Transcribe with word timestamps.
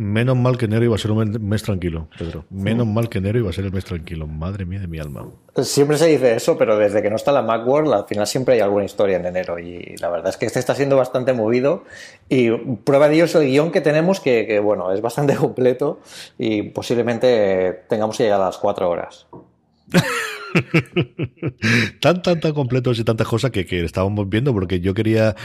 Menos 0.00 0.34
mal 0.34 0.56
que 0.56 0.64
enero 0.64 0.86
iba 0.86 0.94
a 0.94 0.98
ser 0.98 1.10
un 1.10 1.46
mes 1.46 1.62
tranquilo, 1.62 2.08
Pedro. 2.18 2.46
Menos 2.48 2.86
mal 2.86 3.10
que 3.10 3.18
enero 3.18 3.38
iba 3.38 3.50
a 3.50 3.52
ser 3.52 3.66
el 3.66 3.72
mes 3.72 3.84
tranquilo. 3.84 4.26
Madre 4.26 4.64
mía 4.64 4.80
de 4.80 4.86
mi 4.86 4.98
alma. 4.98 5.28
Siempre 5.62 5.98
se 5.98 6.06
dice 6.06 6.34
eso, 6.34 6.56
pero 6.56 6.78
desde 6.78 7.02
que 7.02 7.10
no 7.10 7.16
está 7.16 7.32
la 7.32 7.42
Macworld, 7.42 7.92
al 7.92 8.06
final 8.06 8.26
siempre 8.26 8.54
hay 8.54 8.60
alguna 8.60 8.86
historia 8.86 9.18
en 9.18 9.26
enero. 9.26 9.58
Y 9.58 9.96
la 9.98 10.08
verdad 10.08 10.30
es 10.30 10.38
que 10.38 10.46
este 10.46 10.58
está 10.58 10.74
siendo 10.74 10.96
bastante 10.96 11.34
movido. 11.34 11.84
Y 12.30 12.50
prueba 12.50 13.10
de 13.10 13.16
ello 13.16 13.24
es 13.26 13.34
el 13.34 13.44
guion 13.44 13.70
que 13.72 13.82
tenemos, 13.82 14.20
que, 14.20 14.58
bueno, 14.60 14.90
es 14.90 15.02
bastante 15.02 15.36
completo. 15.36 16.00
Y 16.38 16.62
posiblemente 16.62 17.84
tengamos 17.90 18.16
que 18.16 18.22
llegar 18.22 18.40
a 18.40 18.46
las 18.46 18.56
cuatro 18.56 18.88
horas. 18.88 19.26
tan, 22.00 22.22
tan, 22.22 22.40
tan 22.40 22.52
completos 22.52 22.98
y 22.98 23.04
tantas 23.04 23.26
cosas 23.26 23.50
que, 23.50 23.66
que, 23.66 23.84
estábamos 23.84 24.28
viendo, 24.28 24.52
porque 24.52 24.80
yo 24.80 24.94
quería, 24.94 25.36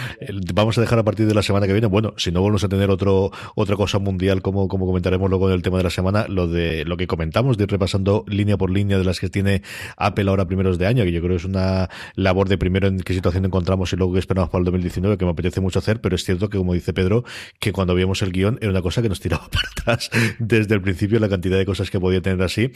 vamos 0.54 0.78
a 0.78 0.82
dejar 0.82 1.00
a 1.00 1.04
partir 1.04 1.28
de 1.28 1.34
la 1.34 1.44
semana 1.44 1.68
que 1.68 1.74
viene, 1.74 1.88
bueno, 1.88 2.14
si 2.18 2.32
no 2.32 2.42
volvemos 2.42 2.64
a 2.64 2.70
tener 2.70 2.90
otro, 2.90 3.32
otra 3.56 3.76
cosa 3.76 4.00
mundial, 4.00 4.42
como, 4.42 4.68
como 4.68 4.86
comentaremos 4.86 5.30
luego 5.30 5.50
en 5.50 5.56
el 5.56 5.62
tema 5.62 5.78
de 5.78 5.84
la 5.84 5.90
semana, 5.90 6.26
lo 6.28 6.48
de 6.48 6.86
lo 6.86 6.98
que 6.98 7.08
comentamos, 7.08 7.58
de 7.58 7.64
ir 7.64 7.70
repasando 7.70 8.24
línea 8.28 8.58
por 8.58 8.72
línea 8.72 8.98
de 8.98 9.04
las 9.04 9.20
que 9.20 9.30
tiene 9.30 9.62
Apple 9.98 10.30
ahora 10.30 10.46
primeros 10.46 10.78
de 10.78 10.88
año, 10.88 11.04
que 11.04 11.12
yo 11.12 11.22
creo 11.22 11.32
que 11.32 11.38
es 11.38 11.46
una 11.46 11.90
labor 12.16 12.50
de 12.50 12.58
primero 12.58 12.88
en 12.88 13.00
qué 13.00 13.14
situación 13.14 13.46
encontramos 13.46 13.92
y 13.94 13.96
luego 13.96 14.14
qué 14.14 14.20
esperamos 14.20 14.50
para 14.50 14.60
el 14.60 14.66
2019, 14.66 15.18
que 15.18 15.26
me 15.26 15.32
apetece 15.32 15.62
mucho 15.62 15.80
hacer, 15.80 16.02
pero 16.02 16.16
es 16.16 16.24
cierto 16.24 16.50
que, 16.50 16.58
como 16.58 16.74
dice 16.74 16.94
Pedro, 16.94 17.24
que 17.60 17.72
cuando 17.72 17.96
vimos 17.96 18.22
el 18.22 18.32
guion 18.32 18.58
era 18.62 18.72
una 18.72 18.82
cosa 18.82 19.02
que 19.02 19.10
nos 19.10 19.20
tiraba 19.20 19.48
para 19.52 19.70
atrás 19.70 20.10
desde 20.40 20.76
el 20.76 20.82
principio, 20.82 21.20
la 21.20 21.30
cantidad 21.30 21.58
de 21.58 21.66
cosas 21.66 21.90
que 21.90 22.00
podía 22.00 22.22
tener 22.22 22.42
así. 22.42 22.72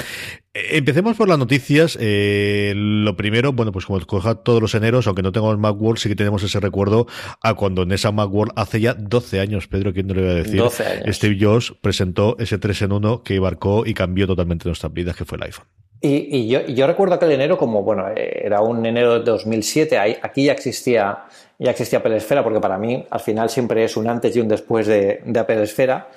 Eh, 0.53 0.77
empecemos 0.77 1.15
por 1.15 1.27
las 1.27 1.37
noticias. 1.37 1.97
Eh, 1.99 2.18
eh, 2.21 2.73
lo 2.75 3.15
primero, 3.15 3.53
bueno, 3.53 3.71
pues 3.71 3.85
como 3.85 3.99
coja 4.05 4.35
todos 4.35 4.61
los 4.61 4.75
eneros, 4.75 5.07
aunque 5.07 5.21
no 5.21 5.31
tengamos 5.31 5.57
Macworld, 5.57 5.99
sí 5.99 6.09
que 6.09 6.15
tenemos 6.15 6.43
ese 6.43 6.59
recuerdo 6.59 7.07
a 7.41 7.53
cuando 7.53 7.83
en 7.83 7.91
esa 7.91 8.11
Macworld 8.11 8.51
hace 8.55 8.81
ya 8.81 8.93
12 8.93 9.39
años, 9.39 9.67
Pedro, 9.67 9.93
¿quién 9.93 10.07
no 10.07 10.13
le 10.13 10.21
voy 10.21 10.31
a 10.31 10.35
decir? 10.35 10.59
12 10.59 10.85
años. 10.85 11.15
Steve 11.15 11.37
Jobs 11.39 11.73
presentó 11.81 12.35
ese 12.39 12.57
3 12.57 12.83
en 12.83 12.91
1 12.91 13.23
que 13.23 13.35
embarcó 13.35 13.85
y 13.85 13.93
cambió 13.93 14.27
totalmente 14.27 14.67
nuestras 14.67 14.93
vidas, 14.93 15.15
que 15.15 15.25
fue 15.25 15.37
el 15.37 15.43
iPhone. 15.45 15.65
Y, 16.01 16.47
yo, 16.47 16.65
yo, 16.65 16.87
recuerdo 16.87 17.15
aquel 17.15 17.31
enero 17.31 17.57
como, 17.57 17.83
bueno, 17.83 18.05
era 18.15 18.61
un 18.61 18.85
enero 18.85 19.19
de 19.19 19.25
2007, 19.25 19.97
aquí 20.21 20.45
ya 20.45 20.53
existía, 20.53 21.25
ya 21.57 21.71
existía 21.71 21.99
Apple 21.99 22.15
Esfera, 22.15 22.41
porque 22.41 22.61
para 22.61 22.77
mí 22.77 23.05
al 23.09 23.19
final 23.19 23.49
siempre 23.49 23.83
es 23.83 23.97
un 23.97 24.07
antes 24.07 24.33
y 24.35 24.39
un 24.39 24.47
después 24.47 24.87
de, 24.87 25.21
de 25.25 25.39
Apple 25.39 25.61
Esfera. 25.61 26.07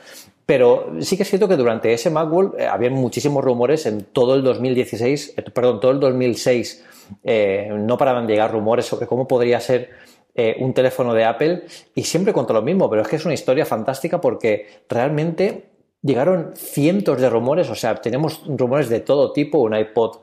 Pero 0.46 0.92
sí 1.00 1.16
que 1.16 1.22
es 1.22 1.28
cierto 1.28 1.48
que 1.48 1.56
durante 1.56 1.92
ese 1.92 2.10
Macworld 2.10 2.58
eh, 2.58 2.66
había 2.66 2.90
muchísimos 2.90 3.44
rumores 3.44 3.86
en 3.86 4.04
todo 4.04 4.34
el 4.34 4.42
2016, 4.42 5.34
eh, 5.36 5.42
perdón, 5.42 5.80
todo 5.80 5.92
el 5.92 6.00
2006 6.00 6.84
eh, 7.22 7.70
no 7.78 7.96
paraban 7.96 8.26
de 8.26 8.34
llegar 8.34 8.50
rumores 8.50 8.86
sobre 8.86 9.06
cómo 9.06 9.28
podría 9.28 9.60
ser 9.60 9.90
un 10.60 10.72
teléfono 10.72 11.12
de 11.12 11.26
Apple 11.26 11.64
y 11.94 12.04
siempre 12.04 12.32
contra 12.32 12.54
lo 12.54 12.62
mismo, 12.62 12.88
pero 12.88 13.02
es 13.02 13.08
que 13.08 13.16
es 13.16 13.24
una 13.26 13.34
historia 13.34 13.66
fantástica 13.66 14.18
porque 14.18 14.66
realmente 14.88 15.66
llegaron 16.00 16.52
cientos 16.56 17.20
de 17.20 17.28
rumores, 17.28 17.68
o 17.68 17.74
sea, 17.74 17.96
tenemos 17.96 18.42
rumores 18.46 18.88
de 18.88 19.00
todo 19.00 19.34
tipo, 19.34 19.58
un 19.58 19.76
iPod 19.76 20.20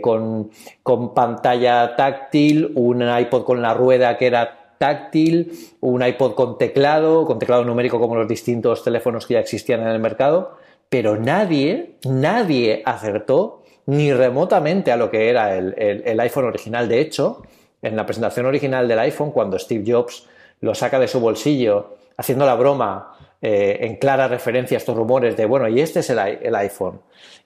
con, 0.00 0.50
con 0.82 1.12
pantalla 1.12 1.94
táctil, 1.94 2.72
un 2.74 3.02
iPod 3.02 3.44
con 3.44 3.60
la 3.60 3.74
rueda 3.74 4.16
que 4.16 4.28
era 4.28 4.57
táctil, 4.78 5.52
un 5.80 6.02
iPod 6.04 6.34
con 6.34 6.58
teclado, 6.58 7.26
con 7.26 7.38
teclado 7.38 7.64
numérico 7.64 8.00
como 8.00 8.16
los 8.16 8.28
distintos 8.28 8.82
teléfonos 8.82 9.26
que 9.26 9.34
ya 9.34 9.40
existían 9.40 9.80
en 9.80 9.88
el 9.88 9.98
mercado, 9.98 10.56
pero 10.88 11.16
nadie, 11.16 11.96
nadie 12.04 12.82
acertó 12.84 13.62
ni 13.86 14.12
remotamente 14.12 14.92
a 14.92 14.96
lo 14.96 15.10
que 15.10 15.28
era 15.28 15.56
el, 15.56 16.20
iPhone 16.20 16.44
original. 16.44 16.88
De 16.88 17.00
hecho, 17.00 17.42
en 17.82 17.96
la 17.96 18.06
presentación 18.06 18.46
original 18.46 18.86
del 18.86 18.98
iPhone, 18.98 19.30
cuando 19.30 19.58
Steve 19.58 19.84
Jobs 19.86 20.26
lo 20.60 20.74
saca 20.74 20.98
de 20.98 21.08
su 21.08 21.20
bolsillo 21.20 21.96
haciendo 22.16 22.44
la 22.44 22.54
broma 22.54 23.14
eh, 23.40 23.78
en 23.82 23.96
clara 23.96 24.28
referencia 24.28 24.76
a 24.76 24.78
estos 24.78 24.96
rumores 24.96 25.36
de, 25.36 25.46
bueno, 25.46 25.68
y 25.68 25.80
este 25.80 26.00
es 26.00 26.10
el 26.10 26.54
iPhone 26.54 27.00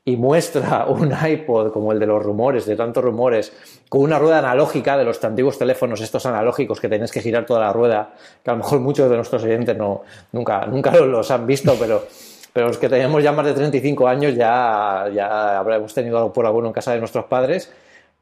y 0.05 0.17
muestra 0.17 0.87
un 0.89 1.13
iPod 1.13 1.73
como 1.73 1.93
el 1.93 1.99
de 1.99 2.07
los 2.07 2.23
rumores, 2.23 2.67
de 2.67 2.77
tantos 2.77 3.03
rumores, 3.05 3.53
con 3.89 4.03
una 4.03 4.19
rueda 4.19 4.39
analógica 4.39 4.97
de 4.97 5.05
los 5.05 5.23
antiguos 5.25 5.59
teléfonos, 5.59 6.01
estos 6.01 6.27
analógicos 6.27 6.81
que 6.81 6.89
tenéis 6.89 7.13
que 7.13 7.21
girar 7.21 7.47
toda 7.47 7.61
la 7.61 7.73
rueda, 7.73 8.15
que 8.43 8.51
a 8.51 8.55
lo 8.55 8.59
mejor 8.59 8.81
muchos 8.81 9.09
de 9.09 9.17
nuestros 9.17 9.43
oyentes 9.45 9.77
no, 9.77 10.03
nunca, 10.33 10.67
nunca 10.67 10.91
los 11.01 11.31
han 11.31 11.47
visto, 11.47 11.77
pero, 11.79 12.05
pero 12.53 12.69
los 12.69 12.79
que 12.79 12.89
tenemos 12.89 13.23
ya 13.23 13.33
más 13.33 13.47
de 13.47 13.55
35 13.55 14.09
años 14.09 14.35
ya, 14.35 15.09
ya 15.15 15.59
habremos 15.59 15.95
tenido 15.95 16.33
por 16.33 16.47
alguno 16.47 16.69
en 16.69 16.73
casa 16.73 16.93
de 16.93 16.99
nuestros 16.99 17.27
padres. 17.27 17.73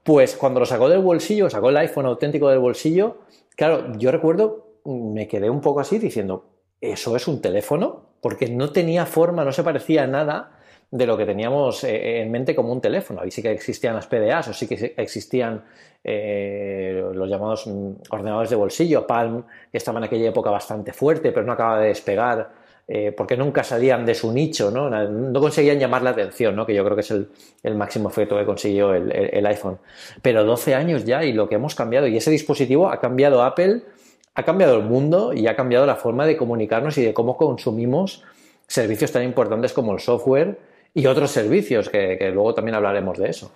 Pues 0.03 0.35
cuando 0.35 0.61
lo 0.61 0.67
sacó 0.67 0.89
del 0.89 1.01
bolsillo, 1.01 1.51
sacó 1.51 1.69
el 1.69 1.77
iPhone 1.77 2.07
auténtico 2.07 2.49
del 2.49 2.59
bolsillo, 2.59 3.19
claro, 3.55 3.93
yo 3.99 4.11
recuerdo, 4.11 4.67
me 4.87 5.29
quedé 5.29 5.51
un 5.51 5.61
poco 5.61 5.81
así 5.81 5.99
diciendo, 5.99 6.45
¿eso 6.81 7.17
es 7.17 7.29
un 7.29 7.41
teléfono? 7.41 8.11
Porque 8.21 8.49
no 8.49 8.71
tenía 8.71 9.07
forma, 9.07 9.45
no 9.45 9.53
se 9.53 9.63
parecía 9.63 10.05
a 10.05 10.07
nada 10.07 10.61
de 10.91 11.07
lo 11.07 11.17
que 11.17 11.25
teníamos 11.25 11.85
eh, 11.85 12.21
en 12.21 12.31
mente 12.31 12.55
como 12.55 12.73
un 12.73 12.81
teléfono. 12.81 13.21
Ahí 13.21 13.31
sí 13.31 13.43
que 13.43 13.53
existían 13.53 13.95
las 13.95 14.07
PDAs 14.07 14.49
o 14.49 14.53
sí 14.53 14.67
que 14.67 14.95
existían 14.97 15.65
eh, 16.03 17.03
los 17.15 17.29
llamados 17.29 17.67
mm, 17.67 17.91
ordenadores 18.11 18.51
de 18.51 18.57
bolsillo, 18.57 19.07
Palm, 19.07 19.45
que 19.71 19.79
estaba 19.79 19.99
en 19.99 20.05
aquella 20.05 20.29
época 20.29 20.51
bastante 20.51 20.93
fuerte, 20.93 21.33
pero 21.33 21.47
no 21.47 21.53
acaba 21.53 21.81
de 21.81 21.89
despegar 21.89 22.61
eh, 22.93 23.13
porque 23.13 23.37
nunca 23.37 23.63
salían 23.63 24.05
de 24.05 24.17
su 24.17 24.33
nicho, 24.33 24.73
¿no? 24.73 24.91
no 24.91 25.41
conseguían 25.41 25.79
llamar 25.79 26.03
la 26.03 26.11
atención, 26.11 26.57
¿no? 26.57 26.67
que 26.67 26.75
yo 26.75 26.83
creo 26.83 26.97
que 26.97 27.03
es 27.03 27.11
el, 27.13 27.75
máximo 27.77 28.09
efecto 28.09 28.37
que 28.37 28.45
consiguió 28.45 28.93
el, 28.93 29.13
el, 29.13 29.47
iPhone. 29.47 29.79
Pero 30.23 30.43
12 30.43 30.75
años 30.75 31.05
ya 31.05 31.23
y 31.23 31.33
lo 31.33 31.49
que 31.49 31.55
hemos 31.55 31.77
cambiado, 31.77 32.09
y 32.09 32.17
ese 32.17 32.33
dispositivo 32.33 32.91
ha 32.91 32.99
cambiado 32.99 33.45
Apple, 33.45 33.83
ha 34.35 34.43
cambiado 34.43 34.77
el 34.77 34.85
mundo 34.85 35.33
y 35.33 35.47
ha 35.47 35.57
cambiado 35.57 35.87
la 35.87 35.97
forma 35.97 36.27
de 36.27 36.37
comunicarnos 36.37 36.97
y 36.99 37.05
de 37.05 37.15
cómo 37.15 37.37
consumimos 37.37 38.23
servicios 38.67 39.13
tan 39.13 39.25
importantes 39.25 39.73
como 39.73 39.93
el 39.93 40.01
software 40.01 40.59
y 40.95 41.07
otros 41.07 41.31
servicios, 41.31 41.89
que, 41.89 42.31
luego 42.33 42.55
también 42.55 42.75
hablaremos 42.75 43.19
de 43.19 43.31
eso. 43.31 43.53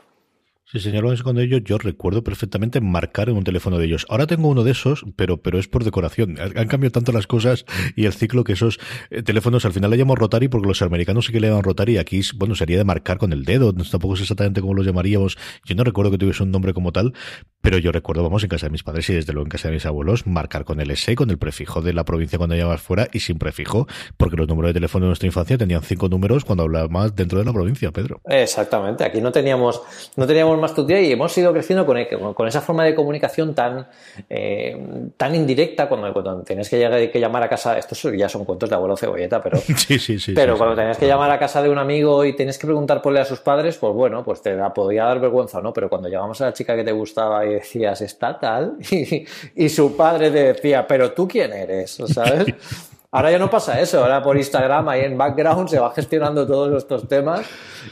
Sí, 0.66 0.80
señor 0.80 1.04
con 1.22 1.38
ellos, 1.38 1.60
yo 1.62 1.76
recuerdo 1.76 2.24
perfectamente 2.24 2.80
marcar 2.80 3.28
en 3.28 3.36
un 3.36 3.44
teléfono 3.44 3.78
de 3.78 3.84
ellos. 3.84 4.06
Ahora 4.08 4.26
tengo 4.26 4.48
uno 4.48 4.64
de 4.64 4.70
esos, 4.70 5.04
pero, 5.14 5.42
pero 5.42 5.58
es 5.58 5.68
por 5.68 5.84
decoración. 5.84 6.36
Han 6.40 6.68
cambiado 6.68 6.92
tanto 6.92 7.12
las 7.12 7.26
cosas 7.26 7.66
y 7.94 8.06
el 8.06 8.14
ciclo 8.14 8.44
que 8.44 8.54
esos 8.54 8.80
eh, 9.10 9.22
teléfonos 9.22 9.66
al 9.66 9.74
final 9.74 9.90
le 9.90 9.98
llamamos 9.98 10.18
Rotary 10.18 10.48
porque 10.48 10.66
los 10.66 10.80
americanos 10.80 11.26
sí 11.26 11.32
que 11.32 11.40
le 11.40 11.48
llaman 11.48 11.64
Rotary. 11.64 11.98
Aquí, 11.98 12.22
bueno, 12.36 12.54
sería 12.54 12.78
de 12.78 12.84
marcar 12.84 13.18
con 13.18 13.34
el 13.34 13.44
dedo. 13.44 13.74
Tampoco 13.74 14.16
sé 14.16 14.22
exactamente 14.22 14.62
cómo 14.62 14.72
los 14.72 14.86
llamaríamos. 14.86 15.36
Yo 15.66 15.74
no 15.74 15.84
recuerdo 15.84 16.10
que 16.10 16.18
tuviese 16.18 16.42
un 16.42 16.50
nombre 16.50 16.72
como 16.72 16.92
tal, 16.92 17.12
pero 17.60 17.76
yo 17.78 17.92
recuerdo, 17.92 18.22
vamos, 18.22 18.42
en 18.42 18.48
casa 18.48 18.66
de 18.66 18.70
mis 18.70 18.82
padres 18.82 19.08
y 19.10 19.14
desde 19.14 19.32
luego 19.34 19.46
en 19.46 19.50
casa 19.50 19.68
de 19.68 19.74
mis 19.74 19.84
abuelos, 19.84 20.26
marcar 20.26 20.64
con 20.64 20.80
el 20.80 20.90
S, 20.90 21.14
con 21.14 21.30
el 21.30 21.38
prefijo 21.38 21.82
de 21.82 21.92
la 21.92 22.04
provincia 22.04 22.38
cuando 22.38 22.56
llamabas 22.56 22.80
fuera 22.80 23.08
y 23.12 23.20
sin 23.20 23.38
prefijo, 23.38 23.86
porque 24.16 24.36
los 24.36 24.48
números 24.48 24.70
de 24.70 24.74
teléfono 24.74 25.04
de 25.04 25.08
nuestra 25.08 25.26
infancia 25.26 25.58
tenían 25.58 25.82
cinco 25.82 26.08
números 26.08 26.44
cuando 26.44 26.64
hablabas 26.64 27.14
dentro 27.14 27.38
de 27.38 27.44
la 27.44 27.52
provincia, 27.52 27.92
Pedro. 27.92 28.22
Exactamente. 28.24 29.04
Aquí 29.04 29.20
no 29.20 29.30
teníamos, 29.30 29.82
no 30.16 30.26
teníamos 30.26 30.53
más 30.60 30.74
y 30.78 31.12
hemos 31.12 31.36
ido 31.38 31.52
creciendo 31.52 31.86
con, 31.86 32.34
con 32.34 32.48
esa 32.48 32.60
forma 32.60 32.84
de 32.84 32.94
comunicación 32.94 33.54
tan, 33.54 33.86
eh, 34.28 34.76
tan 35.16 35.34
indirecta 35.34 35.88
cuando, 35.88 36.12
cuando 36.12 36.42
tenías 36.42 36.68
que, 36.68 37.10
que, 37.12 37.20
llamar 37.20 37.42
a 37.42 37.48
casa, 37.48 37.78
estos 37.78 38.02
ya 38.16 38.28
son 38.28 38.44
cuentos 38.44 38.68
de 38.68 38.76
abuelo 38.76 38.96
cebolleta, 38.96 39.42
pero, 39.42 39.58
sí, 39.76 39.98
sí, 39.98 40.18
sí, 40.18 40.32
pero 40.34 40.56
cuando 40.56 40.76
tenías 40.76 40.98
que 40.98 41.06
llamar 41.06 41.30
a 41.30 41.38
casa 41.38 41.62
de 41.62 41.68
un 41.68 41.78
amigo 41.78 42.24
y 42.24 42.34
tenías 42.34 42.58
que 42.58 42.66
preguntar 42.66 43.00
por 43.00 43.12
él 43.12 43.18
a 43.20 43.24
sus 43.24 43.40
padres, 43.40 43.76
pues 43.76 43.92
bueno, 43.92 44.24
pues 44.24 44.42
te 44.42 44.56
podía 44.74 45.04
dar 45.04 45.20
vergüenza, 45.20 45.60
¿no? 45.60 45.72
Pero 45.72 45.88
cuando 45.88 46.08
llamamos 46.08 46.40
a 46.40 46.46
la 46.46 46.52
chica 46.52 46.76
que 46.76 46.84
te 46.84 46.92
gustaba 46.92 47.44
y 47.46 47.54
decías, 47.54 48.00
está 48.00 48.38
tal, 48.38 48.76
y, 48.90 49.24
y 49.54 49.68
su 49.68 49.96
padre 49.96 50.30
te 50.30 50.52
decía, 50.52 50.86
pero 50.86 51.12
tú 51.12 51.28
quién 51.28 51.52
eres, 51.52 51.98
¿sabes? 52.06 52.46
Ahora 53.14 53.30
ya 53.30 53.38
no 53.38 53.48
pasa 53.48 53.80
eso, 53.80 54.02
ahora 54.02 54.20
por 54.20 54.36
Instagram, 54.36 54.88
ahí 54.88 55.02
en 55.02 55.16
background, 55.16 55.68
se 55.68 55.78
va 55.78 55.92
gestionando 55.92 56.44
todos 56.48 56.76
estos 56.82 57.06
temas 57.06 57.48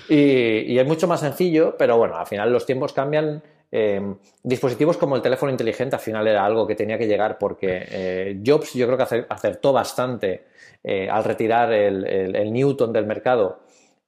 y, 0.08 0.76
es 0.76 0.84
mucho 0.84 1.06
más 1.06 1.20
sencillo, 1.20 1.76
pero 1.78 1.96
bueno, 1.96 2.16
al 2.16 2.26
final 2.26 2.52
los 2.52 2.66
tiempos 2.66 2.92
cambian. 2.92 3.40
Em, 3.70 4.16
dispositivos 4.42 4.96
como 4.98 5.14
el 5.14 5.22
teléfono 5.22 5.50
inteligente 5.52 5.94
al 5.94 6.02
final 6.02 6.26
era 6.26 6.44
algo 6.44 6.66
que 6.66 6.74
tenía 6.74 6.98
que 6.98 7.06
llegar 7.06 7.38
porque 7.38 7.86
eh, 7.88 8.42
Jobs 8.44 8.74
yo 8.74 8.84
creo 8.86 8.98
que 8.98 9.24
acertó 9.30 9.72
bastante 9.72 10.44
eh, 10.84 11.08
al 11.08 11.24
retirar 11.24 11.72
el, 11.72 12.52
Newton 12.52 12.92
del 12.92 13.06
mercado 13.06 13.60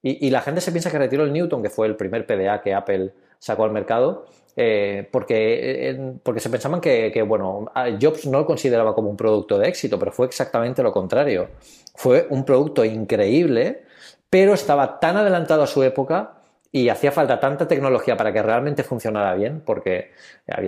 y, 0.02 0.26
y, 0.26 0.30
la 0.30 0.42
gente 0.42 0.60
se 0.60 0.70
piensa 0.70 0.90
que 0.90 0.98
retiró 0.98 1.22
el 1.22 1.32
Newton, 1.32 1.62
que 1.62 1.70
fue 1.70 1.86
el 1.86 1.94
primer 1.94 2.26
PDA 2.26 2.60
que 2.60 2.74
Apple 2.74 3.14
sacó 3.38 3.64
al 3.64 3.70
mercado, 3.70 4.26
eh, 4.56 5.08
porque, 5.10 5.90
eh, 5.90 6.12
porque 6.22 6.40
se 6.40 6.50
pensaban 6.50 6.80
que, 6.80 7.24
bueno, 7.26 7.66
Jobs 8.00 8.26
no 8.26 8.38
lo 8.38 8.46
consideraba 8.46 8.94
como 8.94 9.10
un 9.10 9.16
producto 9.16 9.58
de 9.58 9.68
éxito, 9.68 9.98
pero 9.98 10.12
fue 10.12 10.26
exactamente 10.26 10.82
lo 10.82 10.92
contrario. 10.92 11.48
Fue 11.94 12.26
un 12.30 12.44
producto 12.44 12.84
increíble, 12.84 13.84
pero 14.30 14.54
estaba 14.54 15.00
tan 15.00 15.16
adelantado 15.16 15.62
a 15.62 15.66
su 15.66 15.82
época 15.82 16.34
y 16.74 16.88
hacía 16.88 17.12
falta 17.12 17.38
tanta 17.38 17.68
tecnología 17.68 18.16
para 18.16 18.32
que 18.32 18.42
realmente 18.42 18.82
funcionara 18.82 19.32
bien, 19.34 19.62
porque 19.64 20.10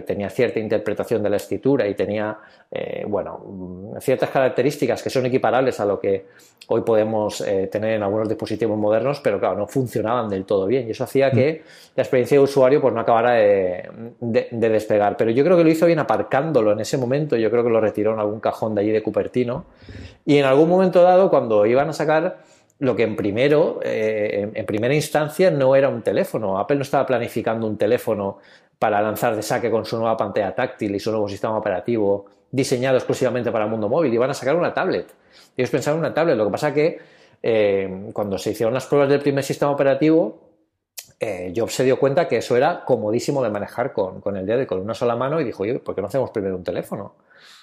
tenía 0.06 0.31
cierta 0.31 0.61
interpretación 0.61 1.20
de 1.20 1.31
la 1.31 1.35
escritura 1.35 1.88
y 1.88 1.94
tenía, 1.94 2.38
eh, 2.70 3.05
bueno, 3.08 3.93
ciertas 3.99 4.31
características 4.31 5.03
que 5.03 5.11
son 5.11 5.26
equiparables 5.26 5.81
a 5.81 5.85
lo 5.85 5.99
que 5.99 6.26
hoy 6.69 6.82
podemos 6.82 7.41
eh, 7.41 7.69
tener 7.73 7.94
en 7.94 8.05
algunos 8.05 8.29
dispositivos 8.29 8.79
modernos, 8.79 9.19
pero 9.19 9.41
claro, 9.41 9.56
no 9.56 9.67
funcionaban 9.67 10.29
del 10.29 10.44
todo 10.44 10.67
bien. 10.67 10.87
Y 10.87 10.93
eso 10.93 11.03
hacía 11.03 11.32
que 11.32 11.64
la 11.97 12.05
experiencia 12.05 12.38
de 12.38 12.44
usuario 12.44 12.81
pues 12.81 12.94
no 12.94 13.00
acabara 13.00 13.32
de, 13.32 13.91
de 14.20 14.69
despegar. 14.69 15.17
Pero 15.17 15.32
yo 15.32 15.43
creo 15.43 15.56
que 15.56 15.64
lo 15.64 15.70
hizo 15.70 15.87
bien 15.87 15.99
aparcándolo 15.99 16.70
en 16.70 16.79
ese 16.79 16.99
momento, 16.99 17.37
yo 17.37 17.50
creo 17.50 17.64
que 17.64 17.70
lo 17.70 17.81
retiró 17.81 18.12
en 18.12 18.20
algún 18.20 18.38
cajón 18.38 18.76
de 18.76 18.82
allí 18.82 18.93
de 18.93 19.03
Cupertino. 19.03 19.64
Y 20.25 20.38
en 20.38 20.44
algún 20.44 20.69
momento 20.69 21.03
dado, 21.03 21.31
cuando 21.31 21.67
iban 21.67 21.88
a 21.88 21.93
sacar 21.93 22.38
lo 22.78 22.94
que 22.94 23.05
en 23.05 23.17
primero, 23.17 23.81
eh, 23.82 24.50
en 24.52 24.67
primera 24.67 24.94
instancia 24.94 25.50
no 25.50 25.75
era 25.76 25.88
un 25.88 26.02
teléfono. 26.02 26.58
Apple 26.58 26.76
no 26.76 26.82
estaba 26.82 27.06
planificando 27.06 27.67
un 27.67 27.78
teléfono 27.78 28.38
para 28.78 29.00
lanzar 29.00 29.34
de 29.34 29.43
saque 29.43 29.70
con 29.70 29.84
su 29.84 29.96
nueva 29.96 30.17
pantalla 30.17 30.55
táctil 30.55 30.94
y 30.94 31.00
su 31.00 31.11
nuevo 31.11 31.28
sistema 31.28 31.56
operativo 31.56 32.26
diseñado 32.50 32.96
exclusivamente 32.96 33.50
para 33.50 33.64
el 33.64 33.70
mundo 33.70 33.88
móvil. 33.88 34.12
Iban 34.12 34.31
a 34.31 34.34
sacar 34.34 34.56
una 34.56 34.75
tablet. 34.75 35.12
Ellos 35.56 35.70
pensaron 35.70 36.00
en 36.00 36.06
una 36.06 36.14
tablet. 36.14 36.37
Lo 36.37 36.44
que 36.44 36.50
pasa 36.50 36.75
que 36.75 36.99
eh, 37.43 38.11
cuando 38.12 38.37
se 38.38 38.50
hicieron 38.50 38.75
las 38.75 38.87
pruebas 38.87 39.08
del 39.08 39.20
primer 39.20 39.43
sistema 39.43 39.72
operativo, 39.72 40.46
eh, 41.19 41.52
Jobs 41.56 41.75
se 41.75 41.84
dio 41.84 41.99
cuenta 41.99 42.29
que 42.29 42.37
eso 42.37 42.56
era 42.56 42.84
comodísimo 42.84 43.43
de 43.43 43.49
manejar 43.49 43.94
con, 43.94 44.20
con 44.20 44.37
el 44.37 44.44
dedo 44.44 44.67
con 44.67 44.81
una 44.81 44.93
sola 44.93 45.17
mano 45.17 45.40
y 45.40 45.44
dijo, 45.44 45.62
oye, 45.62 45.79
¿por 45.79 45.94
qué 45.94 46.02
no 46.02 46.08
hacemos 46.08 46.31
primero 46.31 46.56
un 46.56 46.64
teléfono? 46.64 47.14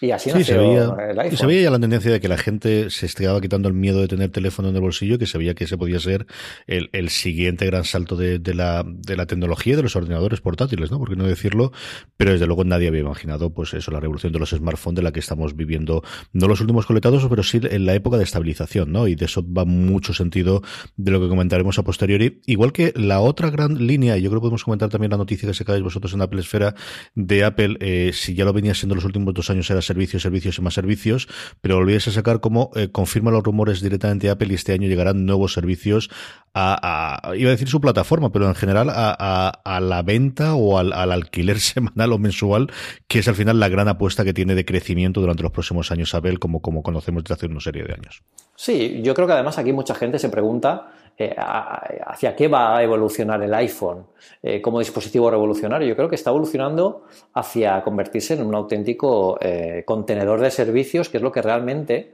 Y 0.01 0.11
así 0.11 0.29
sí, 0.31 0.43
se 0.43 0.57
veía, 0.57 0.93
Y 1.31 1.37
se 1.37 1.45
veía 1.45 1.61
ya 1.61 1.71
la 1.71 1.79
tendencia 1.79 2.11
de 2.11 2.19
que 2.19 2.27
la 2.27 2.37
gente 2.37 2.89
se 2.89 3.05
estaba 3.05 3.39
quitando 3.39 3.69
el 3.69 3.73
miedo 3.73 4.01
de 4.01 4.07
tener 4.07 4.29
teléfono 4.31 4.69
en 4.69 4.75
el 4.75 4.81
bolsillo, 4.81 5.17
que 5.17 5.27
se 5.27 5.37
veía 5.37 5.53
que 5.53 5.63
ese 5.63 5.77
podía 5.77 5.99
ser 5.99 6.27
el, 6.67 6.89
el 6.91 7.09
siguiente 7.09 7.65
gran 7.65 7.85
salto 7.85 8.15
de, 8.15 8.39
de, 8.39 8.53
la, 8.53 8.83
de 8.85 9.15
la 9.15 9.25
tecnología 9.25 9.75
de 9.75 9.83
los 9.83 9.95
ordenadores 9.95 10.41
portátiles, 10.41 10.91
¿no? 10.91 10.99
Por 10.99 11.09
qué 11.09 11.15
no 11.15 11.25
decirlo, 11.25 11.71
pero 12.17 12.31
desde 12.31 12.47
luego 12.47 12.63
nadie 12.63 12.87
había 12.87 13.01
imaginado, 13.01 13.53
pues 13.53 13.73
eso, 13.73 13.91
la 13.91 13.99
revolución 13.99 14.33
de 14.33 14.39
los 14.39 14.49
smartphones 14.49 14.95
de 14.97 15.03
la 15.03 15.11
que 15.11 15.19
estamos 15.19 15.55
viviendo, 15.55 16.03
no 16.33 16.47
los 16.47 16.59
últimos 16.59 16.85
coletados, 16.85 17.25
pero 17.29 17.43
sí 17.43 17.61
en 17.63 17.85
la 17.85 17.93
época 17.93 18.17
de 18.17 18.23
estabilización, 18.23 18.91
¿no? 18.91 19.07
Y 19.07 19.15
de 19.15 19.25
eso 19.25 19.45
va 19.45 19.65
mucho 19.65 20.13
sentido 20.13 20.63
de 20.97 21.11
lo 21.11 21.21
que 21.21 21.29
comentaremos 21.29 21.79
a 21.79 21.83
posteriori. 21.83 22.41
Igual 22.45 22.73
que 22.73 22.93
la 22.95 23.19
otra 23.21 23.49
gran 23.49 23.85
línea, 23.85 24.17
y 24.17 24.21
yo 24.21 24.29
creo 24.29 24.41
que 24.41 24.45
podemos 24.45 24.63
comentar 24.63 24.89
también 24.89 25.11
la 25.11 25.17
noticia 25.17 25.47
que 25.47 25.53
sacáis 25.53 25.81
vosotros 25.81 26.13
en 26.13 26.21
Apple 26.21 26.41
Esfera 26.41 26.75
de 27.15 27.43
Apple, 27.43 27.77
eh, 27.79 28.11
si 28.13 28.33
ya 28.33 28.45
lo 28.45 28.53
venía 28.53 28.73
siendo 28.73 28.95
los 28.95 29.05
últimos 29.05 29.33
dos 29.33 29.49
años, 29.49 29.69
era 29.69 29.81
servicios, 29.85 30.21
servicios 30.23 30.57
y 30.57 30.61
más 30.61 30.73
servicios, 30.73 31.27
pero 31.61 31.75
volvíais 31.75 32.07
a 32.07 32.11
sacar 32.11 32.39
como 32.39 32.71
eh, 32.75 32.89
confirma 32.91 33.31
los 33.31 33.43
rumores 33.43 33.81
directamente 33.81 34.29
Apple 34.29 34.49
y 34.51 34.55
este 34.55 34.73
año 34.73 34.87
llegarán 34.87 35.25
nuevos 35.25 35.53
servicios 35.53 36.09
a, 36.53 37.33
iba 37.35 37.49
a 37.49 37.51
decir 37.51 37.67
su 37.67 37.81
plataforma, 37.81 38.31
pero 38.31 38.47
en 38.47 38.55
general 38.55 38.89
a, 38.89 39.49
a, 39.63 39.79
la 39.79 40.03
venta 40.03 40.53
o 40.53 40.77
al, 40.77 40.93
al, 40.93 41.11
alquiler 41.11 41.59
semanal 41.59 42.13
o 42.13 42.19
mensual, 42.19 42.71
que 43.07 43.19
es 43.19 43.27
al 43.27 43.35
final 43.35 43.59
la 43.59 43.69
gran 43.69 43.87
apuesta 43.87 44.23
que 44.23 44.33
tiene 44.33 44.55
de 44.55 44.65
crecimiento 44.65 45.19
durante 45.21 45.43
los 45.43 45.51
próximos 45.51 45.91
años 45.91 46.13
Apple, 46.13 46.37
como, 46.37 46.61
como 46.61 46.83
conocemos 46.83 47.23
desde 47.23 47.35
hace 47.35 47.45
una 47.47 47.59
serie 47.59 47.83
de 47.83 47.93
años. 47.93 48.23
Sí, 48.55 49.01
yo 49.03 49.13
creo 49.15 49.27
que 49.27 49.33
además 49.33 49.57
aquí 49.57 49.73
mucha 49.73 49.95
gente 49.95 50.19
se 50.19 50.29
pregunta 50.29 50.91
eh, 51.15 51.35
hacia 51.37 52.35
qué 52.35 52.47
va 52.47 52.75
a 52.75 52.81
evolucionar 52.81 53.39
el 53.43 53.53
iPhone 53.53 54.07
eh, 54.41 54.59
como 54.59 54.79
dispositivo 54.79 55.29
revolucionario. 55.29 55.87
Yo 55.87 55.95
creo 55.95 56.09
que 56.09 56.15
está 56.15 56.31
evolucionando 56.31 57.03
hacia 57.35 57.83
convertirse 57.83 58.33
en 58.33 58.43
un 58.43 58.55
auténtico 58.55 59.37
eh, 59.39 59.83
contenedor 59.85 60.41
de 60.41 60.49
servicios, 60.49 61.09
que 61.09 61.17
es 61.17 61.23
lo 61.23 61.31
que 61.31 61.41
realmente 61.41 62.13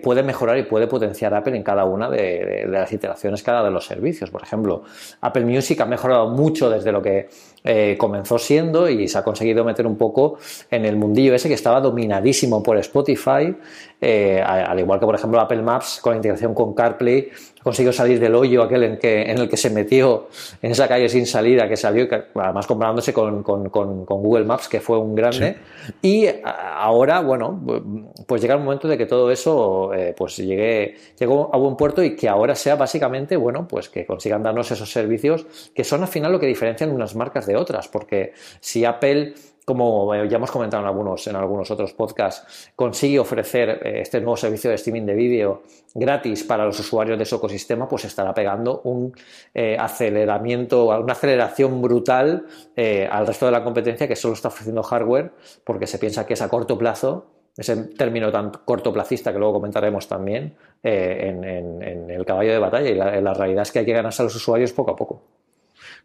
puede 0.00 0.22
mejorar 0.22 0.56
y 0.58 0.62
puede 0.62 0.86
potenciar 0.86 1.34
Apple 1.34 1.56
en 1.56 1.64
cada 1.64 1.84
una 1.86 2.08
de, 2.08 2.66
las 2.68 2.92
iteraciones, 2.92 3.42
cada 3.42 3.64
de 3.64 3.72
los 3.72 3.84
servicios. 3.84 4.30
Por 4.30 4.40
ejemplo, 4.44 4.84
Apple 5.20 5.44
Music 5.44 5.80
ha 5.80 5.86
mejorado 5.86 6.28
mucho 6.28 6.70
desde 6.70 6.92
lo 6.92 7.02
que 7.02 7.28
eh, 7.68 7.96
comenzó 7.98 8.38
siendo 8.38 8.88
y 8.88 9.08
se 9.08 9.18
ha 9.18 9.24
conseguido 9.24 9.64
meter 9.64 9.88
un 9.88 9.96
poco 9.96 10.38
en 10.70 10.84
el 10.84 10.94
mundillo 10.94 11.34
ese 11.34 11.48
que 11.48 11.54
estaba 11.54 11.80
dominadísimo 11.80 12.62
por 12.62 12.78
Spotify, 12.78 13.56
eh, 14.00 14.40
al 14.40 14.78
igual 14.78 15.00
que 15.00 15.06
por 15.06 15.16
ejemplo 15.16 15.40
Apple 15.40 15.62
Maps 15.62 15.98
con 16.00 16.12
la 16.12 16.16
integración 16.18 16.54
con 16.54 16.74
CarPlay 16.74 17.30
consiguió 17.66 17.92
salir 17.92 18.20
del 18.20 18.32
hoyo 18.36 18.62
aquel 18.62 18.84
en, 18.84 18.96
que, 18.96 19.22
en 19.22 19.38
el 19.38 19.48
que 19.48 19.56
se 19.56 19.70
metió 19.70 20.28
en 20.62 20.70
esa 20.70 20.86
calle 20.86 21.08
sin 21.08 21.26
salida 21.26 21.68
que 21.68 21.76
salió, 21.76 22.06
además 22.36 22.64
comparándose 22.64 23.12
con, 23.12 23.42
Google 23.42 24.44
Maps, 24.44 24.68
que 24.68 24.78
fue 24.78 24.96
un 25.00 25.16
grande. 25.16 25.56
Y 26.00 26.28
ahora, 26.44 27.22
bueno, 27.22 27.60
pues 28.24 28.40
llega 28.40 28.54
el 28.54 28.60
momento 28.60 28.86
de 28.86 28.96
que 28.96 29.06
todo 29.06 29.32
eso 29.32 29.92
eh, 29.94 30.14
pues 30.16 30.36
llegue, 30.36 30.94
llegó 31.18 31.50
a 31.52 31.58
buen 31.58 31.74
puerto 31.74 32.04
y 32.04 32.14
que 32.14 32.28
ahora 32.28 32.54
sea 32.54 32.76
básicamente, 32.76 33.36
bueno, 33.36 33.66
pues 33.66 33.88
que 33.88 34.06
consigan 34.06 34.44
darnos 34.44 34.70
esos 34.70 34.92
servicios 34.92 35.44
que 35.74 35.82
son 35.82 36.02
al 36.02 36.08
final 36.08 36.30
lo 36.30 36.38
que 36.38 36.46
diferencian 36.46 36.92
unas 36.92 37.16
marcas 37.16 37.46
de 37.46 37.55
otras, 37.56 37.88
porque 37.88 38.32
si 38.60 38.84
Apple 38.84 39.34
como 39.66 40.14
ya 40.26 40.36
hemos 40.36 40.52
comentado 40.52 40.84
en 40.84 40.86
algunos, 40.86 41.26
en 41.26 41.34
algunos 41.34 41.68
otros 41.72 41.92
podcasts, 41.92 42.70
consigue 42.76 43.18
ofrecer 43.18 43.80
eh, 43.82 44.00
este 44.00 44.20
nuevo 44.20 44.36
servicio 44.36 44.70
de 44.70 44.76
streaming 44.76 45.04
de 45.04 45.14
vídeo 45.14 45.62
gratis 45.92 46.44
para 46.44 46.64
los 46.64 46.78
usuarios 46.78 47.18
de 47.18 47.24
su 47.24 47.34
ecosistema, 47.34 47.88
pues 47.88 48.04
estará 48.04 48.32
pegando 48.32 48.82
un 48.84 49.12
eh, 49.52 49.76
aceleramiento, 49.76 50.86
una 50.86 51.14
aceleración 51.14 51.82
brutal 51.82 52.46
eh, 52.76 53.08
al 53.10 53.26
resto 53.26 53.46
de 53.46 53.52
la 53.52 53.64
competencia 53.64 54.06
que 54.06 54.14
solo 54.14 54.34
está 54.34 54.48
ofreciendo 54.48 54.84
hardware, 54.84 55.32
porque 55.64 55.88
se 55.88 55.98
piensa 55.98 56.24
que 56.24 56.34
es 56.34 56.42
a 56.42 56.48
corto 56.48 56.78
plazo, 56.78 57.26
ese 57.56 57.76
término 57.88 58.30
tan 58.30 58.52
cortoplacista 58.64 59.32
que 59.32 59.38
luego 59.38 59.54
comentaremos 59.54 60.06
también 60.06 60.54
en, 60.84 61.42
el 61.42 62.24
caballo 62.24 62.52
de 62.52 62.58
batalla 62.58 62.90
y 62.90 62.94
la 62.94 63.34
realidad 63.34 63.62
es 63.62 63.72
que 63.72 63.78
hay 63.80 63.86
que 63.86 63.94
ganarse 63.94 64.22
a 64.22 64.24
los 64.24 64.36
usuarios 64.36 64.72
poco 64.72 64.92
a 64.92 64.96
poco. 64.96 65.22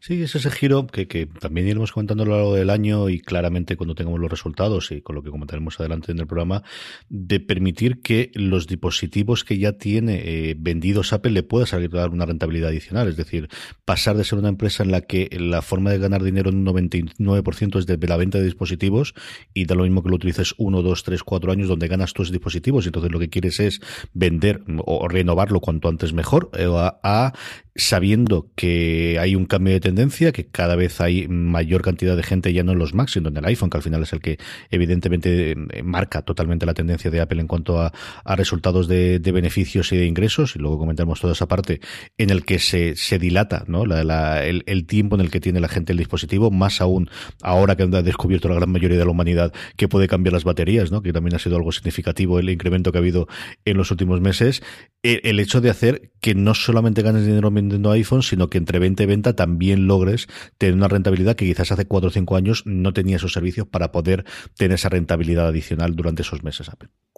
Sí, 0.04 0.24
es 0.24 0.34
ese 0.34 0.50
giro 0.50 0.88
que, 0.88 1.08
que 1.08 1.28
también 1.28 1.68
iremos 1.68 1.92
comentando 1.92 2.24
a 2.24 2.26
lo 2.26 2.36
largo 2.36 2.56
del 2.56 2.72
año 2.72 3.08
y 3.10 3.20
claramente 3.20 3.78
cuando 3.78 3.94
tengamos 3.94 4.20
los 4.20 4.32
resultados 4.32 4.92
y 4.92 5.04
con 5.04 5.16
lo 5.16 5.22
que 5.22 5.30
comentaremos 5.30 5.80
adelante 5.80 6.12
en 6.12 6.18
el 6.18 6.26
programa, 6.26 6.64
de 7.08 7.40
permitir 7.40 8.02
que 8.02 8.32
los 8.34 8.66
dispositivos 8.66 9.44
que 9.44 9.60
ya 9.60 9.74
tiene 9.74 10.24
eh, 10.26 10.56
vendidos 10.58 11.14
Apple 11.14 11.34
le 11.34 11.44
pueda 11.44 11.68
salir 11.68 11.96
a 11.96 12.00
dar 12.00 12.10
una 12.10 12.26
rentabilidad 12.26 12.70
adicional. 12.70 13.10
Es 13.10 13.16
decir, 13.16 13.48
pasar 13.86 14.18
de 14.18 14.24
ser 14.24 14.40
una 14.40 14.50
empresa 14.50 14.82
en 14.82 14.90
la 14.90 15.02
que 15.02 15.30
la 15.40 15.62
forma 15.62 15.92
de 15.92 16.00
ganar 16.00 16.24
dinero 16.24 16.50
en 16.50 16.68
un 16.68 16.76
99% 16.76 17.78
es 17.78 17.86
de 17.86 18.08
la 18.08 18.18
venta 18.18 18.40
de 18.40 18.46
dispositivos 18.46 19.14
y 19.54 19.66
da 19.66 19.76
lo 19.76 19.84
mismo 19.84 20.02
que 20.02 20.10
lo 20.10 20.16
utilices 20.16 20.56
uno, 20.58 20.82
dos, 20.82 21.04
tres, 21.04 21.22
cuatro 21.22 21.52
años 21.52 21.68
donde 21.68 21.88
ganas 21.88 22.14
tus 22.14 22.32
dispositivos 22.32 22.86
y 22.86 22.88
entonces 22.88 23.12
lo 23.12 23.20
que 23.20 23.30
quieres 23.30 23.60
es 23.60 23.82
vender 24.14 24.64
o 24.84 25.08
renovarlo 25.08 25.60
cuanto 25.60 25.90
antes 25.90 26.12
mejor 26.12 26.50
eh, 26.58 26.66
a 27.04 27.34
sabiendo 27.76 28.52
que 28.56 29.18
hay 29.20 29.36
un 29.36 29.46
cambio 29.46 29.74
de 29.74 29.80
tendencia, 29.92 30.32
que 30.32 30.46
cada 30.46 30.76
vez 30.76 31.02
hay 31.02 31.28
mayor 31.28 31.82
cantidad 31.82 32.16
de 32.16 32.24
gente 32.24 32.54
ya 32.54 32.64
no 32.64 32.72
en 32.72 32.80
los 32.80 32.94
Macs, 32.94 33.12
sino 33.14 33.28
en 33.28 33.38
el 33.38 33.46
iPhone, 33.46 33.70
que 33.70 33.78
al 33.78 33.84
final 33.84 34.02
es 34.04 34.14
el 34.14 34.22
que 34.22 34.40
evidentemente 34.70 35.52
eh, 35.52 35.84
marca 35.84 36.22
totalmente 36.22 36.66
la 36.66 36.74
tendencia 36.74 37.12
de 37.12 37.20
Apple 37.20 37.42
en 37.42 37.48
cuanto 37.48 37.82
a, 37.82 37.92
resultados 38.38 38.88
de, 38.88 39.20
beneficios 39.20 39.92
y 39.92 39.98
de 39.98 40.06
ingresos, 40.06 40.56
y 40.56 40.60
luego 40.60 40.78
comentamos 40.78 41.20
toda 41.20 41.34
esa 41.34 41.48
parte 41.48 41.82
en 42.18 42.30
el 42.30 42.46
que 42.46 42.60
se, 42.60 42.96
se 42.96 43.20
dilata 43.20 43.66
¿no? 43.68 43.84
el, 43.84 44.86
tiempo 44.86 45.16
en 45.16 45.22
el 45.22 45.30
que 45.30 45.40
tiene 45.40 45.60
la 45.60 45.68
gente 45.68 45.92
el 45.92 45.98
dispositivo, 45.98 46.52
más 46.52 46.82
aún 46.82 47.10
ahora 47.42 47.76
que 47.76 47.84
han 47.84 47.92
descubierto 47.92 48.48
la 48.48 48.56
gran 48.56 48.72
mayoría 48.72 48.98
de 48.98 49.06
la 49.06 49.12
humanidad 49.12 49.54
que 49.76 49.88
puede 49.88 50.08
cambiar 50.08 50.34
las 50.34 50.44
baterías, 50.46 50.92
¿no? 50.92 51.02
que 51.02 51.12
también 51.12 51.36
ha 51.36 51.40
sido 51.40 51.58
algo 51.58 51.72
significativo 51.72 52.40
el 52.40 52.50
incremento 52.50 52.92
que 52.92 52.98
ha 52.98 53.02
habido 53.02 53.28
en 53.66 53.78
los 53.78 53.92
últimos 53.92 54.22
meses, 54.22 54.64
el, 55.04 55.20
el 55.24 55.40
hecho 55.40 55.60
de 55.60 55.70
hacer 55.70 56.12
que 56.22 56.36
no 56.36 56.54
solamente 56.54 57.02
ganes 57.02 57.26
dinero 57.26 57.52
vendiendo 57.52 57.92
iPhone, 57.92 58.24
sino 58.24 58.50
que 58.50 58.58
entre 58.58 58.80
venta 58.80 59.04
y 59.04 59.08
venta 59.08 59.36
también 59.36 59.81
logres 59.82 60.28
tener 60.58 60.76
una 60.76 60.88
rentabilidad 60.88 61.36
que 61.36 61.46
quizás 61.46 61.72
hace 61.72 61.86
4 61.86 62.08
o 62.08 62.12
5 62.12 62.36
años 62.36 62.64
no 62.66 62.94
tenía 62.94 63.18
esos 63.18 63.34
servicios 63.34 63.68
para 63.68 63.92
poder 63.92 64.26
tener 64.58 64.76
esa 64.76 64.90
rentabilidad 64.90 65.48
adicional 65.48 65.96
durante 65.96 66.22
esos 66.22 66.44
meses. 66.44 66.70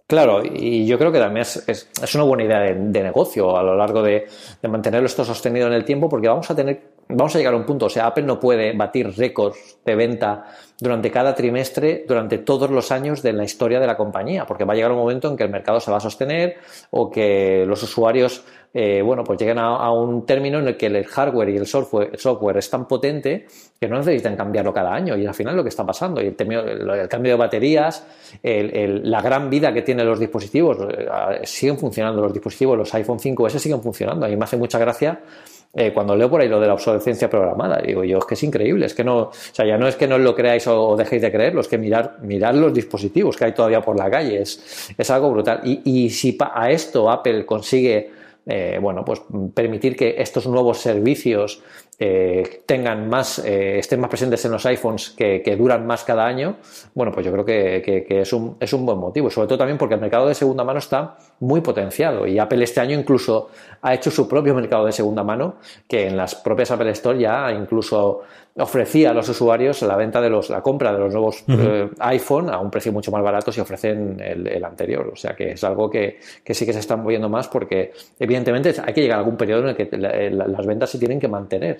Claro, 0.07 0.43
y 0.43 0.85
yo 0.85 0.97
creo 0.97 1.11
que 1.11 1.19
también 1.19 1.43
es, 1.43 1.63
es, 1.67 2.15
una 2.15 2.25
buena 2.25 2.43
idea 2.43 2.59
de, 2.59 3.03
negocio 3.03 3.57
a 3.57 3.63
lo 3.63 3.75
largo 3.75 4.03
de, 4.03 4.27
de, 4.61 4.67
mantenerlo 4.67 5.07
esto 5.07 5.23
sostenido 5.23 5.67
en 5.67 5.73
el 5.73 5.85
tiempo, 5.85 6.09
porque 6.09 6.27
vamos 6.27 6.51
a 6.51 6.55
tener, 6.55 6.81
vamos 7.07 7.33
a 7.33 7.37
llegar 7.37 7.53
a 7.53 7.57
un 7.57 7.65
punto, 7.65 7.85
o 7.85 7.89
sea, 7.89 8.07
Apple 8.07 8.23
no 8.23 8.39
puede 8.39 8.73
batir 8.75 9.09
récords 9.15 9.79
de 9.85 9.95
venta 9.95 10.45
durante 10.77 11.09
cada 11.09 11.33
trimestre, 11.33 12.03
durante 12.05 12.39
todos 12.39 12.69
los 12.69 12.91
años 12.91 13.21
de 13.21 13.31
la 13.31 13.45
historia 13.45 13.79
de 13.79 13.87
la 13.87 13.95
compañía, 13.95 14.45
porque 14.45 14.65
va 14.65 14.73
a 14.73 14.75
llegar 14.75 14.91
un 14.91 14.97
momento 14.97 15.29
en 15.29 15.37
que 15.37 15.43
el 15.43 15.49
mercado 15.49 15.79
se 15.79 15.89
va 15.89 15.97
a 15.97 16.01
sostener 16.01 16.57
o 16.91 17.09
que 17.09 17.65
los 17.65 17.81
usuarios 17.83 18.43
eh, 18.73 19.01
bueno, 19.01 19.23
pues 19.23 19.39
llegan 19.39 19.59
a, 19.59 19.91
un 19.91 20.25
término 20.25 20.59
en 20.59 20.67
el 20.67 20.77
que 20.77 20.87
el 20.87 21.05
hardware 21.05 21.49
y 21.49 21.57
el 21.57 21.67
software, 21.67 22.09
el 22.13 22.19
software 22.19 22.57
es 22.57 22.69
tan 22.69 22.87
potente 22.87 23.45
que 23.79 23.87
no 23.87 23.97
necesitan 23.97 24.35
cambiarlo 24.35 24.73
cada 24.73 24.93
año. 24.93 25.15
Y 25.15 25.25
al 25.25 25.33
final 25.33 25.55
lo 25.55 25.63
que 25.63 25.69
está 25.69 25.85
pasando, 25.85 26.21
y 26.21 26.27
el, 26.27 26.89
el 26.89 27.07
cambio 27.07 27.33
de 27.33 27.37
baterías, 27.37 28.05
la 28.41 29.21
gran 29.21 29.49
vida 29.49 29.73
que 29.73 29.83
tienen 29.83 30.07
los 30.07 30.19
dispositivos, 30.19 30.77
eh, 30.89 31.41
siguen 31.43 31.77
funcionando 31.77 32.21
los 32.21 32.33
dispositivos, 32.33 32.77
los 32.77 32.93
iPhone 32.95 33.19
5S 33.19 33.59
siguen 33.59 33.81
funcionando. 33.81 34.25
A 34.25 34.29
mí 34.29 34.35
me 34.35 34.43
hace 34.43 34.57
mucha 34.57 34.79
gracia 34.79 35.19
eh, 35.75 35.91
cuando 35.91 36.15
leo 36.15 36.29
por 36.29 36.39
ahí 36.39 36.47
lo 36.47 36.59
de 36.59 36.67
la 36.67 36.73
obsolescencia 36.73 37.27
programada, 37.27 37.81
digo 37.81 38.03
yo, 38.03 38.19
es 38.19 38.25
que 38.25 38.35
es 38.35 38.43
increíble, 38.43 38.85
es 38.85 38.93
que 38.93 39.03
no, 39.03 39.17
o 39.17 39.31
sea, 39.33 39.65
ya 39.65 39.75
no 39.75 39.87
es 39.87 39.95
que 39.95 40.07
no 40.07 40.19
lo 40.19 40.35
creáis 40.35 40.67
o, 40.67 40.95
dejéis 40.95 41.23
de 41.23 41.31
creerlo, 41.31 41.61
es 41.61 41.67
que 41.67 41.79
mirar, 41.79 42.17
mirar 42.21 42.53
los 42.53 42.71
dispositivos 42.71 43.35
que 43.35 43.45
hay 43.45 43.53
todavía 43.53 43.81
por 43.81 43.97
la 43.97 44.07
calle, 44.07 44.39
es, 44.43 44.93
es 44.95 45.09
algo 45.09 45.31
brutal. 45.31 45.61
Y, 45.63 45.81
y 45.83 46.09
si 46.11 46.37
a 46.39 46.69
esto 46.69 47.09
Apple 47.09 47.43
consigue 47.47 48.22
eh, 48.45 48.77
bueno, 48.81 49.05
pues 49.05 49.21
permitir 49.53 49.95
que 49.95 50.15
estos 50.17 50.47
nuevos 50.47 50.79
servicios 50.79 51.61
eh, 51.97 52.63
tengan 52.65 53.07
más, 53.07 53.39
eh, 53.39 53.79
estén 53.79 54.01
más 54.01 54.09
presentes 54.09 54.43
en 54.43 54.51
los 54.51 54.65
iPhones 54.65 55.11
que, 55.11 55.55
duran 55.57 55.87
más 55.87 56.03
cada 56.03 56.25
año, 56.25 56.57
bueno, 56.93 57.11
pues 57.13 57.25
yo 57.25 57.31
creo 57.31 57.45
que, 57.45 58.05
es, 58.09 58.33
un, 58.33 58.57
es, 58.59 58.73
un, 58.73 58.85
buen 58.85 58.97
motivo. 58.97 59.29
Sobre 59.29 59.47
todo 59.47 59.59
también 59.59 59.77
porque 59.77 59.95
el 59.95 60.01
mercado 60.01 60.27
de 60.27 60.35
segunda 60.35 60.63
mano 60.63 60.79
está 60.79 61.17
muy 61.39 61.61
potenciado 61.61 62.25
y 62.25 62.39
Apple 62.39 62.63
este 62.63 62.79
año 62.79 62.97
incluso 62.97 63.49
ha 63.81 63.93
hecho 63.93 64.09
su 64.11 64.27
propio 64.27 64.55
mercado 64.55 64.85
de 64.85 64.91
segunda 64.91 65.23
mano, 65.23 65.55
que 65.87 66.07
en 66.07 66.15
las 66.15 66.35
propias 66.35 66.71
Apple 66.71 66.91
Store 66.91 67.19
ya 67.19 67.51
incluso 67.51 68.21
ofrecía 68.55 69.09
a 69.09 69.13
los 69.13 69.27
usuarios 69.29 69.81
la 69.81 69.95
venta 69.95 70.21
de 70.21 70.29
los, 70.29 70.49
la 70.49 70.61
compra 70.61 70.93
de 70.93 70.99
los 70.99 71.11
nuevos 71.11 71.43
eh, 71.47 71.89
iPhone 71.99 72.49
a 72.49 72.59
un 72.59 72.69
precio 72.69 72.91
mucho 72.91 73.11
más 73.11 73.23
barato 73.23 73.51
si 73.51 73.59
ofrecen 73.59 74.19
el, 74.19 74.63
anterior. 74.63 75.09
O 75.11 75.15
sea 75.15 75.35
que 75.35 75.51
es 75.51 75.63
algo 75.63 75.89
que, 75.89 76.19
sí 76.21 76.65
que 76.65 76.73
se 76.73 76.79
está 76.79 76.95
moviendo 76.95 77.29
más 77.29 77.47
porque 77.47 77.91
evidentemente 78.19 78.73
hay 78.85 78.93
que 78.93 79.01
llegar 79.01 79.17
a 79.17 79.19
algún 79.19 79.37
periodo 79.37 79.63
en 79.63 79.69
el 79.69 79.75
que 79.75 79.97
las 79.97 80.65
ventas 80.65 80.89
se 80.91 80.99
tienen 80.99 81.19
que 81.19 81.27
mantener. 81.27 81.79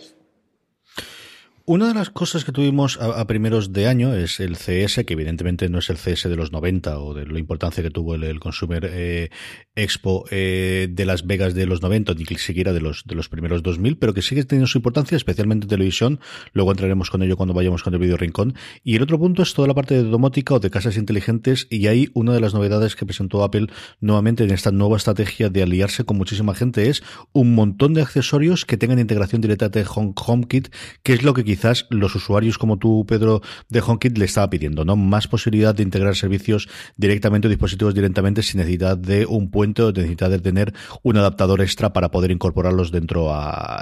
Una 1.66 1.88
de 1.88 1.94
las 1.94 2.10
cosas 2.10 2.44
que 2.44 2.52
tuvimos 2.52 3.00
a, 3.00 3.26
primeros 3.26 3.72
de 3.72 3.88
año 3.88 4.14
es 4.14 4.42
el 4.42 4.58
CS, 4.58 5.06
que 5.06 5.14
evidentemente 5.14 5.70
no 5.70 5.80
es 5.80 5.90
el 5.90 5.96
CS 5.96 6.28
de 6.28 6.36
los 6.36 6.52
90 6.52 7.00
o 7.00 7.14
de 7.14 7.26
la 7.26 7.40
importancia 7.40 7.82
que 7.82 7.90
tuvo 7.90 8.16
el, 8.16 8.38
Consumer 8.42 8.86
eh, 8.92 9.30
Expo 9.74 10.26
eh, 10.30 10.90
de 10.92 11.06
Las 11.06 11.26
Vegas 11.26 11.54
de 11.54 11.66
los 11.66 11.82
90, 11.82 12.16
ni 12.16 12.26
siquiera 12.36 12.74
de 12.74 12.82
los, 12.82 13.06
de 13.06 13.16
los 13.16 13.30
primeros 13.30 13.64
2000, 13.64 13.98
pero 13.98 14.14
que 14.14 14.22
sigue 14.22 14.44
teniendo 14.44 14.68
su 14.68 14.80
importancia, 14.80 15.16
especialmente 15.16 15.64
en 15.64 15.70
televisión. 15.70 16.20
Luego 16.52 16.72
entraremos 16.72 17.10
con 17.10 17.24
ello 17.24 17.38
cuando 17.38 17.54
vayamos 17.54 17.82
con 17.82 17.94
el 17.94 18.00
video 18.02 18.18
rincón. 18.18 18.56
Y 18.84 18.98
el 18.98 19.02
otro 19.04 19.18
punto 19.18 19.42
es 19.42 19.54
toda 19.54 19.70
la 19.70 19.74
parte 19.74 19.96
de 19.96 20.04
domótica 20.04 20.56
o 20.56 20.60
de 20.60 20.70
casas 20.70 20.98
inteligentes. 20.98 21.68
Y 21.70 21.88
ahí 21.88 22.10
una 22.14 22.34
de 22.34 22.42
las 22.42 22.54
novedades 22.54 22.98
que 22.98 23.06
presentó 23.06 23.42
Apple 23.42 23.68
nuevamente 24.02 24.44
en 24.44 24.52
esta 24.52 24.74
nueva 24.74 24.98
estrategia 24.98 25.50
de 25.50 25.64
aliarse 25.64 26.04
con 26.04 26.18
muchísima 26.18 26.56
gente 26.56 26.90
es 26.90 27.04
un 27.32 27.56
montón 27.56 27.94
de 27.94 28.02
accesorios 28.02 28.66
que 28.66 28.76
tengan 28.76 29.00
integración 29.00 29.40
directa 29.40 29.70
de 29.70 29.86
HomeKit, 29.88 30.68
que 31.04 31.14
es 31.14 31.24
lo 31.24 31.34
que 31.34 31.53
quizás 31.56 31.86
los 31.90 32.16
usuarios 32.16 32.58
como 32.58 32.78
tú, 32.78 33.06
Pedro, 33.08 33.42
de 33.70 33.82
HomeKit 33.82 34.18
le 34.18 34.26
estaba 34.26 34.50
pidiendo, 34.50 34.86
¿no? 34.86 34.96
Más 34.96 35.28
posibilidad 35.28 35.76
de 35.76 35.84
integrar 35.84 36.16
servicios 36.16 36.68
directamente 36.98 37.48
o 37.48 37.50
dispositivos 37.50 37.94
directamente 37.94 38.42
sin 38.42 38.60
necesidad 38.60 38.98
de 38.98 39.26
un 39.26 39.52
puente 39.52 39.84
o 39.84 39.92
necesidad 39.92 40.32
de 40.32 40.40
tener 40.40 40.74
un 41.04 41.18
adaptador 41.18 41.62
extra 41.62 41.94
para 41.94 42.10
poder 42.10 42.32
incorporarlos 42.32 42.92
dentro 42.92 43.32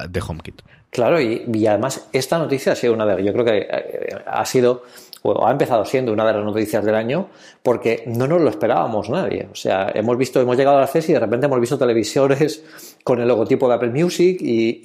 de 0.10 0.22
HomeKit. 0.22 0.62
Claro, 0.90 1.22
y, 1.22 1.66
además 1.66 2.10
esta 2.12 2.38
noticia 2.38 2.74
ha 2.74 2.76
sido 2.76 2.94
una 2.94 3.06
de, 3.06 3.24
yo 3.24 3.32
creo 3.32 3.46
que 3.46 3.60
eh, 3.60 4.16
ha 4.26 4.46
sido 4.46 4.84
o 5.24 5.48
ha 5.48 5.52
empezado 5.52 5.86
siendo 5.86 6.12
una 6.12 6.26
de 6.26 6.34
las 6.34 6.44
noticias 6.44 6.84
del 6.84 6.96
año 6.96 7.30
porque 7.64 8.04
no 8.08 8.28
nos 8.28 8.42
lo 8.42 8.50
esperábamos 8.50 9.10
nadie. 9.10 9.48
O 9.52 9.56
sea, 9.56 9.92
hemos 9.94 10.18
visto, 10.18 10.42
hemos 10.42 10.58
llegado 10.58 10.78
a 10.78 10.82
la 10.82 10.88
CES 10.88 11.10
y 11.10 11.14
de 11.14 11.20
repente 11.20 11.46
hemos 11.46 11.60
visto 11.62 11.78
televisores 11.78 12.64
con 13.04 13.22
el 13.22 13.28
logotipo 13.28 13.70
de 13.70 13.76
Apple 13.76 13.92
Music 13.92 14.40
y, 14.42 14.82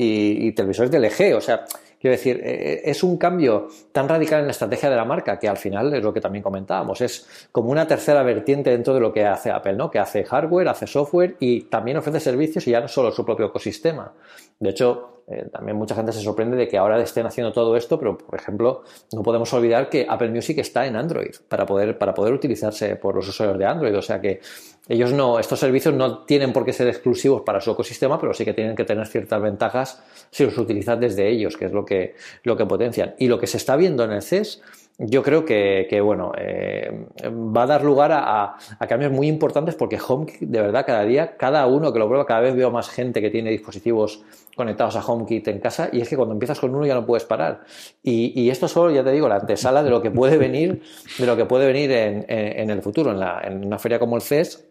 y 0.46 0.52
televisores 0.52 0.90
de 0.90 1.00
LG. 1.00 1.36
O 1.36 1.40
sea, 1.40 1.64
Quiero 2.00 2.16
decir, 2.16 2.40
eh, 2.44 2.72
eh, 2.72 2.82
es 2.84 3.02
un 3.02 3.16
cambio 3.16 3.68
tan 3.92 4.08
radical 4.08 4.40
en 4.40 4.46
la 4.46 4.52
estrategia 4.52 4.90
de 4.90 4.96
la 4.96 5.04
marca 5.04 5.38
que 5.38 5.48
al 5.48 5.56
final 5.56 5.92
es 5.94 6.02
lo 6.02 6.12
que 6.12 6.20
también 6.20 6.42
comentábamos, 6.42 7.00
es 7.00 7.48
como 7.52 7.70
una 7.70 7.86
tercera 7.86 8.22
vertiente 8.22 8.70
dentro 8.70 8.94
de 8.94 9.00
lo 9.00 9.12
que 9.12 9.24
hace 9.24 9.50
Apple, 9.50 9.74
¿no? 9.74 9.90
Que 9.90 9.98
hace 9.98 10.24
hardware, 10.24 10.68
hace 10.68 10.86
software 10.86 11.36
y 11.40 11.62
también 11.62 11.96
ofrece 11.96 12.20
servicios 12.20 12.66
y 12.66 12.72
ya 12.72 12.80
no 12.80 12.88
solo 12.88 13.10
su 13.12 13.24
propio 13.24 13.46
ecosistema. 13.46 14.12
De 14.58 14.70
hecho, 14.70 15.22
eh, 15.28 15.48
también 15.52 15.76
mucha 15.76 15.94
gente 15.96 16.12
se 16.12 16.20
sorprende 16.20 16.56
de 16.56 16.68
que 16.68 16.78
ahora 16.78 17.00
estén 17.00 17.26
haciendo 17.26 17.52
todo 17.52 17.76
esto, 17.76 17.98
pero 17.98 18.16
por 18.16 18.38
ejemplo, 18.38 18.84
no 19.12 19.22
podemos 19.22 19.52
olvidar 19.52 19.88
que 19.88 20.06
Apple 20.08 20.30
Music 20.30 20.58
está 20.58 20.86
en 20.86 20.94
Android 20.94 21.34
para 21.48 21.66
poder, 21.66 21.98
para 21.98 22.14
poder 22.14 22.32
utilizarse 22.32 22.94
por 22.96 23.16
los 23.16 23.28
usuarios 23.28 23.58
de 23.58 23.66
Android. 23.66 23.96
O 23.96 24.02
sea 24.02 24.20
que 24.20 24.40
ellos 24.88 25.12
no, 25.12 25.38
estos 25.38 25.58
servicios 25.58 25.94
no 25.94 26.24
tienen 26.24 26.52
por 26.52 26.64
qué 26.64 26.72
ser 26.72 26.88
exclusivos 26.88 27.42
para 27.42 27.60
su 27.60 27.70
ecosistema, 27.72 28.20
pero 28.20 28.32
sí 28.34 28.44
que 28.44 28.54
tienen 28.54 28.76
que 28.76 28.84
tener 28.84 29.06
ciertas 29.06 29.42
ventajas 29.42 30.02
si 30.30 30.44
los 30.44 30.56
utilizan 30.58 31.00
desde 31.00 31.28
ellos, 31.28 31.56
que 31.56 31.66
es 31.66 31.72
lo 31.72 31.84
que, 31.84 32.14
lo 32.44 32.56
que 32.56 32.66
potencian. 32.66 33.14
Y 33.18 33.28
lo 33.28 33.38
que 33.38 33.46
se 33.46 33.56
está 33.56 33.76
viendo 33.76 34.04
en 34.04 34.12
el 34.12 34.22
CES 34.22 34.62
yo 34.98 35.22
creo 35.22 35.44
que, 35.44 36.00
bueno, 36.02 36.32
eh, 36.38 37.06
va 37.26 37.64
a 37.64 37.66
dar 37.66 37.84
lugar 37.84 38.12
a, 38.12 38.56
cambios 38.88 39.12
muy 39.12 39.28
importantes 39.28 39.74
porque 39.74 39.98
HomeKit, 39.98 40.48
de 40.48 40.60
verdad, 40.62 40.86
cada 40.86 41.04
día, 41.04 41.36
cada 41.36 41.66
uno 41.66 41.92
que 41.92 41.98
lo 41.98 42.06
prueba, 42.06 42.24
cada 42.24 42.40
vez 42.40 42.56
veo 42.56 42.70
más 42.70 42.88
gente 42.88 43.20
que 43.20 43.28
tiene 43.28 43.50
dispositivos 43.50 44.22
conectados 44.56 44.96
a 44.96 45.04
HomeKit 45.04 45.48
en 45.48 45.60
casa 45.60 45.90
y 45.92 46.00
es 46.00 46.08
que 46.08 46.16
cuando 46.16 46.32
empiezas 46.32 46.58
con 46.58 46.74
uno 46.74 46.86
ya 46.86 46.94
no 46.94 47.04
puedes 47.04 47.26
parar. 47.26 47.64
Y, 48.02 48.48
esto 48.48 48.68
solo, 48.68 48.90
ya 48.90 49.04
te 49.04 49.12
digo, 49.12 49.28
la 49.28 49.36
antesala 49.36 49.82
de 49.82 49.90
lo 49.90 50.00
que 50.00 50.10
puede 50.10 50.38
venir, 50.38 50.82
de 51.18 51.26
lo 51.26 51.36
que 51.36 51.44
puede 51.44 51.66
venir 51.66 51.90
en, 51.92 52.70
el 52.70 52.80
futuro, 52.80 53.10
en, 53.10 53.20
la, 53.20 53.42
en 53.44 53.66
una 53.66 53.78
feria 53.78 53.98
como 53.98 54.16
el 54.16 54.22
CES, 54.22 54.65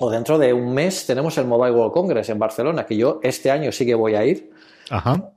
o 0.00 0.10
dentro 0.10 0.38
de 0.38 0.52
un 0.52 0.72
mes 0.72 1.06
tenemos 1.06 1.36
el 1.36 1.44
Mobile 1.44 1.72
World 1.72 1.92
Congress 1.92 2.30
en 2.30 2.38
Barcelona, 2.38 2.86
que 2.86 2.96
yo 2.96 3.20
este 3.22 3.50
año 3.50 3.70
sí 3.70 3.84
que 3.84 3.94
voy 3.94 4.14
a 4.14 4.24
ir. 4.24 4.50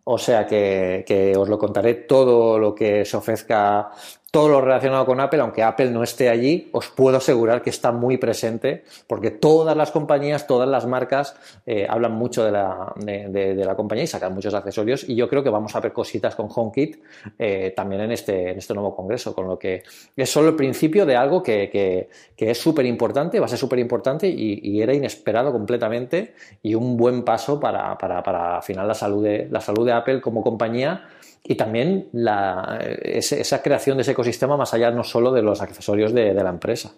O 0.06 0.18
sea 0.18 0.48
que, 0.48 1.04
que, 1.06 1.38
os 1.38 1.48
lo 1.48 1.60
contaré 1.60 1.94
todo 1.94 2.58
lo 2.58 2.74
que 2.74 3.06
se 3.06 3.18
ofrezca 3.18 3.92
todo 4.34 4.50
lo 4.50 4.62
relacionado 4.62 5.06
con 5.06 5.20
Apple, 5.20 5.42
aunque 5.42 5.62
Apple 5.62 5.92
no 5.92 6.02
esté 6.02 6.28
allí, 6.28 6.68
os 6.72 6.88
puedo 6.90 7.18
asegurar 7.18 7.62
que 7.62 7.70
está 7.70 7.92
muy 7.92 8.18
presente, 8.18 8.84
porque 9.06 9.30
todas 9.30 9.78
las 9.78 9.92
compañías, 9.92 10.48
todas 10.48 10.68
las 10.68 10.88
marcas 10.88 11.36
eh, 11.68 11.86
hablan 11.88 12.14
mucho 12.14 12.44
de 12.44 12.52
la, 12.52 12.94
de, 12.96 13.54
la, 13.54 13.76
compañía 13.76 14.06
y 14.06 14.08
sacan 14.08 14.34
muchos 14.34 14.56
accesorios, 14.56 15.08
y 15.08 15.14
yo 15.14 15.30
creo 15.30 15.44
que 15.44 15.52
vamos 15.52 15.76
a 15.76 15.80
ver 15.82 15.94
cositas 15.94 16.34
con 16.34 16.48
HomeKit 16.50 16.98
eh, 17.38 17.74
también 17.76 18.02
en 18.02 18.12
este, 18.12 18.50
en 18.50 18.58
este 18.58 18.74
nuevo 18.74 18.96
congreso, 18.96 19.36
con 19.36 19.48
lo 19.48 19.60
que 19.60 19.84
es 20.16 20.32
solo 20.32 20.50
el 20.50 20.56
principio 20.56 21.06
de 21.06 21.16
algo 21.16 21.44
que, 21.44 21.70
que, 21.70 22.10
es 22.36 22.58
súper 22.58 22.88
importante, 22.88 23.40
va 23.40 23.46
a 23.46 23.50
ser 23.50 23.60
súper 23.60 23.78
importante 23.78 24.28
y, 24.28 24.82
era 24.82 24.96
inesperado 24.96 25.52
completamente 25.52 26.34
y 26.64 26.74
un 26.74 26.98
buen 26.98 27.24
paso 27.24 27.60
para, 27.60 27.96
para, 28.00 28.24
para 28.24 28.56
al 28.58 28.64
final 28.64 28.88
la 28.88 28.96
salud 28.96 29.24
de, 29.24 29.48
la 29.52 29.62
salud 29.62 29.86
de 29.86 29.94
Apple 29.94 30.22
como 30.22 30.42
compañía 30.42 31.08
y 31.44 31.56
también 31.56 32.08
la, 32.14 32.80
esa 33.02 33.62
creación 33.62 33.98
de 33.98 34.04
ese 34.04 34.12
ecosistema 34.12 34.58
más 34.58 34.74
allá 34.74 34.92
no 34.92 35.04
solo 35.04 35.32
de 35.32 35.42
los 35.42 35.62
accesorios 35.62 36.14
de, 36.14 36.34
de 36.34 36.44
la 36.44 36.50
empresa. 36.50 36.94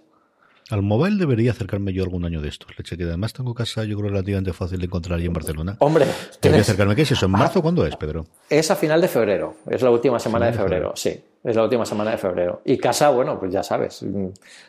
Al 0.72 0.82
mobile 0.82 1.18
debería 1.18 1.52
acercarme 1.52 1.94
yo 1.94 2.04
algún 2.04 2.26
año 2.26 2.42
de 2.42 2.50
estos. 2.50 2.76
Leche, 2.76 2.98
que 2.98 3.04
además 3.04 3.34
tengo 3.34 3.54
casa, 3.54 3.84
yo 3.84 3.98
creo, 3.98 4.10
relativamente 4.10 4.52
fácil 4.52 4.80
de 4.80 4.86
encontrar 4.86 5.20
ahí 5.20 5.26
en 5.28 5.34
Barcelona. 5.34 5.76
Hombre, 5.80 6.08
debería 6.42 6.62
acercarme. 6.62 6.96
¿Qué 6.96 7.04
es 7.04 7.12
eso? 7.12 7.28
¿En 7.28 7.34
marzo? 7.34 7.62
¿Cuándo 7.62 7.86
es, 7.86 7.96
Pedro? 7.96 8.26
Es 8.50 8.72
a 8.72 8.76
final 8.76 9.00
de 9.00 9.08
febrero. 9.08 9.58
Es 9.70 9.84
la 9.84 9.92
última 9.92 10.18
semana 10.20 10.48
de 10.48 10.54
febrero, 10.54 10.94
sí. 10.96 11.22
Es 11.46 11.56
la 11.56 11.64
última 11.64 11.86
semana 11.86 12.10
de 12.10 12.18
febrero. 12.18 12.64
Y 12.66 12.76
casa, 12.80 13.10
bueno, 13.12 13.40
pues 13.40 13.54
ya 13.54 13.62
sabes. 13.62 14.04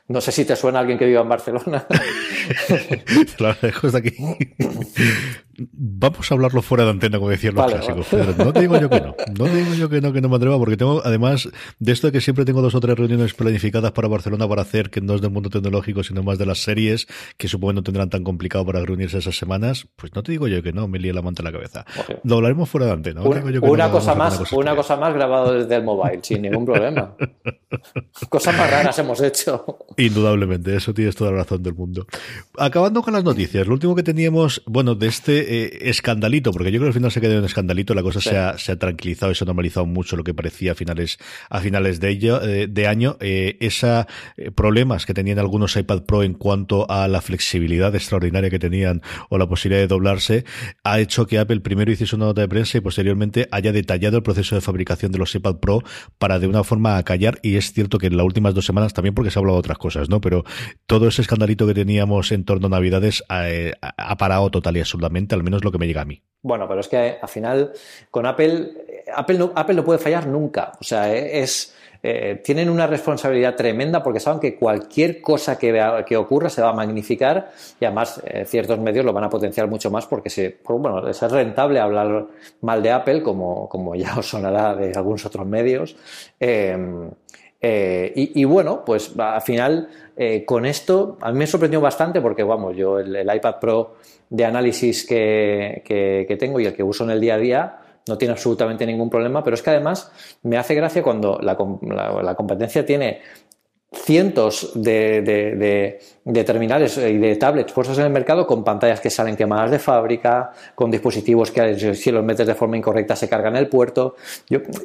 No 0.08 0.20
sé 0.20 0.30
si 0.30 0.44
te 0.44 0.54
suena 0.54 0.80
alguien 0.80 0.98
que 0.98 1.06
viva 1.06 1.22
en 1.22 1.28
Barcelona. 1.28 1.86
claro, 3.38 3.56
de 3.62 3.98
aquí. 3.98 4.14
Vamos 5.58 6.30
a 6.30 6.34
hablarlo 6.34 6.60
fuera 6.60 6.84
de 6.84 6.90
antena, 6.90 7.16
como 7.16 7.30
decían 7.30 7.54
los 7.54 7.64
clásicos. 7.64 8.06
no 8.36 8.52
te 8.52 8.60
digo 8.60 8.78
yo 8.78 8.90
que 8.90 9.00
no. 9.00 9.14
No 9.38 9.44
te 9.46 9.56
digo 9.56 9.72
yo 9.72 9.88
que 9.88 10.02
no, 10.02 10.12
que 10.12 10.20
no 10.20 10.28
me 10.28 10.36
atreva, 10.36 10.58
porque 10.58 10.76
tengo, 10.76 11.00
además 11.02 11.48
de 11.78 11.92
esto 11.92 12.08
de 12.08 12.12
que 12.12 12.20
siempre 12.20 12.44
tengo 12.44 12.60
dos 12.60 12.74
o 12.74 12.80
tres 12.80 12.98
reuniones 12.98 13.32
planificadas 13.32 13.92
para 13.92 14.08
Barcelona 14.08 14.46
para 14.46 14.60
hacer, 14.60 14.90
que 14.90 15.00
no 15.00 15.14
es 15.14 15.22
del 15.22 15.30
mundo 15.30 15.48
tecnológico, 15.48 16.02
sino 16.02 16.22
más 16.22 16.36
de 16.36 16.44
las 16.44 16.58
series, 16.58 17.06
que 17.38 17.48
supongo 17.48 17.72
no 17.72 17.82
tendrán 17.82 18.10
tan 18.10 18.22
complicado 18.22 18.66
para 18.66 18.80
reunirse 18.84 19.16
esas 19.16 19.38
semanas, 19.38 19.88
pues 19.96 20.14
no 20.14 20.22
te 20.22 20.32
digo 20.32 20.46
yo 20.46 20.62
que 20.62 20.74
no, 20.74 20.88
me 20.88 20.98
líe 20.98 21.14
la 21.14 21.22
manta 21.22 21.40
en 21.40 21.46
la 21.46 21.52
cabeza. 21.52 21.86
Lo 22.22 22.36
hablaremos 22.36 22.68
fuera 22.68 22.88
de 22.88 22.92
antena. 22.92 23.22
una, 23.22 23.90
cosa 23.90 24.14
más, 24.14 24.52
una 24.52 24.76
cosa 24.76 24.96
más 24.96 25.14
grabado 25.14 25.54
desde 25.54 25.74
el 25.74 25.84
mobile, 25.84 26.20
sin 26.22 26.42
ningún 26.42 26.65
problema. 26.66 27.16
Cosas 28.28 28.56
más 28.56 28.70
raras 28.70 28.98
hemos 28.98 29.20
hecho. 29.22 29.64
Indudablemente, 29.96 30.76
eso 30.76 30.92
tienes 30.92 31.16
toda 31.16 31.30
la 31.30 31.38
razón 31.38 31.62
del 31.62 31.74
mundo. 31.74 32.06
Acabando 32.58 33.02
con 33.02 33.14
las 33.14 33.24
noticias, 33.24 33.66
lo 33.66 33.74
último 33.74 33.94
que 33.94 34.02
teníamos, 34.02 34.62
bueno, 34.66 34.94
de 34.94 35.06
este 35.06 35.64
eh, 35.64 35.88
escandalito, 35.88 36.52
porque 36.52 36.70
yo 36.70 36.78
creo 36.78 36.86
que 36.86 36.88
al 36.88 36.94
final 36.94 37.10
se 37.10 37.20
quedó 37.20 37.38
en 37.38 37.44
escandalito, 37.44 37.94
la 37.94 38.02
cosa 38.02 38.20
se, 38.20 38.36
ha, 38.36 38.58
se, 38.58 38.72
ha, 38.72 38.78
tranquilizado 38.78 39.32
y 39.32 39.34
se 39.34 39.44
ha 39.44 39.46
normalizado 39.46 39.86
mucho 39.86 40.16
lo 40.16 40.24
que 40.24 40.34
parecía 40.34 40.72
a 40.72 40.74
finales, 40.74 41.18
a 41.48 41.60
finales 41.60 42.00
de, 42.00 42.08
ello, 42.10 42.42
eh, 42.42 42.66
de 42.68 42.86
año. 42.86 43.16
Eh, 43.20 43.56
esa 43.60 44.06
problemas 44.54 45.06
que 45.06 45.14
tenían 45.14 45.38
algunos 45.38 45.76
iPad 45.76 46.02
Pro 46.02 46.22
en 46.22 46.34
cuanto 46.34 46.90
a 46.90 47.08
la 47.08 47.20
flexibilidad 47.20 47.94
extraordinaria 47.94 48.50
que 48.50 48.58
tenían 48.58 49.02
o 49.28 49.38
la 49.38 49.48
posibilidad 49.48 49.82
de 49.82 49.88
doblarse, 49.88 50.44
ha 50.84 51.00
hecho 51.00 51.26
que 51.26 51.38
Apple 51.38 51.60
primero 51.60 51.90
hiciese 51.90 52.16
una 52.16 52.26
nota 52.26 52.40
de 52.40 52.48
prensa 52.48 52.78
y 52.78 52.80
posteriormente 52.80 53.48
haya 53.50 53.72
detallado 53.72 54.16
el 54.16 54.22
proceso 54.22 54.54
de 54.54 54.60
fabricación 54.60 55.12
de 55.12 55.18
los 55.18 55.34
iPad 55.34 55.56
Pro 55.56 55.82
para 56.18 56.38
de 56.38 56.46
una 56.46 56.55
forma 56.64 56.96
a 56.96 57.02
callar 57.02 57.38
y 57.42 57.56
es 57.56 57.72
cierto 57.72 57.98
que 57.98 58.06
en 58.06 58.16
las 58.16 58.26
últimas 58.26 58.54
dos 58.54 58.66
semanas 58.66 58.92
también 58.92 59.14
porque 59.14 59.30
se 59.30 59.38
ha 59.38 59.40
hablado 59.40 59.56
de 59.56 59.60
otras 59.60 59.78
cosas, 59.78 60.08
¿no? 60.08 60.20
Pero 60.20 60.44
todo 60.86 61.08
ese 61.08 61.22
escandalito 61.22 61.66
que 61.66 61.74
teníamos 61.74 62.32
en 62.32 62.44
torno 62.44 62.66
a 62.66 62.70
Navidades 62.70 63.24
eh, 63.30 63.72
ha, 63.80 64.16
parado 64.16 64.50
total 64.50 64.76
y 64.76 64.80
absolutamente, 64.80 65.34
al 65.34 65.42
menos 65.42 65.64
lo 65.64 65.72
que 65.72 65.78
me 65.78 65.86
llega 65.86 66.02
a 66.02 66.04
mí. 66.04 66.22
Bueno, 66.42 66.68
pero 66.68 66.80
es 66.80 66.88
que 66.88 67.18
al 67.20 67.28
final 67.28 67.72
con 68.10 68.26
Apple, 68.26 69.04
Apple 69.14 69.38
no, 69.38 69.52
Apple 69.54 69.74
no 69.74 69.84
puede 69.84 69.98
fallar 69.98 70.26
nunca. 70.26 70.72
O 70.80 70.84
sea, 70.84 71.14
es... 71.14 71.74
Eh, 72.08 72.36
tienen 72.36 72.70
una 72.70 72.86
responsabilidad 72.86 73.56
tremenda 73.56 74.00
porque 74.00 74.20
saben 74.20 74.38
que 74.38 74.54
cualquier 74.54 75.20
cosa 75.20 75.58
que, 75.58 76.04
que 76.06 76.16
ocurra 76.16 76.48
se 76.48 76.62
va 76.62 76.68
a 76.68 76.72
magnificar 76.72 77.50
y 77.80 77.84
además 77.84 78.22
eh, 78.24 78.44
ciertos 78.46 78.78
medios 78.78 79.04
lo 79.04 79.12
van 79.12 79.24
a 79.24 79.28
potenciar 79.28 79.66
mucho 79.66 79.90
más 79.90 80.06
porque 80.06 80.30
se, 80.30 80.50
pues, 80.50 80.80
bueno, 80.80 81.08
es 81.08 81.20
rentable 81.20 81.80
hablar 81.80 82.26
mal 82.60 82.80
de 82.80 82.92
Apple 82.92 83.24
como, 83.24 83.68
como 83.68 83.96
ya 83.96 84.16
os 84.16 84.28
sonará 84.28 84.76
de 84.76 84.92
algunos 84.94 85.26
otros 85.26 85.44
medios. 85.48 85.96
Em, 86.38 87.10
eh, 87.60 88.12
y, 88.14 88.44
bueno, 88.44 88.84
pues 88.84 89.12
al 89.18 89.42
final 89.42 89.88
con 90.46 90.64
esto 90.64 91.18
a 91.20 91.32
mí 91.32 91.38
me 91.40 91.46
sorprendió 91.48 91.80
bastante 91.80 92.20
porque 92.20 92.44
vamos, 92.44 92.76
yo 92.76 93.00
el, 93.00 93.28
iPad 93.34 93.56
Pro 93.60 93.96
de 94.30 94.44
análisis 94.44 95.04
que, 95.04 95.82
que 95.84 96.36
tengo 96.36 96.60
y 96.60 96.66
el 96.66 96.72
que 96.72 96.84
uso 96.84 97.02
en 97.02 97.10
el 97.10 97.20
día 97.20 97.34
a 97.34 97.38
día 97.38 97.78
no 98.06 98.18
tiene 98.18 98.32
absolutamente 98.32 98.86
ningún 98.86 99.10
problema, 99.10 99.42
pero 99.42 99.54
es 99.54 99.62
que 99.62 99.70
además 99.70 100.10
me 100.42 100.58
hace 100.58 100.74
gracia 100.74 101.02
cuando 101.02 101.38
la, 101.42 101.56
la 102.22 102.34
competencia 102.34 102.84
tiene 102.86 103.20
cientos 103.92 104.72
de, 104.74 105.98
terminales 106.44 106.98
y 106.98 107.18
de 107.18 107.36
tablets 107.36 107.72
puestos 107.72 107.98
en 107.98 108.04
el 108.04 108.10
mercado 108.12 108.46
con 108.46 108.64
pantallas 108.64 109.00
que 109.00 109.10
salen 109.10 109.36
quemadas 109.36 109.70
de 109.70 109.78
fábrica, 109.78 110.52
con 110.74 110.90
dispositivos 110.90 111.50
que 111.50 111.94
si 111.94 112.10
los 112.10 112.24
metes 112.24 112.46
de 112.46 112.54
forma 112.54 112.76
incorrecta 112.76 113.16
se 113.16 113.28
cargan 113.28 113.56
el 113.56 113.68
puerto. 113.68 114.16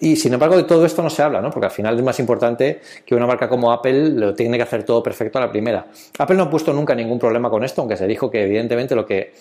y 0.02 0.16
sin 0.16 0.34
embargo 0.34 0.56
de 0.56 0.64
todo 0.64 0.86
esto 0.86 1.02
no 1.02 1.10
se 1.10 1.22
habla, 1.24 1.42
¿no? 1.42 1.50
porque 1.50 1.66
al 1.66 1.72
final 1.72 1.98
es 1.98 2.04
más 2.04 2.20
importante 2.20 2.82
que 3.06 3.16
una 3.16 3.26
marca 3.28 3.50
como 3.50 3.72
Apple 3.72 4.12
lo 4.12 4.34
tiene 4.34 4.58
que 4.58 4.64
hacer 4.64 4.84
todo 4.84 5.02
perfecto 5.04 5.38
a 5.38 5.42
la 5.42 5.52
primera. 5.52 5.88
Apple 6.18 6.36
no 6.36 6.44
ha 6.44 6.50
puesto 6.50 6.74
nunca 6.74 6.96
ningún 6.96 7.20
problema 7.20 7.50
con 7.50 7.64
esto, 7.64 7.82
aunque 7.82 7.98
se 7.98 8.08
dijo 8.08 8.30
que 8.30 8.44
evidentemente 8.44 8.96
lo 8.96 9.06
que 9.06 9.34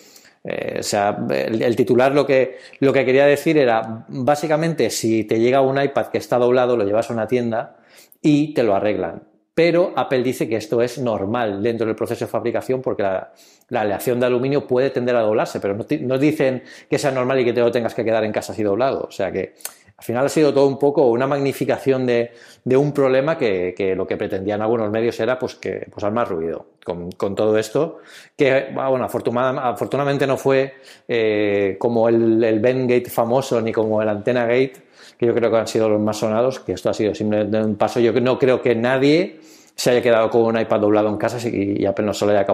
eh, 0.43 0.77
o 0.79 0.83
sea, 0.83 1.17
el, 1.29 1.75
titular 1.75 2.13
lo 2.13 2.25
que, 2.25 2.57
lo 2.79 2.91
que 2.93 3.05
quería 3.05 3.25
decir 3.25 3.57
era, 3.57 4.05
básicamente, 4.07 4.89
si 4.89 5.23
te 5.23 5.39
llega 5.39 5.61
un 5.61 5.81
iPad 5.81 6.07
que 6.07 6.17
está 6.17 6.37
doblado, 6.37 6.77
lo 6.77 6.85
llevas 6.85 7.09
a 7.09 7.13
una 7.13 7.27
tienda 7.27 7.77
y 8.21 8.53
te 8.53 8.63
lo 8.63 8.75
arreglan 8.75 9.31
pero 9.53 9.93
Apple 9.95 10.23
dice 10.23 10.47
que 10.47 10.55
esto 10.55 10.81
es 10.81 10.97
normal 10.97 11.61
dentro 11.61 11.85
del 11.85 11.95
proceso 11.95 12.25
de 12.25 12.31
fabricación 12.31 12.81
porque 12.81 13.03
la, 13.03 13.31
aleación 13.69 14.19
de 14.19 14.25
aluminio 14.25 14.65
puede 14.65 14.89
tender 14.89 15.15
a 15.15 15.21
doblarse, 15.21 15.59
pero 15.59 15.77
no, 16.01 16.17
dicen 16.17 16.63
que 16.89 16.97
sea 16.97 17.11
normal 17.11 17.39
y 17.41 17.45
que 17.45 17.53
te 17.53 17.59
lo 17.59 17.71
tengas 17.71 17.93
que 17.93 18.05
quedar 18.05 18.23
en 18.23 18.31
casa 18.31 18.53
así 18.53 18.63
doblado. 18.63 19.01
O 19.01 19.11
sea 19.11 19.31
que 19.31 19.55
al 20.01 20.05
final 20.05 20.25
ha 20.25 20.29
sido 20.29 20.51
todo 20.51 20.65
un 20.65 20.79
poco 20.79 21.05
una 21.11 21.27
magnificación 21.27 22.07
de, 22.07 22.31
un 22.75 22.91
problema 22.91 23.37
que, 23.37 23.93
lo 23.95 24.07
que 24.07 24.17
pretendían 24.17 24.59
algunos 24.59 24.89
medios 24.89 25.19
era 25.19 25.37
pues 25.37 25.53
que 25.53 25.85
pues 25.93 26.11
más 26.11 26.27
ruido 26.27 26.65
con, 26.83 27.35
todo 27.35 27.55
esto, 27.59 27.99
que 28.35 28.73
ah, 28.75 28.89
bueno, 28.89 29.05
afortunadamente 29.05 30.25
no 30.25 30.37
fue 30.37 30.73
eh, 31.07 31.75
como 31.77 32.09
el, 32.09 32.43
el 32.43 32.59
Ben 32.59 32.87
Gate 32.87 33.11
famoso 33.11 33.61
ni 33.61 33.71
como 33.71 34.01
el 34.01 34.09
Antena 34.09 34.47
Gate, 34.47 34.73
que 35.19 35.27
yo 35.27 35.35
creo 35.35 35.51
que 35.51 35.57
han 35.57 35.67
sido 35.67 35.87
los 35.87 36.01
más 36.01 36.17
sonados, 36.17 36.59
que 36.61 36.71
esto 36.71 36.89
ha 36.89 36.95
sido 36.95 37.13
simplemente 37.13 37.61
un 37.61 37.75
paso. 37.75 37.99
Yo 37.99 38.11
no 38.11 38.39
creo 38.39 38.59
que 38.59 38.73
nadie 38.73 39.39
se 39.75 39.91
haya 39.91 40.01
quedado 40.01 40.31
con 40.31 40.41
un 40.41 40.59
iPad 40.59 40.79
doblado 40.79 41.09
en 41.09 41.17
casa 41.17 41.37
y, 41.47 41.85
Apple 41.85 42.07
no 42.07 42.15
se 42.15 42.25
lo 42.25 42.31
haya, 42.31 42.47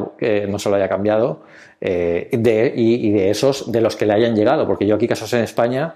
no 0.49 0.59
se 0.59 0.75
haya 0.75 0.89
cambiado 0.89 1.43
eh, 1.79 2.27
de, 2.29 2.73
y, 2.75 3.09
de 3.11 3.29
esos 3.29 3.71
de 3.71 3.79
los 3.79 3.95
que 3.95 4.05
le 4.05 4.11
hayan 4.11 4.35
llegado, 4.35 4.67
porque 4.67 4.85
yo 4.85 4.95
aquí 4.95 5.07
casos 5.07 5.31
en 5.31 5.43
España 5.45 5.95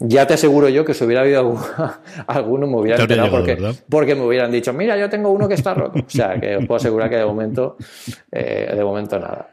ya 0.00 0.26
te 0.26 0.34
aseguro 0.34 0.68
yo 0.68 0.84
que 0.84 0.94
si 0.94 1.04
hubiera 1.04 1.22
habido 1.22 1.56
alguno 2.26 2.66
me 2.66 2.76
hubiera 2.78 3.00
enterado 3.00 3.30
porque, 3.30 3.58
porque, 3.88 4.14
me 4.14 4.22
hubieran 4.22 4.50
dicho, 4.50 4.72
mira, 4.72 4.96
yo 4.96 5.08
tengo 5.08 5.30
uno 5.30 5.46
que 5.46 5.54
está 5.54 5.74
roto. 5.74 6.00
O 6.00 6.10
sea, 6.10 6.40
que 6.40 6.56
os 6.56 6.66
puedo 6.66 6.76
asegurar 6.76 7.10
que 7.10 7.16
de 7.16 7.24
momento, 7.26 7.76
eh, 8.32 8.72
de 8.74 8.84
momento 8.84 9.18
nada. 9.18 9.48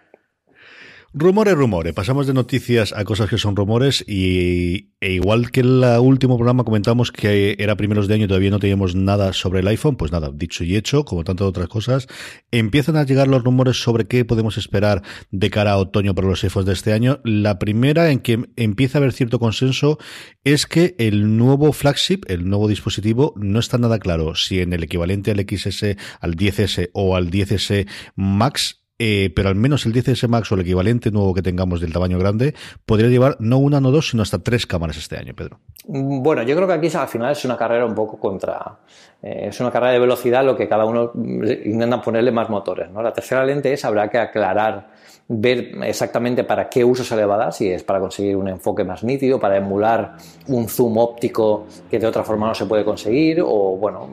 Rumores, 1.20 1.56
rumores. 1.56 1.94
Pasamos 1.96 2.28
de 2.28 2.34
noticias 2.36 2.94
a 2.96 3.04
cosas 3.04 3.28
que 3.28 3.40
son 3.40 3.56
rumores 3.56 4.06
y 4.08 4.92
e 5.02 5.14
igual 5.14 5.50
que 5.50 5.62
en 5.62 5.84
el 5.84 6.00
último 6.00 6.38
programa 6.38 6.64
comentamos 6.64 7.12
que 7.12 7.56
era 7.58 7.76
primeros 7.76 8.08
de 8.08 8.14
año 8.14 8.26
y 8.26 8.28
todavía 8.28 8.52
no 8.52 8.60
teníamos 8.60 8.94
nada 8.94 9.34
sobre 9.34 9.62
el 9.62 9.68
iPhone, 9.68 9.96
pues 9.96 10.12
nada, 10.12 10.30
dicho 10.32 10.64
y 10.64 10.76
hecho, 10.76 11.06
como 11.06 11.24
tantas 11.24 11.48
otras 11.48 11.70
cosas, 11.70 12.08
empiezan 12.52 12.98
a 12.98 13.04
llegar 13.04 13.28
los 13.28 13.44
rumores 13.44 13.82
sobre 13.82 14.06
qué 14.06 14.26
podemos 14.26 14.58
esperar 14.58 15.02
de 15.32 15.50
cara 15.50 15.72
a 15.72 15.78
otoño 15.78 16.14
para 16.14 16.28
los 16.28 16.44
iPhones 16.44 16.68
de 16.68 16.74
este 16.74 16.94
año. 16.94 17.20
La 17.24 17.58
primera 17.58 18.12
en 18.12 18.20
que 18.20 18.46
empieza 18.56 19.00
a 19.00 19.00
haber 19.00 19.12
cierto 19.12 19.40
consenso 19.40 19.98
es 20.44 20.68
que 20.68 20.94
el 21.00 21.36
nuevo 21.36 21.74
flagship, 21.74 22.26
el 22.28 22.48
nuevo 22.48 22.68
dispositivo, 22.68 23.34
no 23.38 23.58
está 23.58 23.80
nada 23.80 23.98
claro 23.98 24.36
si 24.36 24.60
en 24.60 24.72
el 24.72 24.84
equivalente 24.84 25.32
al 25.32 25.40
XS, 25.40 25.98
al 26.20 26.36
10S 26.36 26.92
o 26.94 27.16
al 27.16 27.32
10S 27.32 27.88
Max 28.16 28.84
eh, 29.00 29.32
pero 29.36 29.50
al 29.50 29.56
menos 29.56 29.86
el 29.86 29.94
10S 29.94 30.28
Max 30.28 30.52
o 30.52 30.56
el 30.56 30.62
equivalente 30.62 31.12
nuevo 31.12 31.34
que 31.34 31.44
tengamos 31.44 31.80
del 31.82 31.94
tamaño 31.94 32.18
grande 32.18 32.56
podría 32.86 33.10
llevar 33.10 33.38
no 33.40 33.60
una, 33.60 33.80
no 33.80 33.92
dos, 33.92 34.10
sino 34.10 34.24
hasta 34.24 34.40
tres 34.40 34.66
cámaras 34.66 34.98
este 34.98 35.18
año, 35.18 35.36
Pedro. 35.36 35.60
Mm, 35.88 36.24
bueno, 36.24 36.42
yo 36.44 36.56
creo 36.56 36.68
que 36.68 36.74
aquí 36.74 36.90
al 36.96 37.08
final 37.08 37.32
es 37.32 37.46
una 37.46 37.56
carrera 37.58 37.86
un 37.86 37.94
poco 37.94 38.20
contra. 38.20 38.80
Eh, 39.22 39.48
es 39.50 39.60
una 39.60 39.72
carrera 39.72 39.94
de 39.94 40.00
velocidad, 40.00 40.44
lo 40.44 40.56
que 40.56 40.68
cada 40.68 40.86
uno 40.86 41.12
intenta 41.16 42.02
ponerle 42.02 42.32
más 42.32 42.50
motores. 42.50 42.90
¿no? 42.90 43.02
La 43.02 43.14
tercera 43.14 43.46
lente 43.46 43.72
es, 43.72 43.86
habrá 43.86 44.10
que 44.10 44.18
aclarar, 44.18 44.90
ver 45.28 45.76
exactamente 45.84 46.44
para 46.44 46.68
qué 46.68 46.84
uso 46.84 47.04
se 47.04 47.16
le 47.16 47.26
va 47.26 47.36
a 47.36 47.38
dar, 47.38 47.54
si 47.54 47.70
es 47.70 47.84
para 47.84 48.00
conseguir 48.00 48.36
un 48.36 48.48
enfoque 48.48 48.84
más 48.84 49.04
nítido, 49.04 49.40
para 49.40 49.58
emular 49.58 50.16
un 50.48 50.68
zoom 50.68 50.98
óptico 50.98 51.68
que 51.90 52.00
de 52.00 52.08
otra 52.08 52.24
forma 52.24 52.48
no 52.48 52.56
se 52.56 52.66
puede 52.66 52.84
conseguir, 52.84 53.42
o 53.42 53.78
bueno, 53.78 54.10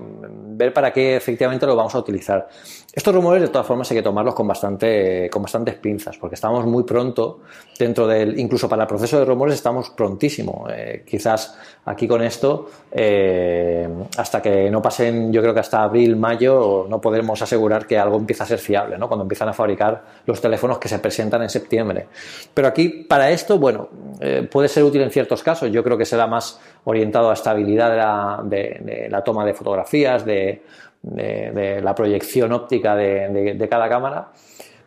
ver 0.56 0.72
para 0.72 0.92
qué 0.92 1.16
efectivamente 1.16 1.66
lo 1.66 1.76
vamos 1.76 1.94
a 1.94 1.98
utilizar. 1.98 2.48
Estos 2.94 3.12
rumores, 3.12 3.42
de 3.42 3.48
todas 3.48 3.66
formas, 3.66 3.90
hay 3.90 3.96
que 3.96 4.02
tomarlos 4.04 4.36
con, 4.36 4.46
bastante, 4.46 5.28
con 5.28 5.42
bastantes 5.42 5.74
pinzas, 5.74 6.16
porque 6.16 6.36
estamos 6.36 6.64
muy 6.64 6.84
pronto 6.84 7.40
dentro 7.76 8.06
del. 8.06 8.38
Incluso 8.38 8.68
para 8.68 8.82
el 8.82 8.88
proceso 8.88 9.18
de 9.18 9.24
rumores, 9.24 9.56
estamos 9.56 9.90
prontísimo. 9.90 10.68
Eh, 10.70 11.02
quizás 11.04 11.58
aquí 11.86 12.06
con 12.06 12.22
esto, 12.22 12.70
eh, 12.92 13.88
hasta 14.16 14.40
que 14.40 14.70
no 14.70 14.80
pasen, 14.80 15.32
yo 15.32 15.42
creo 15.42 15.52
que 15.52 15.58
hasta 15.58 15.82
abril, 15.82 16.14
mayo, 16.14 16.86
no 16.88 17.00
podremos 17.00 17.42
asegurar 17.42 17.84
que 17.84 17.98
algo 17.98 18.16
empieza 18.16 18.44
a 18.44 18.46
ser 18.46 18.60
fiable, 18.60 18.96
¿no? 18.96 19.08
Cuando 19.08 19.24
empiezan 19.24 19.48
a 19.48 19.52
fabricar 19.52 20.04
los 20.24 20.40
teléfonos 20.40 20.78
que 20.78 20.86
se 20.86 21.00
presentan 21.00 21.42
en 21.42 21.50
septiembre. 21.50 22.06
Pero 22.54 22.68
aquí, 22.68 22.88
para 22.88 23.28
esto, 23.28 23.58
bueno, 23.58 23.88
eh, 24.20 24.48
puede 24.48 24.68
ser 24.68 24.84
útil 24.84 25.02
en 25.02 25.10
ciertos 25.10 25.42
casos. 25.42 25.68
Yo 25.72 25.82
creo 25.82 25.98
que 25.98 26.04
será 26.04 26.28
más 26.28 26.60
orientado 26.84 27.30
a 27.30 27.32
estabilidad 27.32 28.44
de 28.44 29.08
la 29.10 29.24
toma 29.24 29.44
de 29.44 29.52
fotografías, 29.52 30.24
de 30.24 30.62
de, 31.04 31.80
la 31.82 31.94
proyección 31.94 32.52
óptica 32.52 32.96
de, 32.96 33.66
cada 33.70 33.88
cámara. 33.88 34.28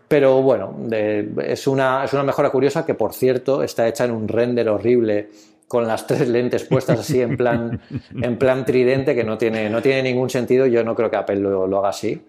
Pero 0.07 0.41
bueno, 0.41 0.73
es, 0.89 1.67
una, 1.67 2.05
es 2.05 2.13
una 2.13 2.23
mejora 2.23 2.49
curiosa 2.49 2.85
que, 2.85 2.93
por 2.93 3.13
cierto, 3.13 3.61
está 3.61 3.87
hecha 3.87 4.05
en 4.05 4.11
un 4.11 4.27
render 4.27 4.69
horrible 4.69 5.29
con 5.67 5.85
las 5.85 6.07
tres 6.07 6.27
lentes 6.29 6.63
puestas 6.63 6.99
así 6.99 7.21
en 7.21 7.35
plan, 7.35 7.81
en 8.21 8.37
plan 8.37 8.63
tridente 8.63 9.13
que 9.13 9.25
no 9.25 9.37
tiene, 9.37 9.69
no 9.69 9.81
tiene 9.81 10.03
ningún 10.03 10.29
sentido. 10.29 10.65
Yo 10.65 10.83
no 10.83 10.95
creo 10.95 11.09
que 11.09 11.17
Apple 11.17 11.37
lo, 11.37 11.77
haga 11.79 11.89
así. 11.89 12.21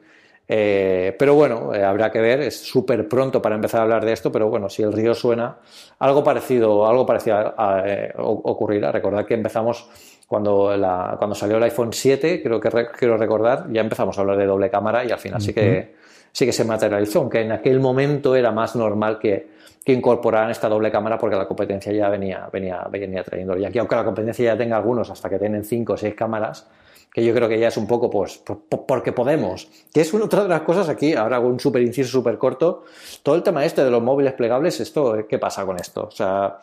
Eh, 0.51 1.14
pero 1.18 1.35
bueno, 1.35 1.74
eh, 1.74 1.85
habrá 1.85 2.11
que 2.11 2.20
ver, 2.20 2.40
es 2.40 2.59
súper 2.59 3.07
pronto 3.07 3.42
para 3.42 3.55
empezar 3.55 3.81
a 3.81 3.83
hablar 3.83 4.05
de 4.05 4.12
esto, 4.12 4.33
pero 4.33 4.48
bueno, 4.48 4.70
si 4.70 4.83
el 4.83 4.94
río 4.94 5.14
suena, 5.14 5.59
algo 5.98 6.24
parecido, 6.24 6.87
algo 6.87 7.05
parecido 7.05 7.55
a, 7.57 7.83
eh, 7.87 8.12
ocurrirá. 8.16 8.90
Recordad 8.90 9.27
que 9.27 9.35
empezamos 9.35 9.88
cuando, 10.29 10.77
la, 10.77 11.14
cuando 11.17 11.35
salió 11.35 11.57
el 11.57 11.62
iPhone 11.62 11.91
7, 11.91 12.43
creo 12.43 12.61
que 12.61 12.71
quiero 12.99 13.17
recordar, 13.17 13.67
ya 13.73 13.81
empezamos 13.81 14.17
a 14.19 14.21
hablar 14.21 14.37
de 14.37 14.45
doble 14.45 14.69
cámara 14.69 15.03
y 15.03 15.11
al 15.11 15.19
final 15.19 15.41
sí, 15.41 15.55
que, 15.55 15.95
sí 16.33 16.45
que 16.45 16.53
se 16.53 16.64
materializó, 16.67 17.21
aunque 17.21 17.41
en 17.41 17.53
aquel 17.53 17.81
momento 17.81 18.37
era 18.37 18.53
más 18.53 18.77
normal 18.77 19.19
que, 19.19 19.49
que 19.83 19.95
incorporaran 19.95 20.51
esta 20.51 20.69
doble 20.69 20.91
cámara 20.91 21.17
porque 21.17 21.35
la 21.35 21.49
competencia 21.49 21.91
ya 21.95 22.11
venía, 22.11 22.47
venía, 22.53 22.87
venía 22.91 23.25
trayéndolo. 23.25 23.59
Y 23.59 23.64
aquí, 23.64 23.79
aunque 23.79 23.97
la 23.97 24.05
competencia 24.05 24.53
ya 24.53 24.59
tenga 24.59 24.77
algunos 24.77 25.09
hasta 25.09 25.31
que 25.31 25.38
tienen 25.38 25.64
5 25.64 25.95
o 25.95 25.97
6 25.97 26.14
cámaras, 26.14 26.69
que 27.11 27.25
yo 27.25 27.35
creo 27.35 27.49
que 27.49 27.59
ya 27.59 27.69
es 27.69 27.77
un 27.79 27.87
poco, 27.87 28.11
pues, 28.11 28.43
porque 28.87 29.12
podemos. 29.12 29.67
Que 29.95 30.03
es 30.03 30.12
una 30.12 30.27
otra 30.27 30.43
de 30.43 30.51
las 30.51 30.61
cosas 30.61 30.91
aquí, 30.91 31.14
ahora 31.14 31.37
hago 31.37 31.49
un 31.49 31.59
súper 31.59 31.81
inciso 31.81 32.11
súper 32.11 32.37
corto, 32.37 32.85
todo 33.23 33.35
el 33.35 33.43
tema 33.43 33.64
este 33.64 33.83
de 33.83 33.91
los 33.91 34.03
móviles 34.03 34.35
plegables, 34.35 34.79
esto, 34.81 35.27
¿qué 35.27 35.38
pasa 35.38 35.64
con 35.64 35.81
esto? 35.81 36.05
O 36.09 36.11
sea, 36.11 36.59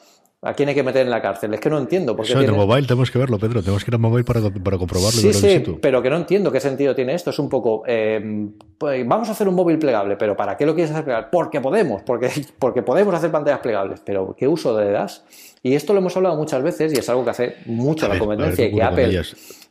¿A 0.45 0.53
quién 0.53 0.69
hay 0.69 0.75
que 0.75 0.83
meter 0.83 1.01
en 1.01 1.09
la 1.09 1.23
cárcel? 1.23 1.55
Es 1.55 1.59
que 1.59 1.71
no 1.71 1.79
entiendo. 1.79 2.15
Porque 2.15 2.35
tiene... 2.35 2.51
mobile 2.51 2.85
tenemos 2.85 3.09
que 3.09 3.17
verlo, 3.17 3.39
Pedro. 3.39 3.61
Tenemos 3.61 3.83
que 3.83 3.89
ir 3.89 3.95
a 3.95 3.97
mobile 3.97 4.23
para, 4.23 4.41
para 4.41 4.77
comprobarlo. 4.77 5.19
Sí, 5.19 5.33
sí, 5.33 5.63
pero 5.81 6.03
que 6.03 6.09
no 6.11 6.17
entiendo 6.17 6.51
qué 6.51 6.59
sentido 6.59 6.93
tiene 6.93 7.15
esto. 7.15 7.31
Es 7.31 7.39
un 7.39 7.49
poco, 7.49 7.81
eh, 7.87 8.47
pues, 8.77 9.07
vamos 9.07 9.27
a 9.29 9.31
hacer 9.31 9.47
un 9.47 9.55
móvil 9.55 9.79
plegable, 9.79 10.17
pero 10.17 10.37
¿para 10.37 10.55
qué 10.55 10.67
lo 10.67 10.75
quieres 10.75 10.91
hacer 10.91 11.03
plegable? 11.03 11.29
Porque 11.31 11.61
podemos, 11.61 12.03
porque, 12.03 12.29
porque 12.59 12.83
podemos 12.83 13.15
hacer 13.15 13.31
pantallas 13.31 13.59
plegables, 13.59 14.03
pero 14.05 14.35
¿qué 14.37 14.47
uso 14.47 14.79
le 14.79 14.91
das? 14.91 15.25
Y 15.63 15.73
esto 15.73 15.93
lo 15.93 15.99
hemos 15.99 16.15
hablado 16.15 16.35
muchas 16.35 16.61
veces 16.61 16.93
y 16.93 16.99
es 16.99 17.09
algo 17.09 17.23
que 17.23 17.31
hace 17.31 17.55
mucho 17.65 18.07
la 18.07 18.19
competencia 18.19 18.67
y 18.67 18.75
que 18.75 18.83
Apple... 18.83 19.21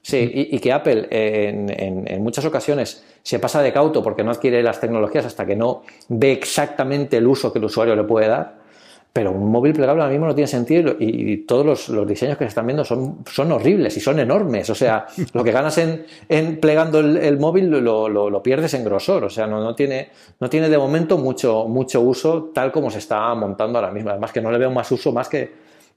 Sí, 0.02 0.30
y, 0.34 0.58
que 0.58 0.70
Apple 0.70 1.06
en, 1.10 2.04
en, 2.06 2.22
muchas 2.22 2.44
ocasiones 2.44 3.02
se 3.22 3.38
pasa 3.38 3.62
de 3.62 3.72
cauto 3.72 4.02
porque 4.02 4.22
no 4.22 4.32
adquiere 4.32 4.62
las 4.62 4.78
tecnologías 4.78 5.24
hasta 5.24 5.46
que 5.46 5.56
no 5.56 5.82
ve 6.08 6.32
exactamente 6.32 7.16
el 7.16 7.26
uso 7.26 7.50
que 7.50 7.58
el 7.58 7.64
usuario 7.64 7.96
le 7.96 8.04
puede 8.04 8.28
dar 8.28 8.63
pero 9.14 9.30
un 9.30 9.48
móvil 9.48 9.72
plegable 9.72 10.02
ahora 10.02 10.10
mismo 10.10 10.26
no 10.26 10.34
tiene 10.34 10.48
sentido 10.48 10.96
y, 10.98 11.36
todos 11.46 11.88
los, 11.88 12.04
diseños 12.08 12.36
que 12.36 12.42
se 12.42 12.48
están 12.48 12.66
viendo 12.66 12.84
son, 12.84 13.18
son 13.30 13.52
horribles 13.52 13.96
y 13.96 14.00
son 14.00 14.18
enormes. 14.18 14.68
O 14.70 14.74
sea, 14.74 15.06
lo 15.32 15.44
que 15.44 15.52
ganas 15.52 15.78
en, 15.78 16.04
en 16.28 16.58
plegando 16.58 16.98
el, 16.98 17.38
móvil 17.38 17.70
lo, 17.70 18.08
lo, 18.08 18.42
pierdes 18.42 18.74
en 18.74 18.82
grosor. 18.84 19.22
O 19.22 19.30
sea, 19.30 19.46
no, 19.46 19.62
no, 19.62 19.72
tiene, 19.72 20.08
no 20.40 20.50
tiene 20.50 20.68
de 20.68 20.76
momento 20.76 21.16
mucho, 21.16 21.68
mucho 21.68 22.00
uso 22.00 22.50
tal 22.52 22.72
como 22.72 22.90
se 22.90 22.98
está 22.98 23.32
montando 23.36 23.78
ahora 23.78 23.92
mismo. 23.92 24.10
Además 24.10 24.32
que 24.32 24.40
no 24.40 24.50
le 24.50 24.58
veo 24.58 24.72
más 24.72 24.90
uso 24.90 25.12
más 25.12 25.28
que 25.28 25.48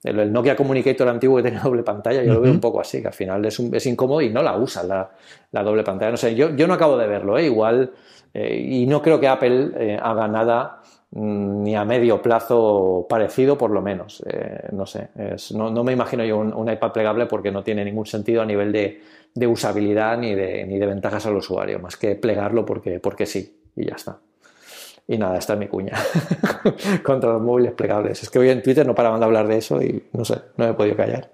el, 0.04 0.32
Nokia 0.32 0.56
Communicator 0.56 1.08
antiguo 1.08 1.38
que 1.38 1.44
tenía 1.44 1.60
doble 1.64 1.82
pantalla. 1.82 2.22
Yo 2.22 2.36
lo 2.36 2.42
veo 2.42 2.52
un 2.52 2.62
poco 2.62 2.82
así, 2.82 3.02
que 3.02 3.08
al 3.08 3.16
final 3.16 3.44
es, 3.46 3.60
es 3.60 3.86
incómodo 3.88 4.22
y 4.22 4.30
no 4.30 4.44
la 4.44 4.56
usa 4.56 4.84
la, 4.84 5.10
la, 5.54 5.64
doble 5.64 5.82
pantalla. 5.82 6.12
No 6.12 6.18
sé, 6.18 6.36
yo, 6.36 6.56
yo 6.56 6.68
no 6.68 6.76
acabo 6.76 6.96
de 6.96 7.08
verlo, 7.08 7.36
¿eh? 7.40 7.46
igual. 7.46 7.94
Eh, 8.32 8.64
y 8.64 8.86
no 8.86 9.02
creo 9.02 9.20
que 9.20 9.28
Apple 9.28 9.72
eh, 9.76 10.00
haga 10.00 10.28
nada 10.28 10.84
ni 11.12 11.76
a 11.76 11.86
medio 11.86 12.22
plazo 12.22 13.06
parecido, 13.10 13.58
por 13.58 13.72
lo 13.72 13.82
menos. 13.82 14.24
Eh, 14.28 14.70
no 14.72 14.86
sé, 14.86 15.10
no, 15.54 15.84
me 15.84 15.94
imagino 15.94 16.24
yo 16.24 16.38
un, 16.38 16.70
iPad 16.70 16.92
plegable 16.92 17.26
porque 17.26 17.52
no 17.52 17.64
tiene 17.64 17.86
ningún 17.86 18.06
sentido 18.06 18.42
a 18.42 18.46
nivel 18.46 18.72
de, 18.72 19.48
usabilidad 19.48 20.18
ni 20.18 20.36
de, 20.36 20.66
ni 20.66 20.78
de, 20.78 20.86
ventajas 20.86 21.26
al 21.26 21.36
usuario, 21.36 21.80
más 21.80 21.96
que 21.96 22.16
plegarlo 22.16 22.66
porque, 22.66 23.00
porque 23.00 23.26
sí, 23.26 23.62
y 23.76 23.86
ya 23.86 23.96
está. 23.96 24.20
Y 25.10 25.18
nada, 25.18 25.38
esta 25.38 25.54
es 25.54 25.60
mi 25.60 25.68
cuña 25.68 25.94
contra 27.04 27.32
los 27.32 27.42
móviles 27.42 27.72
plegables. 27.72 28.24
Es 28.24 28.30
que 28.30 28.40
hoy 28.40 28.50
en 28.50 28.62
Twitter 28.62 28.86
no 28.86 28.94
paraban 28.94 29.22
de 29.22 29.26
hablar 29.26 29.48
de 29.48 29.58
eso 29.58 29.82
y 29.82 30.04
no 30.12 30.26
sé, 30.26 30.36
no 30.58 30.68
he 30.68 30.74
podido 30.74 30.98
callar. 30.98 31.30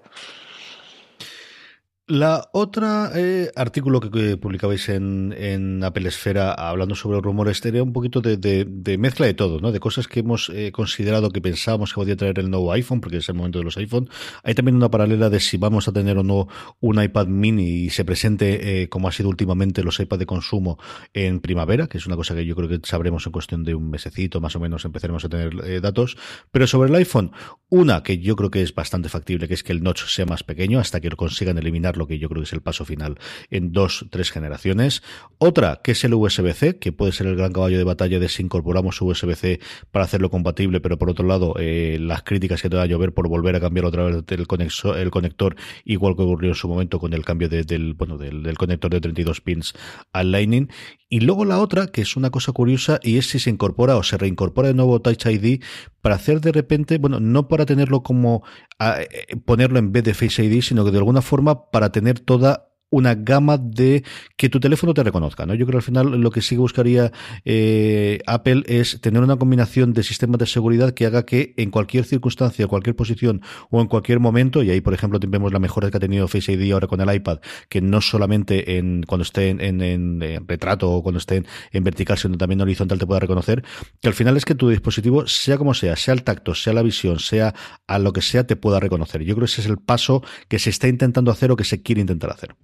La 2.06 2.50
otra 2.52 3.12
eh, 3.14 3.50
artículo 3.56 3.98
que, 3.98 4.36
publicabais 4.36 4.90
en, 4.90 5.34
en, 5.38 5.82
Apple 5.82 6.06
Esfera 6.06 6.52
hablando 6.52 6.94
sobre 6.94 7.16
los 7.16 7.24
rumores 7.24 7.64
era 7.64 7.82
un 7.82 7.94
poquito 7.94 8.20
de, 8.20 8.96
mezcla 8.98 9.24
de 9.24 9.32
todo, 9.32 9.58
¿no? 9.58 9.72
De 9.72 9.80
cosas 9.80 10.06
que 10.06 10.20
hemos 10.20 10.50
eh, 10.50 10.70
considerado 10.70 11.30
que 11.30 11.40
pensábamos 11.40 11.94
que 11.94 11.94
podía 11.94 12.14
traer 12.14 12.40
el 12.40 12.50
nuevo 12.50 12.70
iPhone, 12.72 13.00
porque 13.00 13.16
es 13.16 13.28
el 13.30 13.36
momento 13.36 13.58
de 13.58 13.64
los 13.64 13.78
iPhone. 13.78 14.10
Hay 14.42 14.54
también 14.54 14.76
una 14.76 14.90
paralela 14.90 15.30
de 15.30 15.40
si 15.40 15.56
vamos 15.56 15.88
a 15.88 15.92
tener 15.92 16.18
o 16.18 16.22
no 16.22 16.46
un 16.78 17.02
iPad 17.02 17.26
mini 17.26 17.84
y 17.84 17.88
se 17.88 18.04
presente 18.04 18.82
eh, 18.82 18.90
como 18.90 19.08
ha 19.08 19.12
sido 19.12 19.30
últimamente 19.30 19.82
los 19.82 19.98
iPad 19.98 20.18
de 20.18 20.26
consumo 20.26 20.78
en 21.14 21.40
primavera, 21.40 21.86
que 21.86 21.96
es 21.96 22.06
una 22.06 22.16
cosa 22.16 22.34
que 22.34 22.44
yo 22.44 22.54
creo 22.54 22.68
que 22.68 22.80
sabremos 22.82 23.24
en 23.24 23.32
cuestión 23.32 23.64
de 23.64 23.74
un 23.74 23.88
mesecito, 23.88 24.42
más 24.42 24.54
o 24.56 24.60
menos 24.60 24.84
empezaremos 24.84 25.24
a 25.24 25.30
tener 25.30 25.80
datos. 25.80 26.18
Pero 26.50 26.66
sobre 26.66 26.90
el 26.90 26.96
iPhone, 26.96 27.32
una 27.70 28.02
que 28.02 28.18
yo 28.18 28.36
creo 28.36 28.50
que 28.50 28.60
es 28.60 28.74
bastante 28.74 29.08
factible, 29.08 29.48
que 29.48 29.54
es 29.54 29.62
que 29.62 29.72
el 29.72 29.82
notch 29.82 30.04
sea 30.04 30.26
más 30.26 30.44
pequeño 30.44 30.80
hasta 30.80 31.00
que 31.00 31.08
lo 31.08 31.16
consigan 31.16 31.56
eliminar 31.56 31.93
lo 31.96 32.06
que 32.06 32.18
yo 32.18 32.28
creo 32.28 32.42
que 32.42 32.46
es 32.46 32.52
el 32.52 32.62
paso 32.62 32.84
final 32.84 33.18
en 33.50 33.72
dos, 33.72 34.06
tres 34.10 34.30
generaciones. 34.30 35.02
Otra, 35.38 35.80
que 35.82 35.92
es 35.92 36.04
el 36.04 36.14
USB-C, 36.14 36.78
que 36.78 36.92
puede 36.92 37.12
ser 37.12 37.26
el 37.26 37.36
gran 37.36 37.52
caballo 37.52 37.78
de 37.78 37.84
batalla 37.84 38.18
de 38.18 38.28
si 38.28 38.42
incorporamos 38.42 39.00
USB-C 39.00 39.60
para 39.90 40.04
hacerlo 40.04 40.30
compatible, 40.30 40.80
pero 40.80 40.98
por 40.98 41.10
otro 41.10 41.26
lado, 41.26 41.54
eh, 41.58 41.98
las 42.00 42.22
críticas 42.22 42.62
que 42.62 42.70
te 42.70 42.76
va 42.76 42.82
a 42.82 42.86
llover 42.86 43.12
por 43.12 43.28
volver 43.28 43.56
a 43.56 43.60
cambiar 43.60 43.84
otra 43.84 44.04
vez 44.04 44.24
el, 44.28 45.10
conector, 45.10 45.56
igual 45.84 46.16
que 46.16 46.22
ocurrió 46.22 46.50
en 46.50 46.54
su 46.54 46.68
momento 46.68 46.98
con 46.98 47.12
el 47.12 47.24
cambio 47.24 47.48
del, 47.48 47.94
bueno, 47.94 48.18
del, 48.18 48.56
conector 48.56 48.90
de 48.90 49.00
32 49.00 49.40
pins 49.40 49.74
al 50.12 50.32
Lightning. 50.32 50.68
Y 51.14 51.20
luego 51.20 51.44
la 51.44 51.60
otra, 51.60 51.86
que 51.86 52.00
es 52.00 52.16
una 52.16 52.30
cosa 52.30 52.50
curiosa, 52.50 52.98
y 53.00 53.18
es 53.18 53.28
si 53.28 53.38
se 53.38 53.48
incorpora 53.48 53.96
o 53.96 54.02
se 54.02 54.18
reincorpora 54.18 54.66
de 54.66 54.74
nuevo 54.74 55.00
Touch 55.00 55.26
ID 55.26 55.62
para 56.00 56.16
hacer 56.16 56.40
de 56.40 56.50
repente, 56.50 56.98
bueno, 56.98 57.20
no 57.20 57.46
para 57.46 57.66
tenerlo 57.66 58.02
como 58.02 58.42
eh, 58.80 59.36
ponerlo 59.44 59.78
en 59.78 59.92
vez 59.92 60.02
de 60.02 60.12
Face 60.12 60.42
ID, 60.42 60.60
sino 60.60 60.84
que 60.84 60.90
de 60.90 60.98
alguna 60.98 61.22
forma 61.22 61.70
para 61.70 61.92
tener 61.92 62.18
toda 62.18 62.73
una 62.94 63.14
gama 63.14 63.58
de 63.58 64.04
que 64.36 64.48
tu 64.48 64.60
teléfono 64.60 64.94
te 64.94 65.02
reconozca, 65.02 65.46
¿no? 65.46 65.54
Yo 65.54 65.66
creo 65.66 65.78
que 65.78 65.78
al 65.78 65.82
final 65.82 66.20
lo 66.20 66.30
que 66.30 66.42
sí 66.42 66.56
buscaría 66.56 67.12
eh, 67.44 68.20
Apple 68.26 68.62
es 68.66 69.00
tener 69.00 69.22
una 69.22 69.36
combinación 69.36 69.92
de 69.92 70.02
sistemas 70.02 70.38
de 70.38 70.46
seguridad 70.46 70.92
que 70.92 71.06
haga 71.06 71.24
que 71.24 71.54
en 71.56 71.70
cualquier 71.70 72.04
circunstancia, 72.04 72.66
cualquier 72.66 72.96
posición 72.96 73.42
o 73.70 73.80
en 73.80 73.88
cualquier 73.88 74.20
momento, 74.20 74.62
y 74.62 74.70
ahí 74.70 74.80
por 74.80 74.94
ejemplo 74.94 75.18
vemos 75.26 75.52
la 75.52 75.58
mejora 75.58 75.90
que 75.90 75.96
ha 75.96 76.00
tenido 76.00 76.28
Face 76.28 76.52
ID 76.52 76.72
ahora 76.72 76.86
con 76.86 77.00
el 77.00 77.12
iPad, 77.12 77.40
que 77.68 77.80
no 77.80 78.00
solamente 78.00 78.78
en 78.78 79.02
cuando 79.02 79.22
esté 79.22 79.48
en, 79.50 80.20
retrato 80.46 80.90
o 80.90 81.02
cuando 81.02 81.18
esté 81.18 81.44
en, 81.72 81.84
vertical, 81.84 82.18
sino 82.18 82.36
también 82.36 82.60
en 82.60 82.62
horizontal 82.62 82.98
te 82.98 83.06
pueda 83.06 83.20
reconocer, 83.20 83.64
que 84.00 84.08
al 84.08 84.14
final 84.14 84.36
es 84.36 84.44
que 84.44 84.54
tu 84.54 84.68
dispositivo, 84.68 85.26
sea 85.26 85.58
como 85.58 85.74
sea, 85.74 85.96
sea 85.96 86.14
el 86.14 86.22
tacto, 86.22 86.54
sea 86.54 86.72
la 86.72 86.82
visión, 86.82 87.18
sea 87.18 87.54
a 87.86 87.98
lo 87.98 88.12
que 88.12 88.22
sea, 88.22 88.46
te 88.46 88.56
pueda 88.56 88.80
reconocer. 88.80 89.22
Yo 89.22 89.34
creo 89.34 89.46
que 89.46 89.52
ese 89.52 89.62
es 89.62 89.66
el 89.66 89.78
paso 89.78 90.22
que 90.48 90.58
se 90.58 90.70
está 90.70 90.88
intentando 90.88 91.30
hacer 91.30 91.50
o 91.50 91.56
que 91.56 91.64
se 91.64 91.82
quiere 91.82 92.00
intentar 92.00 92.30
hacer. 92.30 92.54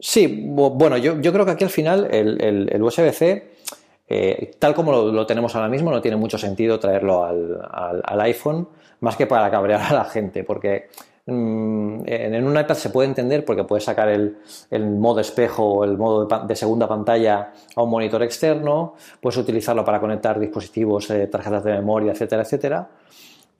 Sí, 0.00 0.44
bueno, 0.46 0.96
yo, 0.96 1.20
creo 1.20 1.44
que 1.44 1.50
aquí 1.50 1.64
al 1.64 1.70
final 1.70 2.08
el, 2.10 2.40
el, 2.72 2.82
USB-C, 2.82 3.50
eh, 4.08 4.50
tal 4.58 4.74
como 4.74 4.92
lo, 4.92 5.26
tenemos 5.26 5.54
ahora 5.54 5.68
mismo, 5.68 5.90
no 5.90 6.00
tiene 6.00 6.16
mucho 6.16 6.38
sentido 6.38 6.80
traerlo 6.80 7.22
al, 7.22 7.60
al, 8.02 8.20
iPhone, 8.22 8.66
más 9.00 9.16
que 9.16 9.26
para 9.26 9.50
cabrear 9.50 9.82
a 9.82 9.92
la 9.92 10.04
gente, 10.06 10.42
porque 10.42 10.88
mm, 11.26 12.00
en, 12.06 12.46
un 12.46 12.58
iPad 12.58 12.74
se 12.74 12.88
puede 12.88 13.08
entender 13.08 13.44
porque 13.44 13.64
puedes 13.64 13.84
sacar 13.84 14.08
el, 14.08 14.38
el 14.70 14.86
modo 14.86 15.20
espejo 15.20 15.64
o 15.64 15.84
el 15.84 15.98
modo 15.98 16.26
de, 16.26 16.56
segunda 16.56 16.88
pantalla 16.88 17.52
a 17.76 17.82
un 17.82 17.90
monitor 17.90 18.22
externo, 18.22 18.94
puedes 19.20 19.36
utilizarlo 19.36 19.84
para 19.84 20.00
conectar 20.00 20.40
dispositivos, 20.40 21.10
eh, 21.10 21.26
tarjetas 21.26 21.62
de 21.62 21.72
memoria, 21.72 22.12
etcétera, 22.12 22.42
etcétera. 22.42 22.88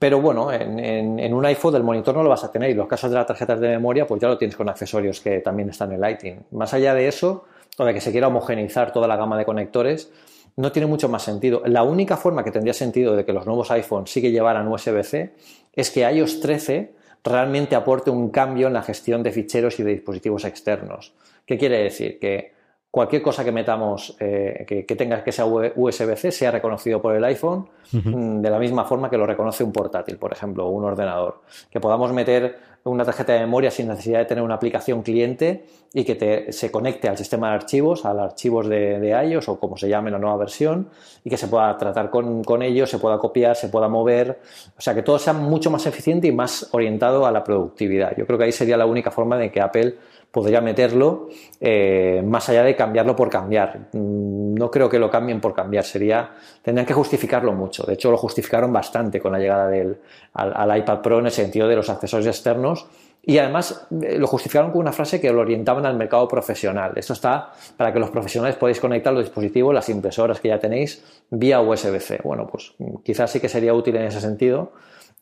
Pero 0.01 0.19
bueno, 0.19 0.51
en, 0.51 1.31
un 1.31 1.45
iPhone 1.45 1.75
el 1.75 1.83
monitor 1.83 2.15
no 2.15 2.23
lo 2.23 2.29
vas 2.31 2.43
a 2.43 2.51
tener 2.51 2.71
y 2.71 2.73
los 2.73 2.87
casos 2.87 3.11
de 3.11 3.17
las 3.17 3.27
tarjetas 3.27 3.59
de 3.59 3.67
memoria 3.67 4.07
pues 4.07 4.19
ya 4.19 4.27
lo 4.27 4.35
tienes 4.35 4.57
con 4.57 4.67
accesorios 4.67 5.21
que 5.21 5.41
también 5.41 5.69
están 5.69 5.91
en 5.91 6.01
Lighting. 6.01 6.39
Más 6.53 6.73
allá 6.73 6.95
de 6.95 7.07
eso, 7.07 7.45
o 7.77 7.85
de 7.85 7.93
que 7.93 8.01
se 8.01 8.11
quiera 8.11 8.25
homogeneizar 8.25 8.91
toda 8.91 9.07
la 9.07 9.15
gama 9.15 9.37
de 9.37 9.45
conectores, 9.45 10.11
no 10.55 10.71
tiene 10.71 10.87
mucho 10.87 11.07
más 11.07 11.21
sentido. 11.21 11.61
La 11.67 11.83
única 11.83 12.17
forma 12.17 12.43
que 12.43 12.49
tendría 12.49 12.73
sentido 12.73 13.15
de 13.15 13.25
que 13.25 13.31
los 13.31 13.45
nuevos 13.45 13.69
iPhones 13.69 14.09
sí 14.09 14.23
que 14.23 14.31
llevaran 14.31 14.67
USB-C 14.69 15.35
es 15.75 15.91
que 15.91 16.11
iOS 16.11 16.39
13 16.39 16.93
realmente 17.23 17.75
aporte 17.75 18.09
un 18.09 18.31
cambio 18.31 18.65
en 18.65 18.73
la 18.73 18.81
gestión 18.81 19.21
de 19.21 19.31
ficheros 19.31 19.79
y 19.79 19.83
de 19.83 19.91
dispositivos 19.91 20.45
externos. 20.45 21.13
¿Qué 21.45 21.59
quiere 21.59 21.77
decir? 21.77 22.17
Que 22.17 22.53
cualquier 22.91 23.21
cosa 23.21 23.45
que 23.45 23.53
metamos 23.53 24.15
eh, 24.19 24.65
que, 24.67 24.95
tenga 24.95 25.23
que 25.23 25.31
sea 25.31 25.45
USB-C 25.45 26.31
sea 26.31 26.51
reconocido 26.51 27.01
por 27.01 27.15
el 27.15 27.23
iPhone 27.23 27.69
mm, 27.93 28.41
de 28.41 28.49
la 28.49 28.59
misma 28.59 28.83
forma 28.83 29.09
que 29.09 29.17
lo 29.17 29.25
reconoce 29.25 29.63
un 29.63 29.71
portátil, 29.71 30.17
por 30.17 30.33
ejemplo, 30.33 30.67
o 30.67 30.69
un 30.71 30.83
ordenador. 30.83 31.41
Que 31.71 31.79
podamos 31.79 32.11
meter 32.11 32.59
una 32.83 33.05
tarjeta 33.05 33.33
de 33.33 33.39
memoria 33.39 33.71
sin 33.71 33.87
necesidad 33.87 34.19
de 34.19 34.25
tener 34.25 34.43
una 34.43 34.55
aplicación 34.55 35.03
cliente 35.03 35.65
y 35.93 36.03
que 36.03 36.51
se 36.51 36.71
conecte 36.71 37.07
al 37.07 37.17
sistema 37.17 37.49
de 37.49 37.55
archivos, 37.55 38.05
al 38.05 38.19
archivos 38.19 38.67
de, 38.67 38.99
de, 38.99 39.09
iOS 39.09 39.49
o 39.49 39.59
como 39.59 39.77
se 39.77 39.87
llame 39.87 40.09
la 40.09 40.17
nueva 40.17 40.37
versión 40.37 40.89
y 41.23 41.29
que 41.29 41.37
se 41.37 41.47
pueda 41.47 41.77
tratar 41.77 42.09
con, 42.09 42.43
con 42.43 42.61
ellos, 42.61 42.89
se 42.89 42.97
pueda 42.97 43.19
copiar, 43.19 43.55
se 43.55 43.69
pueda 43.69 43.87
mover, 43.87 44.39
o 44.77 44.81
sea, 44.81 44.95
que 44.95 45.03
todo 45.03 45.19
sea 45.19 45.33
mucho 45.33 45.69
más 45.69 45.85
eficiente 45.85 46.27
y 46.27 46.31
más 46.31 46.69
orientado 46.71 47.25
a 47.25 47.31
la 47.31 47.43
productividad. 47.43 48.15
Yo 48.17 48.25
creo 48.25 48.39
que 48.39 48.45
ahí 48.45 48.51
sería 48.51 48.77
la 48.77 48.85
única 48.85 49.11
forma 49.11 49.37
de 49.37 49.51
que 49.51 49.61
Apple 49.61 49.95
podría 50.31 50.61
meterlo 50.61 51.27
eh, 51.59 52.23
más 52.25 52.47
allá 52.49 52.63
de 52.63 52.75
cambiarlo 52.75 53.15
por 53.15 53.29
cambiar. 53.29 53.89
Mm, 53.91 54.55
no 54.55 54.71
creo 54.71 54.89
que 54.89 54.97
lo 54.97 55.09
cambien 55.09 55.41
por 55.41 55.53
cambiar, 55.53 55.83
sería, 55.83 56.31
tendrían 56.61 56.85
que 56.85 56.93
justificarlo 56.93 57.53
mucho. 57.53 57.83
De 57.83 57.93
hecho, 57.93 58.09
lo 58.11 58.17
justificaron 58.17 58.71
bastante 58.71 59.19
con 59.19 59.33
la 59.33 59.39
llegada 59.39 59.67
del, 59.67 59.97
al, 60.33 60.77
iPad 60.77 61.01
Pro 61.01 61.19
en 61.19 61.25
el 61.25 61.31
sentido 61.31 61.67
de 61.67 61.75
los 61.75 61.89
accesorios 61.89 62.27
externos. 62.27 62.87
Y 63.23 63.37
además 63.37 63.87
eh, 64.01 64.17
lo 64.17 64.25
justificaron 64.25 64.71
con 64.71 64.81
una 64.81 64.91
frase 64.91 65.21
que 65.21 65.31
lo 65.31 65.41
orientaban 65.41 65.85
al 65.85 65.95
mercado 65.95 66.27
profesional. 66.27 66.93
Esto 66.95 67.13
está 67.13 67.51
para 67.77 67.93
que 67.93 67.99
los 67.99 68.09
profesionales 68.09 68.55
podáis 68.55 68.79
conectar 68.79 69.13
los 69.13 69.25
dispositivos, 69.25 69.75
las 69.75 69.89
impresoras 69.89 70.39
que 70.39 70.47
ya 70.47 70.59
tenéis, 70.59 71.03
vía 71.29 71.61
USB-C. 71.61 72.21
Bueno, 72.23 72.47
pues 72.47 72.73
quizás 73.03 73.29
sí 73.29 73.39
que 73.39 73.49
sería 73.49 73.73
útil 73.73 73.97
en 73.97 74.03
ese 74.03 74.21
sentido, 74.21 74.71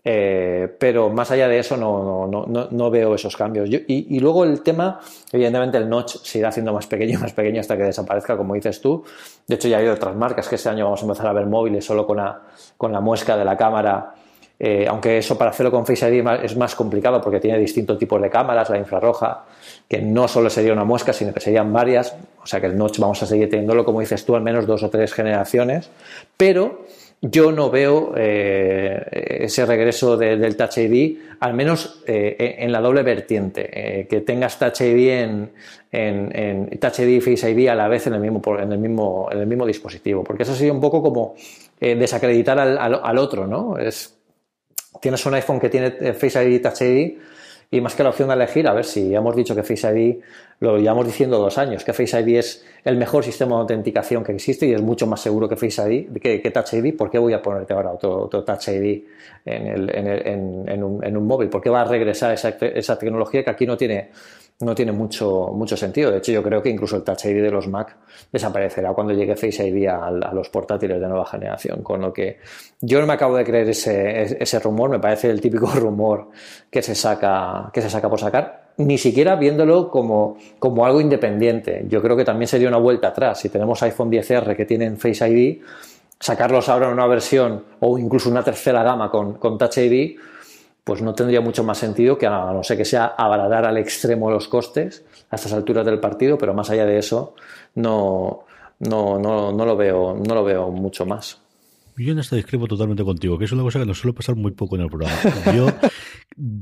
eh, 0.03 0.73
pero 0.79 1.09
más 1.09 1.29
allá 1.31 1.49
de 1.49 1.59
eso 1.59 1.75
no, 1.75 2.25
no, 2.25 2.45
no, 2.45 2.67
no 2.71 2.89
veo 2.89 3.15
esos 3.15 3.35
cambios. 3.35 3.69
y, 3.69 4.19
luego 4.19 4.45
el 4.45 4.61
tema, 4.61 4.99
evidentemente 5.31 5.77
el 5.77 5.89
notch 5.89 6.17
se 6.23 6.39
irá 6.39 6.49
haciendo 6.49 6.73
más 6.73 6.87
pequeño 6.87 7.13
y 7.13 7.17
más 7.21 7.33
pequeño 7.33 7.59
hasta 7.59 7.75
que 7.75 7.83
desaparezca, 7.83 8.37
como 8.37 8.53
dices 8.53 8.81
tú. 8.81 9.03
De 9.47 9.55
hecho 9.55 9.67
ya 9.67 9.77
ha 9.77 9.79
habido 9.79 9.93
otras 9.93 10.15
marcas 10.15 10.47
que 10.47 10.55
este 10.55 10.69
año 10.69 10.85
vamos 10.85 11.01
a 11.01 11.03
empezar 11.03 11.27
a 11.27 11.33
ver 11.33 11.45
móviles 11.47 11.83
solo 11.85 12.07
con 12.07 12.17
la, 12.17 12.41
con 12.77 12.91
la 12.91 13.01
muesca 13.01 13.35
de 13.35 13.45
la 13.45 13.57
cámara. 13.57 14.13
Eh, 14.61 14.85
aunque 14.89 15.17
eso 15.17 15.37
para 15.37 15.51
hacerlo 15.51 15.71
con 15.71 15.85
Face 15.85 16.13
ID 16.13 16.21
es 16.43 16.57
más 16.57 16.75
complicado 16.75 17.21
porque 17.21 17.39
tiene 17.39 17.57
distintos 17.57 17.97
tipos 17.97 18.21
de 18.21 18.29
cámaras, 18.29 18.69
la 18.69 18.77
infrarroja, 18.77 19.45
que 19.87 20.01
no 20.01 20.27
solo 20.27 20.49
sería 20.49 20.73
una 20.73 20.83
muesca, 20.83 21.13
sino 21.13 21.33
que 21.33 21.39
serían 21.39 21.71
varias. 21.71 22.15
O 22.41 22.45
sea 22.45 22.59
que 22.59 22.67
el 22.67 22.77
notch 22.77 22.99
vamos 22.99 23.21
a 23.23 23.25
seguir 23.25 23.49
teniéndolo, 23.49 23.85
como 23.85 24.01
dices 24.01 24.25
tú, 24.25 24.35
al 24.35 24.41
menos 24.41 24.67
dos 24.67 24.83
o 24.83 24.89
tres 24.89 25.13
generaciones. 25.13 25.89
Pero 26.35 26.85
yo 27.21 27.51
no 27.51 27.69
veo 27.69 28.13
eh, 28.15 29.39
ese 29.41 29.65
regreso 29.65 30.15
del 30.15 30.55
Touch 30.55 30.77
ID, 30.77 31.17
al 31.41 31.53
menos 31.53 32.01
eh, 32.07 32.55
en 32.59 32.71
la 32.71 32.79
doble 32.79 33.03
vertiente, 33.03 33.69
eh, 33.73 34.07
que 34.07 34.21
tengas 34.21 34.57
Touch 34.57 34.81
ID 34.81 35.51
en, 35.91 36.79
Touch 36.79 36.99
ID 36.99 37.07
y 37.07 37.21
Face 37.21 37.51
ID 37.51 37.67
a 37.67 37.75
la 37.75 37.89
vez 37.89 38.07
en 38.07 38.13
el 38.13 38.21
mismo, 38.21 38.41
en 38.57 38.71
el 38.71 38.77
mismo, 38.77 39.27
en 39.31 39.39
el 39.39 39.47
mismo 39.47 39.65
dispositivo, 39.65 40.23
porque 40.23 40.43
eso 40.43 40.55
sería 40.55 40.71
un 40.71 40.79
poco 40.79 41.01
como 41.01 41.35
desacreditar 41.79 42.59
al, 42.59 42.77
al, 42.77 43.17
otro, 43.17 43.47
¿no? 43.47 43.77
Es, 43.77 44.17
tienes 45.01 45.25
un 45.25 45.33
iPhone 45.33 45.59
que 45.59 45.69
tiene 45.69 46.13
Face 46.13 46.43
ID 46.43 46.55
y 46.55 46.59
Touch 46.59 46.81
ID 46.81 47.17
y 47.71 47.81
más 47.81 47.93
que 47.93 48.01
la 48.01 48.09
opción 48.09 48.29
de 48.29 48.33
elegir, 48.33 48.67
a 48.67 48.73
ver 48.73 48.83
si 48.83 49.13
hemos 49.13 49.35
dicho 49.35 49.53
que 49.53 49.61
Face 49.61 49.87
ID, 49.87 50.23
lo 50.59 50.77
llevamos 50.77 51.05
diciendo 51.05 51.37
dos 51.37 51.57
años, 51.59 51.83
que 51.83 51.93
Face 51.93 52.19
ID 52.19 52.37
es 52.37 52.65
el 52.83 52.97
mejor 52.97 53.23
sistema 53.23 53.55
de 53.55 53.61
autenticación 53.61 54.23
que 54.23 54.31
existe 54.31 54.65
y 54.65 54.73
es 54.73 54.81
mucho 54.81 55.05
más 55.05 55.21
seguro 55.21 55.47
que 55.47 55.55
Face 55.55 55.81
ID, 55.87 56.19
que, 56.19 56.51
Touch 56.51 56.73
ID, 56.73 56.97
¿por 56.97 57.11
qué 57.11 57.19
voy 57.19 57.33
a 57.33 57.41
ponerte 57.41 57.73
ahora 57.73 57.91
otro, 57.91 58.27
Touch 58.27 58.69
ID 58.69 59.03
en, 59.45 59.67
el, 59.67 59.95
en, 59.95 60.83
un, 60.83 61.05
en, 61.05 61.17
un, 61.17 61.27
móvil? 61.27 61.49
¿Por 61.49 61.61
qué 61.61 61.69
va 61.69 61.81
a 61.81 61.85
regresar 61.85 62.33
esa, 62.33 62.49
esa 62.49 62.97
tecnología 62.97 63.43
que 63.43 63.51
aquí 63.51 63.67
no 63.67 63.77
tiene 63.77 64.09
no 64.61 64.75
tiene 64.75 64.91
mucho, 64.91 65.51
mucho 65.53 65.77
sentido. 65.77 66.11
De 66.11 66.17
hecho, 66.17 66.33
yo 66.33 66.43
creo 66.43 66.61
que 66.61 66.69
incluso 66.69 66.97
el 66.97 67.03
Touch 67.03 67.25
ID 67.25 67.41
de 67.41 67.51
los 67.51 67.67
Mac 67.67 67.95
desaparecerá 68.31 68.93
cuando 68.93 69.13
llegue 69.13 69.35
Face 69.35 69.65
ID 69.65 69.87
a, 69.87 70.11
los 70.11 70.49
portátiles 70.49 70.99
de 70.99 71.07
nueva 71.07 71.25
generación. 71.25 71.81
Con 71.81 72.01
lo 72.01 72.11
que 72.11 72.39
yo 72.81 72.99
no 72.99 73.07
me 73.07 73.13
acabo 73.13 73.37
de 73.37 73.45
creer 73.45 73.69
ese, 73.69 74.37
ese 74.43 74.59
rumor, 74.59 74.89
me 74.89 74.99
parece 74.99 75.29
el 75.29 75.39
típico 75.39 75.67
rumor 75.75 76.29
que 76.69 76.81
se 76.81 76.93
saca, 76.93 77.69
que 77.71 77.81
se 77.81 77.89
saca 77.89 78.09
por 78.09 78.19
sacar, 78.19 78.71
ni 78.77 78.97
siquiera 78.97 79.37
viéndolo 79.37 79.89
como, 79.89 80.37
como 80.59 80.85
algo 80.85 80.99
independiente. 80.99 81.85
Yo 81.87 82.01
creo 82.01 82.17
que 82.17 82.25
también 82.25 82.47
sería 82.47 82.67
una 82.67 82.77
vuelta 82.77 83.09
atrás. 83.09 83.39
Si 83.39 83.47
tenemos 83.47 83.81
iPhone 83.83 84.11
10R 84.11 84.57
que 84.57 84.65
tienen 84.65 84.97
Face 84.97 85.25
ID, 85.25 85.61
sacarlos 86.19 86.67
ahora 86.67 86.87
en 86.87 86.93
una 86.93 87.07
versión 87.07 87.63
o 87.79 87.97
incluso 87.97 88.29
una 88.29 88.43
tercera 88.43 88.83
gama 88.83 89.09
con, 89.09 89.35
con 89.35 89.57
Touch 89.57 89.77
ID 89.77 90.17
pues 90.83 91.01
no 91.01 91.13
tendría 91.13 91.41
mucho 91.41 91.63
más 91.63 91.77
sentido 91.77 92.17
que 92.17 92.25
a 92.25 92.51
no 92.51 92.63
ser 92.63 92.77
que 92.77 92.85
sea 92.85 93.05
abaratar 93.17 93.65
al 93.65 93.77
extremo 93.77 94.31
los 94.31 94.47
costes 94.47 95.03
a 95.29 95.35
estas 95.35 95.53
alturas 95.53 95.85
del 95.85 95.99
partido, 95.99 96.37
pero 96.37 96.53
más 96.53 96.69
allá 96.69 96.85
de 96.85 96.97
eso, 96.97 97.35
no, 97.75 98.45
No, 98.79 99.19
no, 99.19 99.51
no 99.51 99.65
lo 99.65 99.75
veo, 99.75 100.15
no 100.15 100.33
lo 100.33 100.43
veo 100.43 100.71
mucho 100.71 101.05
más. 101.05 101.41
Yo 101.97 102.13
en 102.13 102.19
esta 102.19 102.37
discrepo 102.37 102.65
totalmente 102.65 103.03
contigo, 103.03 103.37
que 103.37 103.43
es 103.43 103.51
una 103.51 103.61
cosa 103.61 103.79
que 103.79 103.85
nos 103.85 103.99
suele 103.99 104.15
pasar 104.15 104.35
muy 104.35 104.51
poco 104.51 104.77
en 104.77 104.83
el 104.83 104.87
programa. 104.87 105.17
Yo 105.53 105.67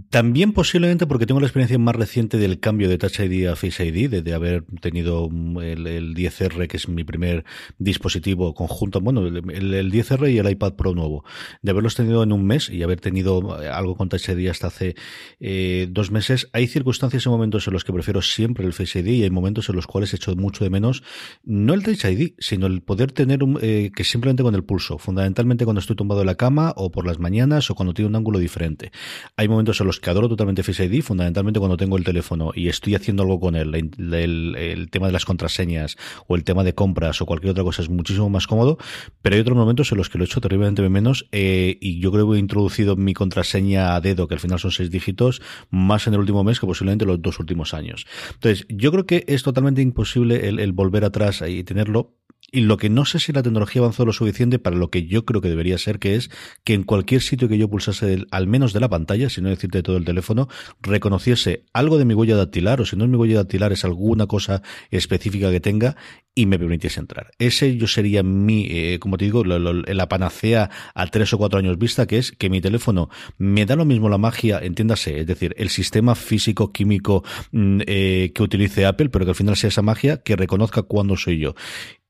también 0.10 0.54
posiblemente 0.54 1.06
porque 1.06 1.26
tengo 1.26 1.40
la 1.40 1.46
experiencia 1.46 1.78
más 1.78 1.96
reciente 1.96 2.38
del 2.38 2.60
cambio 2.60 2.90
de 2.90 2.98
Touch 2.98 3.20
ID 3.20 3.48
a 3.48 3.56
Face 3.56 3.86
ID, 3.86 4.10
de, 4.10 4.34
haber 4.34 4.64
tenido 4.82 5.30
el, 5.62 6.16
10R, 6.16 6.68
que 6.68 6.78
es 6.78 6.88
mi 6.88 7.04
primer 7.04 7.46
dispositivo 7.78 8.54
conjunto, 8.56 9.02
bueno, 9.02 9.26
el, 9.26 9.92
10R 9.92 10.32
y 10.32 10.40
el 10.40 10.50
iPad 10.50 10.74
Pro 10.74 10.96
nuevo, 10.96 11.24
de 11.62 11.72
haberlos 11.72 11.96
tenido 11.96 12.24
en 12.24 12.32
un 12.32 12.46
mes 12.46 12.70
y 12.70 12.82
haber 12.82 13.02
tenido 13.02 13.62
eh, 13.62 13.70
algo 13.70 13.96
con 13.96 14.10
Touch 14.10 14.30
ID 14.30 14.50
hasta 14.50 14.68
hace 14.68 14.96
eh, 15.40 15.88
dos 15.92 16.12
meses. 16.12 16.50
Hay 16.54 16.68
circunstancias 16.68 17.26
y 17.26 17.30
momentos 17.30 17.68
en 17.68 17.74
los 17.74 17.84
que 17.84 17.94
prefiero 17.94 18.22
siempre 18.22 18.66
el 18.66 18.74
Face 18.74 19.00
ID 19.00 19.08
y 19.08 19.24
hay 19.24 19.30
momentos 19.30 19.70
en 19.70 19.76
los 19.76 19.86
cuales 19.86 20.14
echo 20.14 20.36
mucho 20.36 20.64
de 20.64 20.70
menos 20.70 21.04
no 21.44 21.74
el 21.74 21.84
Touch 21.84 22.06
ID, 22.06 22.34
sino 22.40 22.66
el 22.66 22.82
poder 22.82 23.12
tener 23.12 23.44
un, 23.44 23.60
eh, 23.62 23.92
que 23.96 24.04
simplemente 24.04 24.42
con 24.42 24.56
el 24.56 24.64
pulso, 24.64 24.98
fundamentalmente 24.98 25.66
cuando 25.66 25.82
estoy 25.82 25.96
tumbado 25.96 26.22
en 26.22 26.28
la 26.28 26.36
cama 26.36 26.74
o 26.76 26.92
por 26.92 27.06
las 27.06 27.20
mañanas 27.20 27.70
o 27.70 27.76
cuando 27.76 27.94
tiene 27.94 28.10
un 28.10 28.16
ángulo 28.16 28.40
diferente. 28.40 28.92
Hay 29.36 29.48
en 29.80 29.88
los 29.88 30.00
que 30.00 30.10
adoro 30.10 30.30
totalmente 30.30 30.64
Face 30.64 30.86
ID, 30.86 31.02
fundamentalmente 31.02 31.60
cuando 31.60 31.78
tengo 31.78 31.98
el 31.98 32.04
teléfono 32.04 32.52
y 32.56 32.70
estoy 32.70 32.96
haciendo 32.96 33.24
algo 33.24 33.40
con 33.40 33.56
él, 33.56 33.76
el, 33.76 34.90
tema 34.90 35.08
de 35.08 35.14
las 35.14 35.26
contraseñas 35.26 35.98
o 36.28 36.36
el 36.36 36.44
tema 36.44 36.64
de 36.64 36.74
compras 36.74 37.22
o 37.22 37.26
cualquier 37.26 37.52
otra 37.52 37.64
cosa 37.64 37.82
es 37.82 37.90
muchísimo 37.90 38.30
más 38.30 38.48
cómodo, 38.48 38.78
pero 39.22 39.36
hay 39.36 39.42
otros 39.42 39.58
momentos 39.58 39.92
en 39.92 39.98
los 39.98 40.10
que 40.10 40.18
lo 40.18 40.24
he 40.24 40.28
hecho 40.28 40.42
terriblemente 40.42 40.88
menos 40.90 41.28
eh, 41.32 41.78
y 41.82 42.00
yo 42.00 42.12
creo 42.12 42.30
que 42.30 42.38
he 42.38 42.40
introducido 42.40 42.96
mi 42.96 43.14
contraseña 43.14 43.96
a 43.96 44.02
dedo, 44.02 44.28
que 44.28 44.36
al 44.36 44.40
final 44.40 44.60
son 44.60 44.72
seis 44.72 44.90
dígitos, 44.90 45.42
más 45.70 46.08
en 46.08 46.14
el 46.14 46.20
último 46.20 46.44
mes 46.44 46.60
que 46.60 46.66
posiblemente 46.66 47.06
los 47.06 47.22
dos 47.22 47.40
últimos 47.40 47.74
años. 47.74 48.06
Entonces, 48.34 48.66
yo 48.70 48.92
creo 48.92 49.06
que 49.06 49.26
es 49.28 49.44
totalmente 49.44 49.82
imposible 49.82 50.48
el, 50.48 50.60
el 50.60 50.72
volver 50.72 51.04
atrás 51.04 51.44
y 51.48 51.64
tenerlo, 51.64 52.17
y 52.52 52.62
lo 52.62 52.78
que 52.78 52.90
no 52.90 53.06
sé 53.06 53.20
si 53.20 53.34
la 53.34 53.44
tecnología 53.44 53.82
avanzó 53.82 54.06
lo 54.06 54.14
suficiente 54.14 54.58
para 54.58 54.76
lo 54.76 54.90
que 54.90 55.06
yo 55.06 55.26
creo 55.26 55.42
que 55.42 55.50
debería 55.50 55.78
ser, 55.78 56.00
que 56.00 56.16
es 56.16 56.30
que 56.64 56.74
en 56.74 56.84
cualquier 56.84 57.22
sitio 57.22 57.50
que 57.50 57.58
yo 57.58 57.70
pulsase, 57.70 58.26
al 58.32 58.48
menos 58.48 58.74
de 58.74 58.80
la 58.80 58.90
pantalla, 58.90 59.30
si 59.30 59.42
no 59.42 59.50
decirte 59.50 59.84
todo 59.84 59.98
el 59.98 60.06
teléfono, 60.06 60.48
reconociese 60.82 61.66
algo 61.74 61.98
de 61.98 62.06
mi 62.06 62.14
huella 62.14 62.38
dactilar, 62.38 62.80
o 62.80 62.86
si 62.86 62.96
no 62.96 63.04
es 63.04 63.10
mi 63.10 63.18
huella 63.18 63.36
dactilar, 63.36 63.74
es 63.74 63.84
alguna 63.84 64.28
cosa 64.28 64.62
específica 64.92 65.52
que 65.52 65.60
tenga, 65.60 65.98
y 66.38 66.46
me 66.46 66.60
permitiese 66.60 67.00
entrar. 67.00 67.32
Ese 67.40 67.78
yo 67.78 67.88
sería 67.88 68.22
mi, 68.22 68.68
eh, 68.70 69.00
como 69.00 69.18
te 69.18 69.26
digo, 69.26 69.44
la 69.44 70.08
panacea 70.08 70.70
a 70.94 71.08
tres 71.08 71.34
o 71.34 71.40
cuatro 71.40 71.58
años 71.58 71.80
vista, 71.80 72.06
que 72.06 72.20
es 72.20 72.32
que 72.32 72.52
mi 72.52 72.62
teléfono 72.62 73.10
me 73.40 73.66
da 73.66 73.76
lo 73.76 73.86
mismo 73.86 74.08
la 74.08 74.20
magia, 74.20 74.60
entiéndase, 74.60 75.20
es 75.20 75.26
decir, 75.26 75.56
el 75.58 75.70
sistema 75.70 76.14
físico, 76.14 76.72
químico 76.72 77.24
mm, 77.52 77.82
eh, 77.88 78.32
que 78.36 78.44
utilice 78.44 78.86
Apple, 78.86 79.10
pero 79.10 79.26
que 79.26 79.32
al 79.32 79.36
final 79.36 79.58
sea 79.58 79.70
esa 79.70 79.82
magia 79.82 80.18
que 80.18 80.36
reconozca 80.36 80.84
cuándo 80.84 81.18
soy 81.18 81.40
yo. 81.40 81.56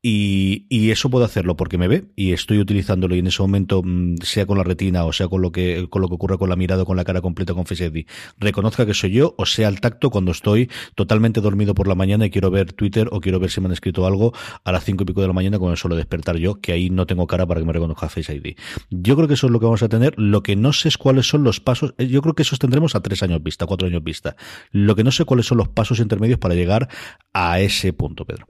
Y, 0.09 0.65
y, 0.69 0.91
eso 0.91 1.09
puedo 1.09 1.25
hacerlo 1.25 1.57
porque 1.57 1.77
me 1.77 1.89
ve 1.89 2.05
y 2.15 2.31
estoy 2.31 2.59
utilizándolo 2.59 3.13
y 3.13 3.19
en 3.19 3.27
ese 3.27 3.41
momento, 3.41 3.81
mm, 3.83 4.15
sea 4.21 4.45
con 4.45 4.57
la 4.57 4.63
retina 4.63 5.03
o 5.03 5.11
sea 5.11 5.27
con 5.27 5.41
lo 5.41 5.51
que, 5.51 5.87
con 5.89 6.01
lo 6.01 6.07
que 6.07 6.13
ocurre 6.13 6.37
con 6.37 6.47
la 6.47 6.55
mirada 6.55 6.83
o 6.83 6.85
con 6.85 6.95
la 6.95 7.03
cara 7.03 7.19
completa 7.19 7.53
con 7.53 7.65
Face 7.65 7.85
ID, 7.85 8.05
reconozca 8.37 8.85
que 8.85 8.93
soy 8.93 9.11
yo 9.11 9.35
o 9.37 9.45
sea 9.45 9.67
al 9.67 9.81
tacto 9.81 10.09
cuando 10.09 10.31
estoy 10.31 10.69
totalmente 10.95 11.41
dormido 11.41 11.73
por 11.73 11.89
la 11.89 11.95
mañana 11.95 12.25
y 12.25 12.29
quiero 12.29 12.49
ver 12.51 12.71
Twitter 12.71 13.09
o 13.11 13.19
quiero 13.19 13.41
ver 13.41 13.51
si 13.51 13.59
me 13.59 13.67
han 13.67 13.73
escrito 13.73 14.05
algo 14.05 14.33
a 14.63 14.71
las 14.71 14.85
cinco 14.85 15.03
y 15.03 15.07
pico 15.07 15.19
de 15.19 15.27
la 15.27 15.33
mañana 15.33 15.57
el 15.71 15.77
solo 15.77 15.95
despertar 15.95 16.37
yo, 16.37 16.61
que 16.61 16.71
ahí 16.71 16.89
no 16.89 17.05
tengo 17.05 17.27
cara 17.27 17.45
para 17.45 17.59
que 17.59 17.65
me 17.65 17.73
reconozca 17.73 18.09
Face 18.09 18.33
ID. 18.33 18.55
Yo 18.89 19.15
creo 19.15 19.27
que 19.27 19.33
eso 19.33 19.47
es 19.47 19.51
lo 19.51 19.59
que 19.59 19.65
vamos 19.65 19.83
a 19.83 19.89
tener. 19.89 20.13
Lo 20.17 20.43
que 20.43 20.55
no 20.55 20.73
sé 20.73 20.87
es 20.87 20.97
cuáles 20.97 21.27
son 21.27 21.43
los 21.43 21.59
pasos. 21.59 21.93
Eh, 21.97 22.07
yo 22.07 22.21
creo 22.21 22.33
que 22.33 22.43
esos 22.43 22.59
tendremos 22.59 22.95
a 22.95 23.01
tres 23.01 23.23
años 23.23 23.43
vista, 23.43 23.65
cuatro 23.65 23.87
años 23.87 24.03
vista. 24.03 24.35
Lo 24.71 24.95
que 24.95 25.03
no 25.03 25.11
sé 25.11 25.25
cuáles 25.25 25.47
son 25.47 25.57
los 25.57 25.67
pasos 25.67 25.99
intermedios 25.99 26.39
para 26.39 26.55
llegar 26.55 26.87
a 27.33 27.59
ese 27.59 27.93
punto, 27.93 28.25
Pedro. 28.25 28.47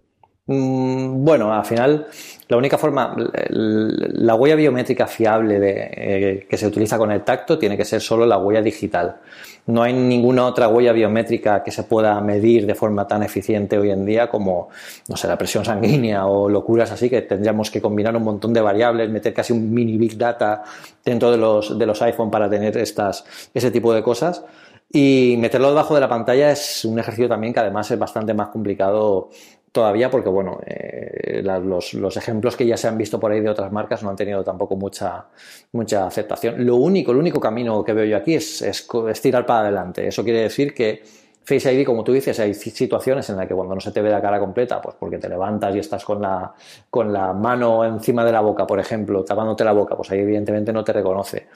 Mm, 0.49 1.25
bueno, 1.25 1.53
al 1.53 1.65
final, 1.65 2.07
la 2.47 2.55
única 2.55 2.77
forma, 2.77 3.13
la 3.49 4.35
huella 4.35 4.55
biométrica 4.55 5.05
fiable 5.05 5.59
eh, 5.61 6.47
que 6.49 6.57
se 6.57 6.65
utiliza 6.65 6.97
con 6.97 7.11
el 7.11 7.23
tacto 7.23 7.59
tiene 7.59 7.75
que 7.75 7.83
ser 7.83 7.99
solo 7.99 8.25
la 8.25 8.37
huella 8.37 8.61
digital. 8.61 9.17
No 9.65 9.83
hay 9.83 9.91
ninguna 9.91 10.45
otra 10.45 10.69
huella 10.69 10.93
biométrica 10.93 11.61
que 11.63 11.71
se 11.71 11.83
pueda 11.83 12.21
medir 12.21 12.65
de 12.65 12.75
forma 12.75 13.05
tan 13.05 13.23
eficiente 13.23 13.77
hoy 13.77 13.91
en 13.91 14.05
día 14.05 14.29
como, 14.29 14.69
no 15.09 15.17
sé, 15.17 15.27
la 15.27 15.37
presión 15.37 15.65
sanguínea 15.65 16.25
o 16.25 16.47
locuras 16.47 16.91
así, 16.93 17.09
que 17.09 17.23
tendríamos 17.23 17.69
que 17.69 17.81
combinar 17.81 18.15
un 18.15 18.23
montón 18.23 18.53
de 18.53 18.61
variables, 18.61 19.09
meter 19.09 19.33
casi 19.33 19.51
un 19.51 19.73
mini 19.73 19.97
big 19.97 20.17
data 20.17 20.63
dentro 21.03 21.29
de 21.29 21.37
los, 21.37 21.77
de 21.77 21.85
los 21.85 22.01
iPhone 22.01 22.31
para 22.31 22.49
tener 22.49 22.77
estas, 22.77 23.25
ese 23.53 23.69
tipo 23.69 23.93
de 23.93 24.01
cosas. 24.01 24.45
Y 24.89 25.35
meterlo 25.37 25.67
debajo 25.67 25.95
de 25.95 25.99
la 25.99 26.07
pantalla 26.07 26.49
es 26.51 26.85
un 26.85 26.97
ejercicio 26.97 27.27
también 27.27 27.53
que 27.53 27.59
además 27.59 27.91
es 27.91 27.99
bastante 27.99 28.33
más 28.33 28.47
complicado 28.47 29.29
todavía 29.71 30.09
porque, 30.09 30.29
bueno, 30.29 30.59
eh, 30.65 31.41
los, 31.43 32.17
ejemplos 32.17 32.55
que 32.55 32.65
ya 32.65 32.77
se 32.77 32.87
han 32.87 32.97
visto 32.97 33.19
por 33.19 33.31
ahí 33.31 33.41
de 33.41 33.49
otras 33.49 33.71
marcas 33.71 34.03
no 34.03 34.09
han 34.09 34.15
tenido 34.15 34.43
tampoco 34.43 34.75
mucha, 34.75 35.25
mucha 35.71 36.07
aceptación. 36.07 36.65
Lo 36.65 36.75
único, 36.75 37.11
el 37.11 37.17
único 37.17 37.39
camino 37.39 37.83
que 37.83 37.93
veo 37.93 38.05
yo 38.05 38.17
aquí 38.17 38.35
es, 38.35 38.61
es, 38.61 38.87
tirar 39.21 39.45
para 39.45 39.61
adelante. 39.61 40.07
Eso 40.07 40.23
quiere 40.23 40.41
decir 40.41 40.73
que 40.73 41.03
Face 41.47 41.73
ID, 41.73 41.85
como 41.85 42.03
tú 42.03 42.11
dices, 42.11 42.37
hay 42.41 42.53
situaciones 42.53 43.29
en 43.29 43.37
las 43.37 43.47
que 43.47 43.53
cuando 43.53 43.73
no 43.73 43.79
se 43.79 43.93
te 43.93 44.01
ve 44.01 44.09
la 44.09 44.21
cara 44.21 44.37
completa, 44.37 44.81
pues 44.81 44.97
porque 44.99 45.17
te 45.17 45.29
levantas 45.29 45.73
y 45.73 45.79
estás 45.79 46.03
con 46.03 46.21
la, 46.21 46.53
con 46.89 47.13
la 47.13 47.31
mano 47.31 47.85
encima 47.85 48.25
de 48.25 48.33
la 48.33 48.41
boca, 48.41 48.67
por 48.67 48.81
ejemplo, 48.81 49.23
tapándote 49.23 49.63
la 49.63 49.71
boca, 49.71 49.95
pues 49.95 50.11
ahí 50.11 50.19
evidentemente 50.19 50.73
no 50.73 50.83
te 50.83 50.91
reconoce. 50.91 51.47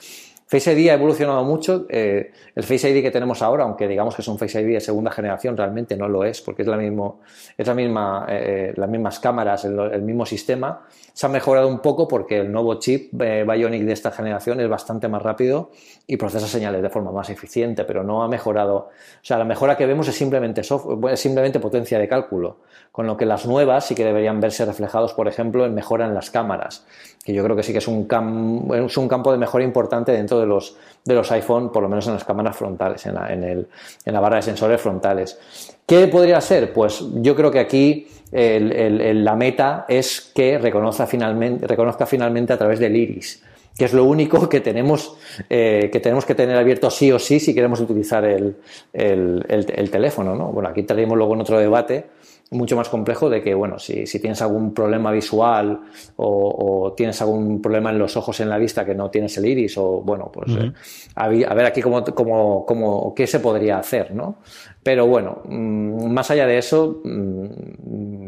Face 0.52 0.70
ID 0.70 0.90
ha 0.90 0.94
evolucionado 0.94 1.42
mucho. 1.44 1.86
Eh, 1.88 2.30
el 2.54 2.62
Face 2.62 2.90
ID 2.90 3.02
que 3.02 3.10
tenemos 3.10 3.40
ahora, 3.40 3.64
aunque 3.64 3.88
digamos 3.88 4.14
que 4.14 4.20
es 4.20 4.28
un 4.28 4.38
Face 4.38 4.60
ID 4.60 4.74
de 4.74 4.80
segunda 4.80 5.10
generación, 5.10 5.56
realmente 5.56 5.96
no 5.96 6.08
lo 6.08 6.24
es, 6.24 6.42
porque 6.42 6.60
es, 6.60 6.68
la 6.68 6.76
mismo, 6.76 7.20
es 7.56 7.66
la 7.66 7.72
misma, 7.72 8.26
eh, 8.28 8.74
las 8.76 8.86
mismas 8.86 9.18
cámaras, 9.18 9.64
el, 9.64 10.02
mismo 10.02 10.26
sistema. 10.26 10.82
Se 11.14 11.24
ha 11.24 11.30
mejorado 11.30 11.68
un 11.68 11.78
poco 11.78 12.06
porque 12.06 12.40
el 12.40 12.52
nuevo 12.52 12.74
chip 12.74 13.18
eh, 13.22 13.46
Bionic 13.48 13.84
de 13.84 13.94
esta 13.94 14.10
generación 14.10 14.60
es 14.60 14.68
bastante 14.68 15.08
más 15.08 15.22
rápido 15.22 15.70
y 16.06 16.18
procesa 16.18 16.46
señales 16.46 16.82
de 16.82 16.90
forma 16.90 17.12
más 17.12 17.30
eficiente, 17.30 17.84
pero 17.84 18.04
no 18.04 18.22
ha 18.22 18.28
mejorado. 18.28 18.76
O 18.76 18.90
sea, 19.22 19.38
la 19.38 19.46
mejora 19.46 19.78
que 19.78 19.86
vemos 19.86 20.06
es 20.08 20.14
simplemente, 20.14 20.62
software, 20.62 21.14
es 21.14 21.20
simplemente 21.20 21.60
potencia 21.60 21.98
de 21.98 22.06
cálculo, 22.06 22.58
con 22.90 23.06
lo 23.06 23.16
que 23.16 23.24
las 23.24 23.46
nuevas 23.46 23.86
sí 23.86 23.94
que 23.94 24.04
deberían 24.04 24.38
verse 24.38 24.66
reflejados, 24.66 25.14
por 25.14 25.28
ejemplo, 25.28 25.64
en 25.64 25.74
mejora 25.74 26.04
en 26.04 26.12
las 26.12 26.30
cámaras, 26.30 26.84
que 27.24 27.32
yo 27.32 27.42
creo 27.42 27.56
que 27.56 27.62
sí 27.62 27.72
que 27.72 27.78
es 27.78 27.88
un, 27.88 28.06
es 28.74 28.96
un 28.98 29.08
campo 29.08 29.32
de 29.32 29.38
mejora 29.38 29.64
importante 29.64 30.12
dentro 30.12 30.38
de 30.38 30.41
los, 30.46 30.76
de 31.04 31.14
los 31.14 31.30
iPhone, 31.32 31.72
por 31.72 31.82
lo 31.82 31.88
menos 31.88 32.06
en 32.06 32.14
las 32.14 32.24
cámaras 32.24 32.56
frontales, 32.56 33.04
en 33.06 33.14
la, 33.14 33.32
en, 33.32 33.44
el, 33.44 33.68
en 34.04 34.14
la 34.14 34.20
barra 34.20 34.36
de 34.36 34.42
sensores 34.42 34.80
frontales. 34.80 35.38
¿Qué 35.86 36.06
podría 36.08 36.40
ser? 36.40 36.72
Pues 36.72 37.04
yo 37.14 37.34
creo 37.34 37.50
que 37.50 37.58
aquí 37.58 38.08
la 38.32 39.36
meta 39.36 39.84
es 39.88 40.32
que 40.34 40.58
reconozca 40.58 41.06
finalmente, 41.06 41.66
reconozca 41.66 42.06
finalmente 42.06 42.52
a 42.52 42.58
través 42.58 42.78
del 42.78 42.96
iris 42.96 43.42
que 43.76 43.86
es 43.86 43.92
lo 43.92 44.04
único 44.04 44.48
que 44.48 44.60
tenemos, 44.60 45.16
eh, 45.48 45.88
que 45.92 46.00
tenemos 46.00 46.24
que 46.24 46.34
tener 46.34 46.56
abierto 46.56 46.90
sí 46.90 47.10
o 47.10 47.18
sí 47.18 47.40
si 47.40 47.54
queremos 47.54 47.80
utilizar 47.80 48.24
el, 48.24 48.56
el, 48.92 49.44
el, 49.48 49.90
teléfono. 49.90 50.34
¿no? 50.34 50.48
Bueno, 50.48 50.68
aquí 50.68 50.82
tenemos 50.82 51.16
luego 51.16 51.34
en 51.34 51.40
otro 51.40 51.58
debate 51.58 52.06
mucho 52.52 52.76
más 52.76 52.88
complejo 52.88 53.28
de 53.28 53.42
que, 53.42 53.54
bueno, 53.54 53.78
si, 53.78 54.06
si 54.06 54.20
tienes 54.20 54.40
algún 54.42 54.72
problema 54.74 55.10
visual 55.10 55.80
o, 56.16 56.94
tienes 56.96 57.20
algún 57.22 57.60
problema 57.60 57.90
en 57.90 57.98
los 57.98 58.16
ojos, 58.16 58.38
en 58.40 58.48
la 58.48 58.58
vista, 58.58 58.84
que 58.84 58.94
no 58.94 59.10
tienes 59.10 59.36
el 59.38 59.46
iris, 59.46 59.76
o 59.78 60.02
bueno, 60.02 60.30
pues 60.32 60.52
eh, 60.54 60.72
a, 61.14 61.28
ver 61.28 61.66
aquí 61.66 61.80
cómo, 61.80 62.04
cómo, 62.04 62.64
cómo, 62.66 63.14
qué 63.14 63.26
se 63.26 63.40
podría 63.40 63.78
hacer, 63.78 64.14
¿no? 64.14 64.36
Pero 64.82 65.06
bueno, 65.06 65.42
mm, 65.44 66.12
más 66.12 66.30
allá 66.30 66.46
de 66.46 66.58
eso, 66.58 67.00
mm, 67.02 67.46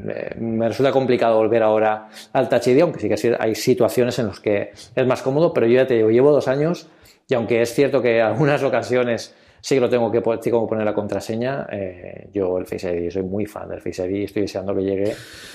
eh, 0.09 0.37
me 0.39 0.69
resulta 0.69 0.91
complicado 0.91 1.37
volver 1.37 1.63
ahora 1.63 2.09
al 2.33 2.49
Touch 2.49 2.69
ID, 2.69 2.81
aunque 2.81 3.01
sí 3.01 3.09
que 3.09 3.37
hay 3.39 3.55
situaciones 3.55 4.19
en 4.19 4.29
las 4.29 4.41
que 4.41 4.73
es 4.95 5.07
más 5.07 5.23
cómodo, 5.23 5.53
pero 5.53 5.67
yo 5.67 5.75
ya 5.75 5.87
te 5.87 5.95
digo, 5.95 6.11
llevo 6.11 6.33
dos 6.33 6.49
años 6.49 6.89
y 7.29 7.35
aunque 7.35 7.63
es 7.63 7.75
cierto 7.75 8.03
que 8.03 8.19
en 8.19 8.25
algunas 8.25 8.63
ocasiones 8.63 9.35
sí 9.65 9.77
que 9.77 9.81
lo 9.81 9.89
tengo 9.89 10.13
que 10.13 10.21
que 10.21 10.51
poner 10.51 10.85
la 10.85 10.93
contraseña. 10.93 11.67
Eh, 11.73 12.29
yo 12.35 12.59
el 12.59 12.67
Face 12.67 12.87
ID 12.87 13.11
soy 13.11 13.23
muy 13.23 13.47
fan 13.47 13.71
del 13.71 13.81
Face 13.81 14.07
ID 14.07 14.17
y 14.17 14.25
estoy 14.25 14.43
deseando 14.43 14.75
que 14.75 14.83
llegue 14.83 15.15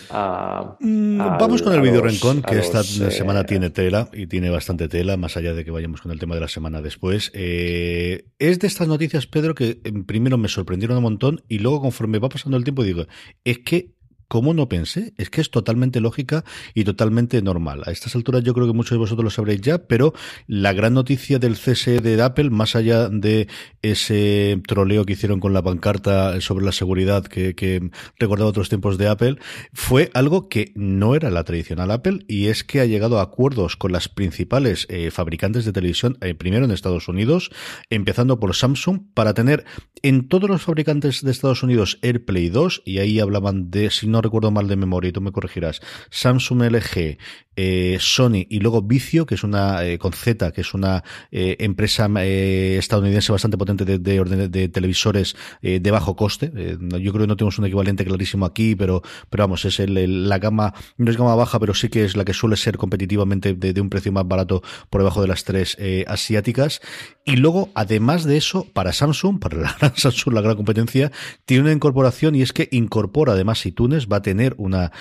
a. 0.10 0.76
Mm, 0.80 1.20
vamos 1.20 1.62
con 1.62 1.74
el 1.74 1.82
video 1.82 2.02
rencón, 2.02 2.42
que 2.42 2.58
esta 2.58 2.80
eh, 2.80 3.12
semana 3.12 3.44
tiene 3.44 3.70
tela 3.70 4.10
y 4.12 4.26
tiene 4.26 4.50
bastante 4.50 4.88
tela, 4.88 5.16
más 5.16 5.38
allá 5.38 5.54
de 5.54 5.64
que 5.64 5.70
vayamos 5.70 6.02
con 6.02 6.12
el 6.12 6.20
tema 6.20 6.34
de 6.34 6.42
la 6.42 6.48
semana 6.48 6.82
después. 6.82 7.30
Eh, 7.36 8.26
es 8.40 8.58
de 8.58 8.66
estas 8.66 8.88
noticias, 8.88 9.28
Pedro, 9.28 9.54
que 9.54 9.80
primero 10.08 10.40
me 10.40 10.48
sorprendieron 10.48 10.98
un 10.98 11.04
montón 11.04 11.44
y 11.48 11.60
luego 11.60 11.80
conforme 11.80 12.18
va 12.18 12.30
pasando 12.30 12.58
el 12.58 12.64
tiempo 12.64 12.84
digo, 12.84 13.06
es 13.44 13.60
que 13.60 13.99
¿Cómo 14.30 14.54
no 14.54 14.70
pensé? 14.70 15.14
Es 15.18 15.32
que 15.32 15.42
es 15.42 15.50
totalmente 15.50 16.00
lógica 16.00 16.46
y 16.76 16.84
totalmente 16.84 17.42
normal. 17.42 17.82
A 17.88 17.92
estas 17.92 18.16
alturas 18.16 18.44
yo 18.44 18.54
creo 18.54 18.68
que 18.68 18.74
muchos 18.74 18.92
de 18.92 19.00
vosotros 19.00 19.24
lo 19.24 19.32
sabréis 19.32 19.62
ya, 19.62 19.80
pero 19.80 20.14
la 20.46 20.72
gran 20.72 20.94
noticia 20.94 21.40
del 21.40 21.56
cese 21.56 22.00
de 22.00 22.22
Apple, 22.22 22.52
más 22.52 22.76
allá 22.76 23.10
de 23.10 23.48
ese 23.82 24.62
troleo 24.68 25.04
que 25.04 25.14
hicieron 25.14 25.40
con 25.40 25.52
la 25.52 25.64
pancarta 25.64 26.40
sobre 26.42 26.64
la 26.64 26.72
seguridad 26.72 27.26
que, 27.26 27.90
recordaba 28.20 28.52
otros 28.52 28.70
tiempos 28.70 29.00
de 29.00 29.08
Apple, 29.08 29.38
fue 29.74 30.12
algo 30.14 30.48
que 30.48 30.74
no 30.76 31.16
era 31.16 31.32
la 31.32 31.44
tradicional 31.44 31.90
Apple 31.90 32.20
y 32.28 32.50
es 32.50 32.64
que 32.64 32.82
ha 32.82 32.86
llegado 32.86 33.18
a 33.18 33.24
acuerdos 33.24 33.78
con 33.78 33.92
las 33.92 34.10
principales 34.10 34.86
eh, 34.90 35.10
fabricantes 35.10 35.66
de 35.66 35.74
televisión, 35.74 36.20
eh, 36.22 36.36
primero 36.36 36.66
en 36.66 36.72
Estados 36.72 37.08
Unidos, 37.08 37.50
empezando 37.90 38.40
por 38.40 38.56
Samsung, 38.56 39.12
para 39.16 39.34
tener 39.34 39.66
en 40.04 40.28
todos 40.28 40.48
los 40.48 40.62
fabricantes 40.62 41.24
de 41.24 41.32
Estados 41.32 41.64
Unidos 41.64 41.98
AirPlay 42.04 42.50
2, 42.50 42.84
y 42.86 43.00
ahí 43.00 43.20
hablaban 43.20 43.72
de, 43.72 43.90
si 43.90 44.06
no 44.06 44.19
no 44.20 44.22
recuerdo 44.22 44.52
mal 44.52 44.68
de 44.68 44.76
memoria, 44.76 45.10
y 45.10 45.12
tú 45.14 45.22
me 45.22 45.32
corregirás, 45.32 45.82
Samsung, 46.10 46.64
LG, 46.64 47.18
eh, 47.62 47.98
Sony 48.00 48.46
y 48.50 48.60
luego 48.60 48.82
Vicio, 48.82 49.26
que 49.26 49.36
es 49.36 49.44
una 49.44 49.86
eh, 49.86 49.98
con 49.98 50.14
Z, 50.14 50.52
que 50.52 50.62
es 50.62 50.74
una 50.74 51.04
eh, 51.32 51.58
empresa 51.60 52.10
estadounidense 52.18 53.32
bastante 53.32 53.58
potente 53.58 53.84
de, 53.84 54.00
de, 54.00 54.48
de 54.48 54.70
televisores 54.70 55.36
de 55.62 55.92
bajo 55.92 56.16
coste. 56.16 56.52
yo 56.56 57.12
creo 57.12 57.24
que 57.24 57.28
no 57.28 57.36
tenemos 57.36 57.60
un 57.60 57.66
equivalente 57.66 58.06
clarísimo 58.06 58.46
aquí, 58.46 58.76
pero, 58.76 59.02
pero 59.30 59.44
vamos, 59.44 59.66
es 59.66 59.80
el, 59.80 60.30
la 60.30 60.40
gama, 60.40 60.74
no 60.98 61.12
es 61.12 61.18
gama 61.18 61.36
baja, 61.36 61.60
pero 61.60 61.74
sí 61.74 61.90
que 61.90 62.06
es 62.06 62.16
la 62.16 62.24
que 62.24 62.34
suele 62.34 62.56
ser 62.56 62.78
competitivamente 62.78 63.54
de, 63.54 63.82
un 63.82 63.90
precio 63.90 64.12
más 64.12 64.28
barato 64.28 64.62
por 64.90 65.02
debajo 65.02 65.22
de 65.22 65.28
las 65.28 65.44
tres 65.44 65.78
asiáticas. 66.08 66.82
Y 67.26 67.36
luego, 67.36 67.70
además 67.76 68.24
de 68.24 68.38
eso, 68.38 68.66
para 68.74 68.94
Samsung, 68.94 69.40
para 69.40 69.58
la 69.58 69.76
gran 69.80 69.96
Samsung, 69.96 70.34
la 70.34 70.42
gran 70.42 70.56
competencia, 70.56 71.12
tiene 71.46 71.64
una 71.64 71.74
incorporación 71.74 72.36
y 72.36 72.42
es 72.42 72.54
que 72.54 72.70
incorpora 72.72 73.34
además 73.34 73.66
iTunes, 73.66 74.08
va 74.12 74.18
a 74.18 74.22
tener 74.22 74.56
una 74.58 74.92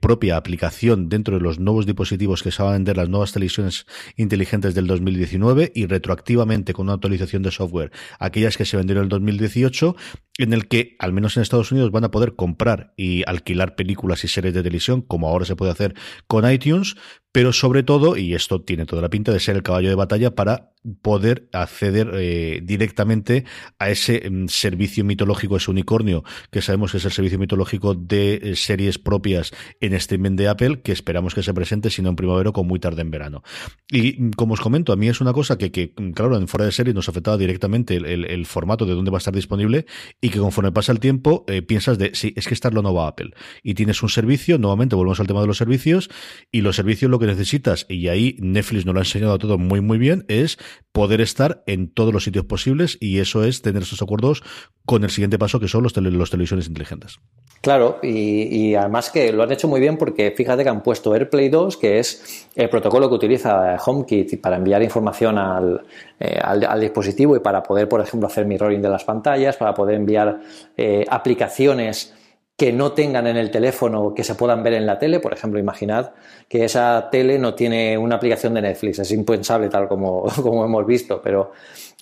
propia 0.00 0.36
aplicación 0.36 1.08
dentro 1.08 1.36
de 1.36 1.40
los 1.40 1.58
nuevos 1.58 1.86
dispositivos 1.86 1.96
dispositivos 1.96 2.42
que 2.42 2.52
se 2.52 2.62
van 2.62 2.72
a 2.72 2.76
vender 2.76 2.96
las 2.96 3.08
nuevas 3.08 3.32
televisiones 3.32 3.86
inteligentes 4.16 4.74
del 4.74 4.86
2019 4.86 5.72
y 5.74 5.86
retroactivamente 5.86 6.72
con 6.72 6.86
una 6.86 6.94
actualización 6.94 7.42
de 7.42 7.50
software 7.50 7.90
aquellas 8.18 8.56
que 8.56 8.64
se 8.64 8.76
vendieron 8.76 9.02
en 9.02 9.06
el 9.06 9.08
2018 9.08 9.96
en 10.38 10.52
el 10.52 10.68
que, 10.68 10.96
al 10.98 11.12
menos 11.12 11.36
en 11.36 11.42
Estados 11.42 11.72
Unidos, 11.72 11.90
van 11.90 12.04
a 12.04 12.10
poder 12.10 12.34
comprar 12.34 12.92
y 12.96 13.22
alquilar 13.26 13.74
películas 13.74 14.22
y 14.24 14.28
series 14.28 14.52
de 14.52 14.62
televisión, 14.62 15.00
como 15.00 15.28
ahora 15.28 15.46
se 15.46 15.56
puede 15.56 15.72
hacer 15.72 15.94
con 16.26 16.50
iTunes, 16.50 16.96
pero 17.36 17.52
sobre 17.52 17.82
todo, 17.82 18.16
y 18.16 18.32
esto 18.32 18.62
tiene 18.62 18.86
toda 18.86 19.02
la 19.02 19.10
pinta 19.10 19.30
de 19.30 19.40
ser 19.40 19.56
el 19.56 19.62
caballo 19.62 19.90
de 19.90 19.94
batalla 19.94 20.34
para 20.34 20.70
poder 21.02 21.48
acceder 21.52 22.10
eh, 22.14 22.60
directamente 22.62 23.44
a 23.78 23.90
ese 23.90 24.30
mm, 24.30 24.48
servicio 24.48 25.04
mitológico, 25.04 25.56
ese 25.56 25.70
unicornio, 25.70 26.24
que 26.50 26.62
sabemos 26.62 26.92
que 26.92 26.98
es 26.98 27.04
el 27.04 27.12
servicio 27.12 27.38
mitológico 27.38 27.94
de 27.94 28.34
eh, 28.34 28.56
series 28.56 28.98
propias 28.98 29.52
en 29.80 29.94
streaming 29.94 30.36
de 30.36 30.48
Apple, 30.48 30.80
que 30.82 30.92
esperamos 30.92 31.34
que 31.34 31.42
se 31.42 31.52
presente, 31.52 31.90
si 31.90 32.02
no 32.02 32.10
en 32.10 32.16
primavera, 32.16 32.52
con 32.52 32.66
muy 32.66 32.78
tarde 32.78 33.02
en 33.02 33.10
verano. 33.10 33.42
Y 33.90 34.14
mm, 34.18 34.30
como 34.30 34.54
os 34.54 34.60
comento, 34.60 34.92
a 34.92 34.96
mí 34.96 35.08
es 35.08 35.20
una 35.20 35.32
cosa 35.32 35.58
que, 35.58 35.92
mm, 35.96 36.12
claro, 36.12 36.36
en 36.36 36.48
fuera 36.48 36.64
de 36.64 36.72
serie 36.72 36.94
nos 36.94 37.08
afectaba 37.08 37.36
directamente 37.36 37.96
el, 37.96 38.46
formato 38.46 38.86
de 38.86 38.94
dónde 38.94 39.10
va 39.10 39.16
a 39.16 39.18
estar 39.18 39.34
disponible 39.34 39.86
y 40.20 40.28
que 40.28 40.38
conforme 40.38 40.70
pasa 40.70 40.92
el 40.92 41.00
tiempo 41.00 41.44
eh, 41.48 41.62
piensas 41.62 41.98
de, 41.98 42.14
sí, 42.14 42.32
es 42.36 42.46
que 42.46 42.54
está 42.54 42.70
lo 42.70 42.82
no 42.82 42.94
va 42.94 43.08
Apple. 43.08 43.32
Y 43.62 43.74
tienes 43.74 44.02
un 44.02 44.08
servicio, 44.08 44.56
nuevamente 44.58 44.94
volvemos 44.94 45.18
al 45.20 45.26
tema 45.26 45.40
de 45.40 45.48
los 45.48 45.58
servicios, 45.58 46.08
y 46.52 46.60
los 46.60 46.76
servicios 46.76 47.10
lo 47.10 47.18
que 47.18 47.25
necesitas, 47.26 47.86
y 47.88 48.08
ahí 48.08 48.36
Netflix 48.40 48.86
nos 48.86 48.94
lo 48.94 49.00
ha 49.00 49.04
enseñado 49.04 49.38
todo 49.38 49.58
muy, 49.58 49.80
muy 49.80 49.98
bien, 49.98 50.24
es 50.28 50.58
poder 50.92 51.20
estar 51.20 51.62
en 51.66 51.92
todos 51.92 52.12
los 52.12 52.24
sitios 52.24 52.44
posibles 52.44 52.96
y 53.00 53.18
eso 53.18 53.44
es 53.44 53.62
tener 53.62 53.82
esos 53.82 54.02
acuerdos 54.02 54.42
con 54.84 55.04
el 55.04 55.10
siguiente 55.10 55.38
paso 55.38 55.60
que 55.60 55.68
son 55.68 55.82
los, 55.82 55.96
los 55.96 56.30
televisiones 56.30 56.68
inteligentes. 56.68 57.18
Claro, 57.60 57.98
y, 58.02 58.74
además 58.74 59.10
que 59.10 59.32
lo 59.32 59.42
han 59.42 59.50
hecho 59.50 59.66
muy 59.66 59.80
bien 59.80 59.96
porque 59.96 60.32
fíjate 60.36 60.62
que 60.62 60.68
han 60.68 60.82
puesto 60.82 61.12
AirPlay 61.12 61.48
2, 61.48 61.76
que 61.76 61.98
es 61.98 62.48
el 62.54 62.68
protocolo 62.68 63.08
que 63.08 63.16
utiliza 63.16 63.76
HomeKit 63.84 64.40
para 64.40 64.56
enviar 64.56 64.82
información 64.82 65.36
al, 65.36 65.82
eh, 66.20 66.38
al, 66.40 66.80
dispositivo 66.80 67.34
y 67.34 67.40
para 67.40 67.62
poder, 67.62 67.88
por 67.88 68.00
ejemplo, 68.00 68.28
hacer 68.28 68.46
mirroring 68.46 68.80
de 68.80 68.88
las 68.88 69.02
pantallas, 69.02 69.56
para 69.56 69.74
poder 69.74 69.96
enviar 69.96 70.40
eh, 70.76 71.04
aplicaciones 71.08 72.14
que 72.56 72.72
no 72.72 72.92
tengan 72.92 73.26
en 73.26 73.36
el 73.36 73.50
teléfono 73.50 74.14
que 74.14 74.24
se 74.24 74.34
puedan 74.34 74.62
ver 74.62 74.72
en 74.74 74.86
la 74.86 74.98
tele. 74.98 75.20
Por 75.20 75.32
ejemplo, 75.32 75.60
imaginad 75.60 76.12
que 76.48 76.64
esa 76.64 77.08
tele 77.10 77.38
no 77.38 77.54
tiene 77.54 77.98
una 77.98 78.16
aplicación 78.16 78.54
de 78.54 78.62
Netflix. 78.62 78.98
Es 78.98 79.10
impensable 79.10 79.68
tal 79.68 79.88
como, 79.88 80.24
como 80.42 80.64
hemos 80.64 80.86
visto, 80.86 81.20
pero 81.22 81.52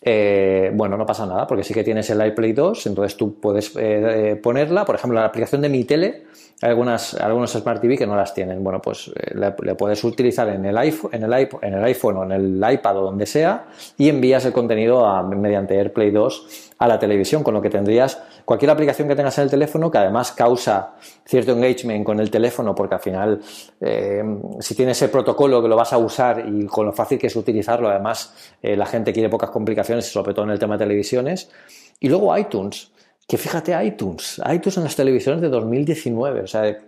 eh, 0.06 0.70
bueno, 0.74 0.96
no 0.96 1.06
pasa 1.06 1.26
nada 1.26 1.46
porque 1.46 1.64
sí 1.64 1.72
que 1.72 1.82
tienes 1.82 2.08
el 2.10 2.24
iPlay 2.24 2.52
2, 2.52 2.86
entonces 2.86 3.16
tú 3.16 3.40
puedes 3.40 3.74
eh, 3.76 4.32
eh, 4.32 4.36
ponerla. 4.36 4.84
Por 4.84 4.94
ejemplo, 4.94 5.18
la 5.18 5.26
aplicación 5.26 5.62
de 5.62 5.70
mi 5.70 5.84
tele, 5.84 6.24
hay 6.60 6.70
algunas, 6.70 7.14
algunos 7.14 7.52
Smart 7.52 7.80
TV 7.80 7.96
que 7.96 8.06
no 8.06 8.14
las 8.14 8.32
tienen. 8.32 8.62
Bueno, 8.62 8.80
pues 8.80 9.10
le, 9.34 9.74
puedes 9.74 10.04
utilizar 10.04 10.48
en 10.50 10.66
el, 10.66 10.76
iPhone, 10.78 11.10
en, 11.14 11.24
el 11.24 11.32
iPhone, 11.32 11.60
en 11.62 11.74
el 11.74 11.84
iPhone 11.84 12.16
o 12.18 12.24
en 12.24 12.32
el 12.32 12.72
iPad 12.74 12.98
o 12.98 13.00
donde 13.02 13.26
sea 13.26 13.66
y 13.96 14.08
envías 14.08 14.44
el 14.44 14.52
contenido 14.52 15.04
a, 15.06 15.22
mediante 15.22 15.76
AirPlay 15.78 16.10
2 16.10 16.73
a 16.78 16.88
la 16.88 16.98
televisión, 16.98 17.42
con 17.42 17.54
lo 17.54 17.62
que 17.62 17.70
tendrías 17.70 18.20
cualquier 18.44 18.70
aplicación 18.70 19.08
que 19.08 19.16
tengas 19.16 19.38
en 19.38 19.44
el 19.44 19.50
teléfono 19.50 19.90
que 19.90 19.98
además 19.98 20.32
causa 20.32 20.94
cierto 21.24 21.52
engagement 21.52 22.04
con 22.04 22.20
el 22.20 22.30
teléfono, 22.30 22.74
porque 22.74 22.94
al 22.94 23.00
final, 23.00 23.40
eh, 23.80 24.22
si 24.60 24.74
tienes 24.74 24.96
ese 24.98 25.08
protocolo 25.08 25.62
que 25.62 25.68
lo 25.68 25.76
vas 25.76 25.92
a 25.92 25.98
usar 25.98 26.44
y 26.46 26.66
con 26.66 26.86
lo 26.86 26.92
fácil 26.92 27.18
que 27.18 27.28
es 27.28 27.36
utilizarlo, 27.36 27.88
además 27.88 28.34
eh, 28.62 28.76
la 28.76 28.86
gente 28.86 29.12
quiere 29.12 29.28
pocas 29.28 29.50
complicaciones, 29.50 30.06
sobre 30.06 30.34
todo 30.34 30.44
en 30.44 30.50
el 30.50 30.58
tema 30.58 30.74
de 30.76 30.84
televisiones. 30.84 31.50
Y 32.00 32.08
luego 32.08 32.36
iTunes, 32.36 32.90
que 33.26 33.38
fíjate 33.38 33.72
iTunes, 33.84 34.40
iTunes 34.52 34.76
en 34.76 34.84
las 34.84 34.96
televisiones 34.96 35.40
de 35.40 35.48
2019, 35.48 36.42
o 36.42 36.46
sea, 36.46 36.78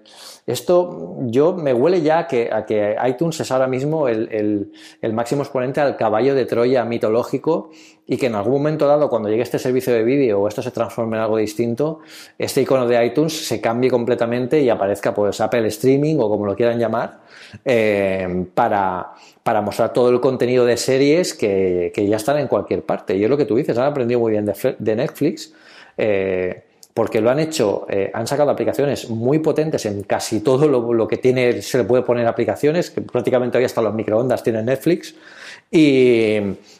esto 0.46 1.16
yo 1.22 1.54
me 1.54 1.72
huele 1.72 2.02
ya 2.02 2.20
a 2.20 2.26
que, 2.28 2.50
a 2.52 2.64
que 2.64 2.94
iTunes 3.08 3.40
es 3.40 3.50
ahora 3.50 3.66
mismo 3.66 4.06
el, 4.06 4.70
máximo 5.12 5.42
exponente 5.42 5.80
al 5.80 5.96
caballo 5.96 6.34
de 6.34 6.44
Troya 6.44 6.84
mitológico 6.84 7.70
y 8.06 8.16
que 8.16 8.26
en 8.26 8.36
algún 8.36 8.52
momento 8.52 8.86
dado, 8.86 9.08
cuando 9.08 9.28
llegue 9.28 9.42
este 9.42 9.58
servicio 9.58 9.92
de 9.92 10.04
vídeo 10.04 10.40
o 10.40 10.46
esto 10.46 10.62
se 10.62 10.70
transforme 10.70 11.16
en 11.16 11.22
algo 11.22 11.38
distinto, 11.38 11.98
este 12.38 12.62
icono 12.62 12.86
de 12.86 13.04
iTunes 13.04 13.32
se 13.32 13.60
cambie 13.60 13.90
completamente 13.90 14.60
y 14.60 14.68
aparezca 14.68 15.12
pues 15.12 15.40
Apple 15.40 15.66
Streaming 15.66 16.16
o 16.20 16.28
como 16.28 16.46
lo 16.46 16.54
quieran 16.54 16.78
llamar 16.78 17.20
eh, 17.64 18.46
para, 18.54 19.14
mostrar 19.62 19.92
todo 19.92 20.10
el 20.10 20.20
contenido 20.20 20.64
de 20.64 20.76
series 20.76 21.34
que, 21.34 21.92
ya 22.08 22.16
están 22.16 22.38
en 22.38 22.46
cualquier 22.46 22.82
parte. 22.82 23.16
Y 23.16 23.24
es 23.24 23.30
lo 23.30 23.36
que 23.36 23.46
tú 23.46 23.56
dices, 23.56 23.76
han 23.78 23.86
aprendido 23.86 24.20
muy 24.20 24.32
bien 24.32 24.46
de, 24.46 24.96
Netflix. 24.96 25.52
Eh, 25.96 26.62
porque 26.96 27.20
lo 27.20 27.28
han 27.28 27.38
hecho, 27.38 27.86
eh, 27.90 28.10
han 28.14 28.26
sacado 28.26 28.50
aplicaciones 28.50 29.10
muy 29.10 29.38
potentes 29.40 29.84
en 29.84 30.02
casi 30.04 30.40
todo 30.40 30.66
lo, 30.66 31.06
que 31.06 31.18
tiene, 31.18 31.60
se 31.60 31.76
le 31.76 31.84
puede 31.84 32.02
poner 32.02 32.26
aplicaciones, 32.26 32.88
que 32.88 33.02
prácticamente 33.02 33.58
hoy 33.58 33.64
hasta 33.64 33.82
los 33.82 33.92
microondas 33.92 34.42
tienen 34.42 34.64
Netflix, 34.64 35.14
y, 35.70 36.38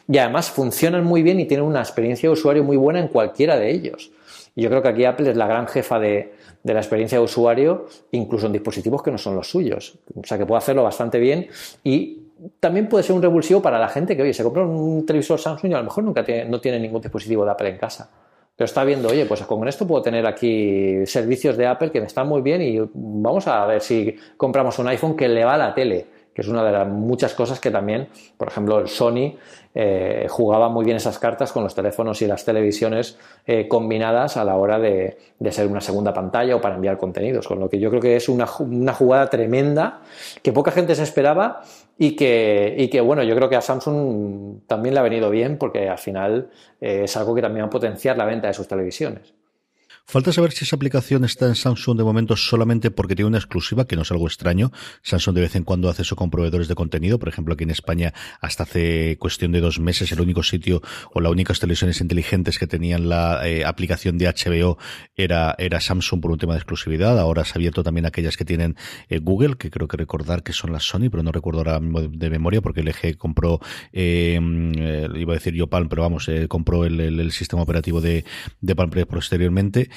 además 0.09 0.49
funcionan 0.49 1.03
muy 1.03 1.21
bien 1.21 1.39
y 1.39 1.45
tienen 1.45 1.67
una 1.67 1.81
experiencia 1.81 2.29
de 2.29 2.33
usuario 2.33 2.63
muy 2.63 2.77
buena 2.77 2.99
en 2.99 3.09
cualquiera 3.09 3.59
de 3.59 3.69
ellos. 3.69 4.09
Y 4.55 4.63
yo 4.63 4.69
creo 4.69 4.81
que 4.81 4.87
aquí 4.87 5.05
Apple 5.05 5.29
es 5.29 5.37
la 5.37 5.45
gran 5.45 5.67
jefa 5.67 5.99
de, 5.99 6.33
de 6.63 6.73
la 6.73 6.79
experiencia 6.79 7.19
de 7.19 7.23
usuario, 7.23 7.85
incluso 8.09 8.47
en 8.47 8.53
dispositivos 8.53 9.03
que 9.03 9.11
no 9.11 9.19
son 9.19 9.35
los 9.35 9.47
suyos. 9.47 9.99
O 10.15 10.25
sea, 10.25 10.39
que 10.39 10.47
puede 10.47 10.57
hacerlo 10.57 10.81
bastante 10.81 11.19
bien 11.19 11.47
y 11.83 12.23
también 12.59 12.89
puede 12.89 13.03
ser 13.03 13.15
un 13.15 13.21
revulsivo 13.21 13.61
para 13.61 13.77
la 13.77 13.89
gente 13.89 14.17
que, 14.17 14.23
oye, 14.23 14.33
se 14.33 14.41
compra 14.41 14.65
un 14.65 15.05
televisor 15.05 15.39
Samsung 15.39 15.69
y 15.69 15.73
a 15.75 15.77
lo 15.77 15.83
mejor 15.83 16.03
nunca 16.03 16.25
tiene, 16.25 16.45
no 16.45 16.59
tiene 16.59 16.79
ningún 16.79 17.01
dispositivo 17.01 17.45
de 17.45 17.51
Apple 17.51 17.69
en 17.69 17.77
casa 17.77 18.09
pero 18.57 18.65
está 18.65 18.83
viendo, 18.83 19.09
oye, 19.09 19.27
pues 19.27 19.43
con 19.43 19.67
esto 19.67 19.85
puedo 19.85 20.01
tener 20.01 20.25
aquí 20.25 21.05
servicios 21.05 21.55
de 21.57 21.67
Apple 21.67 21.91
que 21.91 22.01
me 22.01 22.07
están 22.07 22.27
muy 22.27 22.41
bien 22.41 22.59
y 22.63 22.79
vamos 22.91 23.47
a 23.47 23.63
ver 23.67 23.81
si 23.81 24.15
compramos 24.35 24.79
un 24.79 24.87
iPhone 24.87 25.15
que 25.15 25.29
le 25.29 25.45
va 25.45 25.53
a 25.53 25.57
la 25.57 25.75
tele, 25.75 26.07
que 26.33 26.41
es 26.41 26.47
una 26.47 26.63
de 26.63 26.71
las 26.71 26.87
muchas 26.87 27.35
cosas 27.35 27.59
que 27.59 27.69
también, 27.69 28.07
por 28.35 28.47
ejemplo, 28.47 28.79
el 28.79 28.87
Sony 28.87 29.35
eh, 29.79 30.25
jugaba 30.27 30.69
muy 30.69 30.83
bien 30.85 30.97
esas 30.97 31.19
cartas 31.19 31.51
con 31.51 31.61
los 31.61 31.75
teléfonos 31.75 32.19
y 32.23 32.25
las 32.25 32.43
televisiones 32.43 33.15
eh, 33.45 33.67
combinadas 33.67 34.35
a 34.35 34.43
la 34.43 34.55
hora 34.55 34.79
de, 34.79 35.19
ser 35.51 35.67
una 35.67 35.81
segunda 35.81 36.11
pantalla 36.11 36.55
o 36.55 36.61
para 36.61 36.73
enviar 36.73 36.97
contenidos, 36.97 37.47
con 37.47 37.59
lo 37.59 37.69
que 37.69 37.77
yo 37.77 37.91
creo 37.91 38.01
que 38.01 38.15
es 38.15 38.27
una, 38.27 38.47
una 38.57 38.93
jugada 38.95 39.29
tremenda 39.29 40.01
que 40.41 40.51
poca 40.51 40.71
gente 40.71 40.95
se 40.95 41.03
esperaba 41.03 41.61
y 41.95 42.15
que, 42.15 42.73
y 42.75 42.87
que, 42.87 43.01
bueno, 43.01 43.21
yo 43.21 43.35
creo 43.35 43.49
que 43.49 43.55
a 43.55 43.61
Samsung 43.61 44.61
también 44.65 44.95
le 44.95 44.99
ha 44.99 45.03
venido 45.03 45.29
bien 45.29 45.59
porque 45.59 45.87
al 45.87 45.99
final 45.99 46.49
eh, 46.81 47.01
es 47.03 47.15
algo 47.15 47.35
que 47.35 47.43
también 47.43 47.65
va 47.65 47.67
a 47.67 47.69
potenciar 47.69 48.17
la 48.17 48.25
venta 48.25 48.47
de 48.47 48.55
sus 48.55 48.67
televisiones. 48.67 49.35
Falta 50.09 50.31
saber 50.31 50.53
si 50.53 50.63
esa 50.63 50.77
aplicación 50.77 51.25
está 51.25 51.47
en 51.47 51.55
Samsung 51.55 51.97
de 51.97 52.05
momento 52.05 52.37
solamente 52.37 52.91
porque 52.91 53.13
tiene 53.13 53.27
una 53.27 53.39
exclusiva, 53.39 53.85
que 53.87 53.97
no 53.97 54.03
es 54.03 54.11
algo 54.11 54.25
extraño. 54.25 54.71
Samsung 55.01 55.35
de 55.35 55.41
vez 55.41 55.55
en 55.57 55.65
cuando 55.65 55.89
hace 55.89 56.03
eso 56.03 56.15
con 56.15 56.29
proveedores 56.29 56.69
de 56.69 56.75
contenido. 56.75 57.19
Por 57.19 57.27
ejemplo, 57.27 57.53
aquí 57.53 57.65
en 57.65 57.71
España, 57.71 58.13
hasta 58.39 58.63
hace 58.63 59.17
cuestión 59.19 59.51
de 59.51 59.59
dos 59.59 59.81
meses, 59.81 60.09
el 60.13 60.21
único 60.21 60.43
sitio 60.43 60.81
o 61.11 61.19
las 61.19 61.29
únicas 61.29 61.59
televisiones 61.59 61.99
inteligentes 61.99 62.57
que 62.57 62.67
tenían 62.67 63.09
la 63.09 63.45
eh, 63.45 63.65
aplicación 63.65 64.17
de 64.17 64.27
HBO 64.27 64.77
era, 65.17 65.53
era 65.57 65.81
Samsung 65.81 66.21
por 66.21 66.31
un 66.31 66.37
tema 66.37 66.53
de 66.53 66.59
exclusividad. 66.59 67.19
Ahora 67.19 67.43
se 67.43 67.51
ha 67.51 67.55
abierto 67.55 67.83
también 67.83 68.05
aquellas 68.05 68.37
que 68.37 68.45
tienen 68.45 68.77
eh, 69.09 69.19
Google, 69.19 69.57
que 69.57 69.69
creo 69.69 69.89
que 69.89 69.97
recordar 69.97 70.41
que 70.41 70.53
son 70.53 70.71
las 70.71 70.85
Sony, 70.85 71.09
pero 71.11 71.21
no 71.21 71.33
recuerdo 71.33 71.59
ahora 71.59 71.81
mismo 71.81 71.99
de, 71.99 72.29
memoria 72.29 72.61
porque 72.61 72.81
LG 72.81 73.17
compró, 73.17 73.59
eh, 73.91 74.39
iba 75.15 75.33
a 75.33 75.35
decir 75.35 75.53
yo 75.53 75.67
Palm, 75.67 75.89
pero 75.89 76.03
vamos, 76.03 76.31
compró 76.47 76.85
el, 76.85 77.29
sistema 77.33 77.61
operativo 77.61 77.99
de, 77.99 78.23
de 78.61 78.73
Palm 78.73 78.89
posteriormente. 78.89 79.89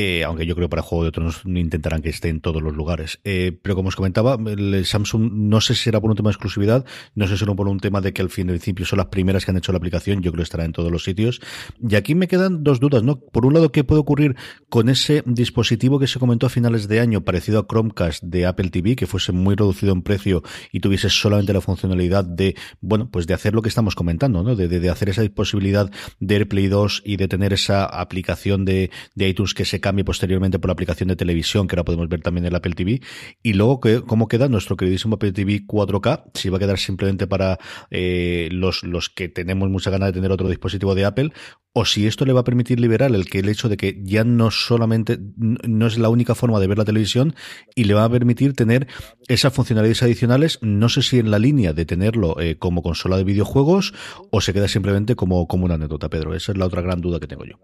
Eh, 0.00 0.22
aunque 0.22 0.46
yo 0.46 0.54
creo 0.54 0.68
para 0.68 0.80
Juego 0.80 1.04
de 1.04 1.10
Tronos 1.10 1.42
intentarán 1.44 2.02
que 2.02 2.08
esté 2.08 2.28
en 2.28 2.40
todos 2.40 2.62
los 2.62 2.72
lugares. 2.72 3.18
Eh, 3.24 3.58
pero 3.60 3.74
como 3.74 3.88
os 3.88 3.96
comentaba, 3.96 4.38
el 4.46 4.86
Samsung 4.86 5.32
no 5.32 5.60
sé 5.60 5.74
si 5.74 5.82
será 5.82 6.00
por 6.00 6.08
un 6.08 6.16
tema 6.16 6.28
de 6.28 6.34
exclusividad, 6.34 6.84
no 7.16 7.26
sé 7.26 7.32
si 7.32 7.40
será 7.40 7.56
por 7.56 7.66
un 7.66 7.80
tema 7.80 8.00
de 8.00 8.12
que 8.12 8.22
al 8.22 8.30
fin 8.30 8.46
de 8.46 8.52
principio 8.52 8.86
son 8.86 8.98
las 8.98 9.06
primeras 9.06 9.44
que 9.44 9.50
han 9.50 9.56
hecho 9.56 9.72
la 9.72 9.78
aplicación, 9.78 10.22
yo 10.22 10.30
creo 10.30 10.42
que 10.42 10.44
estará 10.44 10.64
en 10.64 10.70
todos 10.70 10.92
los 10.92 11.02
sitios. 11.02 11.40
Y 11.80 11.96
aquí 11.96 12.14
me 12.14 12.28
quedan 12.28 12.62
dos 12.62 12.78
dudas, 12.78 13.02
¿no? 13.02 13.18
Por 13.18 13.44
un 13.44 13.54
lado, 13.54 13.72
¿qué 13.72 13.82
puede 13.82 14.00
ocurrir 14.00 14.36
con 14.68 14.88
ese 14.88 15.24
dispositivo 15.26 15.98
que 15.98 16.06
se 16.06 16.20
comentó 16.20 16.46
a 16.46 16.50
finales 16.50 16.86
de 16.86 17.00
año, 17.00 17.24
parecido 17.24 17.58
a 17.58 17.66
Chromecast 17.66 18.22
de 18.22 18.46
Apple 18.46 18.70
TV, 18.70 18.94
que 18.94 19.08
fuese 19.08 19.32
muy 19.32 19.56
reducido 19.56 19.92
en 19.92 20.02
precio 20.02 20.44
y 20.70 20.78
tuviese 20.78 21.10
solamente 21.10 21.52
la 21.52 21.60
funcionalidad 21.60 22.24
de, 22.24 22.54
bueno, 22.80 23.10
pues 23.10 23.26
de 23.26 23.34
hacer 23.34 23.52
lo 23.52 23.62
que 23.62 23.68
estamos 23.68 23.96
comentando, 23.96 24.44
¿no? 24.44 24.54
De, 24.54 24.88
hacer 24.90 25.08
esa 25.08 25.24
posibilidad 25.34 25.90
de 26.20 26.36
AirPlay 26.36 26.68
2 26.68 27.02
y 27.04 27.16
de 27.16 27.26
tener 27.26 27.52
esa 27.52 27.84
aplicación 27.84 28.64
de 28.64 28.90
iTunes 29.16 29.47
Que 29.54 29.64
se 29.64 29.80
cambie 29.80 30.04
posteriormente 30.04 30.58
por 30.58 30.68
la 30.68 30.72
aplicación 30.72 31.08
de 31.08 31.16
televisión 31.16 31.66
que 31.66 31.74
ahora 31.74 31.84
podemos 31.84 32.08
ver 32.08 32.20
también 32.20 32.44
en 32.44 32.48
el 32.48 32.56
Apple 32.56 32.74
TV. 32.74 33.00
Y 33.42 33.54
luego, 33.54 33.80
¿cómo 34.06 34.28
queda 34.28 34.48
nuestro 34.48 34.76
queridísimo 34.76 35.16
Apple 35.16 35.32
TV 35.32 35.66
4K? 35.66 36.30
Si 36.34 36.48
va 36.48 36.56
a 36.56 36.60
quedar 36.60 36.78
simplemente 36.78 37.26
para 37.26 37.58
eh, 37.90 38.48
los, 38.52 38.82
los 38.82 39.08
que 39.08 39.28
tenemos 39.28 39.68
mucha 39.70 39.90
ganas 39.90 40.08
de 40.08 40.12
tener 40.12 40.32
otro 40.32 40.48
dispositivo 40.48 40.94
de 40.94 41.04
Apple 41.04 41.32
o 41.72 41.84
si 41.84 42.06
esto 42.06 42.24
le 42.24 42.32
va 42.32 42.40
a 42.40 42.44
permitir 42.44 42.80
liberar 42.80 43.14
el 43.14 43.26
que 43.26 43.38
el 43.38 43.48
hecho 43.48 43.68
de 43.68 43.76
que 43.76 44.00
ya 44.02 44.24
no 44.24 44.50
solamente 44.50 45.18
no 45.36 45.86
es 45.86 45.96
la 45.98 46.08
única 46.08 46.34
forma 46.34 46.58
de 46.58 46.66
ver 46.66 46.78
la 46.78 46.84
televisión 46.84 47.36
y 47.74 47.84
le 47.84 47.94
va 47.94 48.04
a 48.04 48.10
permitir 48.10 48.54
tener 48.54 48.88
esas 49.28 49.52
funcionalidades 49.52 50.02
adicionales, 50.02 50.58
no 50.60 50.88
sé 50.88 51.02
si 51.02 51.18
en 51.18 51.30
la 51.30 51.38
línea 51.38 51.72
de 51.72 51.84
tenerlo 51.84 52.40
eh, 52.40 52.56
como 52.56 52.82
consola 52.82 53.16
de 53.16 53.24
videojuegos 53.24 53.94
o 54.30 54.40
se 54.40 54.52
queda 54.52 54.66
simplemente 54.66 55.14
como, 55.14 55.46
como 55.46 55.66
una 55.66 55.74
anécdota, 55.74 56.08
Pedro. 56.08 56.34
Esa 56.34 56.52
es 56.52 56.58
la 56.58 56.66
otra 56.66 56.82
gran 56.82 57.00
duda 57.00 57.20
que 57.20 57.28
tengo 57.28 57.44
yo. 57.44 57.58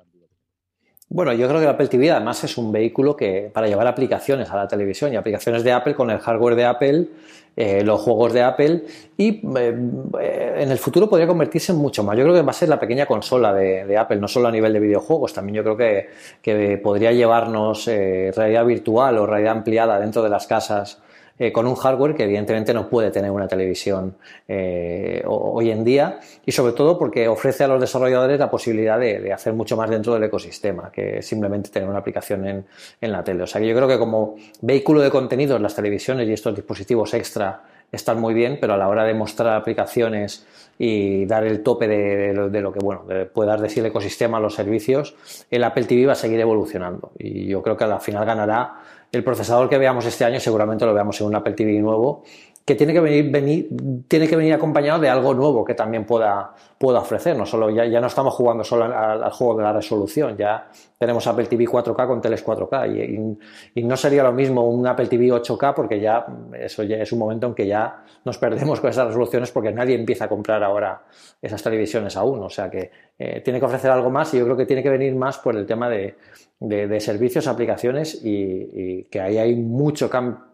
Bueno, 1.09 1.33
yo 1.33 1.47
creo 1.47 1.61
que 1.61 1.69
Apple 1.69 1.89
TV 1.89 2.11
además 2.11 2.43
es 2.45 2.57
un 2.59 2.73
vehículo 2.73 3.15
que 3.15 3.51
para 3.53 3.69
llevar 3.69 3.87
aplicaciones 3.87 4.51
a 4.51 4.57
la 4.57 4.67
televisión 4.67 5.13
y 5.13 5.17
aplicaciones 5.17 5.63
de 5.63 5.71
Apple 5.71 5.95
con 5.95 6.11
el 6.11 6.19
hardware 6.19 6.57
de 6.57 6.65
Apple, 6.65 7.09
eh, 7.57 7.85
los 7.85 8.01
juegos 8.01 8.33
de 8.33 8.43
Apple 8.43 8.83
y 9.17 9.41
eh, 9.57 10.55
en 10.59 10.71
el 10.73 10.79
futuro 10.79 11.09
podría 11.09 11.29
convertirse 11.29 11.71
en 11.71 11.79
mucho 11.79 12.03
más. 12.03 12.17
Yo 12.17 12.25
creo 12.25 12.35
que 12.35 12.43
va 12.43 12.51
a 12.51 12.55
ser 12.55 12.69
la 12.69 12.81
pequeña 12.81 13.07
consola 13.07 13.53
de, 13.53 13.97
Apple, 13.97 14.17
no 14.17 14.27
solo 14.27 14.49
a 14.49 14.51
nivel 14.51 14.73
de 14.73 14.81
videojuegos, 14.81 15.33
también 15.33 15.57
yo 15.57 15.63
creo 15.63 15.77
que, 15.77 16.09
que 16.43 16.79
podría 16.79 17.13
llevarnos 17.13 17.87
eh, 17.87 18.33
realidad 18.35 18.65
virtual 18.65 19.19
o 19.19 19.27
realidad 19.27 19.53
ampliada 19.53 20.01
dentro 20.01 20.21
de 20.21 20.31
las 20.31 20.49
casas 20.49 21.01
eh, 21.39 21.53
con 21.53 21.67
un 21.67 21.75
hardware 21.75 22.15
que 22.15 22.25
evidentemente 22.25 22.73
no 22.73 22.89
puede 22.89 23.11
tener 23.11 23.31
una 23.31 23.49
televisión 23.49 24.17
eh, 24.47 25.23
hoy 25.27 25.71
en 25.71 25.83
día 25.83 26.21
y 26.47 26.53
sobre 26.53 26.75
todo 26.75 26.99
porque 26.99 27.27
ofrece 27.27 27.65
a 27.65 27.69
los 27.69 27.81
desarrolladores 27.81 28.39
la 28.39 28.51
posibilidad 28.51 28.99
de, 29.01 29.33
hacer 29.33 29.53
mucho 29.53 29.77
más 29.77 29.91
dentro 29.91 30.15
del 30.15 30.25
ecosistema 30.25 30.93
que 30.93 31.23
simplemente 31.23 31.71
tener 31.71 31.89
una 31.89 31.99
aplicación 31.99 32.47
en, 32.47 32.67
en 33.01 33.13
la 33.13 33.25
tele. 33.25 33.43
O 33.43 33.47
sea 33.47 33.61
que 33.61 33.67
yo 33.67 33.75
creo 33.75 33.89
que 33.89 33.99
como 33.99 34.37
vehículo 34.61 35.01
de 35.01 35.11
contenidos 35.11 35.61
las 35.61 35.75
televisiones 35.75 36.29
y 36.29 36.33
estos 36.33 36.55
dispositivos 36.55 37.15
extra 37.15 37.63
están 37.95 38.21
muy 38.21 38.35
bien, 38.35 38.59
pero 38.61 38.75
a 38.75 38.77
la 38.77 38.89
hora 38.89 39.05
de 39.05 39.15
mostrar 39.15 39.57
aplicaciones 39.57 40.47
y 40.79 41.25
dar 41.27 41.45
el 41.45 41.63
tope 41.63 41.87
de, 41.87 42.33
lo, 42.35 42.73
que 42.73 42.81
bueno 42.81 43.05
puede 43.33 43.49
dar 43.49 43.65
el 43.65 43.87
ecosistema 43.87 44.39
a 44.39 44.41
los 44.41 44.55
servicios, 44.55 45.15
el 45.51 45.63
Apple 45.65 45.85
TV 45.85 46.07
va 46.07 46.13
a 46.13 46.17
seguir 46.17 46.41
evolucionando 46.41 47.13
y 47.19 47.47
yo 47.47 47.63
creo 47.63 47.77
que 47.77 47.85
al 47.85 48.01
final 48.01 48.25
ganará 48.25 48.81
el 49.15 49.25
procesador 49.25 49.69
que 49.69 49.79
veamos 49.79 50.05
este 50.07 50.25
año 50.25 50.41
seguramente 50.41 50.85
lo 50.85 50.95
veamos 50.95 51.21
en 51.21 51.27
un 51.27 51.37
Apple 51.37 51.55
TV 51.55 51.79
nuevo 51.81 52.25
que 52.65 52.75
tiene 52.75 52.95
que 52.95 53.01
venir, 53.01 54.55
acompañado 54.55 54.99
de 54.99 55.11
algo 55.11 55.35
nuevo 55.35 55.65
que 55.65 55.75
también 55.75 56.07
pueda, 56.07 56.55
pueda 56.79 57.01
ofrecer. 57.01 57.37
Solo, 57.47 57.69
ya, 57.69 58.01
no 58.01 58.07
estamos 58.07 58.33
jugando 58.33 58.65
solo 58.65 58.85
al, 58.85 59.31
juego 59.33 59.59
de 59.59 59.65
la 59.65 59.73
resolución, 59.75 60.35
ya 60.39 60.69
tenemos 60.99 61.27
Apple 61.27 61.45
TV 61.45 61.67
4K 61.67 62.07
con 62.07 62.23
teles 62.23 62.45
4K 62.45 63.37
y, 63.75 63.83
no 63.83 63.97
sería 63.99 64.23
lo 64.23 64.33
mismo 64.33 64.67
un 64.67 64.87
Apple 64.87 65.09
TV 65.09 65.27
8K 65.27 65.75
porque 65.75 66.01
ya 66.01 66.25
eso 66.59 66.83
es 66.83 67.13
un 67.13 67.19
momento 67.19 67.47
en 67.49 67.55
que 67.55 67.67
ya 67.67 68.03
nos 68.25 68.39
perdemos 68.39 68.81
con 68.81 68.89
esas 68.89 69.09
resoluciones 69.09 69.51
porque 69.51 69.71
nadie 69.71 69.95
empieza 69.95 70.25
a 70.25 70.29
comprar 70.29 70.65
ahora 70.65 71.03
esas 71.43 71.63
televisiones 71.63 72.17
aún. 72.17 72.43
O 72.43 72.49
sea 72.49 72.71
que 72.71 72.91
eh, 73.19 73.41
tiene 73.45 73.61
que 73.61 73.67
ofrecer 73.67 73.91
algo 73.91 74.11
más 74.11 74.35
y 74.35 74.39
yo 74.39 74.45
creo 74.45 74.57
que 74.57 74.67
tiene 74.67 74.83
que 74.83 74.91
venir 74.91 75.15
más 75.15 75.39
por 75.39 75.57
el 75.57 75.67
tema 75.67 75.89
de, 75.89 76.17
de, 76.61 77.01
servicios, 77.01 77.47
aplicaciones 77.47 78.21
y, 78.25 79.05
que 79.05 79.21
ahí 79.21 79.39
hay 79.39 79.55
mucho 79.55 80.11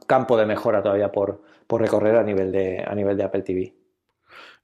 campo 0.07 0.37
de 0.37 0.47
mejora 0.47 0.83
todavía 0.83 1.11
por, 1.11 1.43
por 1.67 1.81
recorrer 1.81 2.17
a 2.17 2.23
nivel 2.23 2.53
de, 2.53 2.85
a 2.87 2.95
nivel 2.95 3.17
de 3.17 3.25
Apple 3.25 3.43
TV. 3.43 3.75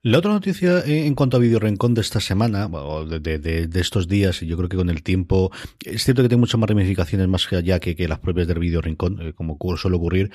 La 0.03 0.19
otra 0.19 0.31
noticia 0.31 0.83
en 0.85 1.15
cuanto 1.15 1.37
a 1.37 1.39
Video 1.39 1.59
Rincón 1.59 1.95
de 1.95 2.01
esta 2.01 2.19
semana, 2.19 2.67
o 2.67 3.03
de, 3.03 3.69
estos 3.73 4.07
días, 4.07 4.39
yo 4.41 4.55
creo 4.55 4.69
que 4.69 4.77
con 4.77 4.89
el 4.89 5.01
tiempo, 5.01 5.51
es 5.83 6.03
cierto 6.03 6.21
que 6.21 6.29
tiene 6.29 6.39
muchas 6.39 6.59
más 6.59 6.69
ramificaciones 6.69 7.27
más 7.27 7.51
allá 7.51 7.79
que, 7.79 7.95
que 7.95 8.07
las 8.07 8.19
propias 8.19 8.47
del 8.47 8.59
Video 8.59 8.79
Rincón, 8.79 9.19
eh, 9.19 9.33
como 9.33 9.57
suele 9.75 9.97
ocurrir. 9.97 10.31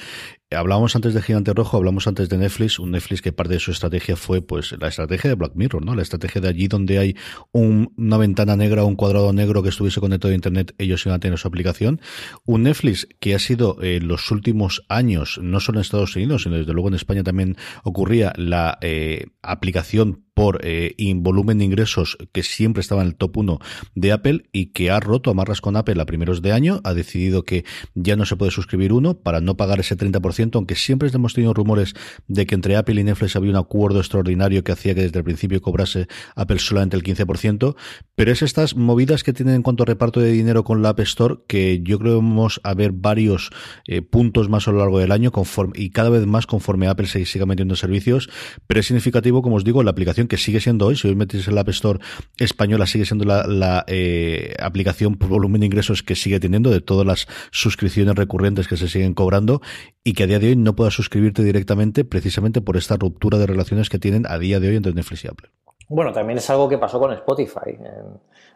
Hablábamos 0.55 0.94
antes 0.96 1.14
de 1.14 1.22
Gigante 1.22 1.53
Rojo, 1.53 1.76
hablamos 1.76 2.07
antes 2.07 2.28
de 2.28 2.38
Netflix, 2.38 2.78
un 2.78 2.92
Netflix 2.92 3.22
que 3.22 3.32
parte 3.32 3.55
de 3.55 3.61
su 3.61 3.70
estrategia 3.70 4.16
fue 4.16 4.42
pues 4.42 4.74
la 4.78 4.88
estrategia 4.88 5.30
de 5.30 5.36
Black 5.36 5.53
Mirror, 5.55 5.84
¿no? 5.84 5.94
La 5.94 6.03
estrategia 6.03 6.40
de 6.40 6.48
allí 6.48 6.68
donde 6.68 6.98
hay 6.98 7.16
una 7.53 8.16
ventana 8.16 8.57
negra, 8.57 8.84
un 8.84 8.96
cuadrado 8.96 9.32
negro 9.32 9.62
que 9.62 9.68
estuviese 9.68 10.00
conectado 10.00 10.32
a 10.32 10.34
Internet, 10.34 10.74
ellos 10.78 11.05
iban 11.07 11.16
a 11.16 11.20
tener 11.20 11.38
su 11.38 11.48
aplicación. 11.48 12.00
Un 12.44 12.64
Netflix 12.64 13.09
que 13.20 13.34
ha 13.34 13.38
sido 13.38 13.82
en 13.82 14.09
los 14.09 14.30
últimos 14.30 14.84
años, 14.88 15.38
no 15.42 15.61
solo 15.61 15.78
en 15.78 15.82
Estados 15.82 16.16
Unidos, 16.16 16.42
sino 16.44 16.57
desde 16.57 16.72
luego 16.72 16.88
en 16.88 16.94
España 16.94 17.22
también 17.22 17.57
ocurría 17.84 18.32
la 18.36 18.78
eh, 18.80 19.26
aplicación 19.42 20.24
por 20.35 20.61
eh, 20.62 20.95
volumen 21.16 21.59
de 21.59 21.64
ingresos 21.64 22.16
que 22.33 22.43
siempre 22.43 22.80
estaba 22.80 23.03
en 23.03 23.09
el 23.09 23.14
top 23.14 23.37
1 23.39 23.59
de 23.95 24.12
Apple 24.12 24.45
y 24.53 24.66
que 24.66 24.91
ha 24.91 25.01
roto 25.01 25.30
amarras 25.30 25.61
con 25.61 25.76
Apple 25.76 26.01
a 26.01 26.07
primeros 26.07 26.43
de 26.43 26.53
año, 26.53 26.80
ha 26.85 26.95
decidido 26.95 27.45
que 27.45 27.64
ya 27.95 28.16
no 28.16 28.24
se 28.24 28.37
puede 28.37 28.51
suscribir 28.51 28.93
uno 28.93 29.14
para 29.14 29.41
no 29.41 29.57
pagar 29.57 29.80
ese 29.80 29.97
30%, 29.97 30.57
aunque 30.57 30.74
siempre 30.74 31.11
hemos 31.12 31.35
tenido 31.35 31.55
rumores 31.55 31.95
de 32.28 32.47
que 32.47 32.55
entre 32.55 32.76
Apple 32.76 33.01
y 33.01 33.05
Netflix 33.05 33.37
había 33.37 33.51
un 33.51 33.57
acuerdo 33.57 33.99
extraordinario 33.99 34.64
que 34.64 34.72
hacía 34.72 34.95
que 34.95 35.03
desde 35.03 35.18
el 35.18 35.24
principio 35.24 35.61
cobrase 35.61 36.07
Apple 36.35 36.59
solamente 36.59 36.97
el 36.97 37.03
15%, 37.03 37.76
pero 38.14 38.33
es 38.33 38.43
estas 38.43 38.76
movidas 38.76 39.22
que 39.22 39.33
tienen 39.33 39.57
en 39.57 39.62
cuanto 39.62 39.83
a 39.83 39.87
reparto 39.87 40.20
de 40.20 40.33
dinero 40.33 40.64
con 40.64 40.83
la 40.83 40.91
App 40.91 41.01
Store 41.01 41.37
que 41.47 41.80
yo 41.83 41.99
creo 41.99 42.12
que 42.12 42.16
vamos 42.16 42.61
a 42.64 42.74
ver 42.74 42.93
varios 42.93 43.51
eh, 43.87 44.03
puntos 44.03 44.49
más 44.49 44.68
a 44.68 44.72
lo 44.72 44.78
largo 44.78 44.99
del 44.99 45.12
año 45.12 45.30
conforme, 45.30 45.74
y 45.76 45.91
cada 45.91 46.11
vez 46.11 46.26
más 46.26 46.47
conforme 46.47 46.89
Apple 46.89 47.07
se 47.07 47.24
siga 47.26 47.47
metiendo 47.47 47.76
servicios, 47.76 48.30
pero 48.66 48.80
es 48.80 48.87
significativo, 48.87 49.43
como 49.43 49.57
os 49.57 49.64
digo, 49.64 49.83
la 49.83 49.91
aplicación 49.91 50.22
que 50.29 50.37
sigue 50.37 50.61
siendo 50.61 50.87
hoy, 50.87 50.97
si 50.97 51.09
hoy 51.09 51.14
metes 51.14 51.47
en 51.49 51.55
la 51.55 51.62
App 51.62 51.68
Store 51.70 51.99
española, 52.39 52.87
sigue 52.87 53.05
siendo 53.05 53.25
la, 53.25 53.85
eh, 53.87 54.55
aplicación 54.61 55.16
por 55.16 55.29
volumen 55.29 55.61
de 55.61 55.66
ingresos 55.66 56.03
que 56.03 56.14
sigue 56.14 56.41
teniendo 56.41 56.70
de 56.70 56.81
todas 56.81 57.07
las 57.07 57.27
suscripciones 57.51 58.14
recurrentes 58.14 58.68
que 58.68 58.77
se 58.77 58.89
siguen 58.89 59.14
cobrando 59.14 59.61
y 60.05 60.14
que 60.14 60.25
a 60.25 60.27
día 60.27 60.39
de 60.39 60.49
hoy 60.49 60.57
no 60.57 60.75
puedas 60.75 60.95
suscribirte 60.95 61.43
directamente 61.43 62.05
precisamente 62.05 62.61
por 62.61 62.77
esta 62.77 62.97
ruptura 62.97 63.39
de 63.39 63.47
relaciones 63.47 63.89
que 63.89 63.99
tienen 63.99 64.27
a 64.29 64.39
día 64.39 64.61
de 64.61 64.68
hoy 64.68 64.77
entre 64.77 64.93
Netflix 64.93 65.25
y 65.25 65.29
Apple. 65.29 65.51
Bueno, 65.89 66.12
también 66.12 66.39
es 66.39 66.49
algo 66.49 66.68
que 66.68 66.79
pasó 66.79 66.99
con 66.99 67.12
Spotify. 67.12 67.77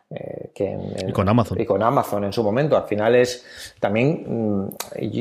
Eh, 0.09 0.50
que 0.54 0.78
y 1.09 1.11
con 1.11 1.28
Amazon. 1.28 1.61
Y 1.61 1.66
con 1.66 1.82
Amazon 1.82 2.22
en 2.22 2.32
su 2.32 2.44
momento. 2.44 2.76
Al 2.76 2.84
final 2.84 3.16
es 3.16 3.44
también, 3.80 4.62
mm, 4.62 4.68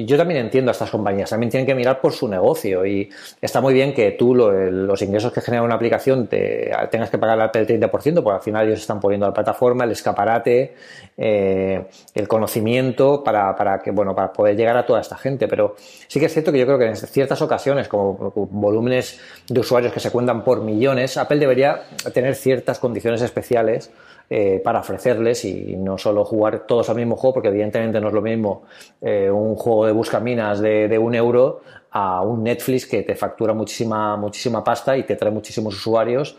yo 0.05 0.15
también 0.15 0.41
entiendo 0.41 0.69
a 0.69 0.73
estas 0.73 0.91
compañías, 0.91 1.27
también 1.31 1.49
tienen 1.49 1.65
que 1.65 1.73
mirar 1.73 1.99
por 1.99 2.13
su 2.13 2.27
negocio 2.27 2.85
y 2.85 3.09
está 3.41 3.61
muy 3.61 3.73
bien 3.73 3.95
que 3.95 4.11
tú 4.11 4.35
los 4.35 5.01
ingresos 5.01 5.33
que 5.33 5.41
genera 5.41 5.63
una 5.63 5.73
aplicación 5.73 6.27
te, 6.27 6.71
tengas 6.91 7.09
que 7.09 7.17
pagar 7.17 7.49
el 7.55 7.65
30%, 7.65 8.21
porque 8.21 8.35
al 8.35 8.43
final 8.43 8.67
ellos 8.67 8.79
están 8.79 8.99
poniendo 8.99 9.25
la 9.25 9.33
plataforma, 9.33 9.85
el 9.85 9.91
escaparate, 9.91 10.75
eh, 11.17 11.87
el 12.13 12.27
conocimiento 12.27 13.23
para, 13.23 13.55
para, 13.55 13.79
que, 13.79 13.89
bueno, 13.89 14.13
para 14.13 14.31
poder 14.31 14.55
llegar 14.55 14.77
a 14.77 14.85
toda 14.85 15.01
esta 15.01 15.17
gente. 15.17 15.47
Pero 15.47 15.75
sí 16.07 16.19
que 16.19 16.27
es 16.27 16.33
cierto 16.33 16.51
que 16.51 16.59
yo 16.59 16.65
creo 16.67 16.77
que 16.77 16.85
en 16.85 16.95
ciertas 16.95 17.41
ocasiones, 17.41 17.87
como 17.87 18.31
volúmenes 18.51 19.19
de 19.47 19.59
usuarios 19.59 19.91
que 19.91 19.99
se 19.99 20.11
cuentan 20.11 20.43
por 20.43 20.61
millones, 20.61 21.17
Apple 21.17 21.39
debería 21.39 21.81
tener 22.13 22.35
ciertas 22.35 22.77
condiciones 22.77 23.23
especiales 23.23 23.91
eh, 24.29 24.61
para 24.63 24.79
ofrecerles 24.79 25.45
y 25.45 25.75
no 25.77 25.97
solo 25.97 26.25
jugar 26.25 26.65
todos 26.65 26.89
al 26.89 26.95
mismo 26.95 27.15
juego, 27.15 27.35
porque 27.35 27.49
evidentemente 27.49 27.99
no 28.01 28.07
es 28.07 28.13
lo 28.13 28.21
mismo 28.21 28.63
eh, 29.01 29.29
un 29.29 29.55
juego 29.55 29.85
de 29.85 29.91
buscaminas 29.91 30.59
de, 30.59 30.87
de 30.87 30.97
un 30.97 31.13
euro 31.15 31.61
a 31.91 32.21
un 32.21 32.43
Netflix 32.43 32.85
que 32.85 33.03
te 33.03 33.15
factura 33.15 33.53
muchísima, 33.53 34.17
muchísima 34.17 34.63
pasta 34.63 34.97
y 34.97 35.03
te 35.03 35.15
trae 35.15 35.31
muchísimos 35.31 35.75
usuarios. 35.75 36.37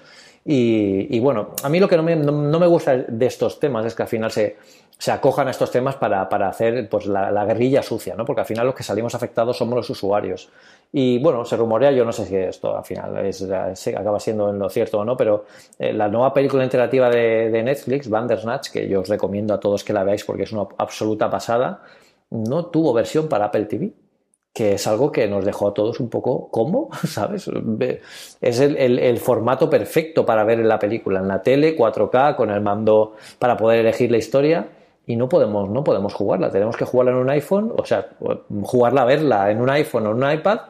Y, 0.49 1.18
bueno, 1.18 1.49
a 1.64 1.68
mí 1.68 1.80
lo 1.80 1.89
que 1.89 1.97
no 1.97 2.05
me, 2.05 2.14
no 2.14 2.61
me, 2.61 2.66
gusta 2.68 2.97
de 2.97 3.26
estos 3.26 3.59
temas 3.59 3.84
es 3.84 3.97
que 3.97 4.03
al 4.03 4.09
final 4.09 4.30
se, 4.30 4.57
se 4.99 5.12
acojan 5.12 5.47
a 5.49 5.51
estos 5.51 5.70
temas 5.70 5.97
para, 5.97 6.28
para 6.28 6.49
hacer 6.49 6.88
pues, 6.88 7.07
la, 7.07 7.30
la, 7.30 7.44
guerrilla 7.44 7.82
sucia, 7.82 8.14
¿no? 8.14 8.24
porque 8.24 8.40
al 8.40 8.47
final 8.47 8.66
los 8.66 8.74
que 8.74 8.82
salimos 8.82 9.14
afectados 9.14 9.57
somos 9.57 9.76
los 9.76 9.90
usuarios. 9.90 10.49
Y 10.92 11.18
bueno, 11.18 11.44
se 11.44 11.57
rumorea, 11.57 11.90
yo 11.92 12.05
no 12.05 12.12
sé 12.12 12.24
si 12.24 12.36
esto 12.36 12.76
al 12.76 12.84
final 12.84 13.26
es, 13.26 13.42
acaba 13.42 14.18
siendo 14.18 14.49
en 14.49 14.59
lo 14.59 14.70
cierto 14.70 15.01
o 15.01 15.05
no, 15.05 15.16
pero 15.16 15.44
eh, 15.78 15.92
la 15.92 16.09
nueva 16.09 16.32
película 16.32 16.64
interactiva 16.64 17.11
de, 17.11 17.51
de, 17.51 17.62
Netflix, 17.62 18.09
Bandersnatch, 18.09 18.70
que 18.70 18.88
yo 18.88 19.01
os 19.01 19.09
recomiendo 19.09 19.53
a 19.53 19.61
todos 19.61 19.84
que 19.84 19.92
la 19.92 20.03
veáis 20.03 20.24
porque 20.24 20.44
es 20.44 20.53
una 20.53 20.66
absoluta 20.78 21.28
pasada, 21.28 21.82
no 22.30 22.66
tuvo 22.66 22.94
versión 22.94 23.28
para 23.28 23.47
Apple 23.47 23.66
TV 23.66 23.92
que 24.55 24.72
es 24.72 24.86
algo 24.86 25.12
que 25.12 25.28
nos 25.28 25.44
dejó 25.44 25.68
a 25.68 25.74
todos 25.74 26.01
un 26.01 26.09
poco 26.09 26.49
¿cómo? 26.51 26.88
¿sabes? 27.07 27.51
Es 28.40 28.61
el, 28.61 28.99
el, 28.99 29.18
formato 29.18 29.68
perfecto 29.68 30.24
para 30.24 30.44
ver 30.44 30.61
la 30.61 30.78
película 30.78 31.20
en 31.20 31.28
la 31.28 31.42
tele, 31.42 31.76
4K, 31.76 32.36
con 32.36 32.51
el 32.51 32.62
mando 32.62 33.16
para 33.38 33.59
poder 33.59 33.80
elegir 33.80 34.11
la 34.11 34.16
historia 34.16 34.66
y 35.07 35.17
no 35.17 35.29
podemos, 35.29 35.71
no 35.71 35.85
podemos 35.85 36.13
jugarla, 36.15 36.51
tenemos 36.51 36.77
que 36.77 36.85
jugarla 36.85 37.13
en 37.13 37.19
un 37.19 37.31
iPhone, 37.31 37.73
o 37.77 37.85
sea, 37.85 38.09
jugarla, 38.63 39.05
verla 39.05 39.51
en 39.51 39.61
un 39.61 39.71
iPhone 39.71 40.07
o 40.07 40.11
en 40.11 40.23
un 40.25 40.33
iPad 40.33 40.61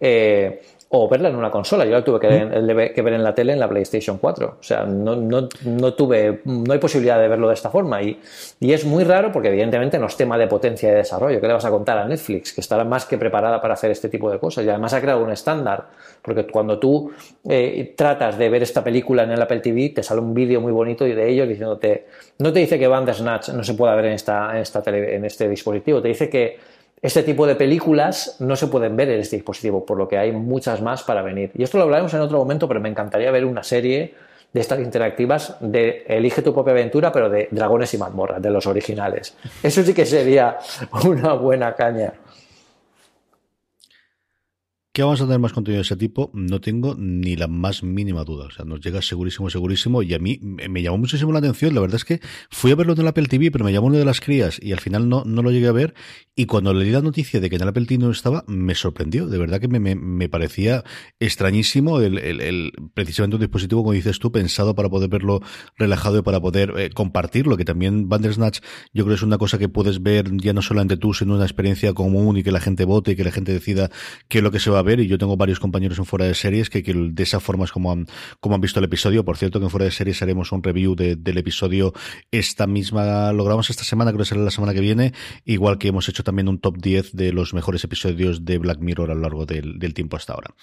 eh, 0.00 0.62
o 0.94 1.08
verla 1.08 1.30
en 1.30 1.36
una 1.36 1.50
consola. 1.50 1.86
Yo 1.86 1.92
la 1.92 2.04
tuve 2.04 2.20
que, 2.20 2.26
ver 2.28 3.12
en 3.14 3.22
la 3.22 3.34
tele 3.34 3.54
en 3.54 3.60
la 3.60 3.68
PlayStation 3.68 4.18
4. 4.18 4.56
O 4.60 4.62
sea, 4.62 4.84
no, 4.84 5.16
no, 5.16 5.48
no, 5.64 5.94
tuve, 5.94 6.42
no 6.44 6.70
hay 6.70 6.78
posibilidad 6.78 7.18
de 7.18 7.28
verlo 7.28 7.48
de 7.48 7.54
esta 7.54 7.70
forma. 7.70 8.02
Y, 8.02 8.20
y, 8.60 8.72
es 8.74 8.84
muy 8.84 9.02
raro 9.02 9.32
porque 9.32 9.48
evidentemente 9.48 9.98
no 9.98 10.06
es 10.06 10.16
tema 10.16 10.36
de 10.36 10.46
potencia 10.48 10.90
de 10.90 10.96
desarrollo. 10.96 11.40
¿Qué 11.40 11.46
le 11.46 11.54
vas 11.54 11.64
a 11.64 11.70
contar 11.70 11.96
a 11.96 12.04
Netflix? 12.04 12.52
Que 12.52 12.60
estará 12.60 12.84
más 12.84 13.06
que 13.06 13.16
preparada 13.16 13.58
para 13.58 13.72
hacer 13.72 13.90
este 13.90 14.10
tipo 14.10 14.30
de 14.30 14.38
cosas. 14.38 14.66
Y 14.66 14.68
además 14.68 14.92
ha 14.92 15.00
creado 15.00 15.24
un 15.24 15.30
estándar. 15.30 15.86
Porque 16.20 16.46
cuando 16.46 16.78
tú 16.78 17.10
eh, 17.48 17.94
tratas 17.96 18.36
de 18.36 18.50
ver 18.50 18.62
esta 18.62 18.84
película 18.84 19.22
en 19.22 19.30
el 19.30 19.40
Apple 19.40 19.60
TV, 19.60 19.88
te 19.94 20.02
sale 20.02 20.20
un 20.20 20.34
vídeo 20.34 20.60
muy 20.60 20.72
bonito 20.72 21.06
de 21.14 21.28
ellos 21.28 21.48
diciéndote, 21.48 22.06
no 22.38 22.52
te 22.52 22.60
dice 22.60 22.78
que 22.78 22.86
Bandersnatch 22.86 23.48
no 23.50 23.64
se 23.64 23.74
pueda 23.74 23.94
ver 23.94 24.06
en, 24.06 24.12
esta, 24.12 24.50
en, 24.52 24.58
esta 24.58 24.82
en 24.86 25.24
este 25.24 25.48
dispositivo, 25.48 26.00
te 26.02 26.08
dice 26.08 26.28
que 26.28 26.58
este 27.02 27.24
tipo 27.24 27.48
de 27.48 27.56
películas 27.56 28.36
no 28.38 28.54
se 28.54 28.68
pueden 28.68 28.96
ver 28.96 29.10
en 29.10 29.20
este 29.20 29.34
dispositivo, 29.34 29.84
por 29.84 29.98
lo 29.98 30.06
que 30.08 30.16
hay 30.16 30.30
muchas 30.30 30.80
más 30.80 31.02
para 31.02 31.20
venir. 31.20 31.50
Y 31.54 31.64
esto 31.64 31.76
lo 31.76 31.84
hablaremos 31.84 32.14
en 32.14 32.20
otro 32.20 32.38
momento, 32.38 32.68
pero 32.68 32.80
me 32.80 32.88
encantaría 32.88 33.30
ver 33.32 33.44
una 33.44 33.64
serie 33.64 34.14
de 34.52 34.60
estas 34.60 34.78
interactivas 34.78 35.56
de 35.60 36.04
Elige 36.06 36.42
tu 36.42 36.54
propia 36.54 36.72
aventura, 36.72 37.10
pero 37.10 37.28
de 37.28 37.48
dragones 37.50 37.92
y 37.94 37.98
mazmorras, 37.98 38.40
de 38.40 38.50
los 38.50 38.66
originales. 38.66 39.34
Eso 39.62 39.82
sí 39.82 39.92
que 39.94 40.06
sería 40.06 40.58
una 41.04 41.32
buena 41.32 41.74
caña. 41.74 42.12
¿Qué 44.94 45.02
vamos 45.02 45.22
a 45.22 45.24
tener 45.24 45.38
más 45.38 45.54
contenido 45.54 45.78
de 45.78 45.86
ese 45.86 45.96
tipo? 45.96 46.30
No 46.34 46.60
tengo 46.60 46.94
ni 46.98 47.34
la 47.34 47.48
más 47.48 47.82
mínima 47.82 48.24
duda. 48.24 48.44
O 48.44 48.50
sea, 48.50 48.66
nos 48.66 48.82
llega 48.82 49.00
segurísimo, 49.00 49.48
segurísimo. 49.48 50.02
Y 50.02 50.12
a 50.12 50.18
mí 50.18 50.38
me 50.42 50.82
llamó 50.82 50.98
muchísimo 50.98 51.32
la 51.32 51.38
atención. 51.38 51.74
La 51.74 51.80
verdad 51.80 51.96
es 51.96 52.04
que 52.04 52.20
fui 52.50 52.72
a 52.72 52.74
verlo 52.74 52.92
en 52.92 53.00
el 53.00 53.08
Apple 53.08 53.24
TV, 53.26 53.50
pero 53.50 53.64
me 53.64 53.72
llamó 53.72 53.86
uno 53.86 53.96
de 53.96 54.04
las 54.04 54.20
crías 54.20 54.58
y 54.62 54.70
al 54.72 54.80
final 54.80 55.08
no, 55.08 55.24
no 55.24 55.40
lo 55.40 55.50
llegué 55.50 55.68
a 55.68 55.72
ver. 55.72 55.94
Y 56.36 56.44
cuando 56.44 56.74
leí 56.74 56.90
la 56.90 57.00
noticia 57.00 57.40
de 57.40 57.48
que 57.48 57.56
en 57.56 57.62
el 57.62 57.68
Apple 57.68 57.86
TV 57.86 58.04
no 58.04 58.10
estaba, 58.10 58.44
me 58.46 58.74
sorprendió. 58.74 59.28
De 59.28 59.38
verdad 59.38 59.60
que 59.60 59.68
me, 59.68 59.80
me, 59.80 60.28
parecía 60.28 60.84
extrañísimo 61.18 62.00
el, 62.00 62.18
el, 62.18 62.72
precisamente 62.92 63.36
un 63.36 63.40
dispositivo, 63.40 63.82
como 63.82 63.92
dices 63.92 64.18
tú, 64.18 64.30
pensado 64.30 64.74
para 64.74 64.90
poder 64.90 65.08
verlo 65.08 65.40
relajado 65.78 66.18
y 66.18 66.22
para 66.22 66.38
poder 66.38 66.74
eh, 66.76 66.90
compartirlo. 66.90 67.56
Que 67.56 67.64
también 67.64 68.10
Bandersnatch, 68.10 68.60
yo 68.92 69.04
creo 69.04 69.14
que 69.14 69.20
es 69.20 69.22
una 69.22 69.38
cosa 69.38 69.56
que 69.56 69.70
puedes 69.70 70.02
ver 70.02 70.30
ya 70.36 70.52
no 70.52 70.60
solamente 70.60 70.98
tú, 70.98 71.14
sino 71.14 71.36
una 71.36 71.44
experiencia 71.44 71.94
común 71.94 72.36
y 72.36 72.42
que 72.42 72.52
la 72.52 72.60
gente 72.60 72.84
vote 72.84 73.12
y 73.12 73.16
que 73.16 73.24
la 73.24 73.32
gente 73.32 73.54
decida 73.54 73.90
qué 74.28 74.38
es 74.38 74.44
lo 74.44 74.50
que 74.50 74.60
se 74.60 74.68
va 74.68 74.81
ver 74.82 75.00
y 75.00 75.06
yo 75.06 75.18
tengo 75.18 75.36
varios 75.36 75.60
compañeros 75.60 75.98
en 75.98 76.04
fuera 76.04 76.24
de 76.24 76.34
series 76.34 76.70
que, 76.70 76.82
de 76.82 77.22
esa 77.22 77.40
forma 77.40 77.64
es 77.64 77.72
como 77.72 77.92
han, 77.92 78.06
como 78.40 78.54
han 78.54 78.60
visto 78.60 78.78
el 78.78 78.84
episodio. 78.84 79.24
Por 79.24 79.36
cierto, 79.36 79.58
que 79.58 79.66
en 79.66 79.70
fuera 79.70 79.84
de 79.84 79.90
series 79.90 80.22
haremos 80.22 80.52
un 80.52 80.62
review 80.62 80.94
del 80.94 81.38
episodio 81.38 81.92
esta 82.30 82.66
misma, 82.66 83.32
logramos 83.32 83.70
esta 83.70 83.84
semana, 83.84 84.10
creo 84.10 84.20
que 84.20 84.28
será 84.28 84.40
la 84.40 84.50
semana 84.50 84.74
que 84.74 84.80
viene, 84.80 85.12
igual 85.44 85.78
que 85.78 85.88
hemos 85.88 86.08
hecho 86.08 86.24
también 86.24 86.48
un 86.48 86.58
top 86.58 86.78
10 86.78 87.12
de 87.12 87.32
los 87.32 87.54
mejores 87.54 87.84
episodios 87.84 88.44
de 88.44 88.58
Black 88.58 88.80
Mirror 88.80 89.10
a 89.10 89.14
lo 89.14 89.20
largo 89.20 89.46
del, 89.46 89.94
tiempo 89.94 90.16
hasta 90.16 90.32
ahora. 90.32 90.54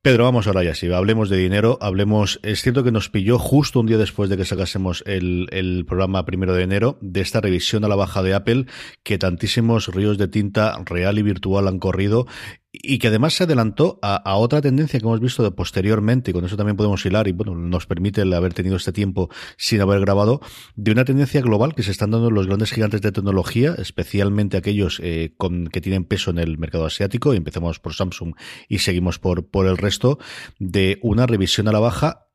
Pedro, 0.00 0.24
vamos 0.24 0.46
ahora 0.46 0.62
ya, 0.62 0.74
si 0.74 0.90
hablemos 0.92 1.28
de 1.28 1.36
dinero, 1.36 1.76
hablemos, 1.80 2.38
es 2.44 2.62
cierto 2.62 2.84
que 2.84 2.92
nos 2.92 3.10
pilló 3.10 3.38
justo 3.38 3.80
un 3.80 3.86
día 3.86 3.98
después 3.98 4.30
de 4.30 4.36
que 4.36 4.44
sacásemos 4.44 5.02
el, 5.06 5.48
el, 5.50 5.84
programa 5.86 6.24
primero 6.24 6.54
de 6.54 6.62
enero 6.62 6.98
de 7.02 7.20
esta 7.20 7.40
revisión 7.40 7.84
a 7.84 7.88
la 7.88 7.96
baja 7.96 8.22
de 8.22 8.32
Apple, 8.32 8.66
que 9.02 9.18
tantísimos 9.18 9.88
ríos 9.88 10.16
de 10.16 10.28
tinta 10.28 10.80
real 10.86 11.18
y 11.18 11.22
virtual 11.22 11.66
han 11.66 11.80
corrido 11.80 12.26
y 12.72 12.98
que 12.98 13.08
además 13.08 13.34
se 13.34 13.44
adelantó 13.44 13.98
a, 14.02 14.36
otra 14.36 14.60
tendencia 14.60 15.00
que 15.00 15.06
hemos 15.06 15.20
visto 15.20 15.42
de 15.42 15.50
posteriormente, 15.50 16.30
y 16.30 16.34
con 16.34 16.44
eso 16.44 16.56
también 16.56 16.76
podemos 16.76 17.04
hilar, 17.04 17.26
y 17.26 17.32
bueno, 17.32 17.54
nos 17.54 17.86
permite 17.86 18.22
el 18.22 18.32
haber 18.32 18.52
tenido 18.52 18.76
este 18.76 18.92
tiempo 18.92 19.30
sin 19.56 19.80
haber 19.80 20.00
grabado, 20.00 20.40
de 20.76 20.92
una 20.92 21.04
tendencia 21.04 21.40
global 21.40 21.74
que 21.74 21.82
se 21.82 21.90
están 21.90 22.10
dando 22.10 22.30
los 22.30 22.46
grandes 22.46 22.72
gigantes 22.72 23.00
de 23.00 23.12
tecnología, 23.12 23.74
especialmente 23.78 24.56
aquellos 24.56 25.00
eh, 25.02 25.34
con, 25.36 25.68
que 25.68 25.80
tienen 25.80 26.04
peso 26.04 26.30
en 26.30 26.38
el 26.38 26.58
mercado 26.58 26.84
asiático, 26.84 27.32
y 27.32 27.38
empezamos 27.38 27.78
por 27.80 27.94
Samsung 27.94 28.34
y 28.68 28.78
seguimos 28.78 29.18
por, 29.18 29.48
por 29.48 29.66
el 29.66 29.78
resto, 29.78 30.18
de 30.58 30.98
una 31.02 31.26
revisión 31.26 31.68
a 31.68 31.72
la 31.72 31.80
baja 31.80 32.27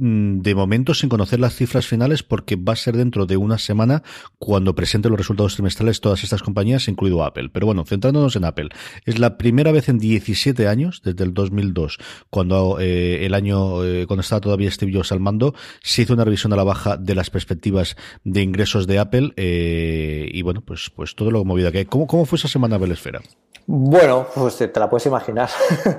de 0.00 0.54
momento 0.54 0.94
sin 0.94 1.10
conocer 1.10 1.40
las 1.40 1.54
cifras 1.54 1.86
finales 1.86 2.22
porque 2.22 2.56
va 2.56 2.72
a 2.72 2.76
ser 2.76 2.96
dentro 2.96 3.26
de 3.26 3.36
una 3.36 3.58
semana 3.58 4.02
cuando 4.38 4.74
presente 4.74 5.10
los 5.10 5.18
resultados 5.18 5.54
trimestrales 5.54 6.00
todas 6.00 6.24
estas 6.24 6.42
compañías, 6.42 6.88
incluido 6.88 7.22
Apple. 7.22 7.50
Pero 7.52 7.66
bueno, 7.66 7.84
centrándonos 7.84 8.34
en 8.36 8.44
Apple, 8.44 8.70
es 9.04 9.18
la 9.18 9.36
primera 9.36 9.72
vez 9.72 9.90
en 9.90 9.98
17 9.98 10.68
años, 10.68 11.02
desde 11.04 11.24
el 11.24 11.34
2002, 11.34 11.98
cuando 12.30 12.78
eh, 12.80 13.26
el 13.26 13.34
año, 13.34 13.84
eh, 13.84 14.06
cuando 14.06 14.22
estaba 14.22 14.40
todavía 14.40 14.70
Steve 14.70 14.92
Jobs 14.94 15.12
al 15.12 15.20
mando, 15.20 15.54
se 15.82 16.02
hizo 16.02 16.14
una 16.14 16.24
revisión 16.24 16.52
a 16.54 16.56
la 16.56 16.64
baja 16.64 16.96
de 16.96 17.14
las 17.14 17.28
perspectivas 17.28 17.96
de 18.24 18.42
ingresos 18.42 18.86
de 18.86 18.98
Apple 18.98 19.32
eh, 19.36 20.30
y 20.32 20.40
bueno, 20.42 20.62
pues, 20.62 20.90
pues 20.94 21.14
todo 21.14 21.30
lo 21.30 21.44
movido 21.44 21.70
que 21.72 21.86
¿Cómo, 21.86 22.06
¿Cómo 22.06 22.24
fue 22.24 22.36
esa 22.36 22.48
semana 22.48 22.76
Apple 22.76 22.92
Esfera? 22.92 23.20
Bueno, 23.66 24.26
pues 24.34 24.56
te, 24.56 24.70
la 24.74 24.90
puedes 24.90 25.06
imaginar. 25.06 25.48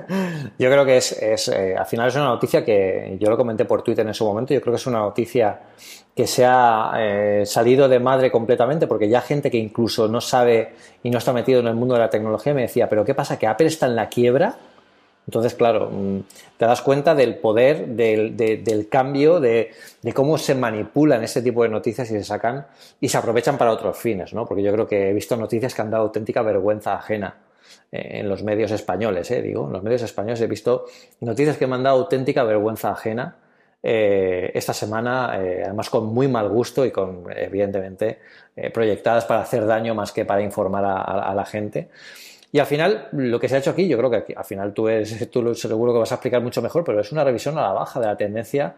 yo 0.58 0.70
creo 0.70 0.84
que 0.84 0.98
es, 0.98 1.12
es 1.12 1.48
eh, 1.48 1.74
al 1.74 1.86
final 1.86 2.08
es 2.08 2.14
una 2.16 2.26
noticia 2.26 2.64
que 2.64 3.16
yo 3.18 3.30
lo 3.30 3.36
comenté 3.38 3.64
por 3.64 3.82
Twitter 3.82 3.91
en 4.00 4.14
su 4.14 4.24
momento. 4.24 4.54
Yo 4.54 4.60
creo 4.60 4.72
que 4.72 4.78
es 4.78 4.86
una 4.86 5.00
noticia 5.00 5.60
que 6.14 6.26
se 6.26 6.44
ha 6.44 6.92
eh, 6.98 7.46
salido 7.46 7.88
de 7.88 7.98
madre 7.98 8.30
completamente, 8.30 8.86
porque 8.86 9.08
ya 9.08 9.20
gente 9.20 9.50
que 9.50 9.58
incluso 9.58 10.08
no 10.08 10.20
sabe 10.20 10.74
y 11.02 11.10
no 11.10 11.18
está 11.18 11.32
metido 11.32 11.60
en 11.60 11.66
el 11.66 11.74
mundo 11.74 11.94
de 11.94 12.00
la 12.00 12.10
tecnología 12.10 12.52
me 12.54 12.62
decía, 12.62 12.88
pero 12.88 13.04
¿qué 13.04 13.14
pasa? 13.14 13.38
¿Que 13.38 13.46
Apple 13.46 13.66
está 13.66 13.86
en 13.86 13.96
la 13.96 14.08
quiebra? 14.08 14.56
Entonces, 15.26 15.54
claro, 15.54 15.88
mm, 15.90 16.20
te 16.58 16.66
das 16.66 16.82
cuenta 16.82 17.14
del 17.14 17.36
poder, 17.36 17.86
del, 17.86 18.36
del 18.36 18.88
cambio, 18.88 19.40
de, 19.40 19.70
de, 20.02 20.12
cómo 20.12 20.36
se 20.36 20.54
manipulan 20.54 21.22
ese 21.22 21.40
tipo 21.40 21.62
de 21.62 21.68
noticias 21.68 22.10
y 22.10 22.14
se 22.14 22.24
sacan 22.24 22.66
y 23.00 23.08
se 23.08 23.16
aprovechan 23.16 23.56
para 23.56 23.72
otros 23.72 23.96
fines, 23.96 24.34
¿no? 24.34 24.46
Porque 24.46 24.62
yo 24.62 24.72
creo 24.72 24.86
que 24.86 25.10
he 25.10 25.12
visto 25.12 25.36
noticias 25.36 25.74
que 25.74 25.82
han 25.82 25.90
dado 25.90 26.04
auténtica 26.04 26.42
vergüenza 26.42 26.94
ajena 26.94 27.36
en 27.92 28.28
los 28.28 28.42
medios 28.42 28.70
españoles, 28.70 29.30
eh, 29.30 29.42
digo, 29.42 29.66
en 29.66 29.72
los 29.72 29.82
medios 29.82 30.02
españoles 30.02 30.40
he 30.40 30.46
visto 30.46 30.86
noticias 31.20 31.56
que 31.56 31.66
me 31.66 31.76
han 31.76 31.82
dado 31.82 31.98
auténtica 31.98 32.42
vergüenza 32.42 32.90
ajena 32.90 33.36
eh, 33.82 34.50
esta 34.54 34.72
semana, 34.72 35.38
eh, 35.40 35.62
además 35.64 35.90
con 35.90 36.06
muy 36.06 36.28
mal 36.28 36.48
gusto 36.48 36.84
y 36.84 36.90
con, 36.90 37.24
evidentemente, 37.34 38.18
proyectadas 38.72 39.24
para 39.24 39.40
hacer 39.40 39.66
daño 39.66 39.94
más 39.94 40.12
que 40.12 40.24
para 40.24 40.42
informar 40.42 40.84
a, 40.84 41.34
la 41.34 41.44
gente. 41.46 41.88
Y 42.52 42.58
al 42.58 42.66
final, 42.66 43.08
lo 43.12 43.40
que 43.40 43.48
se 43.48 43.56
ha 43.56 43.58
hecho 43.58 43.70
aquí, 43.70 43.88
yo 43.88 43.96
creo 43.96 44.10
que 44.10 44.34
al 44.34 44.44
final 44.44 44.74
tú, 44.74 44.88
eres, 44.88 45.30
tú 45.30 45.54
seguro 45.54 45.94
que 45.94 46.00
vas 46.00 46.12
a 46.12 46.16
explicar 46.16 46.42
mucho 46.42 46.60
mejor, 46.60 46.84
pero 46.84 47.00
es 47.00 47.10
una 47.10 47.24
revisión 47.24 47.56
a 47.56 47.62
la 47.62 47.72
baja 47.72 47.98
de 47.98 48.06
la 48.06 48.16
tendencia 48.16 48.74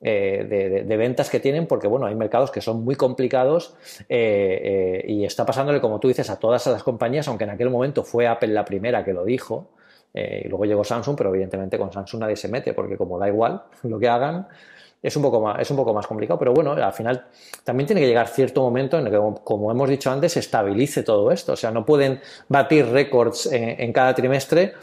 eh, 0.00 0.84
de, 0.86 0.96
ventas 0.96 1.28
que 1.28 1.40
tienen, 1.40 1.66
porque 1.66 1.88
bueno, 1.88 2.06
hay 2.06 2.14
mercados 2.14 2.52
que 2.52 2.60
son 2.60 2.84
muy 2.84 2.94
complicados 2.94 3.74
eh, 4.08 5.02
eh, 5.02 5.04
y 5.08 5.24
está 5.24 5.44
pasándole, 5.44 5.80
como 5.80 5.98
tú 5.98 6.06
dices, 6.06 6.30
a 6.30 6.38
todas 6.38 6.64
las 6.68 6.84
compañías, 6.84 7.26
aunque 7.26 7.44
en 7.44 7.50
aquel 7.50 7.68
momento 7.68 8.04
fue 8.04 8.28
Apple 8.28 8.50
la 8.50 8.64
primera 8.64 9.04
que 9.04 9.12
lo 9.12 9.24
dijo, 9.24 9.66
y 10.12 10.48
luego 10.48 10.64
llegó 10.64 10.84
Samsung, 10.84 11.16
pero 11.16 11.30
evidentemente 11.30 11.78
con 11.78 11.92
Samsung 11.92 12.20
nadie 12.20 12.36
se 12.36 12.48
mete, 12.48 12.72
porque 12.72 12.96
como 12.96 13.18
da 13.18 13.28
igual 13.28 13.62
lo 13.84 13.98
que 13.98 14.08
hagan, 14.08 14.48
es 15.00 15.14
un 15.16 15.22
poco 15.22 15.40
más, 15.40 15.60
es 15.60 15.70
un 15.70 15.76
poco 15.76 15.94
más 15.94 16.06
complicado, 16.06 16.38
pero 16.38 16.52
bueno, 16.52 16.72
al 16.72 16.92
final 16.92 17.26
también 17.62 17.86
tiene 17.86 18.00
que 18.00 18.08
llegar 18.08 18.26
cierto 18.26 18.62
momento 18.62 18.98
en 18.98 19.06
el 19.06 19.12
que, 19.12 19.40
como 19.44 19.70
hemos 19.70 19.88
dicho 19.88 20.10
antes, 20.10 20.32
se 20.32 20.40
estabilice 20.40 21.04
todo 21.04 21.30
esto. 21.30 21.52
O 21.52 21.56
sea, 21.56 21.70
no 21.70 21.86
pueden 21.86 22.20
batir 22.48 22.86
récords 22.86 23.48
en 23.52 23.92
cada 23.92 24.12
trimestre 24.12 24.74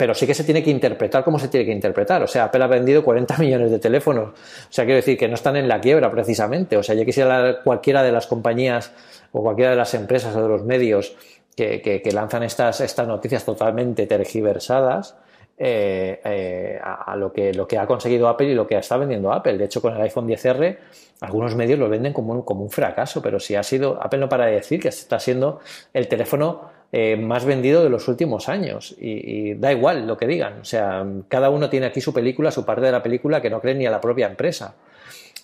pero 0.00 0.14
sí 0.14 0.26
que 0.26 0.32
se 0.32 0.44
tiene 0.44 0.62
que 0.62 0.70
interpretar 0.70 1.22
como 1.22 1.38
se 1.38 1.48
tiene 1.48 1.66
que 1.66 1.72
interpretar. 1.72 2.22
O 2.22 2.26
sea, 2.26 2.44
Apple 2.44 2.64
ha 2.64 2.66
vendido 2.68 3.04
40 3.04 3.36
millones 3.38 3.70
de 3.70 3.78
teléfonos. 3.78 4.30
O 4.30 4.72
sea, 4.72 4.86
quiero 4.86 4.96
decir 4.96 5.18
que 5.18 5.28
no 5.28 5.34
están 5.34 5.56
en 5.56 5.68
la 5.68 5.78
quiebra 5.78 6.10
precisamente. 6.10 6.78
O 6.78 6.82
sea, 6.82 6.94
yo 6.94 7.04
quisiera 7.04 7.60
cualquiera 7.62 8.02
de 8.02 8.10
las 8.10 8.26
compañías 8.26 8.92
o 9.32 9.42
cualquiera 9.42 9.72
de 9.72 9.76
las 9.76 9.92
empresas 9.92 10.34
o 10.34 10.40
de 10.40 10.48
los 10.48 10.64
medios 10.64 11.14
que, 11.60 12.10
lanzan 12.12 12.42
estas, 12.42 12.80
estas 12.80 13.06
noticias 13.06 13.44
totalmente 13.44 14.06
tergiversadas. 14.06 15.16
Eh, 15.62 16.18
eh, 16.24 16.80
a, 16.82 17.14
lo, 17.16 17.30
que, 17.30 17.52
lo 17.52 17.68
que 17.68 17.76
ha 17.76 17.86
conseguido 17.86 18.28
Apple 18.28 18.48
y 18.48 18.54
lo 18.54 18.66
que 18.66 18.78
está 18.78 18.96
vendiendo 18.96 19.30
Apple. 19.30 19.58
De 19.58 19.66
hecho, 19.66 19.82
con 19.82 19.94
el 19.94 20.00
iPhone 20.00 20.26
10R, 20.26 20.78
algunos 21.20 21.54
medios 21.54 21.78
lo 21.78 21.90
venden 21.90 22.14
como 22.14 22.32
un, 22.32 22.42
como 22.42 22.62
un 22.62 22.70
fracaso, 22.70 23.20
pero 23.20 23.38
si 23.38 23.56
ha 23.56 23.62
sido, 23.62 24.02
Apple 24.02 24.20
no 24.20 24.28
para 24.30 24.46
de 24.46 24.52
decir 24.52 24.80
que 24.80 24.88
está 24.88 25.20
siendo 25.20 25.60
el 25.92 26.08
teléfono 26.08 26.70
eh, 26.92 27.16
más 27.16 27.44
vendido 27.44 27.84
de 27.84 27.90
los 27.90 28.08
últimos 28.08 28.48
años. 28.48 28.96
Y, 28.98 29.54
da 29.54 29.70
igual 29.70 30.06
lo 30.06 30.16
que 30.16 30.26
digan. 30.26 30.60
O 30.60 30.64
sea, 30.64 31.06
cada 31.28 31.50
uno 31.50 31.68
tiene 31.68 31.86
aquí 31.86 32.00
su 32.00 32.14
película, 32.14 32.50
su 32.50 32.64
parte 32.64 32.86
de 32.86 32.92
la 32.92 33.02
película 33.02 33.42
que 33.42 33.50
no 33.50 33.60
cree 33.60 33.74
ni 33.74 33.84
a 33.84 33.90
la 33.90 34.00
propia 34.00 34.26
empresa. 34.26 34.74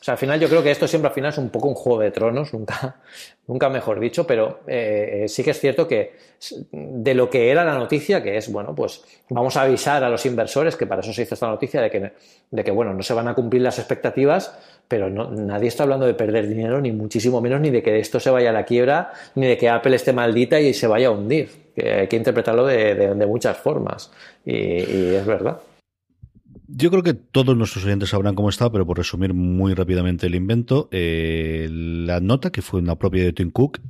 Sea, 0.07 0.12
al 0.12 0.18
final 0.18 0.38
yo 0.38 0.48
creo 0.48 0.62
que 0.62 0.70
esto 0.70 0.86
siempre 0.86 1.09
al 1.09 1.14
final 1.14 1.32
es 1.32 1.38
un 1.38 1.48
poco 1.48 1.66
un 1.66 1.74
juego 1.74 1.98
de 1.98 2.12
tronos, 2.12 2.54
nunca, 2.54 2.94
nunca 3.48 3.68
mejor 3.68 3.98
dicho, 3.98 4.24
pero 4.24 4.61
eh, 4.68 5.24
sí 5.26 5.42
que 5.42 5.50
es 5.50 5.59
cierto 5.59 5.88
que 5.88 6.14
de 6.70 7.12
lo 7.12 7.28
que 7.28 7.50
era 7.50 7.64
la 7.64 7.74
noticia, 7.74 8.22
que 8.22 8.36
es, 8.36 8.52
bueno, 8.52 8.72
pues 8.72 9.02
vamos 9.30 9.57
a 9.57 9.62
avisar 9.62 10.04
a 10.04 10.09
los 10.09 10.24
inversores, 10.24 10.76
que 10.76 10.86
para 10.86 11.00
eso 11.00 11.12
se 11.12 11.22
hizo 11.22 11.34
esta 11.34 11.48
noticia, 11.48 11.80
de 11.82 11.90
que, 11.90 12.12
de 12.52 12.62
que 12.62 12.70
bueno, 12.70 12.94
no 12.94 13.02
se 13.02 13.14
van 13.14 13.26
a 13.26 13.34
cumplir 13.34 13.62
las 13.62 13.80
expectativas, 13.80 14.57
pero 14.86 15.11
no, 15.11 15.28
nadie 15.28 15.66
está 15.66 15.82
hablando 15.82 16.07
de 16.07 16.14
perder 16.14 16.46
dinero, 16.46 16.80
ni 16.80 16.92
muchísimo 16.92 17.40
menos, 17.40 17.61
ni 17.61 17.70
de 17.70 17.82
que 17.82 17.98
esto 17.98 18.20
se 18.20 18.30
vaya 18.30 18.50
a 18.50 18.52
la 18.52 18.64
quiebra, 18.64 19.12
ni 19.34 19.48
de 19.48 19.59
que 19.59 19.68
Apple 19.68 19.96
esté 19.96 20.12
maldita 20.12 20.61
y 20.61 20.72
se 20.72 20.86
vaya 20.86 21.09
a 21.09 21.11
hundir. 21.11 21.50
Que 21.74 21.92
hay 21.94 22.07
que 22.07 22.14
interpretarlo 22.14 22.64
de, 22.64 23.26
muchas 23.26 23.57
formas. 23.57 24.12
Y, 24.44 25.16
es 25.16 25.26
verdad. 25.26 25.59
Yo 26.68 26.90
creo 26.90 27.02
que 27.02 27.14
todos 27.14 27.56
nuestros 27.56 27.84
oyentes 27.84 28.10
sabrán 28.10 28.34
cómo 28.34 28.48
está, 28.48 28.70
pero 28.72 28.86
por 28.86 28.98
resumir 28.98 29.34
muy 29.34 29.74
rápidamente 29.74 30.26
el 30.26 30.34
invento, 30.34 30.88
eh, 30.90 31.68
la 31.70 32.20
nota 32.20 32.50
que 32.50 32.62
fue 32.62 32.80
una 32.80 32.96
propia 32.96 33.24
de 33.24 33.32
Tim 33.32 33.50
Cook 33.50 33.80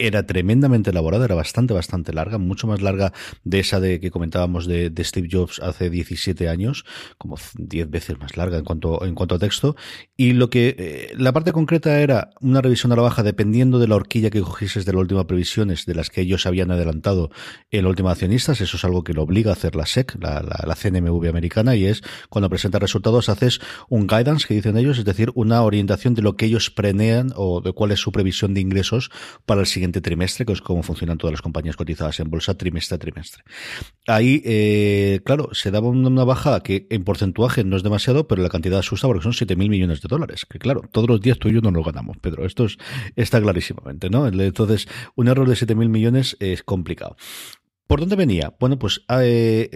era 0.00 0.26
tremendamente 0.26 0.90
elaborada, 0.90 1.26
era 1.26 1.34
bastante, 1.34 1.74
bastante 1.74 2.12
larga, 2.12 2.38
mucho 2.38 2.66
más 2.66 2.80
larga 2.80 3.12
de 3.44 3.60
esa 3.60 3.80
de 3.80 4.00
que 4.00 4.10
comentábamos 4.10 4.66
de, 4.66 4.90
Steve 5.00 5.28
Jobs 5.30 5.60
hace 5.60 5.90
17 5.90 6.48
años, 6.48 6.84
como 7.18 7.36
10 7.56 7.90
veces 7.90 8.18
más 8.18 8.36
larga 8.36 8.58
en 8.58 8.64
cuanto, 8.64 9.04
en 9.04 9.14
cuanto 9.14 9.34
a 9.34 9.38
texto. 9.38 9.76
Y 10.16 10.32
lo 10.32 10.50
que, 10.50 10.74
eh, 10.78 11.14
la 11.16 11.32
parte 11.32 11.52
concreta 11.52 12.00
era 12.00 12.30
una 12.40 12.60
revisión 12.60 12.92
a 12.92 12.96
la 12.96 13.02
baja 13.02 13.22
dependiendo 13.22 13.78
de 13.78 13.88
la 13.88 13.96
horquilla 13.96 14.30
que 14.30 14.40
cogieses 14.40 14.84
de 14.84 14.92
la 14.92 14.98
última 14.98 15.26
previsiones 15.26 15.86
de 15.86 15.94
las 15.94 16.10
que 16.10 16.20
ellos 16.22 16.46
habían 16.46 16.70
adelantado 16.70 17.30
en 17.70 17.84
la 17.84 17.90
última 17.90 18.12
accionistas. 18.12 18.60
Eso 18.60 18.76
es 18.76 18.84
algo 18.84 19.04
que 19.04 19.14
lo 19.14 19.22
obliga 19.22 19.50
a 19.50 19.54
hacer 19.54 19.74
la 19.74 19.86
SEC, 19.86 20.16
la, 20.20 20.42
la, 20.42 20.74
CNMV 20.74 21.28
americana, 21.28 21.76
y 21.76 21.86
es 21.86 22.02
cuando 22.28 22.48
presenta 22.48 22.78
resultados 22.78 23.28
haces 23.28 23.60
un 23.88 24.06
guidance 24.06 24.46
que 24.46 24.54
dicen 24.54 24.76
ellos, 24.76 24.98
es 24.98 25.04
decir, 25.04 25.30
una 25.34 25.62
orientación 25.62 26.14
de 26.14 26.22
lo 26.22 26.36
que 26.36 26.46
ellos 26.46 26.70
prenean 26.70 27.32
o 27.36 27.60
de 27.60 27.72
cuál 27.72 27.92
es 27.92 28.00
su 28.00 28.12
previsión 28.12 28.54
de 28.54 28.60
ingresos 28.60 29.10
para 29.46 29.60
el 29.60 29.66
siguiente 29.66 29.89
trimestre, 29.92 30.46
que 30.46 30.52
es 30.52 30.60
como 30.60 30.82
funcionan 30.82 31.18
todas 31.18 31.32
las 31.32 31.42
compañías 31.42 31.76
cotizadas 31.76 32.20
en 32.20 32.30
bolsa 32.30 32.54
trimestre 32.54 32.96
a 32.96 32.98
trimestre. 32.98 33.42
Ahí, 34.06 34.42
eh, 34.44 35.20
claro, 35.24 35.48
se 35.52 35.70
daba 35.70 35.88
una 35.88 36.24
bajada 36.24 36.60
que 36.60 36.86
en 36.90 37.04
porcentaje 37.04 37.64
no 37.64 37.76
es 37.76 37.82
demasiado, 37.82 38.28
pero 38.28 38.42
la 38.42 38.48
cantidad 38.48 38.78
asusta 38.78 39.06
porque 39.06 39.22
son 39.22 39.32
7.000 39.32 39.68
millones 39.68 40.00
de 40.02 40.08
dólares. 40.08 40.46
Que 40.48 40.58
claro, 40.58 40.82
todos 40.92 41.08
los 41.08 41.20
días 41.20 41.38
tú 41.38 41.48
y 41.48 41.54
yo 41.54 41.60
no 41.60 41.70
lo 41.70 41.82
ganamos, 41.82 42.18
Pedro. 42.18 42.44
Esto 42.44 42.66
está 43.16 43.40
clarísimamente, 43.40 44.10
¿no? 44.10 44.26
Entonces, 44.26 44.86
un 45.16 45.28
error 45.28 45.48
de 45.48 45.54
7.000 45.54 45.88
millones 45.88 46.36
es 46.38 46.62
complicado. 46.62 47.16
¿Por 47.90 47.98
dónde 47.98 48.14
venía? 48.14 48.54
Bueno, 48.60 48.78
pues 48.78 49.04
eh, 49.08 49.68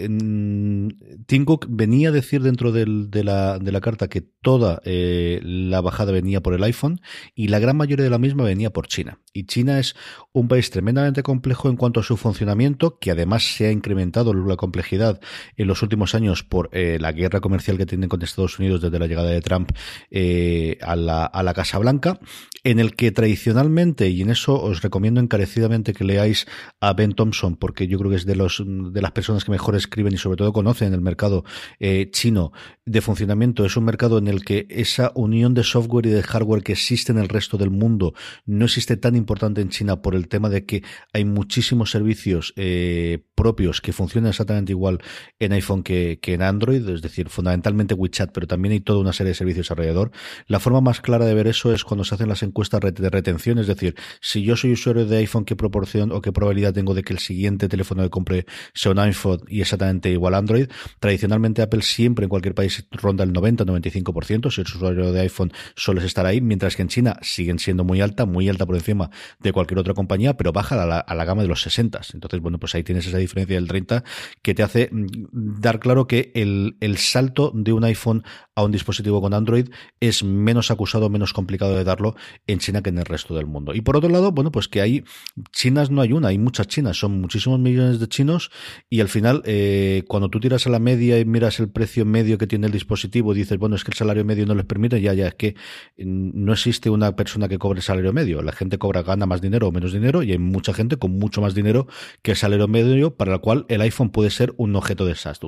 Tim 1.25 1.43
Cook 1.43 1.65
venía 1.67 2.07
a 2.07 2.11
decir 2.13 2.41
dentro 2.41 2.71
de, 2.71 2.85
la, 3.25 3.81
carta 3.81 4.07
que 4.07 4.21
toda 4.21 4.81
eh, 4.85 5.41
la 5.43 5.81
bajada 5.81 6.13
venía 6.13 6.39
por 6.39 6.53
el 6.53 6.63
iPhone 6.63 7.01
y 7.35 7.49
la 7.49 7.59
gran 7.59 7.75
mayoría 7.75 8.05
de 8.05 8.09
la 8.09 8.17
misma 8.17 8.45
venía 8.45 8.71
por 8.71 8.87
China. 8.87 9.19
Y 9.33 9.47
China 9.47 9.79
es 9.79 9.97
un 10.31 10.47
país 10.47 10.69
tremendamente 10.69 11.23
complejo 11.23 11.67
en 11.67 11.75
cuanto 11.75 11.99
a 11.99 12.03
su 12.03 12.15
funcionamiento, 12.15 12.99
que 12.99 13.11
además 13.11 13.53
se 13.53 13.67
ha 13.67 13.71
incrementado 13.73 14.33
la 14.33 14.55
complejidad 14.55 15.19
en 15.57 15.67
los 15.67 15.83
últimos 15.83 16.15
años 16.15 16.41
por 16.41 16.69
eh, 16.71 16.97
la 17.01 17.11
guerra 17.11 17.41
comercial 17.41 17.77
que 17.77 17.85
tienen 17.85 18.07
con 18.07 18.21
Estados 18.21 18.57
Unidos 18.59 18.79
desde 18.79 18.97
la 18.97 19.07
llegada 19.07 19.29
de 19.29 19.41
Trump 19.41 19.71
eh, 20.09 20.77
a, 20.81 20.95
la, 20.95 21.29
a 21.33 21.53
Casa 21.53 21.79
Blanca, 21.79 22.17
en 22.63 22.79
el 22.79 22.95
que 22.95 23.11
tradicionalmente, 23.11 24.07
y 24.07 24.21
en 24.21 24.29
eso 24.29 24.61
os 24.61 24.81
recomiendo 24.81 25.19
encarecidamente 25.19 25.93
que 25.93 26.05
leáis 26.05 26.47
a 26.79 26.93
Ben 26.93 27.11
Thompson, 27.11 27.57
porque 27.57 27.87
yo 27.87 27.97
creo 27.97 28.04
que 28.09 28.17
es 28.17 28.25
de 28.25 28.35
los 28.35 28.63
de 28.65 29.01
las 29.01 29.11
personas 29.11 29.43
que 29.43 29.51
mejor 29.51 29.75
escriben 29.75 30.13
y 30.13 30.17
sobre 30.17 30.37
todo 30.37 30.53
conocen 30.53 30.93
el 30.93 31.01
mercado 31.01 31.43
eh, 31.79 32.09
chino 32.11 32.51
de 32.85 33.01
funcionamiento. 33.01 33.65
Es 33.65 33.77
un 33.77 33.85
mercado 33.85 34.17
en 34.17 34.27
el 34.27 34.43
que 34.43 34.67
esa 34.69 35.11
unión 35.15 35.53
de 35.53 35.63
software 35.63 36.05
y 36.05 36.09
de 36.09 36.23
hardware 36.23 36.63
que 36.63 36.73
existe 36.73 37.11
en 37.11 37.17
el 37.17 37.29
resto 37.29 37.57
del 37.57 37.71
mundo 37.71 38.13
no 38.45 38.65
existe 38.65 38.97
tan 38.97 39.15
importante 39.15 39.61
en 39.61 39.69
China 39.69 40.01
por 40.01 40.15
el 40.15 40.27
tema 40.27 40.49
de 40.49 40.65
que 40.65 40.83
hay 41.13 41.25
muchísimos 41.25 41.91
servicios 41.91 42.53
eh, 42.55 43.25
propios 43.35 43.81
que 43.81 43.93
funcionan 43.93 44.29
exactamente 44.29 44.71
igual 44.71 45.01
en 45.39 45.53
iPhone 45.53 45.83
que, 45.83 46.19
que 46.21 46.33
en 46.33 46.41
Android, 46.41 46.87
es 46.89 47.01
decir, 47.01 47.29
fundamentalmente 47.29 47.93
WeChat, 47.93 48.31
pero 48.31 48.47
también 48.47 48.73
hay 48.73 48.79
toda 48.79 48.99
una 48.99 49.13
serie 49.13 49.29
de 49.29 49.35
servicios 49.35 49.71
alrededor. 49.71 50.11
La 50.47 50.59
forma 50.59 50.81
más 50.81 51.01
clara 51.01 51.25
de 51.25 51.33
ver 51.33 51.47
eso 51.47 51.73
es 51.73 51.83
cuando 51.83 52.03
se 52.03 52.15
hacen 52.15 52.29
las 52.29 52.43
encuestas 52.43 52.81
de 52.81 53.09
retención, 53.09 53.59
es 53.59 53.67
decir, 53.67 53.95
si 54.21 54.43
yo 54.43 54.55
soy 54.55 54.73
usuario 54.73 55.05
de 55.05 55.17
iPhone, 55.17 55.45
¿qué 55.45 55.55
proporción 55.55 56.11
o 56.11 56.21
qué 56.21 56.31
probabilidad 56.31 56.73
tengo 56.73 56.93
de 56.93 57.03
que 57.03 57.13
el 57.13 57.19
siguiente 57.19 57.67
teléfono 57.67 57.94
teléfono 57.95 58.03
que 58.03 58.09
compre 58.09 58.45
sea 58.73 58.91
un 58.91 58.99
iPhone 58.99 59.41
y 59.47 59.61
exactamente 59.61 60.09
igual 60.09 60.35
Android. 60.35 60.67
Tradicionalmente 60.99 61.61
Apple 61.61 61.81
siempre 61.81 62.25
en 62.25 62.29
cualquier 62.29 62.53
país 62.53 62.85
ronda 62.91 63.23
el 63.23 63.33
90-95%, 63.33 64.51
si 64.51 64.61
eres 64.61 64.75
usuario 64.75 65.11
de 65.11 65.21
iPhone 65.21 65.51
sueles 65.75 66.03
estar 66.03 66.25
ahí, 66.25 66.41
mientras 66.41 66.75
que 66.75 66.81
en 66.81 66.89
China 66.89 67.17
siguen 67.21 67.59
siendo 67.59 67.83
muy 67.83 68.01
alta, 68.01 68.25
muy 68.25 68.49
alta 68.49 68.65
por 68.65 68.75
encima 68.75 69.09
de 69.39 69.51
cualquier 69.51 69.79
otra 69.79 69.93
compañía, 69.93 70.37
pero 70.37 70.51
baja 70.51 70.81
a 70.81 70.85
la, 70.85 70.99
a 70.99 71.15
la 71.15 71.25
gama 71.25 71.41
de 71.41 71.47
los 71.47 71.61
60. 71.61 72.01
Entonces, 72.13 72.39
bueno, 72.41 72.59
pues 72.59 72.75
ahí 72.75 72.83
tienes 72.83 73.07
esa 73.07 73.17
diferencia 73.17 73.55
del 73.55 73.67
30 73.67 74.03
que 74.41 74.53
te 74.53 74.63
hace 74.63 74.89
mm, 74.91 75.59
dar 75.59 75.79
claro 75.79 76.07
que 76.07 76.31
el, 76.35 76.77
el 76.79 76.97
salto 76.97 77.51
de 77.53 77.73
un 77.73 77.83
iPhone 77.83 78.23
a 78.55 78.63
un 78.63 78.71
dispositivo 78.71 79.21
con 79.21 79.33
Android 79.33 79.69
es 79.99 80.23
menos 80.23 80.71
acusado, 80.71 81.09
menos 81.09 81.33
complicado 81.33 81.75
de 81.75 81.83
darlo 81.83 82.15
en 82.47 82.59
China 82.59 82.81
que 82.81 82.89
en 82.89 82.97
el 82.97 83.05
resto 83.05 83.35
del 83.35 83.45
mundo. 83.45 83.73
Y 83.73 83.81
por 83.81 83.97
otro 83.97 84.09
lado, 84.09 84.31
bueno, 84.31 84.51
pues 84.51 84.67
que 84.67 84.81
hay 84.81 85.03
chinas 85.51 85.91
no 85.91 86.01
hay 86.01 86.13
una, 86.13 86.29
hay 86.29 86.37
muchas 86.37 86.67
chinas, 86.67 86.97
son 86.97 87.19
muchísimos 87.19 87.59
millones 87.59 87.74
de 87.83 88.07
chinos 88.07 88.51
y 88.89 89.01
al 89.01 89.09
final 89.09 89.41
eh, 89.45 90.03
cuando 90.07 90.29
tú 90.29 90.39
tiras 90.39 90.65
a 90.67 90.69
la 90.69 90.79
media 90.79 91.19
y 91.19 91.25
miras 91.25 91.59
el 91.59 91.69
precio 91.69 92.05
medio 92.05 92.37
que 92.37 92.47
tiene 92.47 92.67
el 92.67 92.73
dispositivo 92.73 93.33
dices, 93.33 93.57
bueno, 93.57 93.75
es 93.75 93.83
que 93.83 93.91
el 93.91 93.97
salario 93.97 94.25
medio 94.25 94.45
no 94.45 94.55
les 94.55 94.65
permite, 94.65 94.99
ya, 94.99 95.13
ya, 95.13 95.27
es 95.27 95.35
que 95.35 95.55
no 95.97 96.53
existe 96.53 96.89
una 96.89 97.15
persona 97.15 97.47
que 97.47 97.57
cobre 97.57 97.81
salario 97.81 98.13
medio. 98.13 98.41
La 98.41 98.51
gente 98.51 98.77
cobra, 98.77 99.03
gana 99.03 99.25
más 99.25 99.41
dinero 99.41 99.67
o 99.67 99.71
menos 99.71 99.93
dinero 99.93 100.23
y 100.23 100.31
hay 100.31 100.39
mucha 100.39 100.73
gente 100.73 100.97
con 100.97 101.11
mucho 101.11 101.41
más 101.41 101.53
dinero 101.53 101.87
que 102.21 102.31
el 102.31 102.37
salario 102.37 102.67
medio 102.67 103.15
para 103.15 103.33
el 103.33 103.41
cual 103.41 103.65
el 103.69 103.81
iPhone 103.81 104.09
puede 104.09 104.29
ser 104.29 104.53
un 104.57 104.75
objeto 104.75 105.05
de 105.05 105.15
SaaS. 105.15 105.39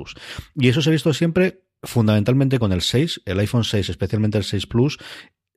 Y 0.54 0.68
eso 0.68 0.82
se 0.82 0.90
ha 0.90 0.92
visto 0.92 1.12
siempre 1.12 1.64
fundamentalmente 1.82 2.58
con 2.58 2.72
el 2.72 2.82
6, 2.82 3.22
el 3.24 3.38
iPhone 3.38 3.64
6, 3.64 3.88
especialmente 3.88 4.38
el 4.38 4.44
6 4.44 4.66
Plus, 4.66 4.98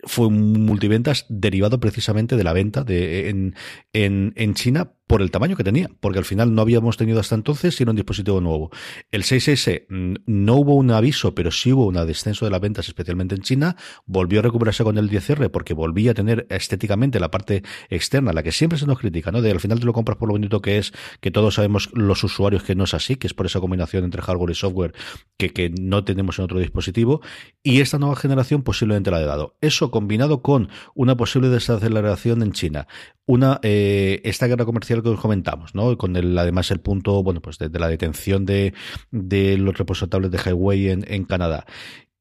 fue 0.04 0.28
un 0.28 0.66
multiventas 0.66 1.26
derivado 1.30 1.80
precisamente 1.80 2.36
de 2.36 2.44
la 2.44 2.54
venta 2.54 2.84
de, 2.84 3.30
en, 3.30 3.56
en, 3.94 4.34
en 4.36 4.54
China 4.56 4.94
por 5.12 5.22
el 5.22 5.30
tamaño 5.30 5.58
que 5.58 5.66
tenía, 5.66 5.92
porque 6.00 6.20
al 6.20 6.24
final 6.24 6.56
no 6.56 6.62
habíamos 6.62 6.96
tenido 6.96 7.20
hasta 7.20 7.36
entonces 7.36 7.76
sino 7.76 7.92
un 7.92 7.98
dispositivo 7.98 8.40
nuevo. 8.40 8.72
El 9.12 9.24
6S 9.24 9.84
mm, 9.90 10.14
no 10.26 10.56
hubo 10.56 10.76
un 10.76 10.90
aviso, 10.90 11.36
pero 11.36 11.52
sí 11.52 11.74
hubo 11.74 11.86
un 11.86 11.96
descenso 12.08 12.46
de 12.46 12.52
las 12.52 12.62
ventas, 12.62 12.88
especialmente 12.88 13.36
en 13.36 13.42
China. 13.42 13.76
Volvió 14.06 14.40
a 14.40 14.44
recuperarse 14.44 14.86
con 14.86 14.98
el 14.98 15.10
10R 15.10 15.52
porque 15.52 15.74
volvía 15.74 16.12
a 16.12 16.14
tener 16.14 16.48
estéticamente 16.50 17.20
la 17.20 17.30
parte 17.30 17.62
externa, 17.90 18.32
la 18.32 18.42
que 18.42 18.54
siempre 18.54 18.80
se 18.80 18.88
nos 18.88 19.00
critica, 19.00 19.34
¿no? 19.34 19.42
De 19.42 19.52
al 19.52 19.60
final 19.60 19.82
te 19.82 19.86
lo 19.86 19.92
compras 19.92 20.18
por 20.18 20.30
lo 20.30 20.34
bonito 20.34 20.62
que 20.62 20.78
es, 20.78 20.94
que 21.20 21.30
todos 21.30 21.56
sabemos 21.56 21.90
los 21.92 22.24
usuarios 22.24 22.64
que 22.64 22.76
no 22.76 22.86
es 22.86 22.94
así, 22.94 23.18
que 23.18 23.28
es 23.28 23.34
por 23.34 23.48
esa 23.48 23.60
combinación 23.60 24.06
entre 24.06 24.22
hardware 24.22 24.52
y 24.52 24.56
software 24.56 24.94
que, 25.36 25.74
no 25.78 26.06
tenemos 26.06 26.40
en 26.40 26.46
otro 26.46 26.60
dispositivo. 26.60 27.20
Y 27.64 27.82
esta 27.82 27.98
nueva 27.98 28.16
generación 28.16 28.64
posiblemente 28.64 29.12
la 29.12 29.18
ha 29.18 29.26
dado. 29.26 29.58
Eso 29.60 29.92
combinado 29.92 30.42
con 30.42 30.70
una 30.96 31.18
posible 31.18 31.50
desaceleración 31.50 32.42
en 32.44 32.54
China, 32.54 32.88
una 33.26 33.60
eh, 33.64 34.22
esta 34.24 34.48
guerra 34.48 34.66
comercial 34.66 35.01
que 35.02 35.10
os 35.10 35.20
comentamos, 35.20 35.76
¿no? 35.76 35.98
Con 35.98 36.16
el, 36.16 36.38
además 36.38 36.72
el 36.72 36.80
punto, 36.80 37.24
bueno, 37.24 37.42
pues 37.42 37.58
de, 37.58 37.70
la 37.70 37.88
detención 37.88 38.46
de, 38.46 38.74
los 39.12 39.78
reposables 39.78 40.32
de 40.32 40.38
Highway 40.38 40.90
en, 40.90 41.24
Canadá. 41.26 41.66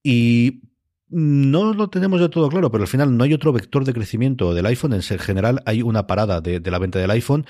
Y 0.02 0.62
no 1.08 1.72
lo 1.74 1.90
tenemos 1.90 2.20
de 2.20 2.28
todo 2.28 2.48
claro, 2.48 2.70
pero 2.70 2.84
al 2.84 2.88
final 2.88 3.16
no 3.16 3.24
hay 3.24 3.34
otro 3.34 3.52
vector 3.52 3.84
de 3.84 3.92
crecimiento 3.92 4.54
del 4.54 4.66
iPhone. 4.66 4.92
En 4.92 5.02
general 5.02 5.62
hay 5.66 5.82
una 5.82 6.06
parada 6.06 6.40
de, 6.40 6.60
la 6.60 6.78
venta 6.78 6.98
del 6.98 7.10
iPhone. 7.10 7.46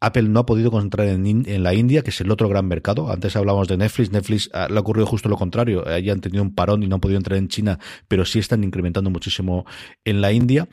Apple 0.00 0.24
no 0.24 0.40
ha 0.40 0.46
podido 0.46 0.72
concentrar 0.72 1.06
en, 1.06 1.62
la 1.62 1.74
India, 1.74 2.02
que 2.02 2.10
es 2.10 2.20
el 2.20 2.30
otro 2.30 2.48
gran 2.48 2.66
mercado. 2.66 3.12
Antes 3.12 3.36
hablábamos 3.36 3.68
de 3.68 3.76
Netflix. 3.76 4.10
Netflix 4.10 4.50
ah, 4.52 4.66
le 4.68 4.76
ha 4.76 4.80
ocurrido 4.80 5.06
justo 5.06 5.28
lo 5.28 5.36
contrario. 5.36 5.86
Allí 5.86 6.10
han 6.10 6.20
tenido 6.20 6.42
un 6.42 6.54
parón 6.54 6.82
y 6.82 6.88
no 6.88 6.96
han 6.96 7.00
podido 7.00 7.18
entrar 7.18 7.38
en 7.38 7.46
China, 7.46 7.78
pero 8.08 8.24
sí 8.24 8.40
están 8.40 8.64
incrementando 8.64 9.10
muchísimo 9.10 9.64
en 10.04 10.20
la 10.20 10.32
India 10.32 10.68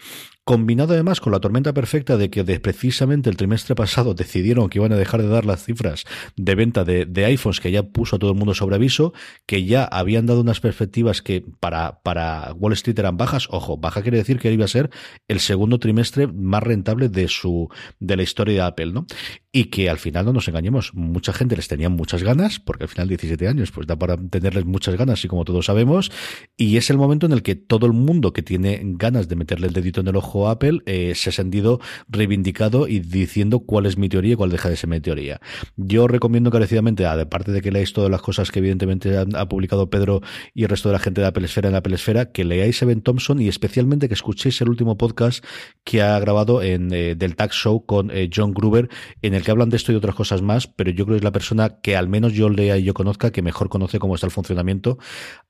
combinado 0.49 0.93
además 0.93 1.21
con 1.21 1.31
la 1.31 1.39
tormenta 1.39 1.75
perfecta 1.75 2.17
de 2.17 2.31
que 2.31 2.43
precisamente 2.59 3.29
el 3.29 3.37
trimestre 3.37 3.75
pasado 3.75 4.15
decidieron 4.15 4.67
que 4.67 4.79
iban 4.79 4.91
a 4.91 4.95
dejar 4.95 5.21
de 5.21 5.27
dar 5.27 5.45
las 5.45 5.63
cifras 5.63 6.05
de 6.37 6.55
venta 6.55 6.83
de, 6.83 7.05
iPhones 7.23 7.59
que 7.59 7.69
ya 7.69 7.83
puso 7.83 8.15
a 8.15 8.19
todo 8.19 8.31
el 8.31 8.35
mundo 8.35 8.55
sobre 8.55 8.77
aviso, 8.77 9.13
que 9.45 9.65
ya 9.65 9.83
habían 9.83 10.25
dado 10.25 10.41
unas 10.41 10.59
perspectivas 10.59 11.21
que 11.21 11.45
para, 11.59 12.01
para 12.01 12.51
Wall 12.53 12.73
Street 12.73 12.97
eran 12.97 13.15
bajas. 13.15 13.47
Ojo, 13.51 13.77
baja 13.77 14.01
quiere 14.01 14.17
decir 14.17 14.39
que 14.39 14.51
iba 14.51 14.65
a 14.65 14.67
ser 14.67 14.89
el 15.27 15.39
segundo 15.39 15.77
trimestre 15.77 16.25
más 16.25 16.63
rentable 16.63 17.09
de 17.09 17.27
su, 17.27 17.69
de 17.99 18.17
la 18.17 18.23
historia 18.23 18.55
de 18.55 18.61
Apple, 18.61 18.91
¿no? 18.91 19.05
Y 19.51 19.65
que 19.65 19.89
al 19.89 19.97
final 19.97 20.25
no 20.25 20.33
nos 20.33 20.47
engañemos, 20.47 20.93
mucha 20.93 21.33
gente 21.33 21.55
les 21.55 21.67
tenía 21.67 21.89
muchas 21.89 22.21
ganas, 22.21 22.59
porque 22.59 22.83
al 22.83 22.89
final 22.89 23.07
17 23.07 23.47
años, 23.47 23.71
pues 23.71 23.87
da 23.87 23.97
para 23.97 24.15
tenerles 24.15 24.65
muchas 24.65 24.95
ganas, 24.95 25.25
y 25.25 25.27
como 25.27 25.43
todos 25.43 25.65
sabemos, 25.65 26.11
y 26.55 26.77
es 26.77 26.91
el 26.91 26.97
momento 26.97 27.25
en 27.25 27.31
el 27.31 27.41
que 27.41 27.55
todo 27.55 27.87
el 27.87 27.93
mundo 27.93 28.31
que 28.31 28.43
tiene 28.43 28.79
ganas 28.83 29.27
de 29.27 29.35
meterle 29.35 29.67
el 29.67 29.73
dedito 29.73 30.01
en 30.01 30.07
el 30.07 30.15
ojo 30.15 30.49
Apple 30.49 30.81
eh, 30.85 31.13
se 31.15 31.29
ha 31.29 31.33
sentido 31.33 31.79
reivindicado 32.07 32.87
y 32.87 32.99
diciendo 32.99 33.61
cuál 33.61 33.87
es 33.87 33.97
mi 33.97 34.07
teoría 34.07 34.33
y 34.33 34.35
cuál 34.35 34.51
deja 34.51 34.69
de 34.69 34.75
ser 34.75 34.89
mi 34.89 34.99
teoría. 34.99 35.41
Yo 35.77 36.07
recomiendo 36.07 36.49
encarecidamente, 36.49 37.07
aparte 37.07 37.51
de 37.51 37.61
que 37.61 37.71
leáis 37.71 37.93
todas 37.93 38.11
las 38.11 38.21
cosas 38.21 38.51
que 38.51 38.59
evidentemente 38.59 39.17
ha, 39.17 39.49
publicado 39.49 39.89
Pedro 39.89 40.21
y 40.53 40.63
el 40.63 40.69
resto 40.69 40.89
de 40.89 40.93
la 40.93 40.99
gente 40.99 41.21
de 41.21 41.27
Apple 41.27 41.45
Esfera 41.45 41.69
en 41.69 41.75
Apple 41.75 41.95
Esfera, 41.95 42.31
que 42.31 42.45
leáis 42.45 42.81
Evan 42.83 43.01
Thompson 43.01 43.41
y 43.41 43.47
especialmente 43.47 44.07
que 44.07 44.13
escuchéis 44.13 44.61
el 44.61 44.69
último 44.69 44.97
podcast 44.97 45.43
que 45.83 46.03
ha 46.03 46.19
grabado 46.19 46.61
en 46.61 46.93
eh, 46.93 47.15
del 47.15 47.35
Tax 47.35 47.55
Show 47.55 47.85
con 47.85 48.11
eh, 48.11 48.29
John 48.33 48.53
Gruber, 48.53 48.89
en 49.23 49.38
que 49.43 49.51
hablan 49.51 49.69
de 49.69 49.77
esto 49.77 49.91
y 49.91 49.95
otras 49.95 50.15
cosas 50.15 50.41
más, 50.41 50.67
pero 50.67 50.91
yo 50.91 51.05
creo 51.05 51.15
que 51.15 51.19
es 51.19 51.23
la 51.23 51.31
persona 51.31 51.79
que 51.81 51.95
al 51.95 52.07
menos 52.07 52.33
yo 52.33 52.49
lea 52.49 52.77
y 52.77 52.83
yo 52.83 52.93
conozca, 52.93 53.31
que 53.31 53.41
mejor 53.41 53.69
conoce 53.69 53.99
cómo 53.99 54.15
está 54.15 54.27
el 54.27 54.31
funcionamiento. 54.31 54.97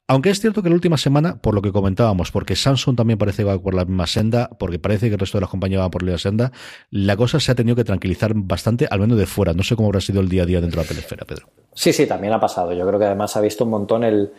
Aunque 0.07 0.31
es 0.31 0.39
cierto 0.39 0.63
que 0.63 0.69
la 0.69 0.75
última 0.75 0.97
semana, 0.97 1.39
por 1.39 1.53
lo 1.53 1.61
que 1.61 1.71
comentábamos, 1.71 2.31
porque 2.31 2.55
Samsung 2.55 2.95
también 2.95 3.19
parece 3.19 3.43
que 3.43 3.49
va 3.49 3.61
por 3.61 3.75
la 3.75 3.85
misma 3.85 4.07
senda, 4.07 4.49
porque 4.57 4.79
parece 4.79 5.07
que 5.07 5.13
el 5.13 5.19
resto 5.19 5.37
de 5.37 5.41
las 5.41 5.49
compañías 5.51 5.81
van 5.81 5.91
por 5.91 6.01
la 6.01 6.17
senda, 6.17 6.51
la 6.89 7.15
cosa 7.15 7.39
se 7.39 7.51
ha 7.51 7.55
tenido 7.55 7.75
que 7.75 7.83
tranquilizar 7.83 8.31
bastante, 8.35 8.87
al 8.89 8.99
menos 8.99 9.19
de 9.19 9.27
fuera. 9.27 9.53
No 9.53 9.61
sé 9.61 9.75
cómo 9.75 9.89
habrá 9.89 10.01
sido 10.01 10.21
el 10.21 10.29
día 10.29 10.43
a 10.43 10.45
día 10.47 10.61
dentro 10.61 10.81
de 10.81 10.87
la 10.87 10.89
pelesfera, 10.89 11.25
Pedro. 11.25 11.49
Sí, 11.73 11.93
sí, 11.93 12.07
también 12.07 12.33
ha 12.33 12.39
pasado. 12.39 12.73
Yo 12.73 12.87
creo 12.87 12.99
que 12.99 13.05
además 13.05 13.37
ha 13.37 13.41
visto 13.41 13.63
un 13.63 13.69
montón 13.69 14.03
el, 14.03 14.31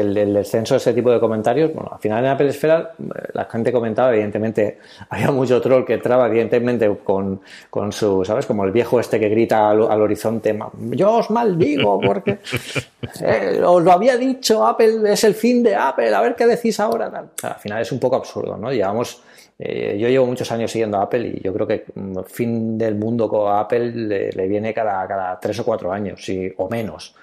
el, 0.00 0.34
descenso 0.34 0.74
de 0.74 0.78
ese 0.78 0.92
tipo 0.92 1.10
de 1.10 1.20
comentarios. 1.20 1.72
Bueno, 1.72 1.90
al 1.92 1.98
final 1.98 2.24
en 2.24 2.30
Apple 2.30 2.48
Esfera 2.48 2.92
la 3.32 3.44
gente 3.44 3.72
comentaba, 3.72 4.12
evidentemente, 4.12 4.78
había 5.08 5.30
mucho 5.30 5.60
troll 5.60 5.84
que 5.84 5.94
entraba, 5.94 6.26
evidentemente, 6.26 6.90
con, 7.02 7.40
con 7.70 7.92
su, 7.92 8.24
¿sabes? 8.24 8.46
Como 8.46 8.64
el 8.64 8.72
viejo 8.72 9.00
este 9.00 9.18
que 9.18 9.28
grita 9.28 9.70
al, 9.70 9.80
horizonte, 9.80 10.58
yo 10.90 11.12
os 11.12 11.30
maldigo 11.30 12.00
porque 12.00 12.38
eh, 13.20 13.60
os 13.64 13.82
lo 13.82 13.92
había 13.92 14.16
dicho, 14.16 14.66
Apple 14.66 15.12
es 15.12 15.24
el 15.24 15.34
fin 15.34 15.62
de 15.62 15.74
Apple, 15.74 16.14
a 16.14 16.20
ver 16.20 16.34
qué 16.34 16.46
decís 16.46 16.78
ahora. 16.80 17.30
Al 17.42 17.54
final 17.56 17.82
es 17.82 17.92
un 17.92 18.00
poco 18.00 18.16
absurdo, 18.16 18.56
¿no? 18.56 18.72
Llevamos 18.72 19.22
eh, 19.58 19.96
yo 19.98 20.08
llevo 20.08 20.26
muchos 20.26 20.50
años 20.50 20.70
siguiendo 20.70 20.98
a 20.98 21.02
Apple 21.02 21.34
y 21.36 21.40
yo 21.40 21.52
creo 21.52 21.66
que 21.66 21.84
el 21.94 22.02
mm, 22.02 22.24
fin 22.24 22.76
del 22.76 22.96
mundo 22.96 23.28
con 23.28 23.56
Apple 23.56 23.92
le, 24.34 24.48
viene 24.48 24.74
cada, 24.74 25.06
cada 25.06 25.38
tres 25.38 25.58
o 25.60 25.64
cuatro 25.64 25.92
años 25.92 26.26
o 26.56 26.68
menos. 26.68 27.14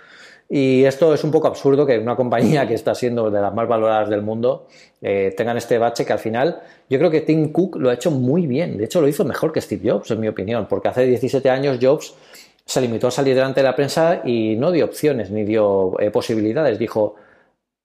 Y 0.53 0.83
esto 0.83 1.13
es 1.13 1.23
un 1.23 1.31
poco 1.31 1.47
absurdo 1.47 1.85
que 1.85 1.97
una 1.97 2.17
compañía 2.17 2.67
que 2.67 2.73
está 2.73 2.93
siendo 2.93 3.31
de 3.31 3.39
las 3.39 3.53
más 3.53 3.69
valoradas 3.69 4.09
del 4.09 4.21
mundo 4.21 4.67
eh, 5.01 5.33
tengan 5.37 5.55
este 5.55 5.77
bache 5.77 6.03
que 6.03 6.11
al 6.11 6.19
final 6.19 6.61
yo 6.89 6.97
creo 6.97 7.09
que 7.09 7.21
Tim 7.21 7.53
Cook 7.53 7.77
lo 7.77 7.89
ha 7.89 7.93
hecho 7.93 8.11
muy 8.11 8.47
bien. 8.47 8.77
De 8.77 8.83
hecho, 8.83 8.99
lo 8.99 9.07
hizo 9.07 9.23
mejor 9.23 9.53
que 9.53 9.61
Steve 9.61 9.89
Jobs, 9.89 10.11
en 10.11 10.19
mi 10.19 10.27
opinión, 10.27 10.67
porque 10.69 10.89
hace 10.89 11.05
17 11.05 11.49
años 11.49 11.79
Jobs 11.81 12.13
se 12.65 12.81
limitó 12.81 13.07
a 13.07 13.11
salir 13.11 13.33
delante 13.33 13.61
de 13.61 13.67
la 13.67 13.77
prensa 13.77 14.23
y 14.25 14.57
no 14.57 14.71
dio 14.71 14.83
opciones 14.83 15.31
ni 15.31 15.45
dio 15.45 15.97
eh, 16.01 16.11
posibilidades. 16.11 16.77
Dijo, 16.77 17.15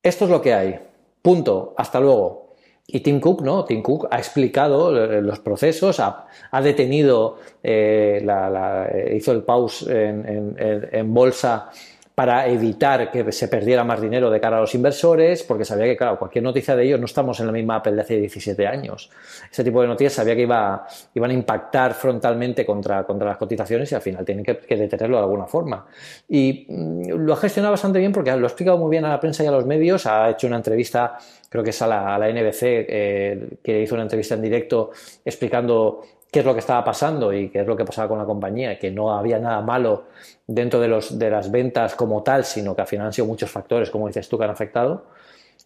esto 0.03 0.25
es 0.25 0.31
lo 0.33 0.43
que 0.43 0.53
hay, 0.53 0.77
punto, 1.23 1.73
hasta 1.77 2.01
luego. 2.01 2.57
Y 2.89 2.99
Tim 2.99 3.21
Cook, 3.21 3.43
¿no? 3.43 3.64
Tim 3.64 3.81
Cook 3.81 4.09
ha 4.11 4.19
explicado 4.19 5.05
eh, 5.05 5.23
los 5.23 5.39
procesos, 5.39 6.01
ha, 6.01 6.27
detenido, 6.61 7.39
eh, 7.62 8.21
la, 8.25 8.91
hizo 9.14 9.31
el 9.31 9.45
pause 9.45 9.87
en 9.89 11.14
bolsa 11.14 11.71
para 12.17 12.49
evitar 12.49 13.11
que 13.11 13.31
se 13.31 13.47
perdiera 13.47 13.85
más 13.85 14.01
dinero 14.01 14.31
de 14.31 14.41
cara 14.41 14.57
a 14.57 14.61
los 14.61 14.75
inversores, 14.75 15.43
porque 15.43 15.67
sabía 15.67 15.85
que, 15.85 15.99
claro, 15.99 16.19
cualquier 16.19 16.43
noticia 16.45 16.75
de 16.75 16.83
ellos 16.83 16.99
no 16.99 17.05
estamos 17.05 17.39
en 17.41 17.47
la 17.47 17.53
misma 17.53 17.77
Apple 17.77 17.93
de 17.93 18.01
hace 18.01 18.17
17 18.17 18.67
años. 18.67 19.11
Ese 19.53 19.62
tipo 19.62 19.83
de 19.83 19.89
noticias 19.89 20.14
sabía 20.14 20.35
que 20.35 20.41
iba, 20.41 20.87
iban 21.12 21.31
a 21.31 21.35
impactar 21.35 21.93
frontalmente 21.93 22.64
contra, 22.64 23.05
contra 23.05 23.29
las 23.29 23.37
cotizaciones 23.37 23.93
y 23.93 23.97
al 23.97 24.01
final 24.01 24.25
tienen 24.25 24.47
que, 24.47 24.77
detenerlo 24.77 25.19
de 25.19 25.25
alguna 25.25 25.45
forma. 25.45 25.85
Y 26.27 26.64
mm, 26.67 27.11
lo 27.11 27.35
ha 27.35 27.37
gestionado 27.37 27.73
bastante 27.73 27.99
bien 27.99 28.12
porque 28.12 28.35
lo 28.35 28.47
ha 28.47 28.49
explicado 28.49 28.79
muy 28.79 28.91
bien 28.91 29.05
a 29.05 29.11
la 29.11 29.21
prensa 29.21 29.45
y 29.45 29.49
a 29.49 29.51
los 29.51 29.67
medios, 29.67 30.07
ha 30.07 30.31
hecho 30.31 30.47
una 30.47 30.57
entrevista 30.57 31.19
creo 31.49 31.62
que 31.62 31.71
es 31.71 31.83
a 31.83 31.87
la, 31.87 32.19
NBC, 32.29 32.62
eh, 32.62 33.49
que 33.62 33.83
hizo 33.83 33.95
una 33.95 34.03
entrevista 34.03 34.35
en 34.35 34.43
directo 34.43 34.91
explicando 35.25 36.03
qué 36.37 36.41
es 36.41 36.45
lo 36.45 36.53
que 36.53 36.61
estaba 36.61 36.84
pasando 36.84 37.32
y 37.32 37.49
qué 37.49 37.61
es 37.61 37.66
lo 37.66 37.74
que 37.74 37.87
pasaba 37.87 38.09
con 38.09 38.18
la 38.18 38.26
compañía, 38.26 38.78
que 38.78 38.91
no 38.91 39.16
había 39.16 39.39
nada 39.39 39.62
malo 39.62 40.05
dentro 40.47 40.78
de, 40.78 40.87
los, 40.87 41.18
de 41.18 41.30
las 41.30 41.51
ventas 41.51 41.95
como 41.95 42.22
tal, 42.22 42.45
sino 42.45 42.76
que 42.76 42.82
al 42.82 42.87
final 42.87 43.07
han 43.07 43.12
sido 43.14 43.26
muchos 43.26 43.51
factores, 43.51 43.89
como 43.89 44.07
dices 44.07 44.28
tú, 44.28 44.37
que 44.37 44.45
han 44.45 44.51
afectado. 44.51 45.07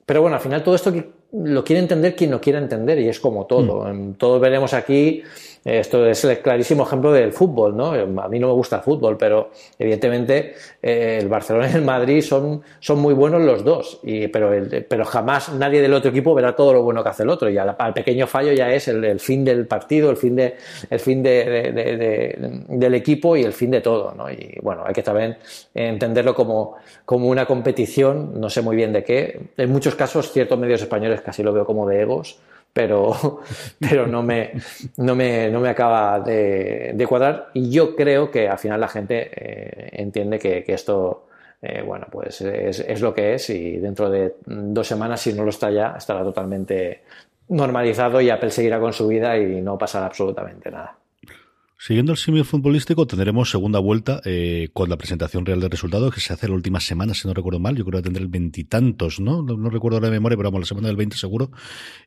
Pero 0.07 0.23
bueno, 0.23 0.37
al 0.37 0.41
final 0.41 0.62
todo 0.62 0.77
esto 0.77 0.93
lo 1.33 1.64
quiere 1.64 1.81
entender 1.81 2.16
quien 2.16 2.31
lo 2.31 2.41
quiera 2.41 2.59
entender 2.59 2.99
y 2.99 3.09
es 3.09 3.20
como 3.20 3.47
todo. 3.47 3.85
Mm. 3.93 4.14
Todos 4.14 4.41
veremos 4.41 4.74
aquí 4.74 5.22
esto 5.64 6.07
es 6.07 6.24
el 6.24 6.39
clarísimo 6.39 6.85
ejemplo 6.85 7.12
del 7.12 7.33
fútbol, 7.33 7.76
¿no? 7.76 7.93
A 7.93 8.28
mí 8.28 8.39
no 8.39 8.47
me 8.47 8.53
gusta 8.55 8.76
el 8.76 8.83
fútbol, 8.83 9.18
pero 9.18 9.51
evidentemente 9.78 10.55
eh, 10.83 11.18
el 11.20 11.28
Barcelona 11.28 11.68
y 11.70 11.76
el 11.76 11.83
Madrid 11.83 12.22
son, 12.22 12.62
son 12.81 12.99
muy 12.99 13.12
buenos 13.12 13.43
los 13.43 13.62
dos, 13.62 14.01
y, 14.03 14.28
pero, 14.28 14.51
pero 14.89 15.05
jamás 15.05 15.53
nadie 15.53 15.83
del 15.83 15.93
otro 15.93 16.11
equipo 16.11 16.35
verá 16.35 16.57
todo 16.57 16.72
lo 16.72 16.83
bueno 16.83 17.03
que 17.03 17.11
hace 17.11 17.24
el 17.24 17.28
otro, 17.28 17.51
y 17.51 17.59
al, 17.59 17.76
pequeño 17.93 18.26
fallo 18.26 18.53
ya 18.53 18.72
es 18.72 18.89
el, 18.89 19.20
fin 19.20 19.45
del 19.45 19.66
partido, 19.66 20.11
el 20.11 20.16
fin, 20.16 20.35
de, 20.35 20.57
el 20.89 20.99
fin 20.99 21.22
de, 21.22 22.64
del 22.68 22.95
equipo 22.95 23.37
y 23.37 23.43
el 23.43 23.53
fin 23.53 23.70
de 23.70 23.83
todo, 23.83 24.14
¿no? 24.14 24.31
Y 24.31 24.57
bueno, 24.62 24.85
hay 24.87 24.95
que 24.95 25.03
también 25.03 25.37
entenderlo 25.74 26.35
como, 26.35 26.76
como 27.05 27.28
una 27.28 27.45
competición, 27.45 28.41
no 28.41 28.49
sé 28.49 28.62
muy 28.62 28.76
bien 28.76 28.95
de 28.95 29.05
qué. 29.05 29.41
En 29.59 29.70
muchos 29.70 29.95
casos, 29.95 30.33
ciertos 30.33 30.59
medios 30.59 30.81
españoles 30.81 31.20
casi 31.23 31.43
lo 31.43 31.53
veo 31.53 31.64
como 31.66 31.89
de 31.89 32.01
egos, 32.01 32.39
pero, 32.73 33.41
pero 33.79 34.07
no, 34.07 34.23
me, 34.23 34.53
no, 34.97 35.14
me, 35.14 35.51
no 35.51 35.61
me 35.61 35.68
acaba 35.68 36.21
de, 36.21 37.05
cuadrar. 37.09 37.51
Y 37.55 37.71
yo 37.71 37.97
creo 37.97 38.31
que 38.31 38.49
al 38.49 38.59
final 38.59 38.81
la 38.81 38.89
gente 38.89 39.31
eh, 39.33 39.91
entiende 39.93 40.39
que, 40.39 40.64
esto, 40.68 41.27
eh, 41.62 41.83
bueno, 41.83 42.07
pues 42.11 42.41
es, 42.41 42.81
es, 42.81 43.01
lo 43.01 43.14
que 43.14 43.35
es 43.35 43.51
y 43.51 43.79
dentro 43.79 44.11
de 44.11 44.37
dos 44.47 44.87
semanas, 44.87 45.21
si 45.21 45.33
no 45.33 45.45
lo 45.45 45.51
está 45.51 45.71
ya, 45.71 45.95
estará 45.97 46.23
totalmente 46.23 47.03
normalizado 47.49 48.21
y 48.21 48.31
Apple 48.31 48.51
seguirá 48.51 48.79
con 48.79 48.93
su 48.93 49.09
vida 49.09 49.37
y 49.37 49.61
no 49.61 49.77
pasará 49.77 50.07
absolutamente 50.07 50.71
nada. 50.71 51.00
Siguiendo 51.83 52.12
el 52.12 52.18
simio 52.18 52.45
futbolístico, 52.45 53.07
tendremos 53.07 53.49
segunda 53.49 53.78
vuelta 53.78 54.20
eh, 54.26 54.68
con 54.74 54.91
la 54.91 54.99
presentación 54.99 55.47
real 55.47 55.61
de 55.61 55.70
resultados 55.70 56.12
que 56.12 56.20
se 56.20 56.35
hace 56.35 56.47
la 56.47 56.53
última 56.53 56.78
semana, 56.78 57.14
si 57.14 57.26
no 57.26 57.33
recuerdo 57.33 57.59
mal. 57.59 57.74
Yo 57.74 57.87
creo 57.87 58.01
que 58.01 58.03
tendrá 58.03 58.22
el 58.22 58.28
veintitantos, 58.28 59.18
¿no? 59.18 59.41
¿no? 59.43 59.70
recuerdo 59.70 59.99
la 59.99 60.11
memoria, 60.11 60.37
pero 60.37 60.51
vamos, 60.51 60.61
la 60.61 60.66
semana 60.66 60.89
del 60.89 60.99
20 60.99 61.16
seguro. 61.16 61.53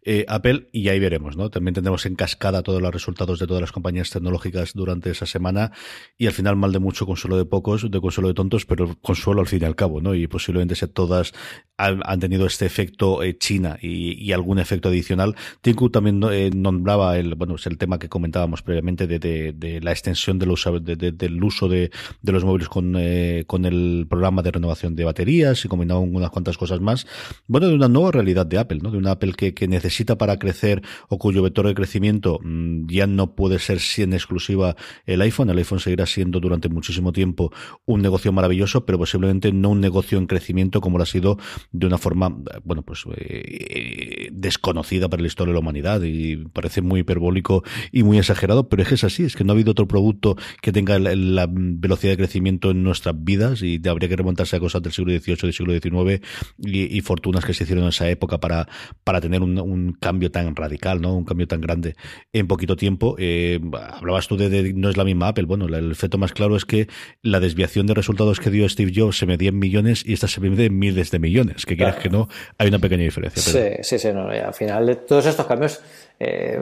Eh, 0.03 0.26
Apple, 0.30 0.69
y 0.71 0.89
ahí 0.89 0.99
veremos, 0.99 1.38
¿no? 1.38 1.49
También 1.49 1.74
tendremos 1.74 2.05
en 2.05 2.13
cascada 2.13 2.61
todos 2.61 2.84
los 2.84 2.93
resultados 2.93 3.39
de 3.39 3.47
todas 3.47 3.61
las 3.61 3.71
compañías 3.71 4.11
tecnológicas 4.11 4.74
durante 4.76 5.09
esa 5.09 5.26
semana. 5.26 5.71
Y 6.19 6.28
al 6.28 6.34
final, 6.34 6.55
mal 6.55 6.71
de 6.71 6.78
mucho, 6.78 7.07
consuelo 7.07 7.36
de 7.38 7.45
pocos, 7.45 7.89
de 7.89 7.99
consuelo 7.99 8.28
de 8.28 8.36
tontos, 8.36 8.67
pero 8.67 8.95
consuelo 9.01 9.41
al 9.41 9.47
fin 9.47 9.63
y 9.63 9.65
al 9.65 9.76
cabo, 9.76 10.01
¿no? 10.01 10.13
Y 10.13 10.28
posiblemente 10.28 10.76
sea 10.76 10.88
todas 10.88 11.34
han, 11.78 12.19
tenido 12.19 12.45
este 12.45 12.67
efecto 12.67 13.24
eh, 13.24 13.39
China 13.39 13.80
y, 13.82 14.32
algún 14.34 14.59
efecto 14.59 14.89
adicional. 14.89 15.36
Tinku 15.61 15.89
también 15.89 16.19
nombraba 16.61 17.17
el, 17.17 17.34
bueno, 17.34 17.55
es 17.55 17.65
el 17.65 17.80
tema 17.80 17.97
que 17.97 18.07
comentábamos 18.07 18.61
previamente 18.61 19.07
de, 19.07 19.17
de 19.17 19.62
de 19.64 19.82
la 19.82 19.91
extensión 19.91 20.39
del 20.39 20.51
uso 20.51 20.80
de, 20.80 20.95
del 20.95 21.43
uso 21.43 21.70
de, 21.70 21.89
los 22.22 22.43
móviles 22.43 22.68
con, 22.68 22.95
eh, 22.97 23.45
con 23.47 23.66
el 23.66 24.05
programa 24.09 24.41
de 24.41 24.51
renovación 24.51 24.95
de 24.95 25.05
baterías 25.05 25.64
y 25.64 25.68
combinado 25.68 26.01
con 26.01 26.16
unas 26.16 26.30
cuantas 26.30 26.57
cosas 26.57 26.82
más. 26.82 27.07
Bueno, 27.47 27.68
de 27.68 27.76
una 27.76 27.88
nueva 27.88 28.11
realidad 28.11 28.45
de 28.45 28.59
Apple, 28.59 28.80
¿no? 28.82 28.91
De 28.91 28.97
una 28.97 29.11
Apple 29.11 29.34
que, 29.34 29.64
necesita 29.68 30.18
para 30.18 30.38
crecer 30.38 30.82
o 31.07 31.18
cuyo 31.18 31.41
vector 31.41 31.66
de 31.66 31.74
crecimiento 31.74 32.39
mm, 32.43 32.88
ya 32.88 33.07
no 33.07 33.34
puede 33.34 33.59
ser 33.59 33.80
sin 33.80 34.14
exclusiva 34.14 34.76
el 35.05 35.22
iPhone. 35.22 35.49
El 35.49 35.57
iPhone 35.57 35.80
seguirá 35.80 36.05
siendo 36.05 36.41
durante 36.41 36.68
muchísimo 36.68 37.14
tiempo 37.14 37.51
un 37.86 38.01
negocio 38.01 38.34
maravilloso, 38.34 38.86
pero 38.86 38.97
posiblemente 38.97 39.53
no 39.53 39.70
un 39.70 39.80
negocio 39.80 40.18
en 40.18 40.28
crecimiento 40.28 40.82
como 40.82 40.97
lo 40.97 41.03
ha 41.03 41.07
sido 41.07 41.38
de 41.72 41.88
una 41.88 41.97
forma, 41.97 42.36
bueno, 42.64 42.82
pues 42.84 43.05
eh, 43.16 44.30
desconocida 44.34 45.09
para 45.09 45.22
la 45.22 45.28
historia 45.28 45.51
de 45.51 45.55
la 45.55 45.61
humanidad 45.61 46.01
y 46.03 46.36
parece 46.36 46.82
muy 46.82 47.01
hiperbólico 47.01 47.64
y 47.91 48.03
muy 48.03 48.18
exagerado, 48.18 48.68
pero 48.68 48.84
es 48.84 48.89
que 48.89 48.95
es 48.95 49.03
así, 49.03 49.24
es 49.24 49.36
que 49.36 49.45
no 49.45 49.53
ha 49.54 49.56
habido 49.56 49.72
otro 49.72 49.88
producto 49.88 50.36
que 50.62 50.72
tenga 50.72 50.99
la, 50.99 51.47
velocidad 51.49 52.14
de 52.14 52.18
crecimiento 52.18 52.72
en 52.72 52.84
nuestras 52.84 53.16
vidas 53.18 53.62
y 53.62 53.82
habría 53.88 54.10
que 54.10 54.16
remontarse 54.16 54.56
a 54.56 54.60
cosas 54.60 54.82
del 54.82 54.91
siglo 54.91 55.12
XVIII, 55.12 55.38
del 55.41 55.54
siglo 55.54 55.74
XIX 55.74 56.26
y, 56.60 57.01
fortunas 57.01 57.43
que 57.45 57.54
se 57.54 57.64
hicieron 57.64 57.84
en 57.84 57.89
esa 57.89 58.10
época 58.10 58.39
para, 58.39 58.68
para 59.04 59.20
tener 59.22 59.41
un, 59.41 59.97
cambio 59.99 60.32
tan 60.32 60.56
radical, 60.56 61.01
¿no? 61.01 61.16
Un 61.16 61.26
cambio 61.26 61.47
tan 61.47 61.62
grande 61.62 61.95
en 62.32 62.47
poquito 62.47 62.76
tiempo. 62.76 63.16
Eh, 63.20 63.60
hablabas 63.93 64.28
tú 64.28 64.38
de, 64.38 64.74
no 64.74 64.89
es 64.89 64.97
la 64.97 65.04
misma 65.04 65.30
Apple. 65.30 65.43
Bueno, 65.45 65.66
el 65.66 65.91
efecto 65.91 66.18
más 66.18 66.32
claro 66.32 66.56
es 66.56 66.66
que 66.66 66.88
la 67.22 67.39
desviación 67.39 67.86
de 67.88 67.93
resultados 67.93 68.39
que 68.39 68.49
dio 68.49 68.68
Steve 68.68 68.91
Jobs 68.95 69.18
se 69.18 69.26
medía 69.26 69.49
en 69.49 69.60
millones 69.60 70.04
y 70.06 70.14
esta 70.14 70.28
se 70.28 70.39
mide 70.41 70.66
en 70.66 70.78
miles 70.78 71.12
de 71.12 71.20
millones. 71.20 71.66
Que 71.66 71.76
quieras 71.76 71.97
que 71.97 72.10
no, 72.10 72.28
hay 72.58 72.70
una 72.70 72.80
pequeña 72.80 73.04
diferencia. 73.04 73.41
Sí, 73.41 73.84
sí, 73.84 73.99
sí. 73.99 74.14
No, 74.14 74.30
al 74.30 74.54
final 74.54 74.86
de 74.86 74.95
todos 74.95 75.26
estos 75.26 75.45
cambios 75.45 75.82
eh, 76.26 76.57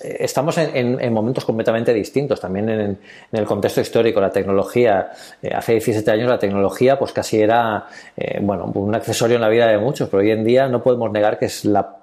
estamos 0.00 0.56
en, 0.58 1.12
momentos 1.12 1.44
completamente 1.44 1.92
distintos. 1.92 2.40
También 2.40 2.68
en, 2.68 2.98
el 3.32 3.44
contexto 3.44 3.80
histórico, 3.80 4.20
la 4.20 4.30
tecnología, 4.30 5.10
eh, 5.42 5.50
hace 5.52 5.72
17 5.72 6.08
años 6.10 6.28
la 6.28 6.38
tecnología 6.38 6.98
pues 6.98 7.12
casi 7.12 7.40
era 7.40 7.86
eh, 8.16 8.38
bueno, 8.40 8.70
un 8.74 8.94
accesorio 8.94 9.36
en 9.36 9.42
la 9.42 9.48
vida 9.48 9.66
de 9.66 9.78
muchos, 9.78 10.08
pero 10.08 10.22
hoy 10.22 10.30
en 10.30 10.44
día 10.44 10.68
no 10.68 10.82
podemos 10.82 11.10
negar 11.10 11.38
que 11.38 11.46
es 11.46 11.64
la, 11.64 11.96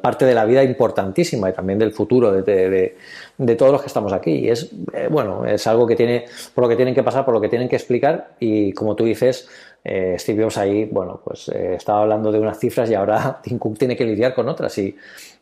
parte 0.00 0.24
de 0.24 0.34
la 0.34 0.44
vida 0.44 0.62
importantísima 0.62 1.50
y 1.50 1.52
también 1.52 1.78
del 1.78 1.92
futuro 1.92 2.30
de, 2.30 2.94
todos 3.56 3.72
los 3.72 3.80
que 3.80 3.88
estamos 3.88 4.12
aquí. 4.12 4.32
Y 4.32 4.50
es, 4.50 4.70
bueno, 5.10 5.44
es 5.44 5.66
algo 5.66 5.86
que 5.86 5.96
tiene, 5.96 6.26
por 6.54 6.64
lo 6.64 6.68
que 6.68 6.76
tienen 6.76 6.94
que 6.94 7.02
pasar, 7.02 7.24
por 7.24 7.34
lo 7.34 7.40
que 7.40 7.48
tienen 7.48 7.68
que 7.68 7.76
explicar 7.76 8.34
y 8.38 8.72
como 8.72 8.94
tú 8.94 9.04
dices, 9.04 9.48
eh, 9.82 10.16
Steve 10.18 10.42
Jobs 10.42 10.58
ahí, 10.58 10.84
bueno, 10.84 11.20
pues 11.24 11.48
estaba 11.48 12.02
hablando 12.02 12.30
de 12.30 12.38
unas 12.38 12.58
cifras 12.58 12.90
y 12.90 12.94
ahora 12.94 13.40
Tim 13.42 13.58
Cook 13.58 13.78
tiene 13.78 13.96
que 13.96 14.04
lidiar 14.04 14.34
con 14.34 14.48
otras 14.48 14.76
y 14.78 14.94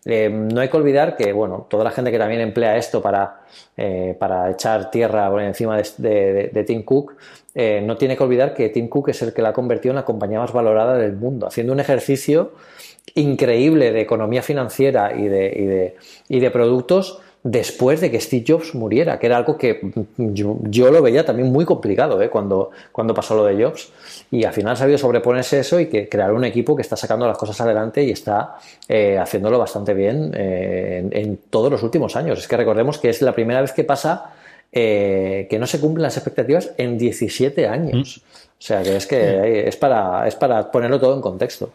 eh, 0.09 0.30
no 0.30 0.61
hay 0.61 0.68
que 0.68 0.76
olvidar 0.76 1.16
que, 1.16 1.32
bueno, 1.32 1.66
toda 1.68 1.82
la 1.82 1.90
gente 1.90 2.12
que 2.12 2.18
también 2.18 2.40
emplea 2.40 2.76
esto 2.76 3.02
para, 3.02 3.40
eh, 3.76 4.14
para 4.16 4.52
echar 4.52 4.88
tierra 4.88 5.28
por 5.28 5.42
encima 5.42 5.76
de, 5.76 6.64
Tim 6.64 6.84
Cook, 6.84 7.16
eh, 7.57 7.82
no 7.84 7.96
tiene 7.96 8.16
que 8.16 8.22
olvidar 8.22 8.54
que 8.54 8.68
Tim 8.68 8.88
Cook 8.88 9.09
es 9.09 9.22
el 9.22 9.34
que 9.34 9.42
la 9.42 9.48
ha 9.48 9.52
convertido 9.52 9.90
en 9.90 9.96
la 9.96 10.04
compañía 10.04 10.38
más 10.38 10.52
valorada 10.52 10.96
del 10.96 11.16
mundo, 11.16 11.48
haciendo 11.48 11.72
un 11.72 11.80
ejercicio 11.80 12.52
increíble 13.16 13.90
de 13.90 14.00
economía 14.00 14.42
financiera 14.42 15.12
y 15.16 15.26
de, 15.26 15.52
y 15.57 15.64
de, 15.64 15.96
y 16.28 16.38
de 16.38 16.50
productos 16.52 17.20
después 17.49 18.01
de 18.01 18.11
que 18.11 18.20
Steve 18.20 18.44
Jobs 18.47 18.74
muriera, 18.74 19.20
que 19.20 19.26
era 19.26 19.36
algo 19.36 19.57
que 19.57 19.80
yo, 20.16 20.90
lo 20.90 21.01
veía 21.01 21.24
también 21.24 21.53
muy 21.53 21.64
complicado 21.64 22.20
¿eh? 22.20 22.28
cuando, 22.28 22.70
cuando 22.90 23.14
pasó 23.14 23.36
lo 23.36 23.44
de 23.44 23.62
Jobs. 23.62 23.90
Y 24.32 24.44
al 24.44 24.53
final 24.53 24.72
ha 24.72 24.76
sabido 24.76 24.99
sobreponerse 24.99 25.61
eso 25.61 25.78
y 25.78 25.86
que 25.86 26.09
crear 26.09 26.32
un 26.32 26.44
equipo 26.44 26.74
que 26.74 26.82
está 26.82 26.97
sacando 26.97 27.26
las 27.26 27.38
cosas 27.38 27.61
adelante 27.61 28.03
y 28.03 28.11
está 28.11 28.57
eh, 28.88 29.16
haciéndolo 29.16 29.61
bastante 29.61 29.94
bien 29.94 30.32
eh, 30.34 31.09
en, 31.12 31.38
todos 31.49 31.70
los 31.70 31.84
últimos 31.84 32.16
años. 32.16 32.40
Es 32.40 32.49
que 32.49 32.57
recordemos 32.57 32.99
que 32.99 33.11
es 33.11 33.22
la 33.22 33.32
primera 33.32 33.61
vez 33.61 33.72
que 33.72 33.84
pasa 33.84 34.32
eh, 34.72 35.47
que 35.49 35.59
no 35.61 35.68
se 35.68 35.78
cumplen 35.78 36.03
las 36.03 36.16
expectativas 36.16 36.72
en 36.78 36.99
17 36.99 37.68
años. 37.68 38.22
Mm. 38.24 38.40
O 38.59 38.62
sea 38.62 38.82
que 38.82 38.97
es 38.97 39.07
que 39.07 39.68
es 39.68 39.76
para, 39.76 40.26
es 40.26 40.34
para 40.34 40.72
ponerlo 40.72 40.99
todo 40.99 41.14
en 41.14 41.20
contexto. 41.20 41.70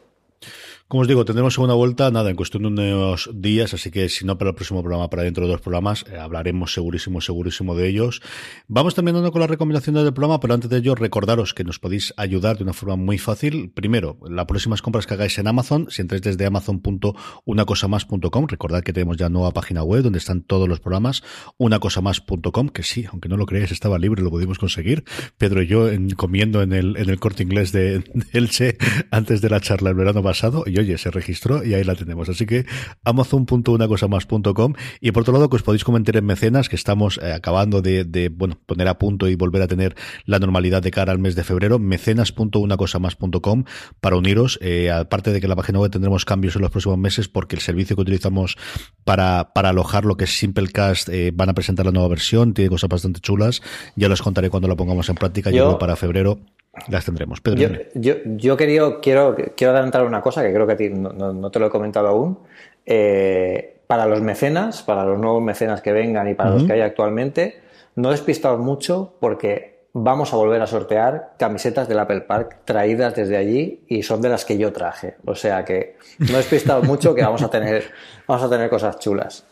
Como 0.92 1.04
os 1.04 1.08
digo, 1.08 1.24
tendremos 1.24 1.54
segunda 1.54 1.74
vuelta, 1.74 2.12
nada, 2.12 2.30
en 2.30 2.36
cuestión 2.36 2.64
de 2.64 2.68
unos 2.68 3.30
días, 3.34 3.74
así 3.74 3.92
que 3.92 4.10
si 4.10 4.26
no 4.26 4.38
para 4.38 4.50
el 4.50 4.56
próximo 4.56 4.82
programa, 4.82 5.10
para 5.10 5.24
dentro 5.24 5.46
de 5.46 5.52
dos 5.54 5.62
programas, 5.62 6.04
eh, 6.12 6.18
hablaremos 6.18 6.74
segurísimo, 6.74 7.22
segurísimo 7.22 7.76
de 7.76 7.88
ellos. 7.88 8.22
Vamos 8.68 8.94
terminando 8.94 9.32
con 9.32 9.40
las 9.40 9.50
recomendaciones 9.50 10.04
del 10.04 10.14
programa, 10.14 10.42
pero 10.42 10.54
antes 10.54 10.70
de 10.70 10.76
ello, 10.76 10.94
recordaros 10.94 11.54
que 11.54 11.64
nos 11.64 11.80
podéis 11.80 12.14
ayudar 12.18 12.58
de 12.58 12.66
una 12.66 12.74
forma 12.74 12.98
muy 12.98 13.18
fácil. 13.18 13.72
Primero, 13.74 14.18
las 14.30 14.46
próximas 14.48 14.82
compras 14.82 15.08
que 15.08 15.14
hagáis 15.14 15.40
en 15.40 15.48
Amazon, 15.48 15.88
si 15.90 16.02
entráis 16.02 16.24
desde 16.24 16.46
amazon.unacosamás.com, 16.46 18.48
recordad 18.48 18.84
que 18.84 18.92
tenemos 18.92 19.16
ya 19.16 19.30
nueva 19.30 19.54
página 19.54 19.84
web 19.84 20.04
donde 20.04 20.20
están 20.20 20.42
todos 20.42 20.68
los 20.68 20.82
programas, 20.82 21.24
unacosamás.com, 21.58 22.68
que 22.68 22.84
sí, 22.84 23.06
aunque 23.10 23.30
no 23.30 23.38
lo 23.38 23.46
creáis, 23.46 23.72
estaba 23.72 23.98
libre, 23.98 24.24
lo 24.24 24.30
pudimos 24.30 24.60
conseguir. 24.60 25.06
Pedro 25.38 25.62
y 25.62 25.68
yo 25.68 25.88
comiendo 26.18 26.62
en 26.62 26.74
el, 26.74 26.98
en 26.98 27.10
el 27.10 27.18
corte 27.18 27.44
inglés 27.44 27.72
de, 27.72 28.00
de 28.14 28.26
Elche 28.34 28.76
antes 29.10 29.40
de 29.40 29.50
la 29.50 29.62
charla 29.62 29.92
el 29.92 29.96
verano 29.96 30.22
pasado, 30.22 30.66
y 30.68 30.81
oye, 30.82 30.98
se 30.98 31.12
registró 31.12 31.64
y 31.64 31.74
ahí 31.74 31.84
la 31.84 31.96
tenemos. 31.96 32.30
Así 32.30 32.46
que 32.46 32.66
amazon.unacosamás.com 33.04 34.74
y 35.00 35.12
por 35.12 35.22
otro 35.22 35.34
lado 35.34 35.50
que 35.50 35.56
os 35.56 35.64
podéis 35.64 35.84
comentar 35.84 36.18
en 36.18 36.26
mecenas 36.26 36.70
que 36.70 36.76
estamos 36.76 37.20
eh, 37.22 37.34
acabando 37.34 37.82
de, 37.82 38.04
de, 38.04 38.30
bueno, 38.30 38.60
poner 38.66 38.88
a 38.88 38.98
punto 38.98 39.28
y 39.28 39.36
volver 39.36 39.62
a 39.62 39.68
tener 39.68 39.96
la 40.26 40.40
normalidad 40.40 40.82
de 40.82 40.92
cara 40.92 41.12
al 41.12 41.20
mes 41.20 41.36
de 41.36 41.44
febrero, 41.44 41.80
mecenas.unacosamás.com 41.80 43.64
para 44.00 44.16
uniros. 44.16 44.60
Eh, 44.62 44.92
aparte 44.92 45.32
de 45.32 45.42
que 45.42 45.48
la 45.48 45.56
página 45.56 45.80
web 45.80 45.92
tendremos 45.92 46.26
cambios 46.26 46.56
en 46.56 46.62
los 46.62 46.72
próximos 46.72 46.98
meses 46.98 47.28
porque 47.28 47.56
el 47.56 47.62
servicio 47.62 47.96
que 47.96 48.02
utilizamos 48.02 48.58
para, 49.04 49.54
para 49.54 49.70
alojar 49.70 50.06
lo 50.06 50.18
que 50.18 50.26
es 50.26 50.38
Simplecast 50.38 51.10
eh, 51.10 51.32
van 51.34 51.50
a 51.50 51.54
presentar 51.54 51.86
la 51.86 51.92
nueva 51.92 52.10
versión, 52.10 52.54
tiene 52.54 52.70
cosas 52.70 52.90
bastante 52.90 53.20
chulas. 53.20 53.62
Ya 53.96 54.10
los 54.10 54.22
contaré 54.22 54.50
cuando 54.50 54.68
la 54.68 54.76
pongamos 54.76 55.10
en 55.10 55.16
práctica. 55.16 55.52
Yo, 55.52 55.78
para 55.78 55.96
febrero 55.96 56.40
las 56.88 57.06
tendremos. 57.06 57.42
Pedro, 57.42 57.80
yo, 57.96 58.16
yo, 58.26 58.58
quiero, 58.58 59.02
quiero, 59.02 59.36
quiero 59.56 59.74
adelantar 59.74 60.06
una 60.06 60.22
cosa 60.22 60.42
que 60.42 60.54
creo 60.54 60.66
que 60.66 60.74
a 60.74 60.78
ti 60.78 60.90
no, 60.90 61.52
te 61.52 61.60
lo 61.60 61.68
he 61.68 61.70
comentado 61.70 62.08
aún. 62.08 62.40
Eh, 62.86 63.82
para 63.88 64.06
los 64.06 64.22
mecenas, 64.22 64.84
para 64.84 65.04
los 65.04 65.20
nuevos 65.20 65.44
mecenas 65.44 65.82
que 65.82 65.92
vengan 65.92 66.30
y 66.30 66.34
para 66.34 66.52
los 66.52 66.64
que 66.64 66.74
hay 66.74 66.82
actualmente, 66.82 67.62
no 67.96 68.12
despistaos 68.12 68.58
mucho 68.60 69.16
porque 69.20 69.82
vamos 69.94 70.32
a 70.32 70.38
volver 70.38 70.62
a 70.62 70.68
sortear 70.68 71.34
camisetas 71.38 71.90
del 71.90 72.00
Apple 72.00 72.22
Park 72.22 72.60
traídas 72.64 73.16
desde 73.16 73.36
allí 73.36 73.84
y 73.90 74.04
son 74.04 74.22
de 74.22 74.30
las 74.30 74.46
que 74.46 74.58
yo 74.58 74.72
traje. 74.72 75.16
O 75.26 75.36
sea 75.36 75.66
que 75.66 75.98
no 76.20 76.38
despistaos 76.38 76.88
mucho 76.88 77.14
que 77.14 77.22
vamos 77.22 77.42
a 77.42 77.50
tener, 77.50 77.92
vamos 78.28 78.44
a 78.44 78.50
tener 78.50 78.70
cosas 78.70 78.98
chulas. 79.00 79.46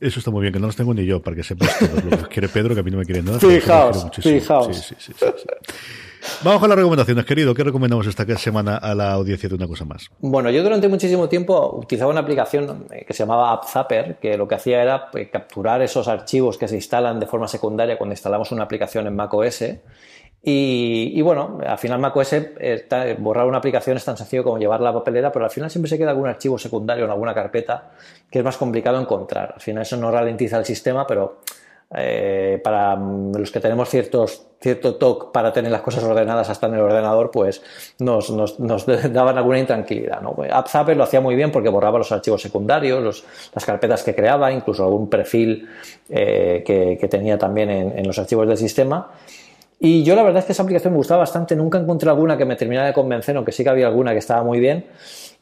Eso 0.00 0.20
está 0.20 0.30
muy 0.30 0.42
bien, 0.42 0.52
que 0.52 0.60
no 0.60 0.66
los 0.66 0.76
tengo 0.76 0.94
ni 0.94 1.04
yo, 1.04 1.20
para 1.20 1.34
que 1.34 1.42
sepas 1.42 1.82
lo 1.82 2.18
que 2.18 2.28
quiere 2.28 2.48
Pedro, 2.48 2.72
que 2.74 2.80
a 2.80 2.84
mí 2.84 2.92
no 2.92 2.98
me 2.98 3.04
quiere 3.04 3.20
nada. 3.20 3.40
Fijaos, 3.40 4.08
fijaos. 4.22 4.76
Sí, 4.76 4.94
sí, 4.96 5.12
sí, 5.12 5.26
Vamos 6.42 6.60
con 6.60 6.68
las 6.68 6.78
recomendaciones, 6.78 7.24
querido. 7.24 7.54
¿Qué 7.54 7.64
recomendamos 7.64 8.06
esta 8.06 8.24
semana 8.36 8.76
a 8.76 8.94
la 8.94 9.12
audiencia 9.12 9.48
de 9.48 9.54
una 9.54 9.66
cosa 9.66 9.84
más? 9.84 10.10
Bueno, 10.20 10.50
yo 10.50 10.62
durante 10.62 10.88
muchísimo 10.88 11.28
tiempo 11.28 11.76
utilizaba 11.76 12.10
una 12.10 12.20
aplicación 12.20 12.86
eh, 12.90 13.04
que 13.06 13.12
se 13.12 13.24
llamaba 13.24 13.52
AppZapper, 13.52 14.16
que 14.16 14.36
lo 14.36 14.46
que 14.46 14.54
hacía 14.54 14.82
era 14.82 15.10
pues, 15.10 15.28
capturar 15.30 15.82
esos 15.82 16.08
archivos 16.08 16.58
que 16.58 16.68
se 16.68 16.76
instalan 16.76 17.18
de 17.20 17.26
forma 17.26 17.48
secundaria 17.48 17.98
cuando 17.98 18.12
instalamos 18.12 18.52
una 18.52 18.64
aplicación 18.64 19.06
en 19.06 19.16
macOS. 19.16 19.64
Y, 20.40 21.20
bueno, 21.20 21.58
al 21.66 21.78
final 21.78 21.98
macOS, 21.98 22.36
borrar 23.18 23.46
una 23.46 23.58
aplicación 23.58 23.96
es 23.96 24.04
tan 24.04 24.16
sencillo 24.16 24.44
como 24.44 24.58
llevar 24.58 24.80
la 24.80 24.92
papelera, 24.92 25.32
pero 25.32 25.44
al 25.44 25.50
final 25.50 25.68
siempre 25.68 25.90
se 25.90 25.98
queda 25.98 26.10
algún 26.10 26.28
archivo 26.28 26.56
secundario 26.56 27.04
en 27.04 27.10
alguna 27.10 27.34
carpeta 27.34 27.90
que 28.30 28.38
es 28.38 28.44
más 28.44 28.56
complicado 28.56 29.00
encontrar. 29.00 29.52
Al 29.56 29.60
final 29.60 29.82
eso 29.82 29.96
no 29.96 30.10
ralentiza 30.10 30.58
el 30.58 30.64
sistema, 30.64 31.06
pero 31.06 31.40
eh, 31.94 32.60
para 32.62 32.96
los 32.96 33.50
que 33.50 33.60
tenemos 33.60 33.88
ciertos, 33.88 34.46
cierto 34.60 34.96
toque 34.96 35.28
para 35.32 35.54
tener 35.54 35.72
las 35.72 35.80
cosas 35.80 36.04
ordenadas 36.04 36.50
hasta 36.50 36.66
en 36.66 36.74
el 36.74 36.80
ordenador, 36.80 37.30
pues 37.30 37.62
nos, 37.98 38.28
nos, 38.30 38.60
nos 38.60 38.84
daban 39.12 39.38
alguna 39.38 39.58
intranquilidad. 39.58 40.20
¿no? 40.20 40.34
Pues 40.34 40.52
AppZapper 40.52 40.96
lo 40.96 41.04
hacía 41.04 41.22
muy 41.22 41.34
bien 41.34 41.50
porque 41.50 41.70
borraba 41.70 41.98
los 41.98 42.12
archivos 42.12 42.42
secundarios, 42.42 43.02
los, 43.02 43.24
las 43.54 43.64
carpetas 43.64 44.02
que 44.02 44.14
creaba, 44.14 44.52
incluso 44.52 44.84
algún 44.84 45.08
perfil 45.08 45.66
eh, 46.10 46.62
que, 46.66 46.98
que, 47.00 47.08
tenía 47.08 47.38
también 47.38 47.70
en, 47.70 47.98
en, 47.98 48.06
los 48.06 48.18
archivos 48.18 48.46
del 48.46 48.58
sistema. 48.58 49.10
Y 49.80 50.02
yo 50.02 50.14
la 50.14 50.22
verdad 50.22 50.40
es 50.40 50.44
que 50.44 50.52
esa 50.52 50.64
aplicación 50.64 50.92
me 50.92 50.98
gustaba 50.98 51.20
bastante, 51.20 51.56
nunca 51.56 51.78
encontré 51.78 52.10
alguna 52.10 52.36
que 52.36 52.44
me 52.44 52.56
terminara 52.56 52.88
de 52.88 52.92
convencer, 52.92 53.36
aunque 53.36 53.52
sí 53.52 53.62
que 53.62 53.70
había 53.70 53.86
alguna 53.86 54.12
que 54.12 54.18
estaba 54.18 54.42
muy 54.42 54.58
bien. 54.58 54.84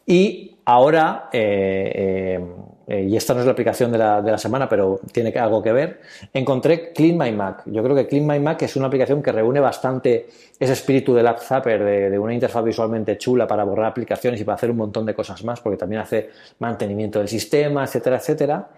Y 0.07 0.59
ahora... 0.64 1.28
Eh, 1.32 2.40
eh, 2.88 3.02
y 3.02 3.16
esta 3.16 3.34
no 3.34 3.40
es 3.40 3.46
la 3.46 3.52
aplicación 3.52 3.90
de 3.90 3.98
la, 3.98 4.22
de 4.22 4.30
la, 4.30 4.38
semana, 4.38 4.68
pero 4.68 5.00
tiene 5.11 5.36
algo 5.36 5.61
que 5.61 5.72
ver, 5.72 6.00
encontré 6.32 6.92
Clean 6.92 7.18
My 7.18 7.32
Mac. 7.32 7.62
Yo 7.66 7.82
creo 7.82 7.96
que 7.96 8.07
Clean 8.07 8.24
My 8.24 8.38
Mac 8.38 8.62
es 8.62 8.76
una 8.76 8.86
aplicación 8.86 9.22
que 9.22 9.32
reúne 9.32 9.59
bastante 9.59 10.28
ese 10.59 10.72
espíritu 10.72 11.12
del 11.12 11.26
App 11.26 11.40
Zapper, 11.40 11.82
de, 11.82 12.11
de, 12.11 12.18
una 12.18 12.32
interfaz 12.32 12.62
visualmente 12.62 13.18
chula 13.18 13.46
para 13.46 13.64
borrar 13.64 13.86
aplicaciones 13.86 14.40
y 14.40 14.44
para 14.44 14.54
hacer 14.54 14.70
un 14.70 14.76
montón 14.76 15.04
de 15.04 15.14
cosas 15.14 15.42
más, 15.42 15.61
porque 15.61 15.76
también 15.76 16.02
hace 16.02 16.30
mantenimiento 16.61 17.18
del 17.18 17.26
sistema, 17.26 17.82
etcétera, 17.82 18.18
etcétera. 18.18 18.68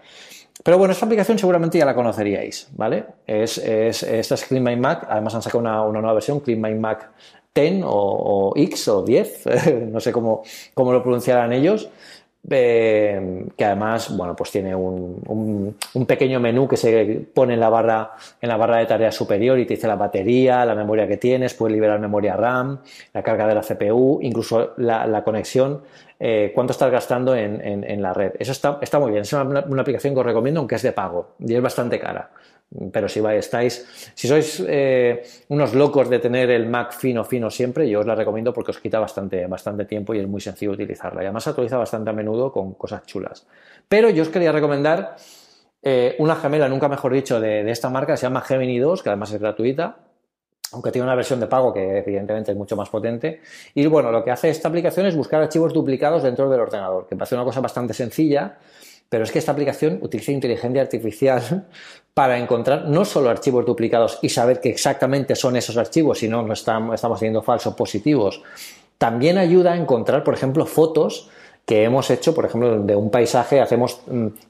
Pero 0.63 0.77
bueno, 0.77 0.91
esta 0.91 1.05
aplicación 1.05 1.37
seguramente 1.37 1.77
ya 1.77 1.85
la 1.85 1.95
conoceríais, 1.95 2.69
¿vale? 2.75 3.05
Es, 3.27 3.59
es, 3.59 4.03
esta 4.03 4.35
es 4.35 4.43
Clean 4.45 4.63
My 4.63 4.75
Mac, 4.75 5.05
además 5.07 5.35
han 5.35 5.41
sacado 5.43 5.59
una, 5.59 5.83
una 5.83 6.01
nueva 6.01 6.15
versión, 6.15 6.39
Clean 6.39 6.59
My 6.59 6.73
Mac 6.73 7.11
10 7.53 7.83
o, 7.85 8.53
X 8.55 8.87
o 8.87 9.03
10, 9.03 9.43
no 9.91 9.99
sé 9.99 10.11
cómo, 10.11 10.43
cómo 10.73 10.93
lo 10.93 11.01
pronunciarán 11.01 11.53
ellos, 11.53 11.89
eh, 12.49 13.45
que 13.55 13.65
además, 13.65 14.15
bueno, 14.15 14.35
pues 14.35 14.49
tiene 14.51 14.73
un, 14.73 15.75
un, 15.93 16.05
pequeño 16.05 16.39
menú 16.39 16.67
que 16.67 16.77
se 16.77 17.27
pone 17.33 17.55
en 17.55 17.59
la 17.59 17.69
barra, 17.69 18.11
en 18.41 18.49
la 18.49 18.55
barra 18.55 18.77
de 18.77 18.85
tareas 18.85 19.13
superior 19.13 19.59
y 19.59 19.65
te 19.65 19.75
dice 19.75 19.87
la 19.87 19.97
batería, 19.97 20.65
la 20.65 20.73
memoria 20.73 21.07
que 21.07 21.17
tienes, 21.17 21.53
puedes 21.53 21.73
liberar 21.73 21.99
memoria 21.99 22.37
RAM, 22.37 22.79
la 23.13 23.23
carga 23.23 23.45
de 23.45 23.55
la 23.55 23.61
CPU, 23.61 24.19
incluso 24.21 24.73
la, 24.77 25.05
la 25.05 25.23
conexión, 25.23 25.81
eh, 26.17 26.51
cuánto 26.55 26.71
estás 26.71 26.91
gastando 26.91 27.35
en, 27.35 27.61
en, 27.61 27.83
en, 27.83 28.01
la 28.01 28.13
red. 28.13 28.33
Eso 28.39 28.53
está, 28.53 28.79
está 28.81 28.99
muy 28.99 29.11
bien. 29.11 29.23
Es 29.23 29.33
una, 29.33 29.43
una, 29.43 29.81
aplicación 29.81 30.13
que 30.13 30.19
os 30.21 30.25
recomiendo, 30.25 30.61
aunque 30.61 30.75
es 30.75 30.81
de 30.81 30.93
pago 30.93 31.35
y 31.39 31.53
es 31.53 31.61
bastante 31.61 31.99
cara. 31.99 32.31
Pero 32.91 33.09
si 33.09 33.19
estáis, 33.19 34.13
si 34.13 34.27
sois 34.27 34.63
eh, 34.67 35.23
unos 35.47 35.73
locos 35.73 36.07
de 36.07 36.19
tener 36.19 36.51
el 36.51 36.67
Mac 36.67 36.93
fino, 36.93 37.23
fino 37.23 37.49
siempre, 37.49 37.89
yo 37.89 38.01
os 38.01 38.05
la 38.05 38.13
recomiendo 38.13 38.53
porque 38.53 38.69
os 38.69 38.79
quita 38.79 38.99
bastante, 38.99 39.47
bastante 39.47 39.85
tiempo 39.85 40.13
y 40.13 40.19
es 40.19 40.27
muy 40.27 40.39
sencillo 40.39 40.73
utilizarla. 40.73 41.23
Y 41.23 41.25
además 41.25 41.43
se 41.43 41.49
actualiza 41.49 41.77
bastante 41.77 42.11
a 42.11 42.13
menudo 42.13 42.51
con 42.51 42.73
cosas 42.75 43.05
chulas. 43.07 43.47
Pero 43.87 44.11
yo 44.11 44.21
os 44.21 44.29
quería 44.29 44.51
recomendar 44.51 45.15
eh, 45.81 46.15
una 46.19 46.35
gemela, 46.35 46.69
nunca 46.69 46.87
mejor 46.87 47.11
dicho, 47.11 47.39
de, 47.39 47.63
de, 47.63 47.71
esta 47.71 47.89
marca, 47.89 48.15
se 48.15 48.23
llama 48.23 48.41
Gemini 48.41 48.77
2, 48.77 49.01
que 49.01 49.09
además 49.09 49.31
es 49.33 49.39
gratuita, 49.39 49.97
aunque 50.71 50.91
tiene 50.91 51.05
una 51.05 51.15
versión 51.15 51.39
de 51.39 51.47
pago 51.47 51.73
que 51.73 51.99
evidentemente 51.99 52.51
es 52.51 52.57
mucho 52.57 52.75
más 52.75 52.89
potente. 52.89 53.41
Y 53.73 53.87
bueno, 53.87 54.11
lo 54.11 54.23
que 54.23 54.29
hace 54.29 54.49
esta 54.49 54.67
aplicación 54.67 55.07
es 55.07 55.15
buscar 55.15 55.41
archivos 55.41 55.73
duplicados 55.73 56.21
dentro 56.21 56.49
del 56.49 56.59
ordenador, 56.59 57.07
que 57.07 57.15
parece 57.15 57.35
una 57.35 57.43
cosa 57.43 57.61
bastante 57.61 57.93
sencilla, 57.93 58.57
pero 59.09 59.23
es 59.23 59.31
que 59.31 59.39
esta 59.39 59.51
aplicación 59.51 59.99
utiliza 60.01 60.31
inteligencia 60.31 60.81
artificial 60.81 61.67
para 62.13 62.37
encontrar 62.37 62.87
no 62.87 63.05
solo 63.05 63.29
archivos 63.29 63.65
duplicados 63.65 64.19
y 64.21 64.29
saber 64.29 64.61
que 64.61 64.69
exactamente 64.69 65.35
son 65.35 65.55
esos 65.55 65.77
archivos, 65.77 66.19
sino 66.19 66.41
no 66.43 66.53
estamos, 66.53 66.95
estamos 66.95 67.19
teniendo 67.19 67.41
falsos 67.41 67.73
positivos. 67.75 68.41
También 68.97 69.37
ayuda 69.37 69.73
a 69.73 69.77
encontrar, 69.77 70.23
por 70.23 70.33
ejemplo, 70.33 70.65
fotos 70.65 71.29
que 71.65 71.83
hemos 71.83 72.09
hecho, 72.09 72.33
por 72.33 72.45
ejemplo, 72.45 72.81
de 72.81 72.95
un 72.95 73.09
paisaje, 73.09 73.61
hacemos 73.61 74.01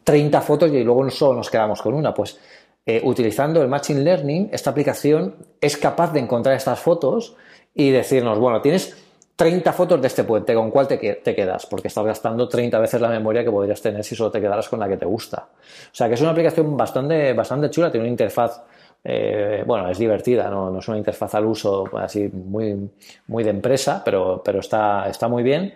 30 0.04 0.40
mm, 0.40 0.42
fotos 0.42 0.72
y 0.72 0.84
luego 0.84 1.10
solo 1.12 1.36
nos 1.36 1.50
quedamos 1.50 1.82
con 1.82 1.94
una. 1.94 2.14
Pues 2.14 2.40
eh, 2.86 3.02
utilizando 3.04 3.62
el 3.62 3.68
Machine 3.68 4.02
Learning, 4.02 4.50
esta 4.52 4.72
aplicación 4.72 5.36
es 5.62 5.78
capaz 5.78 6.14
de 6.14 6.22
encontrar 6.22 6.56
estas 6.56 6.80
fotos 6.80 7.36
y 7.76 7.92
decirnos, 7.92 8.40
bueno, 8.40 8.62
tienes 8.62 8.98
30 9.40 9.72
fotos 9.72 10.02
de 10.02 10.08
este 10.08 10.26
puente, 10.26 10.54
¿con 10.54 10.70
cuál 10.70 10.86
te, 10.86 11.00
quedas? 11.00 11.66
Porque 11.66 11.88
estás 11.88 12.04
gastando 12.04 12.50
30 12.50 12.78
veces 12.78 13.00
la 13.00 13.08
memoria 13.08 13.42
que 13.42 13.50
podrías 13.50 13.82
tener 13.82 14.04
si 14.04 14.14
solo 14.14 14.30
te 14.30 14.42
quedaras 14.42 14.68
con 14.68 14.82
la 14.82 14.90
que 14.90 14.98
te 14.98 15.06
gusta. 15.06 15.48
O 15.58 15.96
sea 15.96 16.10
que 16.10 16.16
es 16.16 16.22
una 16.22 16.32
aplicación 16.32 16.76
bastante, 16.76 17.32
bastante 17.32 17.70
chula, 17.70 17.90
tiene 17.90 18.04
una 18.04 18.12
interfaz, 18.12 18.62
eh, 19.02 19.64
bueno, 19.66 19.88
es 19.88 19.98
divertida, 19.98 20.50
¿no? 20.50 20.70
no, 20.70 20.80
es 20.80 20.88
una 20.90 20.98
interfaz 20.98 21.36
al 21.36 21.46
uso 21.46 21.86
así 21.98 22.28
muy, 22.28 22.90
muy 23.28 23.46
de 23.46 23.52
empresa, 23.52 24.02
pero, 24.04 24.42
pero 24.44 24.60
está, 24.60 25.08
está 25.08 25.30
muy 25.30 25.42
bien. 25.42 25.74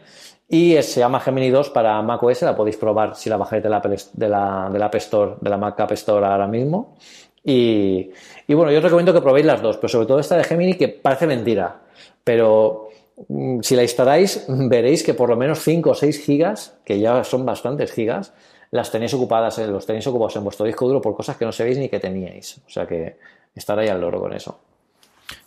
Y 0.49 0.73
se 0.81 0.99
llama 0.99 1.21
Gemini 1.21 1.49
2 1.49 1.69
para 1.69 2.01
macOS, 2.01 2.41
la 2.41 2.57
podéis 2.57 2.75
probar 2.75 3.15
si 3.15 3.29
la 3.29 3.37
bajáis 3.37 3.63
de 3.63 3.69
la, 3.69 3.79
de 3.79 4.27
la, 4.27 4.69
de 4.73 4.77
la 4.77 4.85
App 4.87 4.95
Store, 4.95 5.35
de 5.39 5.49
la 5.49 5.55
Mac 5.55 5.79
App 5.79 5.93
Store 5.93 6.25
ahora 6.25 6.47
mismo. 6.47 6.97
Y, 7.45 8.11
y 8.45 8.53
bueno, 8.55 8.73
yo 8.73 8.79
os 8.79 8.83
recomiendo 8.83 9.13
que 9.13 9.21
probéis 9.21 9.45
las 9.45 9.61
dos, 9.61 9.77
pero 9.77 9.87
sobre 9.87 10.05
todo 10.05 10.19
esta 10.19 10.35
de 10.35 10.43
Gemini 10.43 10.73
que 10.73 10.89
parece 10.89 11.27
mentira, 11.27 11.77
pero 12.25 12.82
si 13.61 13.75
la 13.75 13.83
instaláis, 13.83 14.45
veréis 14.47 15.03
que 15.03 15.13
por 15.13 15.29
lo 15.29 15.35
menos 15.35 15.59
5 15.59 15.89
o 15.89 15.95
6 15.95 16.23
gigas, 16.23 16.77
que 16.85 16.99
ya 16.99 17.23
son 17.23 17.45
bastantes 17.45 17.91
gigas, 17.91 18.33
las 18.71 18.91
tenéis 18.91 19.13
ocupadas, 19.13 19.59
eh, 19.59 19.67
los 19.67 19.85
tenéis 19.85 20.07
ocupados 20.07 20.35
en 20.35 20.43
vuestro 20.43 20.65
disco 20.65 20.87
duro 20.87 21.01
por 21.01 21.15
cosas 21.15 21.37
que 21.37 21.45
no 21.45 21.51
sabéis 21.51 21.77
ni 21.77 21.89
que 21.89 21.99
teníais. 21.99 22.59
O 22.65 22.69
sea 22.69 22.87
que 22.87 23.17
estar 23.53 23.77
ahí 23.77 23.87
al 23.87 24.01
loro 24.01 24.19
con 24.19 24.33
eso. 24.33 24.59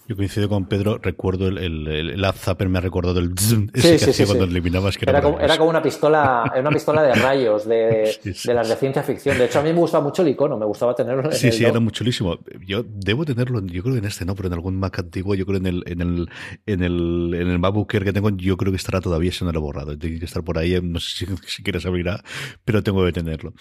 Yo 0.09 0.15
coincido 0.15 0.49
con 0.49 0.67
Pedro, 0.67 0.99
recuerdo 0.99 1.49
el, 1.49 1.59
el, 1.59 1.89
el, 1.89 2.33
Zapper 2.35 2.69
me 2.69 2.79
ha 2.79 2.81
recordado 2.81 3.19
el 3.19 3.33
sí, 3.37 3.69
ese 3.75 4.05
que 4.05 4.11
hacía 4.13 4.27
cuando 4.27 4.45
eliminabas 4.45 4.97
que 4.97 5.05
era, 5.09 5.21
como, 5.21 5.41
era 5.41 5.59
como 5.59 5.71
una 5.71 5.83
pistola, 5.83 6.53
una 6.57 6.71
pistola 6.71 7.03
de 7.03 7.15
rayos 7.15 7.67
de, 7.67 8.17
de, 8.45 8.55
las 8.55 8.69
de 8.69 8.77
ciencia 8.77 9.03
ficción. 9.03 9.37
De 9.37 9.47
hecho, 9.47 9.59
a 9.59 9.63
mí 9.63 9.73
me 9.73 9.81
gustaba 9.81 10.05
mucho 10.05 10.23
el 10.23 10.29
icono, 10.29 10.57
me 10.57 10.65
gustaba 10.65 10.95
tenerlo 10.95 11.25
en 11.25 11.33
Sí, 11.33 11.49
el 11.49 11.53
sí, 11.53 11.65
era 11.65 11.81
muy 11.81 11.91
chulísimo. 11.91 12.39
Yo 12.65 12.85
debo 12.85 13.25
tenerlo, 13.25 13.61
yo 13.67 13.83
creo 13.83 13.95
que 13.95 13.99
en 13.99 14.05
este 14.05 14.25
no, 14.25 14.37
pero 14.37 14.47
en 14.47 14.55
algún 14.55 14.77
Mac 14.77 14.97
antiguo, 15.01 15.35
yo 15.35 15.45
creo 15.45 15.59
en 15.59 15.67
el, 15.67 15.83
en 15.87 16.01
el, 16.01 16.31
en 16.67 16.83
el, 16.85 17.35
en 17.35 17.49
el 17.49 17.59
MacBook 17.59 17.93
Air 17.93 18.05
que 18.05 18.13
tengo, 18.13 18.31
yo 18.31 18.57
creo 18.57 18.73
que 18.73 18.77
estará 18.77 19.01
todavía, 19.01 19.33
si 19.33 19.45
no 19.45 19.51
lo 19.51 19.59
he 19.59 19.63
borrado. 19.63 19.99
Tiene 19.99 20.21
que 20.21 20.25
estar 20.25 20.45
por 20.45 20.59
ahí, 20.59 20.79
no 20.81 21.01
sé 21.01 21.27
si, 21.27 21.37
si 21.47 21.63
quieres 21.65 21.85
abrirá, 21.85 22.23
pero 22.65 22.83
tengo 22.85 23.05
que 23.05 23.13
tenerlo. 23.13 23.55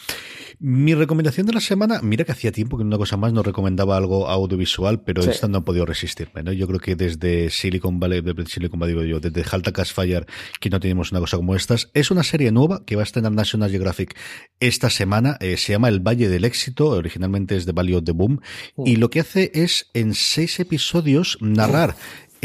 Mi 0.60 0.94
recomendación 0.94 1.48
de 1.48 1.54
la 1.54 1.60
semana, 1.60 2.02
mira 2.04 2.24
que 2.24 2.32
hacía 2.32 2.52
tiempo 2.52 2.78
que 2.78 2.84
una 2.84 2.98
cosa 2.98 3.18
más 3.18 3.34
no 3.34 3.42
recomendaba 3.42 3.98
algo 3.98 4.28
audiovisual, 4.28 5.02
pero 5.02 5.24
sí. 5.24 5.32
esta 5.32 5.48
no 5.48 5.60
he 5.60 5.62
podido 5.62 5.86
resistirme, 5.86 6.35
¿no? 6.44 6.52
Yo 6.52 6.68
creo 6.68 6.80
que 6.80 6.96
desde 6.96 7.16
desde 7.16 7.50
Silicon 7.50 8.00
Valley, 8.00 8.22
de 8.22 8.46
Silicon 8.46 8.80
Valley, 8.80 8.96
digo 8.96 9.06
yo, 9.06 9.20
desde 9.20 9.44
Halta 9.50 9.72
Fire, 9.86 10.26
que 10.60 10.70
no 10.70 10.80
tenemos 10.80 11.12
una 11.12 11.20
cosa 11.20 11.38
como 11.38 11.56
estas. 11.56 11.90
Es 11.94 12.12
una 12.12 12.24
serie 12.24 12.52
nueva 12.52 12.84
que 12.86 12.96
va 12.96 13.02
a 13.02 13.04
estrenar 13.04 13.32
National 13.32 13.70
Geographic 13.70 14.16
esta 14.60 14.90
semana. 14.90 15.38
Eh, 15.40 15.58
se 15.58 15.74
llama 15.74 15.90
El 15.90 16.00
Valle 16.00 16.30
del 16.30 16.46
Éxito. 16.46 16.90
Originalmente 16.90 17.56
es 17.56 17.66
The 17.66 17.72
Valley 17.72 17.96
of 17.96 18.04
the 18.04 18.12
Boom. 18.12 18.42
Y 18.86 18.98
lo 18.98 19.10
que 19.10 19.22
hace 19.22 19.52
es, 19.54 19.90
en 19.94 20.14
seis 20.14 20.60
episodios, 20.60 21.38
narrar 21.42 21.96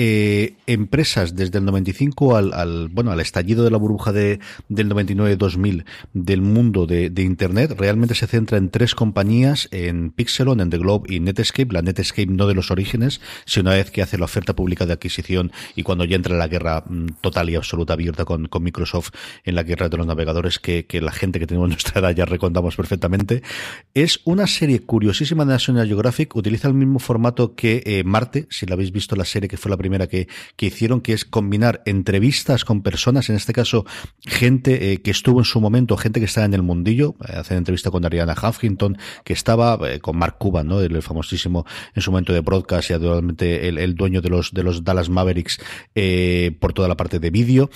eh, 0.02 0.54
empresas 0.66 1.36
desde 1.36 1.58
el 1.58 1.66
95 1.66 2.34
al, 2.34 2.54
al, 2.54 2.88
bueno, 2.88 3.10
al 3.10 3.20
estallido 3.20 3.64
de 3.64 3.70
la 3.70 3.76
burbuja 3.76 4.12
de, 4.12 4.40
del 4.70 4.88
99-2000 4.88 5.84
del 6.14 6.40
mundo 6.40 6.86
de, 6.86 7.12
Internet, 7.20 7.74
realmente 7.76 8.14
se 8.14 8.26
centra 8.26 8.56
en 8.56 8.70
tres 8.70 8.94
compañías, 8.94 9.68
en 9.72 10.10
Pixelon, 10.10 10.60
en 10.60 10.70
The 10.70 10.78
Globe 10.78 11.14
y 11.14 11.20
Netscape. 11.20 11.74
La 11.74 11.82
Netscape 11.82 12.28
no 12.28 12.46
de 12.46 12.54
los 12.54 12.70
orígenes, 12.70 13.20
sino 13.44 13.68
una 13.68 13.76
vez 13.76 13.90
que 13.90 14.00
hace 14.00 14.16
la 14.16 14.24
oferta 14.24 14.56
pública 14.56 14.86
de 14.86 14.94
adquisición 14.94 15.52
y 15.76 15.82
cuando 15.82 16.06
ya 16.06 16.16
entra 16.16 16.34
la 16.34 16.48
guerra 16.48 16.82
mm, 16.88 17.16
total 17.20 17.50
y 17.50 17.56
absoluta 17.56 17.92
abierta 17.92 18.24
con, 18.24 18.48
Microsoft 18.58 19.10
en 19.44 19.54
la 19.54 19.64
guerra 19.64 19.90
de 19.90 19.98
los 19.98 20.06
navegadores 20.06 20.58
que, 20.58 20.86
la 21.02 21.12
gente 21.12 21.38
que 21.40 21.46
tenemos 21.46 21.68
nuestra 21.68 22.00
edad 22.00 22.16
ya 22.16 22.24
recontamos 22.24 22.74
perfectamente. 22.74 23.42
Es 23.92 24.20
una 24.24 24.46
serie 24.46 24.80
curiosísima 24.80 25.44
de 25.44 25.52
National 25.52 25.86
Geographic, 25.86 26.34
utiliza 26.36 26.68
el 26.68 26.74
mismo 26.74 27.00
formato 27.00 27.54
que 27.54 27.82
eh, 27.84 28.02
Marte, 28.02 28.46
si 28.48 28.64
la 28.64 28.76
habéis 28.76 28.92
visto 28.92 29.14
la 29.14 29.26
serie 29.26 29.46
que 29.46 29.58
fue 29.58 29.70
la 29.70 29.76
primera 29.76 29.89
que, 30.08 30.28
que 30.56 30.66
hicieron, 30.66 31.00
que 31.00 31.12
es 31.12 31.24
combinar 31.24 31.82
entrevistas 31.86 32.64
con 32.64 32.82
personas, 32.82 33.28
en 33.28 33.36
este 33.36 33.52
caso 33.52 33.84
gente 34.26 34.92
eh, 34.92 35.02
que 35.02 35.10
estuvo 35.10 35.40
en 35.40 35.44
su 35.44 35.60
momento, 35.60 35.96
gente 35.96 36.20
que 36.20 36.26
estaba 36.26 36.46
en 36.46 36.54
el 36.54 36.62
mundillo, 36.62 37.14
eh, 37.26 37.36
hacen 37.36 37.58
entrevista 37.58 37.90
con 37.90 38.04
Ariana 38.04 38.34
Huffington, 38.34 38.98
que 39.24 39.32
estaba 39.32 39.78
eh, 39.88 40.00
con 40.00 40.16
Mark 40.16 40.36
Cuban, 40.38 40.66
¿no? 40.66 40.80
El, 40.80 41.00
famosísimo 41.02 41.64
en 41.94 42.02
su 42.02 42.10
momento 42.10 42.32
de 42.32 42.40
broadcast 42.40 42.90
y 42.90 42.92
actualmente 42.92 43.68
el, 43.68 43.78
el, 43.78 43.94
dueño 43.94 44.20
de 44.20 44.28
los 44.28 44.52
de 44.52 44.62
los 44.62 44.84
Dallas 44.84 45.08
Mavericks 45.08 45.58
eh, 45.94 46.56
por 46.60 46.72
toda 46.72 46.88
la 46.88 46.96
parte 46.96 47.18
de 47.18 47.30
vídeo, 47.30 47.70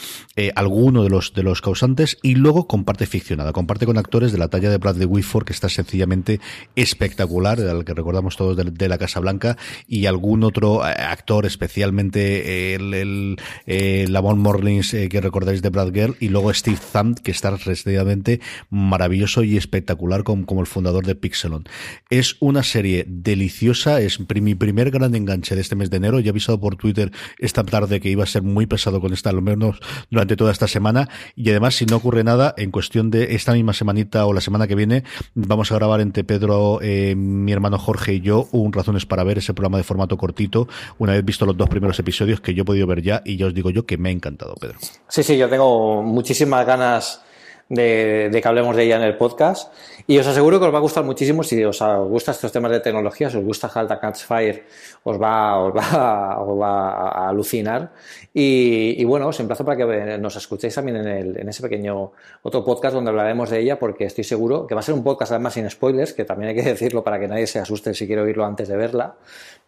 alguno 0.55 1.03
de 1.03 1.11
los 1.11 1.33
de 1.33 1.43
los 1.43 1.63
causantes 1.63 2.19
y 2.23 2.35
luego 2.35 2.67
comparte 2.67 3.07
ficcionada, 3.07 3.53
comparte 3.53 3.87
con 3.87 3.97
actores 3.97 4.33
de 4.33 4.39
la 4.39 4.49
talla 4.49 4.71
de 4.71 4.79
Bradley 4.79 5.07
Whitford 5.07 5.47
que 5.47 5.53
está 5.53 5.69
sencillamente 5.69 6.41
espectacular, 6.77 7.61
al 7.61 7.85
que 7.85 7.95
recordamos 7.95 8.37
todos 8.37 8.57
de 8.57 8.89
la 8.89 8.99
Casa 8.99 9.21
Blanca 9.21 9.57
y 9.87 10.07
algún 10.07 10.45
otro 10.45 10.83
actor 10.83 11.47
especialmente 11.47 12.04
el, 12.13 12.95
el 12.95 13.37
eh, 13.67 14.07
Lamont 14.09 14.39
Morlins 14.39 14.95
eh, 14.95 15.09
que 15.09 15.21
recordáis 15.21 15.63
de 15.63 15.71
Brad 15.71 15.93
Girl 15.93 16.17
y 16.21 16.29
luego 16.29 16.53
Steve 16.53 16.79
Thumb 16.93 17.19
que 17.21 17.31
está 17.31 17.51
restritamente 17.51 18.41
maravilloso 18.71 19.43
y 19.43 19.57
espectacular 19.57 20.25
como, 20.25 20.47
como, 20.47 20.61
el 20.61 20.67
fundador 20.67 21.07
de 21.07 21.15
Pixelon. 21.15 21.65
Es 22.11 22.37
una 22.41 22.63
serie 22.63 23.05
deliciosa, 23.09 24.01
es 24.01 24.19
mi 24.21 24.55
primer 24.55 24.91
gran 24.91 25.15
enganche 25.15 25.55
de 25.55 25.61
este 25.61 25.77
mes 25.77 25.91
de 25.91 25.99
enero, 25.99 26.21
ya 26.21 26.29
he 26.29 26.31
avisado 26.31 26.61
por 26.61 26.77
Twitter 26.77 27.13
esta 27.39 27.65
tarde 27.65 28.01
que 28.01 28.11
iba 28.11 28.25
a 28.25 28.27
ser 28.27 28.43
muy 28.43 28.67
pesado 28.67 29.01
con 29.01 29.13
esta, 29.13 29.31
al 29.31 29.43
menos 29.43 29.79
durante 30.11 30.37
toda 30.37 30.53
esta 30.53 30.69
semana. 30.69 31.09
Y 31.37 31.51
además 31.51 31.77
si 31.77 31.87
no 31.87 31.97
ocurre 31.97 32.25
nada 32.25 32.55
en 32.57 32.71
cuestión 32.71 33.11
de 33.11 33.35
esta 33.35 33.53
misma 33.53 33.73
semanita 33.73 34.27
o 34.27 34.33
la 34.33 34.41
semana 34.41 34.67
que 34.67 34.75
viene 34.75 35.05
vamos 35.35 35.71
a 35.73 35.75
grabar 35.77 36.01
entre 36.01 36.25
Pedro, 36.25 36.81
eh, 36.83 37.15
mi 37.17 37.53
hermano 37.53 37.79
Jorge 37.79 38.15
y 38.15 38.21
yo 38.21 38.49
un 38.53 38.73
Razones 38.73 39.07
para 39.07 39.25
Ver, 39.25 39.39
ese 39.39 39.55
programa 39.55 39.79
de 39.79 39.85
formato 39.85 40.17
cortito, 40.17 40.69
una 40.99 41.13
vez 41.13 41.25
visto 41.25 41.47
los 41.47 41.57
dos 41.57 41.69
primeros 41.69 41.84
episodios 41.99 42.41
que 42.41 42.55
yo 42.55 42.63
he 42.63 42.65
podido 42.65 42.87
ver 42.87 43.03
ya 43.03 43.23
y 43.25 43.37
ya 43.37 43.47
os 43.47 43.55
digo 43.55 43.71
yo 43.71 43.87
que 43.87 43.99
me 43.99 44.09
ha 44.09 44.13
encantado, 44.13 44.55
Pedro. 44.55 44.79
Sí, 45.09 45.23
sí, 45.23 45.37
yo 45.37 45.49
tengo 45.49 46.03
muchísimas 46.03 46.67
ganas 46.67 47.25
de, 47.69 48.31
que 48.33 48.49
hablemos 48.49 48.77
de 48.77 48.85
ella 48.85 48.97
en 48.97 49.03
el 49.03 49.17
podcast. 49.17 49.73
Y 50.07 50.19
os 50.19 50.27
aseguro 50.27 50.61
que 50.61 50.67
os 50.67 50.75
va 50.75 50.79
a 50.79 50.83
gustar 50.83 51.05
muchísimo 51.05 51.43
si 51.43 51.63
os 51.65 51.81
gustan 52.09 52.35
estos 52.35 52.53
temas 52.53 52.71
de 52.71 52.81
tecnología, 52.81 53.31
si 53.31 53.39
os 53.39 53.45
gusta 53.45 53.69
Halta 53.69 53.99
Catch 53.99 54.25
Fire, 54.25 54.65
os 55.03 55.21
va, 55.21 55.59
os 55.59 55.75
va, 55.75 56.41
os 56.41 56.61
va 56.61 57.09
a 57.09 57.29
alucinar. 57.29 57.93
Y, 58.33 59.01
y, 59.01 59.05
bueno, 59.05 59.29
os 59.29 59.41
emplazo 59.41 59.65
para 59.65 59.79
que 59.79 60.19
nos 60.19 60.37
escuchéis 60.37 60.75
también 60.75 60.99
en, 60.99 61.09
el, 61.09 61.41
en 61.41 61.49
ese 61.49 61.63
pequeño 61.63 62.13
otro 62.43 62.65
podcast 62.65 62.95
donde 62.95 63.11
hablaremos 63.11 63.49
de 63.51 63.61
ella, 63.61 63.79
porque 63.79 64.05
estoy 64.05 64.25
seguro 64.25 64.67
que 64.67 64.75
va 64.75 64.81
a 64.81 64.85
ser 64.85 64.95
un 64.95 65.03
podcast 65.03 65.33
además 65.33 65.55
sin 65.55 65.69
spoilers, 65.71 66.13
que 66.13 66.25
también 66.25 66.51
hay 66.51 66.57
que 66.57 66.69
decirlo 66.69 67.03
para 67.03 67.19
que 67.19 67.29
nadie 67.29 67.47
se 67.47 67.59
asuste 67.59 67.95
si 67.95 68.07
quiere 68.07 68.23
oírlo 68.23 68.45
antes 68.45 68.69
de 68.69 68.77
verla 68.77 69.17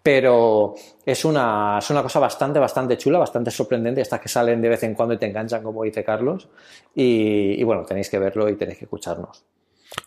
pero 0.07 0.77
es 1.05 1.25
una, 1.25 1.79
es 1.81 1.91
una 1.91 2.01
cosa 2.01 2.21
bastante, 2.21 2.61
bastante 2.61 2.97
chula, 2.97 3.19
bastante 3.19 3.51
sorprendente, 3.51 4.01
estas 4.01 4.21
que 4.21 4.29
salen 4.29 4.63
de 4.63 4.69
vez 4.69 4.85
en 4.85 4.95
cuando 4.95 5.15
y 5.15 5.19
te 5.19 5.27
enganchan, 5.27 5.65
como 5.65 5.83
dice 5.83 6.05
Carlos, 6.05 6.49
y, 6.95 7.61
y 7.61 7.65
bueno, 7.65 7.83
tenéis 7.85 8.09
que 8.09 8.21
verlo 8.21 8.49
y 8.49 8.55
tenéis 8.55 8.79
que 8.79 8.85
escucharnos. 8.85 9.45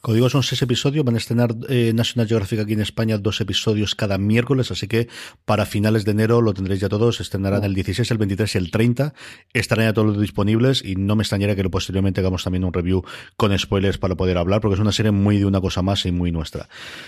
Como 0.02 0.16
digo, 0.16 0.30
son 0.30 0.44
seis 0.44 0.62
episodios. 0.62 1.06
Van 1.06 1.16
a 1.16 1.18
estrenar 1.18 1.56
eh, 1.68 1.92
National 1.94 2.28
Geographic 2.28 2.60
aquí 2.60 2.74
en 2.74 2.82
España 2.82 3.18
dos 3.18 3.42
episodios 3.42 3.96
cada 3.96 4.18
miércoles, 4.18 4.72
así 4.72 4.88
que 4.88 5.08
para 5.46 5.66
finales 5.66 6.06
de 6.06 6.12
enero 6.12 6.42
lo 6.42 6.54
tendréis 6.54 6.82
ya 6.82 6.90
todos. 6.90 7.20
Estrenarán 7.20 7.64
el 7.64 7.74
16, 7.74 8.10
el 8.12 8.18
23 8.18 8.56
y 8.56 8.58
el 8.58 8.72
30. 8.72 9.14
Estarán 9.54 9.86
ya 9.86 9.94
todos 9.94 10.20
disponibles 10.20 10.84
y 10.84 10.96
no 10.96 11.16
me 11.16 11.24
extrañaría 11.24 11.56
que 11.56 11.70
posteriormente 11.70 12.22
hagamos 12.22 12.44
también 12.44 12.64
un 12.64 12.74
review 12.74 13.04
con 13.36 13.58
spoilers 13.58 13.98
para 13.98 14.16
poder 14.16 14.38
hablar, 14.38 14.62
porque 14.62 14.76
es 14.76 14.80
una 14.80 14.92
serie 14.92 15.12
muy 15.12 15.38
de 15.38 15.46
una 15.46 15.62
cosa 15.62 15.82
más 15.82 16.06
y 16.06 16.12
muy 16.12 16.32
nuestra. 16.32 16.68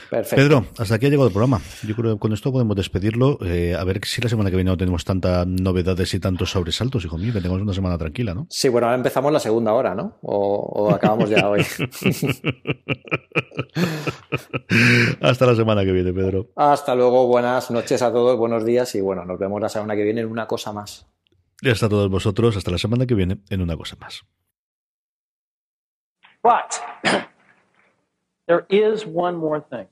Perfecto. 0.09 0.35
Pedro, 0.35 0.65
hasta 0.77 0.95
aquí 0.95 1.05
ha 1.05 1.09
llegado 1.09 1.27
el 1.27 1.33
programa. 1.33 1.61
Yo 1.87 1.95
creo 1.95 2.13
que 2.13 2.19
con 2.19 2.33
esto 2.33 2.51
podemos 2.51 2.75
despedirlo. 2.75 3.37
Eh, 3.41 3.75
a 3.77 3.83
ver 3.83 4.01
si 4.05 4.21
la 4.21 4.29
semana 4.29 4.49
que 4.49 4.55
viene 4.55 4.71
no 4.71 4.77
tenemos 4.77 5.05
tantas 5.05 5.47
novedades 5.47 6.13
y 6.13 6.19
tantos 6.19 6.51
sobresaltos, 6.51 7.05
hijo 7.05 7.17
mío, 7.17 7.33
que 7.33 7.41
tengamos 7.41 7.61
una 7.61 7.73
semana 7.73 7.97
tranquila, 7.97 8.33
¿no? 8.33 8.47
Sí, 8.49 8.69
bueno, 8.69 8.87
ahora 8.87 8.97
empezamos 8.97 9.31
la 9.31 9.39
segunda 9.39 9.73
hora, 9.73 9.95
¿no? 9.95 10.17
O, 10.21 10.57
o 10.73 10.91
acabamos 10.93 11.29
ya 11.29 11.47
hoy. 11.47 11.65
Hasta 15.21 15.45
la 15.45 15.55
semana 15.55 15.83
que 15.83 15.91
viene, 15.91 16.13
Pedro. 16.13 16.47
Hasta 16.55 16.95
luego, 16.95 17.27
buenas 17.27 17.69
noches 17.71 18.01
a 18.01 18.11
todos, 18.11 18.37
buenos 18.37 18.65
días 18.65 18.93
y 18.95 19.01
bueno, 19.01 19.25
nos 19.25 19.39
vemos 19.39 19.61
la 19.61 19.69
semana 19.69 19.95
que 19.95 20.03
viene 20.03 20.21
en 20.21 20.27
una 20.27 20.47
cosa 20.47 20.73
más. 20.73 21.07
Y 21.61 21.69
hasta 21.69 21.87
todos 21.87 22.09
vosotros, 22.09 22.57
hasta 22.57 22.71
la 22.71 22.77
semana 22.77 23.05
que 23.05 23.13
viene 23.13 23.39
en 23.49 23.61
una 23.61 23.77
cosa 23.77 23.95
más. 23.99 24.23
But 26.43 26.81
there 28.47 28.65
is 28.69 29.05
one 29.05 29.37
more 29.37 29.61
thing. 29.61 29.87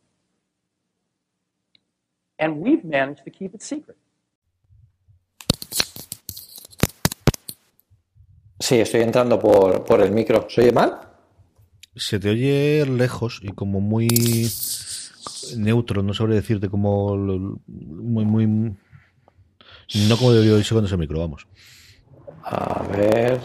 And 2.39 2.57
we've 2.57 2.83
managed 2.83 3.23
to 3.25 3.31
keep 3.31 3.53
it 3.53 3.61
secret. 3.61 3.97
Sí, 8.59 8.79
estoy 8.79 9.01
entrando 9.01 9.39
por, 9.39 9.85
por 9.85 10.01
el 10.01 10.11
micro. 10.11 10.47
¿Se 10.49 10.61
oye 10.61 10.71
mal? 10.71 11.08
Se 11.99 12.19
te 12.19 12.29
oye 12.29 12.85
lejos 12.85 13.39
y 13.43 13.49
como 13.49 13.81
muy 13.81 14.07
neutro, 15.57 16.01
no 16.01 16.13
sabré 16.13 16.35
decirte 16.35 16.69
como 16.69 17.15
muy, 17.17 18.25
muy... 18.25 18.47
No 20.07 20.17
como 20.17 20.31
debería 20.31 20.55
oírse 20.55 20.73
cuando 20.73 20.87
se 20.89 20.97
micro, 20.97 21.19
vamos. 21.19 21.47
A 22.43 22.83
ver... 22.91 23.39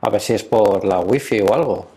A 0.00 0.10
ver 0.10 0.20
si 0.20 0.32
es 0.32 0.42
por 0.42 0.84
la 0.84 0.98
wifi 0.98 1.40
o 1.42 1.54
algo. 1.54 1.91